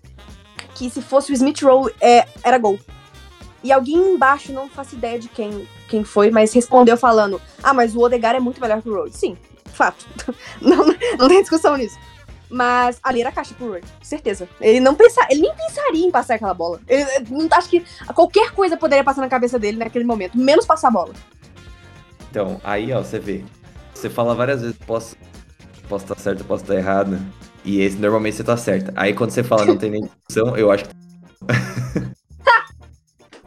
que 0.75 0.89
se 0.89 1.01
fosse 1.01 1.31
o 1.31 1.33
Smith 1.33 1.61
Rowe, 1.61 1.91
é, 1.99 2.27
era 2.43 2.59
gol. 2.59 2.79
E 3.63 3.71
alguém 3.71 3.95
embaixo, 3.95 4.53
não 4.53 4.69
faço 4.69 4.95
ideia 4.95 5.17
de 5.17 5.27
quem, 5.27 5.67
quem 5.89 6.03
foi, 6.03 6.29
mas 6.29 6.53
respondeu 6.53 6.95
falando: 6.95 7.41
Ah, 7.63 7.73
mas 7.73 7.95
o 7.95 8.01
Odegar 8.01 8.35
é 8.35 8.39
muito 8.39 8.61
melhor 8.61 8.81
que 8.81 8.89
o 8.89 8.93
Rowe. 8.93 9.11
Sim, 9.11 9.35
fato. 9.75 10.05
não, 10.61 10.85
não 11.17 11.27
tem 11.27 11.41
discussão 11.41 11.75
nisso. 11.75 11.97
Mas 12.49 12.99
ali 13.03 13.21
era 13.21 13.31
caixa 13.31 13.55
pro 13.55 13.69
Roy, 13.69 13.81
certeza. 14.01 14.47
Ele 14.61 14.79
não 14.79 14.93
pensa, 14.93 15.25
ele 15.29 15.41
nem 15.41 15.55
pensaria 15.55 16.05
em 16.05 16.11
passar 16.11 16.35
aquela 16.35 16.53
bola. 16.53 16.79
Ele, 16.87 17.05
não 17.29 17.47
acho 17.51 17.69
que 17.69 17.83
qualquer 18.13 18.51
coisa 18.51 18.77
poderia 18.77 19.03
passar 19.03 19.21
na 19.21 19.27
cabeça 19.27 19.57
dele 19.57 19.77
naquele 19.77 20.05
momento, 20.05 20.37
menos 20.37 20.65
passar 20.65 20.89
a 20.89 20.91
bola. 20.91 21.13
Então, 22.29 22.61
aí, 22.63 22.93
ó, 22.93 23.01
você 23.01 23.17
vê. 23.17 23.43
Você 23.93 24.09
fala 24.09 24.35
várias 24.35 24.61
vezes, 24.61 24.77
posso 24.85 25.15
posso 25.89 26.05
estar 26.05 26.19
certo, 26.19 26.43
posso 26.43 26.63
estar 26.63 26.75
errado. 26.75 27.19
E 27.65 27.81
esse 27.81 27.97
normalmente 27.97 28.35
você 28.35 28.43
tá 28.43 28.55
certo. 28.55 28.91
Aí 28.95 29.13
quando 29.13 29.31
você 29.31 29.43
fala 29.43 29.65
não 29.65 29.75
tem 29.77 29.89
nem 29.89 30.01
discussão, 30.03 30.55
eu 30.55 30.71
acho 30.71 30.85
que. 30.85 30.95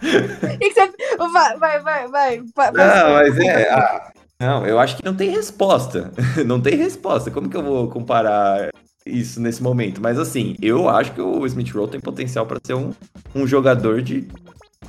Que, 0.00 0.56
que 0.58 0.72
você. 0.74 0.88
Vai, 1.32 1.58
vai, 1.58 1.82
vai, 1.82 2.08
vai. 2.08 2.42
vai- 2.54 2.72
Não, 2.72 3.14
mas 3.14 3.38
é. 3.38 3.70
ah, 3.72 4.12
não, 4.40 4.66
eu 4.66 4.78
acho 4.78 4.96
que 4.96 5.04
não 5.04 5.14
tem 5.14 5.30
resposta. 5.30 6.12
não 6.46 6.60
tem 6.60 6.76
resposta. 6.76 7.30
Como 7.30 7.48
que 7.48 7.56
eu 7.56 7.62
vou 7.62 7.88
comparar 7.88 8.70
isso 9.06 9.40
nesse 9.40 9.62
momento? 9.62 10.00
Mas 10.00 10.18
assim, 10.18 10.56
eu 10.60 10.88
acho 10.88 11.12
que 11.12 11.20
o 11.20 11.44
Smith 11.46 11.70
Rowe 11.72 11.88
tem 11.88 12.00
potencial 12.00 12.46
para 12.46 12.58
ser 12.62 12.74
um, 12.74 12.92
um 13.34 13.46
jogador 13.46 14.02
de 14.02 14.28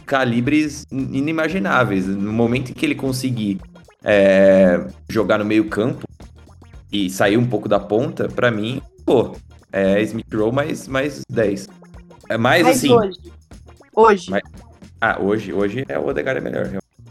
calibres 0.06 0.86
inimagináveis. 0.92 2.06
No 2.08 2.32
momento 2.34 2.72
em 2.72 2.74
que 2.74 2.86
ele 2.86 2.96
conseguir 2.96 3.60
é, 4.04 4.86
jogar 5.10 5.38
no 5.40 5.46
meio-campo 5.46 6.08
e 6.92 7.10
sair 7.10 7.38
um 7.38 7.46
pouco 7.46 7.68
da 7.68 7.80
ponta, 7.80 8.28
pra 8.28 8.50
mim, 8.52 8.82
pô, 9.10 9.36
é 9.72 10.00
Smith 10.04 10.32
Rowe 10.32 10.52
mais, 10.52 10.88
mais 10.88 11.22
10. 11.32 11.68
É 12.30 12.38
mais 12.38 12.62
Mas 12.64 12.78
assim. 12.78 12.94
hoje. 12.94 13.18
Hoje. 13.96 14.30
Mas- 14.30 14.44
Ah, 15.02 15.18
hoje, 15.20 15.52
hoje 15.52 15.84
é 15.88 15.98
o 15.98 16.06
Odegaard 16.06 16.40
é 16.40 16.44
melhor. 16.44 16.70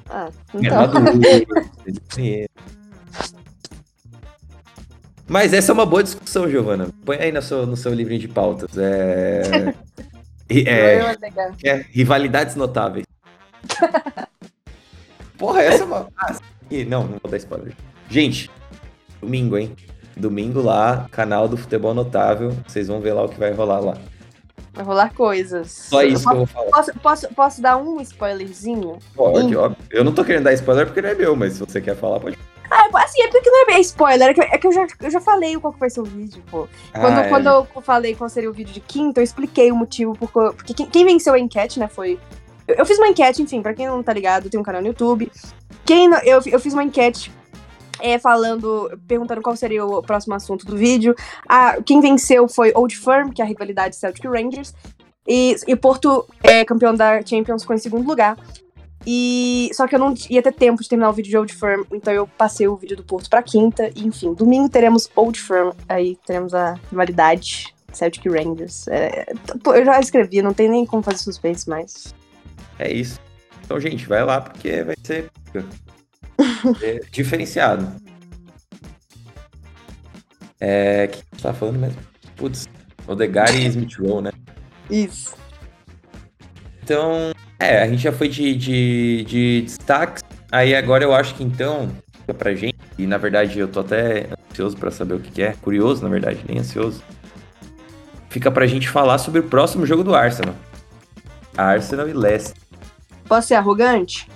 Ah, 0.09 0.29
É 0.55 0.59
então. 0.59 0.77
maduro. 0.77 1.19
Mas 5.27 5.53
essa 5.53 5.73
é 5.73 5.75
uma 5.75 5.85
boa 5.85 6.03
discussão, 6.03 6.49
Giovana. 6.49 6.89
Põe 7.05 7.17
aí 7.17 7.33
no 7.33 7.43
seu, 7.43 7.67
no 7.67 7.77
seu 7.77 7.93
livrinho 7.93 8.21
de 8.21 8.29
pautas. 8.29 8.71
É, 8.79 9.75
é, 10.49 11.01
é, 11.65 11.75
rivalidades 11.91 12.55
notáveis. 12.55 13.05
Porra, 15.37 15.63
essa 15.63 15.83
é 15.83 15.87
uma. 15.87 16.09
Ah, 16.17 16.37
não, 16.87 17.05
não 17.09 17.19
vou 17.23 17.31
dar 17.31 17.37
spoiler. 17.39 17.75
Gente, 18.09 18.51
domingo, 19.21 19.59
hein? 19.59 19.75
Domingo 20.19 20.61
lá, 20.61 21.07
canal 21.11 21.49
do 21.49 21.57
Futebol 21.57 21.95
Notável. 21.95 22.53
Vocês 22.67 22.89
vão 22.89 23.01
ver 23.01 23.13
lá 23.13 23.23
o 23.25 23.29
que 23.29 23.39
vai 23.39 23.53
rolar 23.53 23.81
lá. 23.81 23.97
Vai 24.75 24.85
rolar 24.85 25.13
coisas. 25.15 25.71
Só 25.71 26.03
isso 26.03 26.25
que 26.25 26.33
eu 26.33 26.37
vou 26.39 26.47
falar. 26.47 26.71
Posso, 26.71 26.93
posso, 27.01 27.29
posso 27.35 27.63
dar 27.63 27.77
um 27.77 28.01
spoilerzinho? 28.01 28.99
Pode, 29.15 29.57
óbvio. 29.57 29.77
Eu 29.91 30.05
não 30.05 30.13
tô 30.13 30.25
querendo 30.25 30.45
dar 30.45 30.53
spoiler 30.53 30.87
porque 30.87 31.03
não 31.03 31.09
é 31.09 31.15
meu, 31.15 31.35
mas 31.35 31.55
se 31.55 31.61
você 31.61 31.81
quer 31.81 31.97
falar, 31.97 32.21
pode. 32.21 32.39
Ah, 32.71 32.87
assim, 33.03 33.23
é 33.23 33.29
porque 33.29 33.49
não 33.49 33.71
é 33.71 33.81
spoiler, 33.81 34.29
é 34.29 34.35
que, 34.35 34.41
é 34.43 34.59
que 34.59 34.67
eu, 34.67 34.73
já, 34.73 34.87
eu 35.01 35.11
já 35.11 35.21
falei 35.21 35.59
qual 35.59 35.73
que 35.73 35.81
vai 35.81 35.89
ser 35.89 36.01
o 36.01 36.05
vídeo, 36.05 36.43
pô. 36.51 36.69
Quando, 36.93 37.19
Ah, 37.19 37.23
é. 37.25 37.29
quando 37.29 37.47
eu 37.47 37.67
falei 37.83 38.15
qual 38.15 38.29
seria 38.29 38.51
o 38.51 38.53
vídeo 38.53 38.75
de 38.75 38.81
quinta, 38.81 39.21
eu 39.21 39.25
expliquei 39.25 39.73
o 39.73 39.77
motivo, 39.77 40.15
porque, 40.19 40.55
porque 40.55 40.75
quem, 40.75 40.87
quem 40.87 41.05
venceu 41.07 41.33
a 41.33 41.39
enquete, 41.39 41.81
né, 41.81 41.89
foi... 41.89 42.21
Eu, 42.67 42.75
eu 42.77 42.87
fiz 42.87 42.99
uma 42.99 43.09
enquete, 43.09 43.41
enfim, 43.41 43.63
pra 43.63 43.73
quem 43.73 43.87
não 43.87 44.03
tá 44.03 44.13
ligado, 44.13 44.51
tem 44.51 44.61
um 44.61 44.63
canal 44.63 44.83
no 44.83 44.89
YouTube. 44.89 45.33
Quem 45.87 46.09
não- 46.09 46.19
eu, 46.19 46.41
eu 46.45 46.61
fiz 46.61 46.75
uma 46.75 46.85
enquete 46.85 47.33
é, 48.01 48.19
falando, 48.19 48.91
perguntando 49.07 49.43
qual 49.43 49.57
seria 49.57 49.85
o 49.85 50.03
próximo 50.03 50.35
assunto 50.35 50.67
do 50.67 50.77
vídeo. 50.77 51.15
Ah, 51.49 51.77
quem 51.85 52.01
venceu 52.01 52.49
foi 52.49 52.73
Old 52.75 52.97
Firm, 52.97 53.31
que 53.31 53.43
é 53.43 53.45
a 53.45 53.49
rivalidade 53.49 53.97
Celtic 53.97 54.25
Rangers. 54.25 54.75
E, 55.27 55.57
e 55.67 55.77
Porto, 55.77 56.27
é, 56.43 56.65
campeão 56.65 56.95
da 56.95 57.21
Champions, 57.23 57.63
ficou 57.63 57.77
em 57.77 57.79
segundo 57.79 58.07
lugar. 58.07 58.37
E 59.07 59.71
só 59.73 59.87
que 59.87 59.95
eu 59.95 59.99
não 59.99 60.15
ia 60.29 60.43
ter 60.43 60.53
tempo 60.53 60.83
de 60.83 60.89
terminar 60.89 61.11
o 61.11 61.13
vídeo 61.13 61.31
de 61.31 61.37
Old 61.39 61.55
Firm, 61.55 61.83
então 61.93 62.13
eu 62.13 62.27
passei 62.27 62.67
o 62.67 62.77
vídeo 62.77 62.97
do 62.97 63.05
Porto 63.05 63.31
pra 63.31 63.43
quinta. 63.43 63.91
E, 63.95 64.07
enfim, 64.07 64.35
domingo 64.35 64.69
teremos 64.69 65.11
Old 65.15 65.41
Firm, 65.41 65.71
aí 65.89 66.17
teremos 66.27 66.55
a 66.55 66.75
rivalidade 66.91 67.75
Celtic 67.93 68.27
Rangers. 68.27 68.89
É, 68.89 69.27
eu 69.67 69.85
já 69.85 70.01
escrevi, 70.01 70.43
não 70.43 70.53
tem 70.53 70.69
nem 70.69 70.85
como 70.85 71.03
fazer 71.03 71.19
suspense 71.19 71.69
mais. 71.69 72.15
É 72.79 72.93
isso. 72.93 73.21
Então, 73.65 73.79
gente, 73.81 74.07
vai 74.07 74.25
lá 74.25 74.41
porque 74.41 74.83
vai 74.83 74.95
ser 75.03 75.31
é, 76.83 77.01
diferenciado. 77.11 77.91
É. 80.61 81.05
O 81.05 81.09
que 81.09 81.25
você 81.37 81.43
tá 81.43 81.53
falando 81.53 81.79
mesmo? 81.79 81.99
Putz, 82.37 82.69
Odegaard 83.07 83.57
e 83.57 83.67
Smith 83.67 83.99
Rowe, 83.99 84.23
né? 84.23 84.31
Isso. 84.91 85.35
Então, 86.83 87.33
é, 87.59 87.83
a 87.83 87.87
gente 87.87 88.03
já 88.03 88.13
foi 88.13 88.29
de, 88.29 88.55
de, 88.55 89.25
de 89.25 89.63
destaques. 89.63 90.23
Aí 90.51 90.75
agora 90.75 91.05
eu 91.05 91.13
acho 91.13 91.35
que 91.35 91.45
então, 91.45 91.91
fica 92.21 92.33
pra 92.33 92.55
gente, 92.55 92.79
e 92.97 93.07
na 93.07 93.19
verdade 93.19 93.59
eu 93.59 93.69
tô 93.69 93.81
até 93.81 94.29
ansioso 94.51 94.77
pra 94.77 94.91
saber 94.91 95.15
o 95.15 95.21
que, 95.21 95.31
que 95.31 95.43
é. 95.43 95.53
Curioso, 95.61 96.03
na 96.03 96.09
verdade, 96.09 96.41
nem 96.49 96.59
ansioso. 96.59 97.03
Fica 98.31 98.51
pra 98.51 98.67
gente 98.67 98.89
falar 98.89 99.19
sobre 99.19 99.41
o 99.41 99.45
próximo 99.45 99.85
jogo 99.85 100.03
do 100.05 100.15
Arsenal. 100.15 100.55
Arsenal 101.57 102.09
e 102.09 102.13
Leicester. 102.13 102.57
Posso 103.27 103.49
ser 103.49 103.55
arrogante? 103.55 104.29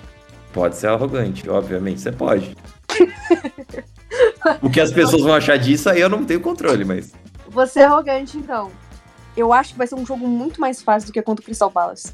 Pode 0.53 0.75
ser 0.75 0.87
arrogante, 0.87 1.49
obviamente, 1.49 1.99
você 1.99 2.11
pode. 2.11 2.55
o 4.61 4.69
que 4.69 4.79
as 4.79 4.91
pessoas 4.91 5.23
vão 5.23 5.33
achar 5.33 5.57
disso 5.57 5.89
aí 5.89 5.99
eu 5.99 6.09
não 6.09 6.23
tenho 6.23 6.39
controle, 6.39 6.85
mas. 6.85 7.11
Vou 7.47 7.65
ser 7.65 7.81
arrogante, 7.81 8.37
então. 8.37 8.71
Eu 9.35 9.51
acho 9.51 9.71
que 9.71 9.77
vai 9.79 9.87
ser 9.87 9.95
um 9.95 10.05
jogo 10.05 10.27
muito 10.27 10.61
mais 10.61 10.81
fácil 10.81 11.07
do 11.07 11.13
que 11.13 11.21
contra 11.23 11.41
o 11.41 11.45
Crystal 11.45 11.71
Palace. 11.71 12.13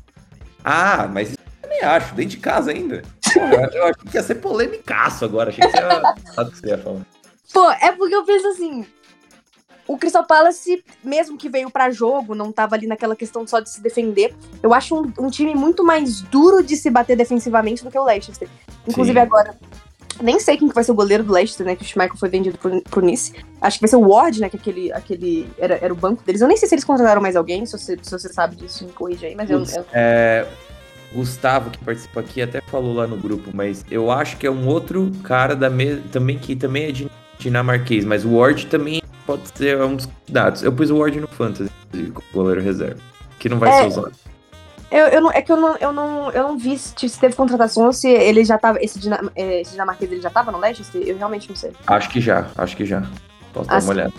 Ah, 0.64 1.10
mas 1.12 1.30
isso 1.30 1.38
eu 1.38 1.62
também 1.62 1.82
acho, 1.84 2.16
dentro 2.16 2.32
de 2.32 2.38
casa 2.38 2.72
ainda. 2.72 3.02
Porra, 3.34 3.70
eu 3.74 3.84
achei 3.84 4.10
que 4.10 4.18
ia 4.18 4.24
ser 4.24 4.36
polêmicaço 4.36 5.26
agora, 5.26 5.50
achei 5.50 5.62
que 5.62 5.72
você 5.72 5.78
ia, 5.78 6.16
sabe 6.34 6.50
o 6.50 6.52
que 6.54 6.60
você 6.60 6.68
ia 6.68 6.78
falar. 6.78 7.02
Pô, 7.54 7.72
é 7.72 7.92
porque 7.92 8.16
eu 8.16 8.24
penso 8.24 8.48
assim. 8.48 8.86
O 9.90 9.98
Crystal 9.98 10.24
Palace, 10.24 10.84
mesmo 11.04 11.36
que 11.36 11.50
veio 11.50 11.72
pra 11.72 11.90
jogo, 11.90 12.36
não 12.36 12.52
tava 12.52 12.76
ali 12.76 12.86
naquela 12.86 13.16
questão 13.16 13.48
só 13.48 13.60
de 13.60 13.72
se 13.72 13.82
defender. 13.82 14.36
Eu 14.62 14.72
acho 14.72 14.96
um, 14.96 15.12
um 15.20 15.32
time 15.32 15.56
muito 15.56 15.84
mais 15.84 16.22
duro 16.22 16.62
de 16.62 16.78
se 16.78 16.92
bater 16.92 17.18
defensivamente 17.18 17.84
do 17.84 17.90
que 17.90 17.98
o 17.98 18.04
Leicester. 18.04 18.48
Inclusive 18.88 19.20
Sim. 19.20 19.26
agora, 19.26 19.58
Nem 20.22 20.40
sei 20.40 20.58
quem 20.58 20.68
que 20.68 20.76
vai 20.76 20.84
ser 20.84 20.92
o 20.92 20.96
goleiro 20.96 21.24
do 21.24 21.34
Leicester, 21.34 21.66
né? 21.66 21.76
Que 21.76 21.84
o 21.84 21.86
Schmeichel 21.86 22.18
foi 22.18 22.30
vendido 22.30 22.58
pro, 22.58 22.82
pro 22.84 23.02
Nice. 23.02 23.34
Acho 23.62 23.78
que 23.78 23.82
vai 23.82 23.90
ser 23.90 23.96
o 23.96 24.08
Ward, 24.08 24.40
né? 24.40 24.50
Que 24.50 24.58
aquele, 24.58 24.92
aquele 24.92 25.50
era, 25.58 25.80
era 25.82 25.94
o 25.94 25.96
banco 25.96 26.24
deles. 26.24 26.42
Eu 26.42 26.48
nem 26.48 26.58
sei 26.58 26.68
se 26.68 26.76
eles 26.76 26.84
contrataram 26.84 27.22
mais 27.22 27.36
alguém, 27.36 27.66
se 27.66 27.78
você, 27.78 27.98
se 28.02 28.12
você 28.12 28.32
sabe 28.32 28.58
disso, 28.58 28.86
me 28.86 28.92
corrija 28.92 29.28
aí, 29.28 29.36
mas 29.36 29.50
eu, 29.50 29.60
eu... 29.60 29.86
É, 29.94 30.46
Gustavo, 31.14 31.70
que 31.70 31.78
participa 31.80 32.20
aqui, 32.20 32.42
até 32.42 32.62
falou 32.62 32.94
lá 32.94 33.08
no 33.08 33.18
grupo, 33.18 33.50
mas 33.54 33.86
eu 33.90 34.12
acho 34.12 34.38
que 34.38 34.46
é 34.46 34.52
um 34.52 34.68
outro 34.68 35.12
cara 35.24 35.56
da 35.56 35.70
me... 35.70 35.98
também 36.12 36.38
que 36.38 36.56
também 36.56 36.84
é 36.86 37.10
dinamarquês, 37.40 38.04
mas 38.04 38.26
o 38.26 38.36
Ward 38.36 38.68
também 38.68 39.02
pode 39.30 39.48
ser 39.56 39.80
um 39.82 39.96
dos 39.96 40.08
candidatos. 40.08 40.64
Eu 40.64 40.72
pus 40.74 40.90
o 40.90 40.98
Ward 40.98 41.20
no 41.20 41.28
Fantasy, 41.28 41.72
como 41.92 42.26
goleiro 42.34 42.62
reserva, 42.62 43.00
que 43.38 43.48
não 43.48 43.60
vai 43.60 43.70
é, 43.70 43.82
ser 43.82 43.88
usado. 43.88 44.12
Eu, 44.90 45.06
eu 45.08 45.22
não, 45.22 45.32
é 45.32 45.40
que 45.40 45.52
eu 45.52 45.58
não, 45.58 45.78
eu, 45.78 45.94
não, 45.94 46.32
eu 46.32 46.44
não 46.44 46.58
vi 46.58 46.80
se, 46.80 46.96
teve 47.20 47.36
contratação 47.36 47.86
ou 47.86 47.94
se 47.94 48.10
ele 48.10 48.44
já 48.44 48.58
tava. 48.58 48.80
Esse, 48.82 49.00
é, 49.36 49.62
esse 49.62 49.72
dinamarquês 49.72 50.12
ele 50.12 50.22
já 50.22 50.32
tava 50.32 50.52
no 50.52 50.58
Leicester? 50.58 51.02
Eu 51.06 51.16
realmente 51.16 51.48
não 51.48 51.56
sei. 51.56 51.72
Acho 51.86 52.10
que 52.10 52.20
já, 52.20 52.48
acho 52.58 52.76
que 52.76 52.86
já. 52.86 53.04
Posso 53.54 53.70
dar 53.70 53.84
uma 53.84 53.92
olhada. 53.92 54.14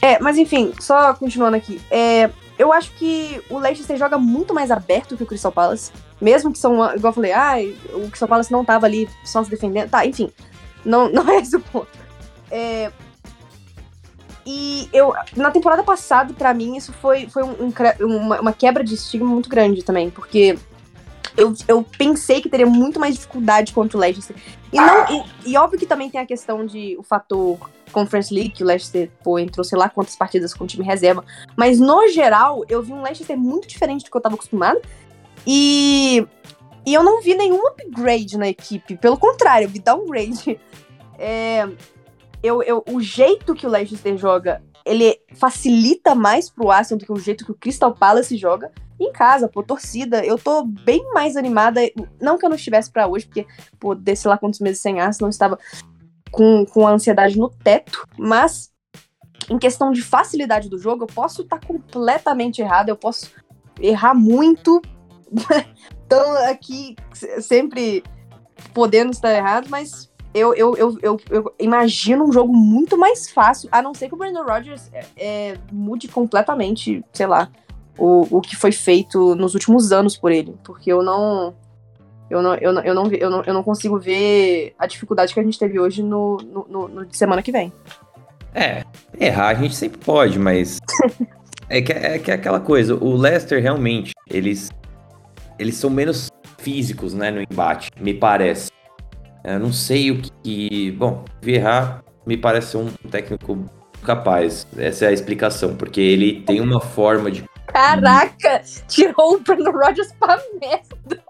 É, 0.00 0.18
mas 0.20 0.38
enfim, 0.38 0.72
só 0.80 1.12
continuando 1.12 1.56
aqui. 1.56 1.78
É, 1.90 2.30
eu 2.58 2.72
acho 2.72 2.92
que 2.92 3.42
o 3.50 3.58
Leicester 3.58 3.98
joga 3.98 4.16
muito 4.16 4.54
mais 4.54 4.70
aberto 4.70 5.18
que 5.18 5.22
o 5.22 5.26
Crystal 5.26 5.52
Palace. 5.52 5.92
Mesmo 6.18 6.50
que 6.50 6.58
são, 6.58 6.72
igual 6.94 7.10
eu 7.10 7.12
falei, 7.12 7.32
ah, 7.32 7.56
o 7.92 8.08
Crystal 8.08 8.28
Palace 8.28 8.50
não 8.50 8.64
tava 8.64 8.86
ali 8.86 9.06
só 9.22 9.44
se 9.44 9.50
defendendo. 9.50 9.90
Tá, 9.90 10.06
enfim. 10.06 10.30
Não, 10.82 11.10
não 11.12 11.28
é 11.28 11.40
esse 11.40 11.56
o 11.56 11.60
ponto. 11.60 11.88
É, 12.50 12.90
e 14.46 14.88
eu, 14.92 15.12
na 15.36 15.50
temporada 15.50 15.82
passada, 15.82 16.32
para 16.32 16.54
mim, 16.54 16.76
isso 16.76 16.92
foi, 16.92 17.28
foi 17.28 17.42
um, 17.42 17.64
um, 17.64 18.16
uma, 18.16 18.40
uma, 18.40 18.52
quebra 18.52 18.84
de 18.84 18.94
estigma 18.94 19.28
muito 19.28 19.48
grande 19.48 19.82
também, 19.82 20.08
porque 20.08 20.56
eu, 21.36 21.52
eu 21.66 21.84
pensei 21.98 22.40
que 22.40 22.48
teria 22.48 22.66
muito 22.66 23.00
mais 23.00 23.16
dificuldade 23.16 23.72
contra 23.72 23.98
o 23.98 24.00
Leicester. 24.00 24.36
E, 24.72 24.76
não, 24.76 25.04
e, 25.10 25.50
e, 25.50 25.56
óbvio 25.56 25.80
que 25.80 25.86
também 25.86 26.08
tem 26.08 26.20
a 26.20 26.26
questão 26.26 26.64
de 26.64 26.96
o 26.96 27.02
fator 27.02 27.58
Conference 27.90 28.32
League, 28.32 28.50
que 28.50 28.62
o 28.62 28.66
Leicester 28.66 29.10
pô, 29.24 29.36
entrou 29.36 29.64
sei 29.64 29.76
lá 29.76 29.88
quantas 29.88 30.14
partidas 30.14 30.54
com 30.54 30.62
o 30.62 30.66
time 30.66 30.84
reserva. 30.84 31.24
Mas 31.56 31.80
no 31.80 32.08
geral, 32.08 32.64
eu 32.68 32.80
vi 32.82 32.92
um 32.92 33.02
Leicester 33.02 33.36
muito 33.36 33.66
diferente 33.66 34.04
do 34.04 34.10
que 34.12 34.16
eu 34.16 34.20
tava 34.20 34.36
acostumado. 34.36 34.80
E, 35.44 36.24
e 36.86 36.94
eu 36.94 37.02
não 37.02 37.20
vi 37.20 37.34
nenhum 37.34 37.66
upgrade 37.66 38.38
na 38.38 38.48
equipe. 38.48 38.96
Pelo 38.96 39.18
contrário, 39.18 39.66
eu 39.66 39.70
vi 39.70 39.80
downgrade. 39.80 40.58
É, 41.18 41.66
eu, 42.42 42.62
eu, 42.62 42.84
o 42.88 43.00
jeito 43.00 43.54
que 43.54 43.66
o 43.66 43.70
Leicester 43.70 44.16
joga, 44.16 44.62
ele 44.84 45.18
facilita 45.34 46.14
mais 46.14 46.48
pro 46.48 46.70
Arsenal 46.70 46.98
do 46.98 47.06
que 47.06 47.12
o 47.12 47.18
jeito 47.18 47.44
que 47.44 47.50
o 47.50 47.56
Crystal 47.56 47.94
Palace 47.94 48.36
joga. 48.36 48.70
Em 48.98 49.12
casa, 49.12 49.46
pô, 49.46 49.62
torcida, 49.62 50.24
eu 50.24 50.38
tô 50.38 50.64
bem 50.64 51.04
mais 51.12 51.36
animada. 51.36 51.80
Não 52.20 52.38
que 52.38 52.46
eu 52.46 52.48
não 52.48 52.56
estivesse 52.56 52.90
para 52.90 53.06
hoje, 53.06 53.26
porque, 53.26 53.46
pô, 53.78 53.94
desse 53.94 54.26
lá 54.26 54.38
quantos 54.38 54.60
meses 54.60 54.80
sem 54.80 55.00
Arsenal, 55.00 55.28
estava 55.28 55.58
com, 56.30 56.64
com 56.64 56.86
a 56.86 56.92
ansiedade 56.92 57.38
no 57.38 57.50
teto, 57.50 58.06
mas 58.16 58.70
em 59.50 59.58
questão 59.58 59.92
de 59.92 60.02
facilidade 60.02 60.68
do 60.68 60.78
jogo, 60.78 61.04
eu 61.04 61.08
posso 61.08 61.42
estar 61.42 61.58
tá 61.58 61.66
completamente 61.66 62.60
errado, 62.60 62.88
eu 62.88 62.96
posso 62.96 63.30
errar 63.80 64.14
muito. 64.14 64.80
então, 66.06 66.36
aqui, 66.48 66.96
sempre 67.40 68.02
podendo 68.72 69.10
estar 69.10 69.32
errado, 69.34 69.68
mas 69.68 70.10
eu, 70.36 70.54
eu, 70.54 70.76
eu, 70.76 70.98
eu, 71.02 71.20
eu, 71.30 71.54
imagino 71.58 72.24
um 72.24 72.32
jogo 72.32 72.52
muito 72.52 72.98
mais 72.98 73.30
fácil, 73.30 73.68
a 73.72 73.80
não 73.80 73.94
ser 73.94 74.08
que 74.08 74.14
o 74.14 74.18
Brandon 74.18 74.44
Rodgers 74.44 74.90
é, 74.92 75.04
é, 75.16 75.58
mude 75.72 76.08
completamente, 76.08 77.02
sei 77.12 77.26
lá, 77.26 77.50
o, 77.98 78.36
o 78.36 78.40
que 78.42 78.54
foi 78.54 78.70
feito 78.70 79.34
nos 79.34 79.54
últimos 79.54 79.92
anos 79.92 80.16
por 80.16 80.30
ele. 80.30 80.54
Porque 80.62 80.92
eu 80.92 81.02
não. 81.02 81.54
Eu 82.28 82.42
não, 82.42 82.54
eu, 82.56 82.72
não, 82.72 82.82
eu, 82.82 82.94
não, 82.94 83.12
eu, 83.12 83.30
não, 83.30 83.42
eu 83.44 83.54
não 83.54 83.62
consigo 83.62 83.98
ver 83.98 84.74
a 84.78 84.86
dificuldade 84.86 85.32
que 85.32 85.38
a 85.38 85.44
gente 85.44 85.58
teve 85.58 85.78
hoje 85.78 86.02
no, 86.02 86.36
no, 86.38 86.66
no, 86.68 86.88
no 86.88 87.06
de 87.06 87.16
semana 87.16 87.40
que 87.40 87.52
vem. 87.52 87.72
É, 88.52 88.84
errar 89.18 89.48
a 89.48 89.54
gente 89.54 89.74
sempre 89.74 89.98
pode, 89.98 90.38
mas. 90.38 90.80
é, 91.70 91.80
que, 91.80 91.92
é 91.92 92.18
que 92.18 92.30
é 92.30 92.34
aquela 92.34 92.60
coisa, 92.60 92.94
o 92.94 93.16
Leicester 93.16 93.62
realmente, 93.62 94.12
eles. 94.28 94.70
Eles 95.58 95.76
são 95.76 95.88
menos 95.88 96.30
físicos, 96.58 97.14
né, 97.14 97.30
no 97.30 97.40
embate, 97.40 97.90
me 97.98 98.12
parece. 98.12 98.75
Eu 99.46 99.60
não 99.60 99.72
sei 99.72 100.10
o 100.10 100.20
que. 100.20 100.90
Bom, 100.98 101.24
Vieira 101.40 102.02
me 102.26 102.36
parece 102.36 102.76
um 102.76 102.88
técnico 103.08 103.64
capaz. 104.02 104.66
Essa 104.76 105.04
é 105.04 105.08
a 105.08 105.12
explicação, 105.12 105.76
porque 105.76 106.00
ele 106.00 106.42
tem 106.42 106.60
uma 106.60 106.80
forma 106.80 107.30
de. 107.30 107.44
Caraca! 107.68 108.62
Tirou 108.88 109.34
o 109.34 109.40
Bruno 109.40 109.70
Rogers 109.70 110.12
pra 110.18 110.36
merda! 110.60 111.22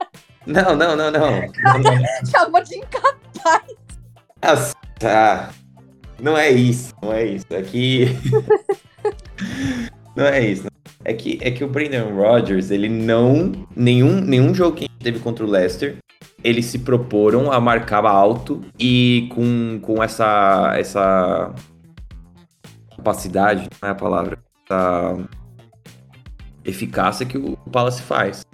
Não, 0.47 0.75
não, 0.75 0.97
não, 0.97 1.11
não. 1.11 1.43
Chamou 2.31 2.63
de 2.63 2.77
incapaz. 2.77 3.63
Ah, 4.41 4.73
tá. 4.99 5.51
Não 6.19 6.39
é 6.39 6.51
isso, 6.51 6.95
não 7.03 7.13
é 7.13 7.25
isso. 7.27 7.47
É 7.51 7.61
que. 7.61 8.07
não 10.17 10.25
é 10.25 10.41
isso. 10.41 10.67
É 11.05 11.13
que, 11.13 11.39
é 11.43 11.51
que 11.51 11.63
o 11.63 11.69
Brandon 11.69 12.15
Rodgers, 12.15 12.71
ele 12.71 12.89
não. 12.89 13.53
Nenhum, 13.77 14.21
nenhum 14.23 14.55
jogo 14.55 14.77
que 14.77 14.86
teve 14.99 15.19
contra 15.19 15.45
o 15.45 15.49
Leicester, 15.49 15.97
eles 16.43 16.67
se 16.67 16.81
proporam 16.81 17.53
a 17.53 17.61
marcar 17.61 18.05
alto 18.05 18.63
e 18.79 19.29
com, 19.35 19.79
com 19.83 20.03
essa, 20.03 20.75
essa 20.77 21.55
capacidade, 22.97 23.69
não 23.81 23.89
é 23.89 23.93
a 23.93 23.95
palavra, 23.95 24.39
essa 24.65 25.17
eficácia 26.65 27.27
que 27.27 27.39
o 27.39 27.57
Palace 27.71 28.03
faz. 28.03 28.45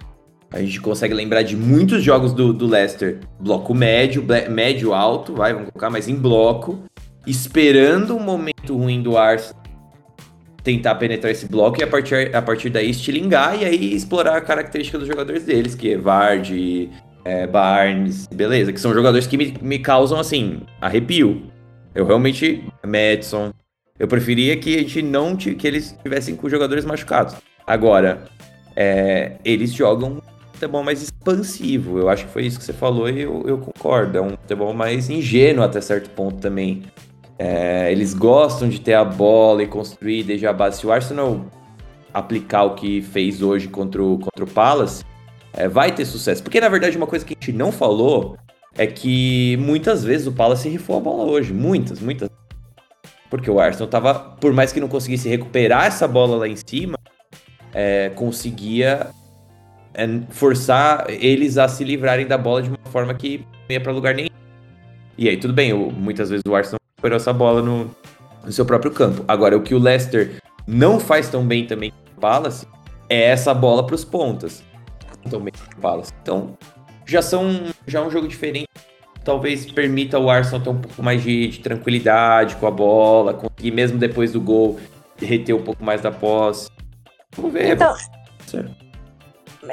A 0.51 0.59
gente 0.59 0.79
consegue 0.79 1.13
lembrar 1.15 1.41
de 1.41 1.57
muitos 1.57 2.03
jogos 2.03 2.31
do, 2.31 2.53
do 2.53 2.67
Leicester, 2.67 3.19
bloco 3.39 3.73
médio, 3.73 4.23
médio 4.51 4.93
alto, 4.93 5.33
vai, 5.33 5.53
vamos 5.53 5.69
colocar, 5.69 5.89
mas 5.89 6.07
em 6.07 6.15
bloco, 6.15 6.83
esperando 7.25 8.15
um 8.15 8.19
momento 8.19 8.77
ruim 8.77 9.01
do 9.01 9.17
Arsenal 9.17 9.62
tentar 10.63 10.95
penetrar 10.95 11.31
esse 11.31 11.45
bloco 11.47 11.79
e 11.81 11.83
a 11.83 11.87
partir, 11.87 12.33
a 12.33 12.41
partir 12.41 12.69
daí 12.69 12.89
estilingar 12.89 13.61
e 13.61 13.65
aí 13.65 13.93
explorar 13.93 14.37
a 14.37 14.41
característica 14.41 14.97
dos 14.97 15.07
jogadores 15.07 15.43
deles, 15.43 15.75
que 15.75 15.93
é 15.93 15.97
Vard, 15.97 16.89
é, 17.25 17.45
Barnes, 17.45 18.27
beleza, 18.27 18.71
que 18.71 18.79
são 18.79 18.93
jogadores 18.93 19.27
que 19.27 19.37
me, 19.37 19.53
me 19.61 19.79
causam, 19.79 20.19
assim, 20.19 20.61
arrepio. 20.79 21.43
Eu 21.93 22.05
realmente, 22.05 22.63
Madison, 22.85 23.53
eu 23.99 24.07
preferia 24.07 24.57
que 24.57 24.75
a 24.75 24.79
gente 24.79 25.01
não 25.01 25.35
que 25.35 25.67
eles 25.67 25.95
tivessem 26.01 26.35
com 26.35 26.49
jogadores 26.49 26.85
machucados. 26.85 27.35
Agora, 27.67 28.25
é, 28.75 29.33
eles 29.45 29.73
jogam 29.73 30.13
um 30.13 30.21
futebol 30.53 30.83
mais 30.83 31.01
expansivo. 31.01 31.99
Eu 31.99 32.09
acho 32.09 32.25
que 32.25 32.31
foi 32.31 32.45
isso 32.45 32.57
que 32.57 32.65
você 32.65 32.73
falou 32.73 33.09
e 33.09 33.21
eu, 33.21 33.43
eu 33.47 33.57
concordo. 33.57 34.17
É 34.17 34.21
um 34.21 34.31
futebol 34.31 34.73
mais 34.73 35.09
ingênuo 35.09 35.63
até 35.63 35.79
certo 35.79 36.09
ponto 36.09 36.39
também. 36.39 36.83
É, 37.45 37.91
eles 37.91 38.13
gostam 38.13 38.69
de 38.69 38.79
ter 38.79 38.93
a 38.93 39.03
bola 39.03 39.63
e 39.63 39.67
construir 39.67 40.23
desde 40.23 40.47
a 40.47 40.53
base. 40.53 40.79
Se 40.79 40.87
o 40.87 40.93
Arsenal 40.93 41.45
aplicar 42.13 42.63
o 42.63 42.73
que 42.73 43.01
fez 43.01 43.41
hoje 43.41 43.67
contra 43.67 44.01
o, 44.01 44.17
contra 44.17 44.45
o 44.45 44.47
Palace, 44.47 45.03
é, 45.51 45.67
vai 45.67 45.91
ter 45.91 46.05
sucesso. 46.05 46.41
Porque, 46.41 46.61
na 46.61 46.69
verdade, 46.69 46.95
uma 46.95 47.05
coisa 47.05 47.25
que 47.25 47.33
a 47.33 47.35
gente 47.37 47.51
não 47.51 47.69
falou 47.69 48.37
é 48.77 48.87
que 48.87 49.57
muitas 49.57 50.05
vezes 50.05 50.25
o 50.25 50.31
Palace 50.31 50.69
rifou 50.69 50.95
a 50.95 50.99
bola 51.01 51.29
hoje. 51.29 51.51
Muitas, 51.51 51.99
muitas. 51.99 52.29
Porque 53.29 53.51
o 53.51 53.59
Arsenal 53.59 53.89
tava, 53.89 54.13
por 54.39 54.53
mais 54.53 54.71
que 54.71 54.79
não 54.79 54.87
conseguisse 54.87 55.27
recuperar 55.27 55.87
essa 55.87 56.07
bola 56.07 56.37
lá 56.37 56.47
em 56.47 56.55
cima, 56.55 56.97
é, 57.73 58.07
conseguia 58.15 59.07
é, 59.93 60.07
forçar 60.29 61.07
eles 61.09 61.57
a 61.57 61.67
se 61.67 61.83
livrarem 61.83 62.25
da 62.25 62.37
bola 62.37 62.61
de 62.61 62.69
uma 62.69 62.77
forma 62.85 63.13
que 63.13 63.39
não 63.39 63.71
ia 63.71 63.81
para 63.81 63.91
lugar 63.91 64.15
nenhum. 64.15 64.29
E 65.17 65.27
aí, 65.27 65.35
tudo 65.35 65.53
bem, 65.53 65.73
o, 65.73 65.91
muitas 65.91 66.29
vezes 66.29 66.43
o 66.47 66.55
Arsenal 66.55 66.79
recuperou 67.03 67.17
essa 67.17 67.33
bola 67.33 67.61
no, 67.61 67.93
no 68.43 68.51
seu 68.51 68.65
próprio 68.65 68.91
campo. 68.91 69.25
Agora, 69.27 69.57
o 69.57 69.61
que 69.61 69.75
o 69.75 69.79
Leicester 69.79 70.41
não 70.65 70.99
faz 70.99 71.29
tão 71.29 71.45
bem 71.45 71.67
também 71.67 71.91
com 71.91 71.97
o 72.17 72.21
Palace 72.21 72.65
é 73.09 73.23
essa 73.23 73.53
bola 73.53 73.85
para 73.85 73.95
os 73.95 74.05
pontas 74.05 74.63
também 75.29 75.53
Palace. 75.81 76.11
Então, 76.21 76.57
já 77.05 77.21
são 77.21 77.65
já 77.85 77.99
é 77.99 78.01
um 78.01 78.09
jogo 78.09 78.27
diferente. 78.27 78.67
Talvez 79.23 79.69
permita 79.71 80.19
o 80.19 80.29
Arsenal 80.29 80.61
ter 80.61 80.69
um 80.69 80.81
pouco 80.81 81.01
mais 81.01 81.21
de, 81.23 81.47
de 81.47 81.59
tranquilidade 81.59 82.57
com 82.57 82.67
a 82.67 82.71
bola, 82.71 83.33
conseguir 83.33 83.71
mesmo 83.71 83.97
depois 83.97 84.33
do 84.33 84.41
gol 84.41 84.79
reter 85.17 85.55
um 85.55 85.61
pouco 85.61 85.83
mais 85.83 86.01
da 86.01 86.11
posse. 86.11 86.69
Vamos 87.35 87.53
ver. 87.53 87.73
Então, 87.73 87.95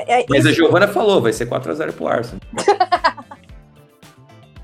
é, 0.07 0.25
Mas 0.29 0.47
a 0.47 0.53
Giovana 0.53 0.87
falou, 0.87 1.21
vai 1.21 1.33
ser 1.33 1.49
4x0 1.49 1.93
pro 1.93 2.07
Arsenal. 2.07 2.41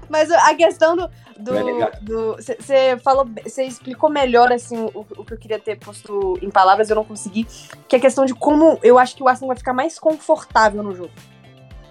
Mas 0.08 0.30
a 0.30 0.54
questão 0.54 0.96
do, 0.96 1.10
você 1.38 2.98
falou, 3.02 3.28
você 3.42 3.64
explicou 3.64 4.08
melhor 4.08 4.52
assim 4.52 4.76
o, 4.76 5.06
o, 5.16 5.24
que 5.24 5.34
eu 5.34 5.38
queria 5.38 5.58
ter 5.58 5.78
posto 5.78 6.38
em 6.40 6.50
palavras, 6.50 6.88
eu 6.88 6.96
não 6.96 7.04
consegui, 7.04 7.46
que 7.88 7.96
é 7.96 7.98
a 7.98 8.02
questão 8.02 8.24
de 8.24 8.34
como 8.34 8.78
eu 8.82 8.98
acho 8.98 9.14
que 9.14 9.22
o 9.22 9.28
Arsenal 9.28 9.48
vai 9.48 9.56
ficar 9.56 9.72
mais 9.72 9.98
confortável 9.98 10.82
no 10.82 10.94
jogo. 10.94 11.12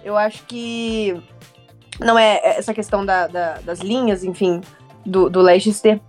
Eu 0.04 0.16
acho 0.16 0.44
que 0.44 1.20
não 2.00 2.18
é 2.18 2.40
essa 2.42 2.74
questão 2.74 3.04
da, 3.04 3.26
da, 3.26 3.54
das 3.60 3.80
linhas, 3.80 4.24
enfim, 4.24 4.60
do, 5.04 5.28
do 5.30 5.40
Leicester. 5.40 6.00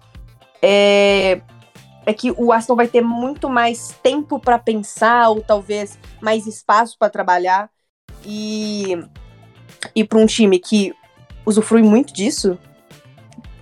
É, 0.61 1.41
é 2.05 2.13
que 2.13 2.31
o 2.31 2.51
Arsenal 2.51 2.77
vai 2.77 2.87
ter 2.87 3.01
muito 3.01 3.49
mais 3.49 3.95
tempo 4.01 4.39
para 4.39 4.59
pensar, 4.59 5.29
ou 5.29 5.41
talvez 5.41 5.97
mais 6.21 6.47
espaço 6.47 6.97
para 6.97 7.09
trabalhar. 7.09 7.69
E, 8.25 8.97
e 9.95 10.03
para 10.03 10.19
um 10.19 10.25
time 10.25 10.59
que 10.59 10.93
usufrui 11.45 11.81
muito 11.81 12.13
disso, 12.13 12.57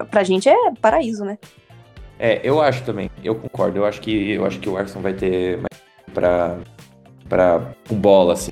pra 0.09 0.23
gente 0.23 0.49
é 0.49 0.55
paraíso, 0.81 1.23
né? 1.23 1.37
É, 2.19 2.39
eu 2.43 2.61
acho 2.61 2.83
também. 2.83 3.09
Eu 3.23 3.35
concordo. 3.35 3.77
Eu 3.77 3.85
acho 3.85 4.01
que 4.01 4.31
eu 4.31 4.45
acho 4.45 4.59
que 4.59 4.69
o 4.69 4.77
Arsenal 4.77 5.03
vai 5.03 5.13
ter 5.13 5.57
mais 5.57 6.13
para 6.13 6.57
para 7.27 7.73
com 7.87 7.95
bola 7.95 8.33
assim. 8.33 8.51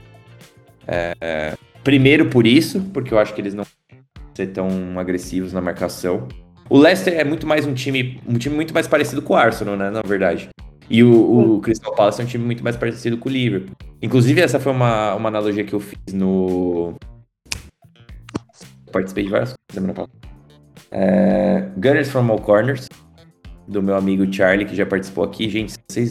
É, 0.88 1.14
é, 1.22 1.54
primeiro 1.84 2.30
por 2.30 2.46
isso, 2.46 2.82
porque 2.94 3.14
eu 3.14 3.20
acho 3.20 3.34
que 3.34 3.42
eles 3.42 3.54
não 3.54 3.64
vão 3.64 4.00
ser 4.36 4.48
tão 4.48 5.00
agressivos 5.00 5.54
na 5.54 5.62
marcação. 5.62 6.28
O 6.70 6.78
Leicester 6.78 7.14
é 7.20 7.24
muito 7.24 7.46
mais 7.46 7.66
um 7.66 7.74
time, 7.74 8.22
um 8.28 8.38
time 8.38 8.56
muito 8.56 8.74
mais 8.74 8.88
parecido 8.88 9.22
com 9.22 9.34
o 9.34 9.38
Arsenal, 9.38 9.76
né, 9.78 9.90
na 9.90 10.02
verdade. 10.02 10.50
E 10.90 11.04
o, 11.04 11.56
o 11.56 11.62
Crystal 11.62 11.94
Palace 11.96 12.22
é 12.22 12.24
um 12.24 12.28
time 12.28 12.44
muito 12.44 12.64
mais 12.64 12.76
parecido 12.76 13.18
com 13.18 13.30
o 13.30 13.32
Liverpool. 13.32 13.76
Inclusive, 14.02 14.42
essa 14.42 14.60
foi 14.60 14.72
uma, 14.72 15.16
uma 15.16 15.30
analogia 15.30 15.64
que 15.64 15.74
eu 15.74 15.80
fiz 15.80 16.14
no. 16.14 16.96
Participei 18.92 19.24
de 19.24 19.30
várias 19.30 19.50
coisas 19.50 19.74
semana 19.74 19.94
passada. 19.94 20.23
É, 20.96 21.68
Gunners 21.76 22.12
from 22.12 22.30
All 22.30 22.40
Corners, 22.40 22.88
do 23.68 23.82
meu 23.82 23.96
amigo 23.96 24.32
Charlie, 24.32 24.66
que 24.66 24.76
já 24.76 24.86
participou 24.86 25.24
aqui. 25.24 25.50
Gente, 25.50 25.72
se 25.72 25.80
vocês, 25.90 26.10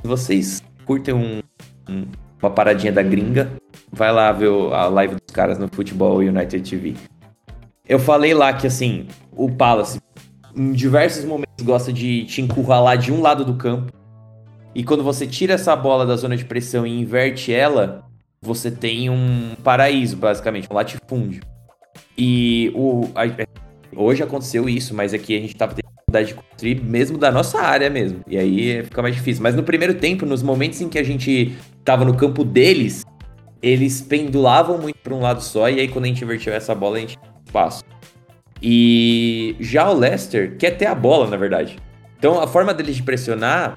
se 0.00 0.06
vocês 0.06 0.62
curtem 0.84 1.14
um, 1.14 1.40
um, 1.88 2.06
uma 2.42 2.50
paradinha 2.50 2.92
da 2.92 3.02
gringa, 3.02 3.52
vai 3.92 4.12
lá 4.12 4.32
ver 4.32 4.50
a 4.72 4.86
live 4.86 5.14
dos 5.14 5.32
caras 5.32 5.58
no 5.58 5.68
Futebol 5.68 6.18
United 6.18 6.68
TV. 6.68 6.94
Eu 7.88 8.00
falei 8.00 8.34
lá 8.34 8.52
que, 8.52 8.66
assim, 8.66 9.06
o 9.30 9.48
Palace, 9.48 10.00
em 10.56 10.72
diversos 10.72 11.24
momentos, 11.24 11.64
gosta 11.64 11.92
de 11.92 12.24
te 12.24 12.42
encurralar 12.42 12.98
de 12.98 13.12
um 13.12 13.22
lado 13.22 13.44
do 13.44 13.54
campo. 13.54 13.92
E 14.74 14.82
quando 14.82 15.04
você 15.04 15.24
tira 15.24 15.54
essa 15.54 15.76
bola 15.76 16.04
da 16.04 16.16
zona 16.16 16.36
de 16.36 16.44
pressão 16.44 16.84
e 16.84 17.00
inverte 17.00 17.52
ela, 17.52 18.04
você 18.42 18.72
tem 18.72 19.08
um 19.08 19.54
paraíso, 19.62 20.16
basicamente, 20.16 20.66
um 20.68 20.74
latifúndio. 20.74 21.42
E 22.18 22.72
o, 22.74 23.08
a, 23.14 23.24
hoje 23.96 24.22
aconteceu 24.22 24.68
isso, 24.68 24.94
mas 24.94 25.12
aqui 25.14 25.36
a 25.36 25.40
gente 25.40 25.56
tava 25.56 25.74
tendo 25.74 25.88
dificuldade 25.88 26.28
de 26.28 26.34
construir 26.34 26.82
mesmo 26.82 27.18
da 27.18 27.30
nossa 27.30 27.60
área 27.60 27.90
mesmo. 27.90 28.20
E 28.26 28.38
aí 28.38 28.84
fica 28.84 29.02
mais 29.02 29.14
difícil. 29.14 29.42
Mas 29.42 29.54
no 29.54 29.62
primeiro 29.62 29.94
tempo, 29.94 30.26
nos 30.26 30.42
momentos 30.42 30.80
em 30.80 30.88
que 30.88 30.98
a 30.98 31.02
gente 31.02 31.56
tava 31.84 32.04
no 32.04 32.16
campo 32.16 32.44
deles, 32.44 33.04
eles 33.62 34.00
pendulavam 34.00 34.78
muito 34.78 34.98
para 34.98 35.14
um 35.14 35.20
lado 35.20 35.42
só, 35.42 35.68
e 35.68 35.80
aí 35.80 35.88
quando 35.88 36.04
a 36.04 36.08
gente 36.08 36.22
invertiu 36.22 36.52
essa 36.52 36.74
bola, 36.74 36.96
a 36.96 37.00
gente 37.00 37.18
espaço. 37.56 37.82
E 38.62 39.56
já 39.60 39.90
o 39.90 39.94
Leicester 39.94 40.56
quer 40.56 40.72
ter 40.72 40.86
a 40.86 40.94
bola, 40.94 41.26
na 41.26 41.36
verdade. 41.36 41.78
Então 42.18 42.40
a 42.40 42.46
forma 42.46 42.74
deles 42.74 42.96
de 42.96 43.02
pressionar 43.02 43.76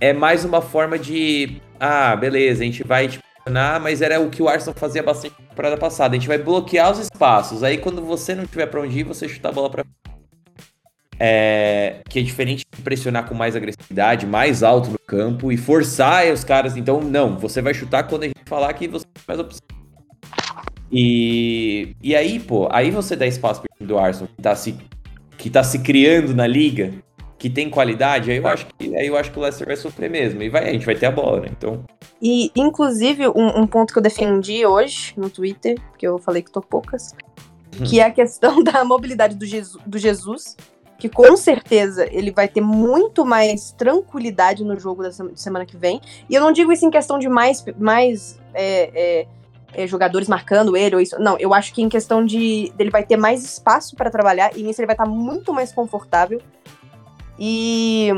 é 0.00 0.12
mais 0.12 0.44
uma 0.44 0.60
forma 0.60 0.98
de. 0.98 1.60
Ah, 1.78 2.14
beleza, 2.16 2.62
a 2.62 2.66
gente 2.66 2.82
vai 2.82 3.08
te 3.08 3.18
pressionar, 3.48 3.80
mas 3.80 4.02
era 4.02 4.20
o 4.20 4.30
que 4.30 4.42
o 4.42 4.48
Arsenal 4.48 4.74
fazia 4.78 5.02
bastante 5.02 5.34
na 5.40 5.48
temporada 5.48 5.76
passada. 5.76 6.14
A 6.14 6.18
gente 6.18 6.28
vai 6.28 6.38
bloquear 6.38 6.92
os 6.92 6.98
espaços. 6.98 7.62
Aí 7.62 7.78
quando 7.78 8.02
você 8.02 8.34
não 8.34 8.46
tiver 8.46 8.66
para 8.66 8.80
onde 8.80 9.00
ir, 9.00 9.04
você 9.04 9.28
chuta 9.28 9.48
a 9.48 9.52
bola 9.52 9.70
para 9.70 9.84
é, 11.20 12.00
que 12.08 12.20
é 12.20 12.22
diferente 12.22 12.64
de 12.72 12.82
pressionar 12.82 13.28
com 13.28 13.34
mais 13.34 13.56
agressividade, 13.56 14.24
mais 14.24 14.62
alto 14.62 14.90
no 14.90 14.98
campo 14.98 15.50
e 15.50 15.56
forçar 15.56 16.30
os 16.32 16.44
caras. 16.44 16.76
Então, 16.76 17.00
não, 17.00 17.36
você 17.36 17.60
vai 17.60 17.74
chutar 17.74 18.04
quando 18.04 18.22
a 18.24 18.26
gente 18.26 18.44
falar 18.46 18.72
que 18.74 18.86
você 18.86 19.04
tem 19.04 19.24
mais 19.26 19.40
opção. 19.40 19.60
E, 20.92 21.96
e 22.00 22.14
aí, 22.14 22.38
pô, 22.38 22.68
aí 22.70 22.90
você 22.90 23.16
dá 23.16 23.26
espaço 23.26 23.60
pro 23.60 23.70
time 23.76 23.88
do 23.88 23.98
Arsenal 23.98 24.28
que 24.28 24.42
tá, 24.42 24.54
se, 24.54 24.76
que 25.36 25.50
tá 25.50 25.64
se 25.64 25.80
criando 25.80 26.34
na 26.34 26.46
liga, 26.46 26.92
que 27.38 27.48
tem 27.48 27.70
qualidade, 27.70 28.30
aí 28.30 28.38
eu 28.38 28.46
acho 28.46 28.66
que, 28.66 28.96
aí 28.96 29.06
eu 29.06 29.16
acho 29.16 29.30
que 29.30 29.38
o 29.38 29.42
Leicester 29.42 29.66
vai 29.66 29.76
sofrer 29.76 30.10
mesmo. 30.10 30.42
E 30.42 30.48
vai, 30.48 30.68
a 30.68 30.72
gente 30.72 30.84
vai 30.84 30.96
ter 30.96 31.06
a 31.06 31.10
bola, 31.10 31.40
né? 31.40 31.48
Então. 31.56 31.84
E, 32.20 32.50
inclusive, 32.56 33.28
um, 33.28 33.60
um 33.60 33.66
ponto 33.66 33.92
que 33.92 33.98
eu 33.98 34.02
defendi 34.02 34.66
hoje 34.66 35.14
no 35.16 35.30
Twitter, 35.30 35.80
porque 35.90 36.06
eu 36.06 36.18
falei 36.18 36.42
que 36.42 36.50
tô 36.50 36.60
poucas, 36.60 37.14
hum. 37.80 37.84
que 37.84 38.00
é 38.00 38.04
a 38.04 38.10
questão 38.10 38.62
da 38.64 38.84
mobilidade 38.84 39.36
do, 39.36 39.46
Jesus, 39.46 39.82
do 39.86 39.98
Jesus 39.98 40.56
que 40.98 41.08
com 41.08 41.36
certeza 41.36 42.08
ele 42.10 42.32
vai 42.32 42.48
ter 42.48 42.60
muito 42.60 43.24
mais 43.24 43.70
tranquilidade 43.70 44.64
no 44.64 44.78
jogo 44.78 45.04
da 45.04 45.12
semana 45.36 45.64
que 45.64 45.76
vem. 45.76 46.00
E 46.28 46.34
eu 46.34 46.40
não 46.40 46.50
digo 46.50 46.72
isso 46.72 46.84
em 46.84 46.90
questão 46.90 47.20
de 47.20 47.28
mais, 47.28 47.64
mais 47.78 48.40
é, 48.52 48.90
é, 48.92 49.26
é, 49.74 49.86
jogadores 49.86 50.26
marcando 50.26 50.76
ele 50.76 50.96
ou 50.96 51.00
isso. 51.00 51.16
Não, 51.20 51.38
eu 51.38 51.54
acho 51.54 51.72
que 51.72 51.80
em 51.80 51.88
questão 51.88 52.24
de 52.24 52.72
ele 52.76 52.90
vai 52.90 53.04
ter 53.04 53.16
mais 53.16 53.44
espaço 53.44 53.94
para 53.94 54.10
trabalhar 54.10 54.56
e 54.56 54.62
nisso 54.62 54.80
ele 54.80 54.86
vai 54.86 54.94
estar 54.94 55.06
muito 55.06 55.54
mais 55.54 55.72
confortável. 55.72 56.42
E 57.38 58.10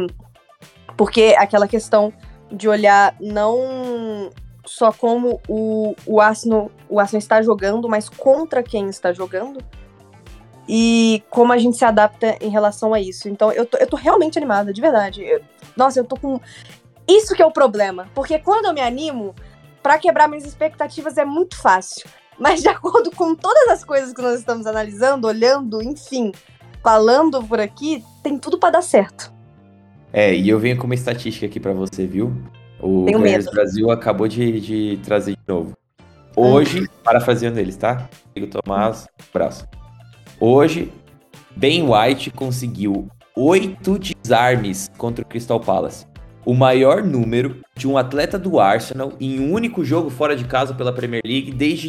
porque 0.97 1.35
aquela 1.39 1.69
questão 1.69 2.13
de 2.51 2.69
olhar 2.69 3.15
não 3.21 4.31
só 4.67 4.93
como 4.93 5.41
o, 5.49 5.95
o 6.07 6.21
Arsenal, 6.21 6.71
o 6.89 7.01
Arsenal 7.01 7.19
está 7.19 7.43
jogando, 7.43 7.89
mas 7.89 8.09
contra 8.09 8.63
quem 8.63 8.89
está 8.89 9.13
jogando 9.13 9.63
e 10.69 11.23
como 11.31 11.53
a 11.53 11.59
gente 11.59 11.77
se 11.77 11.85
adapta 11.85 12.37
em 12.41 12.49
relação 12.49 12.95
a 12.95 13.01
isso. 13.01 13.29
Então, 13.29 13.51
eu 13.51 13.67
tô, 13.67 13.77
eu 13.79 13.87
tô 13.89 13.97
realmente 13.97 14.39
animada, 14.39 14.73
de 14.73 14.81
verdade. 14.81 15.25
Eu, 15.25 15.41
nossa, 15.77 15.99
eu 15.99 16.05
tô 16.05 16.17
com. 16.17 16.41
Isso 17.09 17.35
que 17.35 17.43
é 17.43 17.47
o 17.47 17.51
problema. 17.51 18.09
Porque 18.15 18.39
quando 18.39 18.67
eu 18.67 18.73
me 18.73 18.81
animo, 18.81 19.35
para 19.83 19.99
quebrar 19.99 20.29
minhas 20.29 20.45
expectativas 20.45 21.19
é 21.19 21.25
muito 21.25 21.57
fácil. 21.57 22.09
Mas 22.39 22.63
de 22.63 22.69
acordo 22.71 23.11
com 23.11 23.35
todas 23.35 23.69
as 23.69 23.85
coisas 23.85 24.13
que 24.13 24.23
nós 24.23 24.39
estamos 24.39 24.67
analisando, 24.67 25.27
olhando, 25.27 25.83
enfim, 25.83 26.31
falando 26.83 27.43
por 27.43 27.61
aqui, 27.61 28.05
tem 28.23 28.39
tudo 28.39 28.59
para 28.59 28.71
dar 28.71 28.83
certo. 28.83 29.33
É, 30.13 30.35
e 30.35 30.49
eu 30.49 30.59
venho 30.59 30.77
com 30.77 30.85
uma 30.85 30.95
estatística 30.95 31.47
aqui 31.47 31.61
para 31.61 31.73
você, 31.73 32.07
viu? 32.07 32.33
O 32.81 33.05
Goiás 33.05 33.47
Brasil 33.47 33.91
acabou 33.91 34.27
de, 34.27 34.61
de 34.61 35.01
trazer 35.05 35.33
de 35.33 35.43
novo. 35.47 35.77
Hoje, 36.35 36.85
ah. 36.89 37.01
parafraseando 37.05 37.59
eles, 37.59 37.77
tá? 37.77 38.09
Digo 38.35 38.47
Tomás, 38.47 39.07
abraço. 39.33 39.69
Hoje, 40.41 40.91
Ben 41.55 41.83
White 41.83 42.31
conseguiu 42.31 43.09
oito 43.37 43.99
desarmes 43.99 44.91
contra 44.97 45.25
o 45.25 45.29
Crystal 45.29 45.61
Palace. 45.61 46.07
O 46.51 46.55
maior 46.55 47.05
número 47.05 47.61
de 47.77 47.87
um 47.87 47.97
atleta 47.97 48.37
do 48.37 48.59
Arsenal 48.59 49.13
em 49.21 49.39
um 49.39 49.53
único 49.53 49.85
jogo 49.85 50.11
fora 50.11 50.35
de 50.35 50.45
casa 50.47 50.75
pela 50.75 50.93
Premier 50.93 51.23
League 51.25 51.53
desde 51.53 51.89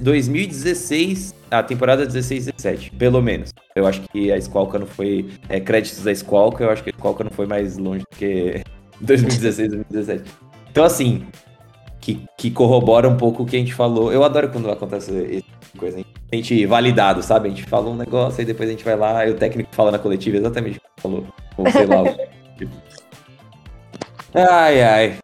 2016, 0.00 1.34
a 1.50 1.62
temporada 1.62 2.06
16-17, 2.06 2.96
pelo 2.96 3.20
menos. 3.20 3.52
Eu 3.76 3.86
acho 3.86 4.00
que 4.08 4.32
a 4.32 4.40
Squawka 4.40 4.78
não 4.78 4.86
foi. 4.86 5.28
É, 5.50 5.60
créditos 5.60 6.02
da 6.02 6.14
Squawka, 6.14 6.64
eu 6.64 6.70
acho 6.70 6.82
que 6.82 6.88
a 6.88 6.92
Squawka 6.94 7.24
não 7.24 7.30
foi 7.30 7.44
mais 7.44 7.76
longe 7.76 8.02
do 8.10 8.16
que 8.16 8.62
2016, 9.02 9.68
2017. 9.68 10.30
Então, 10.70 10.82
assim, 10.82 11.26
que, 12.00 12.24
que 12.38 12.50
corrobora 12.50 13.06
um 13.06 13.18
pouco 13.18 13.42
o 13.42 13.46
que 13.46 13.56
a 13.56 13.58
gente 13.58 13.74
falou. 13.74 14.10
Eu 14.10 14.24
adoro 14.24 14.48
quando 14.48 14.70
acontece 14.70 15.12
esse 15.12 15.42
tipo 15.42 15.78
coisa. 15.78 16.02
A 16.32 16.36
gente 16.36 16.64
validado, 16.64 17.22
sabe? 17.22 17.48
A 17.48 17.50
gente 17.50 17.64
fala 17.64 17.90
um 17.90 17.96
negócio 17.96 18.40
e 18.40 18.46
depois 18.46 18.66
a 18.66 18.72
gente 18.72 18.82
vai 18.82 18.96
lá 18.96 19.26
e 19.26 19.30
o 19.30 19.34
técnico 19.34 19.68
fala 19.74 19.90
na 19.90 19.98
coletiva 19.98 20.38
exatamente 20.38 20.78
o 20.78 20.80
que 20.80 21.02
falou. 21.02 21.26
Ou 21.58 21.70
sei 21.70 21.84
lá. 21.84 22.02
tipo. 22.56 22.89
Ai, 24.34 24.82
ai. 24.82 25.18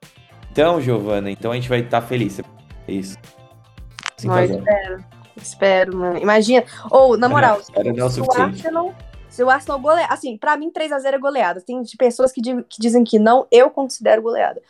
Então, 0.51 0.81
Giovana, 0.81 1.31
então 1.31 1.53
a 1.53 1.55
gente 1.55 1.69
vai 1.69 1.81
estar 1.81 2.01
tá 2.01 2.07
feliz. 2.07 2.41
É 2.41 2.93
isso. 2.93 3.16
Assim 4.16 4.28
espero. 4.28 5.05
Espero, 5.37 5.97
mano. 5.97 6.19
Imagina. 6.19 6.65
Ou, 6.91 7.16
na 7.16 7.28
moral, 7.28 7.61
não, 7.77 7.85
não 7.93 7.99
é 7.99 8.05
o, 8.05 8.11
se 8.11 8.20
o 8.20 8.33
Arsenal. 8.33 8.95
Se 9.28 9.45
o 9.45 9.51
Arsenal 9.51 9.78
golear. 9.78 10.11
Assim, 10.11 10.37
pra 10.39 10.57
mim, 10.57 10.70
3x0 10.70 11.12
é 11.12 11.19
goleada. 11.19 11.61
Tem 11.61 11.83
pessoas 11.99 12.33
que, 12.33 12.41
que 12.41 12.81
dizem 12.81 13.05
que 13.05 13.19
não, 13.19 13.47
eu 13.51 13.70
considero 13.70 14.23
goleada. 14.23 14.62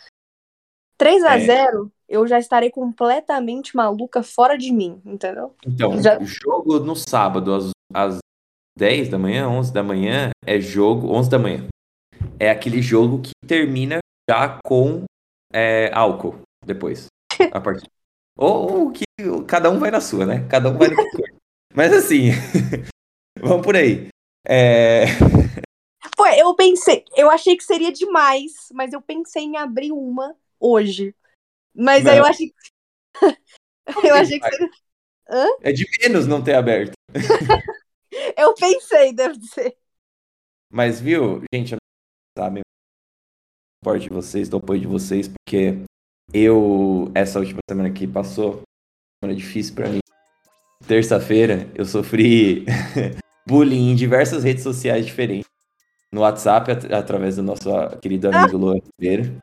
3 0.98 1.24
a 1.24 1.38
0 1.38 1.92
é. 2.08 2.16
eu 2.16 2.26
já 2.26 2.38
estarei 2.38 2.70
completamente 2.70 3.76
maluca 3.76 4.22
fora 4.22 4.56
de 4.56 4.72
mim, 4.72 5.00
entendeu? 5.04 5.54
Então, 5.66 6.02
já... 6.02 6.18
o 6.18 6.24
jogo 6.24 6.80
no 6.80 6.96
sábado, 6.96 7.54
às, 7.54 7.70
às 7.92 8.18
10 8.78 9.10
da 9.10 9.18
manhã, 9.18 9.48
11 9.48 9.72
da 9.72 9.82
manhã, 9.82 10.30
é 10.44 10.58
jogo. 10.58 11.12
11 11.12 11.30
da 11.30 11.38
manhã. 11.38 11.66
É 12.40 12.50
aquele 12.50 12.82
jogo 12.82 13.20
que 13.20 13.30
termina 13.46 13.98
já 14.28 14.58
com 14.64 15.04
é, 15.52 15.90
álcool 15.92 16.40
depois. 16.64 17.06
A 17.52 17.60
partir. 17.60 17.86
ou, 18.36 18.80
ou, 18.80 18.92
que 18.92 19.04
cada 19.46 19.70
um 19.70 19.78
vai 19.78 19.90
na 19.90 20.00
sua, 20.00 20.26
né? 20.26 20.46
Cada 20.48 20.68
um 20.70 20.76
vai 20.76 20.88
no 20.88 20.96
que 20.96 21.22
Mas 21.74 21.92
assim, 21.92 22.30
vamos 23.38 23.64
por 23.64 23.76
aí. 23.76 24.08
É... 24.46 25.04
Pô, 26.16 26.26
eu 26.28 26.54
pensei, 26.54 27.04
eu 27.14 27.30
achei 27.30 27.56
que 27.56 27.64
seria 27.64 27.92
demais, 27.92 28.52
mas 28.72 28.92
eu 28.92 29.02
pensei 29.02 29.42
em 29.42 29.56
abrir 29.58 29.92
uma 29.92 30.34
hoje. 30.58 31.14
Mas 31.74 32.04
não. 32.04 32.12
aí 32.12 32.18
eu 32.18 32.24
achei 32.24 32.48
que. 32.48 34.08
eu 34.08 34.14
achei 34.14 34.40
que 34.40 34.48
seria. 34.48 34.70
Hã? 35.28 35.46
É 35.60 35.72
de 35.72 35.84
menos 36.00 36.26
não 36.26 36.42
ter 36.42 36.54
aberto. 36.54 36.92
eu 38.36 38.54
pensei, 38.54 39.12
deve 39.12 39.38
ser. 39.42 39.76
Mas 40.70 41.00
viu, 41.00 41.42
gente, 41.52 41.76
sabe? 42.38 42.62
Suporte 43.82 44.08
de 44.08 44.14
vocês, 44.14 44.48
do 44.48 44.56
apoio 44.56 44.80
de 44.80 44.86
vocês, 44.86 45.28
porque 45.28 45.78
eu, 46.32 47.10
essa 47.14 47.38
última 47.38 47.60
semana 47.68 47.90
que 47.90 48.06
passou, 48.06 48.62
semana 49.22 49.36
difícil 49.36 49.74
para 49.74 49.88
mim. 49.88 50.00
Terça-feira, 50.86 51.68
eu 51.74 51.84
sofri 51.84 52.64
bullying 53.46 53.90
em 53.92 53.94
diversas 53.94 54.44
redes 54.44 54.62
sociais 54.62 55.06
diferentes. 55.06 55.48
No 56.12 56.20
WhatsApp, 56.22 56.70
at 56.70 56.92
através 56.92 57.36
do 57.36 57.42
nosso 57.42 57.68
querido 58.00 58.28
amigo 58.28 58.56
Luan 58.56 58.78
Ribeiro. 58.98 59.38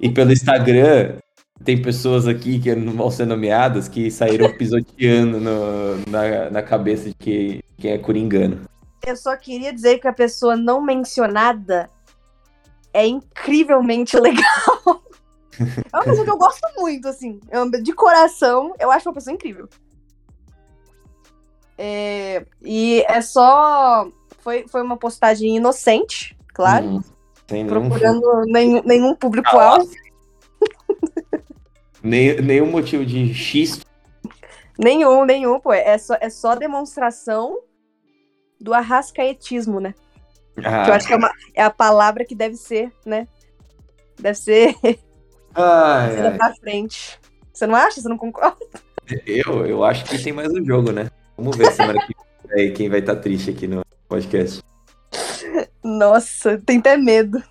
E 0.00 0.10
pelo 0.10 0.32
Instagram, 0.32 1.18
tem 1.64 1.80
pessoas 1.80 2.26
aqui 2.26 2.58
que 2.58 2.74
não 2.74 2.94
vão 2.94 3.10
ser 3.10 3.26
nomeadas 3.26 3.88
que 3.88 4.10
saíram 4.10 4.50
pisoteando 4.56 5.38
no, 5.40 5.96
na, 6.08 6.50
na 6.50 6.62
cabeça 6.62 7.08
de 7.08 7.14
que, 7.14 7.64
quem 7.78 7.92
é 7.92 7.98
coringano. 7.98 8.60
Eu 9.06 9.16
só 9.16 9.36
queria 9.36 9.72
dizer 9.72 9.98
que 9.98 10.08
a 10.08 10.12
pessoa 10.12 10.56
não 10.56 10.80
mencionada 10.80 11.88
é 12.92 13.06
incrivelmente 13.06 14.16
legal. 14.20 15.02
É 15.92 15.96
uma 15.96 16.04
pessoa 16.04 16.24
que 16.24 16.30
eu 16.30 16.38
gosto 16.38 16.66
muito, 16.76 17.08
assim. 17.08 17.40
De 17.82 17.92
coração, 17.92 18.74
eu 18.78 18.90
acho 18.90 19.08
uma 19.08 19.14
pessoa 19.14 19.34
incrível. 19.34 19.68
É, 21.76 22.44
e 22.62 23.04
é 23.08 23.20
só. 23.20 24.08
Foi, 24.38 24.66
foi 24.68 24.82
uma 24.82 24.96
postagem 24.96 25.56
inocente, 25.56 26.36
claro. 26.54 26.86
Hum, 26.86 27.00
sem 27.46 27.66
procurando 27.66 28.42
nenhum, 28.46 28.82
nenhum 28.84 29.14
público-alvo. 29.14 29.90
Nem, 32.02 32.40
nenhum 32.40 32.70
motivo 32.70 33.04
de 33.04 33.34
X. 33.34 33.80
Nenhum, 34.78 35.24
nenhum, 35.24 35.60
pô. 35.60 35.72
É 35.72 35.98
só, 35.98 36.16
é 36.20 36.30
só 36.30 36.54
demonstração 36.54 37.60
do 38.58 38.72
arrascaetismo, 38.72 39.80
né? 39.80 39.94
Ah. 40.58 40.84
Que 40.84 40.90
eu 40.90 40.94
acho 40.94 41.06
que 41.06 41.12
é, 41.12 41.16
uma, 41.16 41.30
é, 41.54 41.62
a 41.62 41.70
palavra 41.70 42.24
que 42.24 42.34
deve 42.34 42.56
ser, 42.56 42.92
né? 43.04 43.26
Deve 44.18 44.38
ser. 44.38 44.74
Ai, 45.54 46.20
ai. 46.26 46.36
pra 46.36 46.54
frente. 46.54 47.18
Você 47.52 47.66
não 47.66 47.74
acha? 47.74 48.00
Você 48.00 48.08
não 48.08 48.18
concorda? 48.18 48.58
Eu, 49.26 49.66
eu 49.66 49.84
acho 49.84 50.04
que 50.04 50.22
tem 50.22 50.32
mais 50.32 50.52
um 50.52 50.64
jogo, 50.64 50.92
né? 50.92 51.10
Vamos 51.36 51.56
ver 51.56 51.72
semana 51.72 52.06
que 52.06 52.14
vem 52.48 52.72
quem 52.72 52.88
vai 52.88 53.00
estar 53.00 53.16
tá 53.16 53.20
triste 53.20 53.50
aqui 53.50 53.66
no 53.66 53.82
podcast. 54.08 54.62
Nossa, 55.82 56.58
tem 56.58 56.78
até 56.78 56.96
medo. 56.96 57.42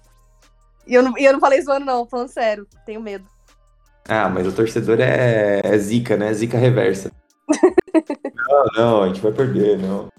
E 0.87 0.93
eu 0.93 1.03
não, 1.03 1.17
e 1.17 1.25
eu 1.25 1.33
não 1.33 1.39
falei 1.39 1.61
zoando, 1.61 1.85
não, 1.85 2.05
falando 2.05 2.29
sério. 2.29 2.67
Tenho 2.85 3.01
medo. 3.01 3.25
Ah, 4.07 4.27
mas 4.29 4.47
o 4.47 4.51
torcedor 4.51 4.99
é, 4.99 5.61
é 5.63 5.77
zica, 5.77 6.17
né? 6.17 6.33
Zica 6.33 6.57
reversa. 6.57 7.11
não, 8.47 8.65
não, 8.75 9.03
a 9.03 9.07
gente 9.07 9.21
vai 9.21 9.31
perder, 9.31 9.77
não. 9.77 10.09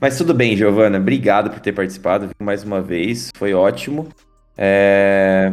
Mas 0.00 0.18
tudo 0.18 0.34
bem, 0.34 0.56
Giovana. 0.56 0.98
Obrigado 0.98 1.50
por 1.50 1.60
ter 1.60 1.72
participado 1.72 2.30
mais 2.38 2.62
uma 2.62 2.82
vez. 2.82 3.30
Foi 3.36 3.54
ótimo. 3.54 4.08
É... 4.56 5.52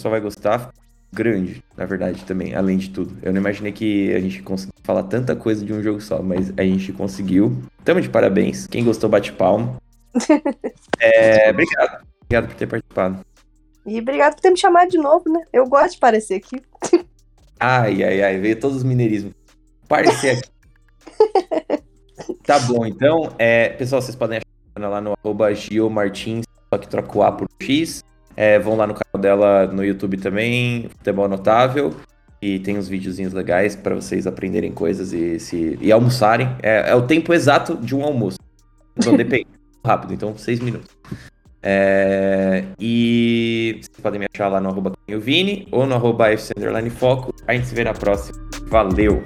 Só 0.00 0.10
vai 0.10 0.20
gostar. 0.20 0.72
Grande, 1.12 1.62
na 1.76 1.86
verdade, 1.86 2.24
também, 2.24 2.54
além 2.54 2.76
de 2.76 2.90
tudo. 2.90 3.16
Eu 3.22 3.32
não 3.32 3.40
imaginei 3.40 3.72
que 3.72 4.12
a 4.12 4.20
gente 4.20 4.42
conseguisse 4.42 4.82
falar 4.82 5.04
tanta 5.04 5.36
coisa 5.36 5.64
de 5.64 5.72
um 5.72 5.82
jogo 5.82 6.00
só, 6.00 6.20
mas 6.20 6.52
a 6.56 6.62
gente 6.62 6.92
conseguiu. 6.92 7.62
Tamo 7.84 8.00
de 8.00 8.08
parabéns. 8.08 8.66
Quem 8.66 8.84
gostou, 8.84 9.08
bate 9.08 9.32
palma. 9.32 9.80
é... 10.98 11.50
Obrigado. 11.50 12.04
Obrigado 12.24 12.48
por 12.48 12.56
ter 12.56 12.66
participado. 12.66 13.24
E 13.86 14.00
obrigado 14.00 14.34
por 14.34 14.40
ter 14.40 14.50
me 14.50 14.58
chamado 14.58 14.90
de 14.90 14.98
novo, 14.98 15.30
né? 15.30 15.42
Eu 15.52 15.64
gosto 15.68 15.92
de 15.92 16.00
parecer 16.00 16.34
aqui. 16.34 16.60
Ai, 17.58 18.02
ai, 18.02 18.22
ai, 18.22 18.38
veio 18.38 18.58
todos 18.58 18.78
os 18.78 18.82
mineirismos. 18.82 19.32
Parecer 19.88 20.38
aqui. 20.38 21.80
tá 22.44 22.58
bom, 22.60 22.86
então, 22.86 23.32
é, 23.38 23.70
pessoal, 23.70 24.00
vocês 24.00 24.16
podem 24.16 24.38
achar 24.38 24.88
lá 24.88 25.00
no 25.00 25.14
arroba 25.22 25.48
Martins, 25.90 26.44
só 26.72 26.78
que 26.78 26.88
troca 26.88 27.18
o 27.18 27.22
A 27.22 27.32
por 27.32 27.48
X. 27.60 28.04
É, 28.36 28.58
vão 28.58 28.76
lá 28.76 28.86
no 28.86 28.94
canal 28.94 29.20
dela 29.20 29.66
no 29.66 29.82
YouTube 29.82 30.18
também, 30.18 30.88
Futebol 30.98 31.28
Notável. 31.28 31.94
E 32.40 32.58
tem 32.58 32.76
uns 32.76 32.86
videozinhos 32.86 33.32
legais 33.32 33.74
para 33.74 33.94
vocês 33.94 34.26
aprenderem 34.26 34.70
coisas 34.70 35.12
e, 35.12 35.40
se, 35.40 35.78
e 35.80 35.90
almoçarem. 35.90 36.48
É, 36.62 36.90
é 36.90 36.94
o 36.94 37.02
tempo 37.02 37.32
exato 37.32 37.76
de 37.76 37.94
um 37.94 38.04
almoço. 38.04 38.38
Então 38.96 39.16
depende. 39.16 39.46
rápido, 39.84 40.12
então 40.12 40.36
seis 40.36 40.60
minutos. 40.60 40.94
É, 41.62 42.64
e 42.78 43.80
vocês 43.80 44.00
podem 44.00 44.20
me 44.20 44.26
achar 44.32 44.48
lá 44.48 44.60
no 44.60 44.68
arroba 44.68 44.92
Vini 45.08 45.66
ou 45.72 45.86
no 45.86 45.94
arroba 45.94 46.26
Foco. 46.90 47.34
A 47.46 47.54
gente 47.54 47.66
se 47.66 47.74
vê 47.74 47.82
na 47.82 47.94
próxima. 47.94 48.38
Valeu! 48.68 49.24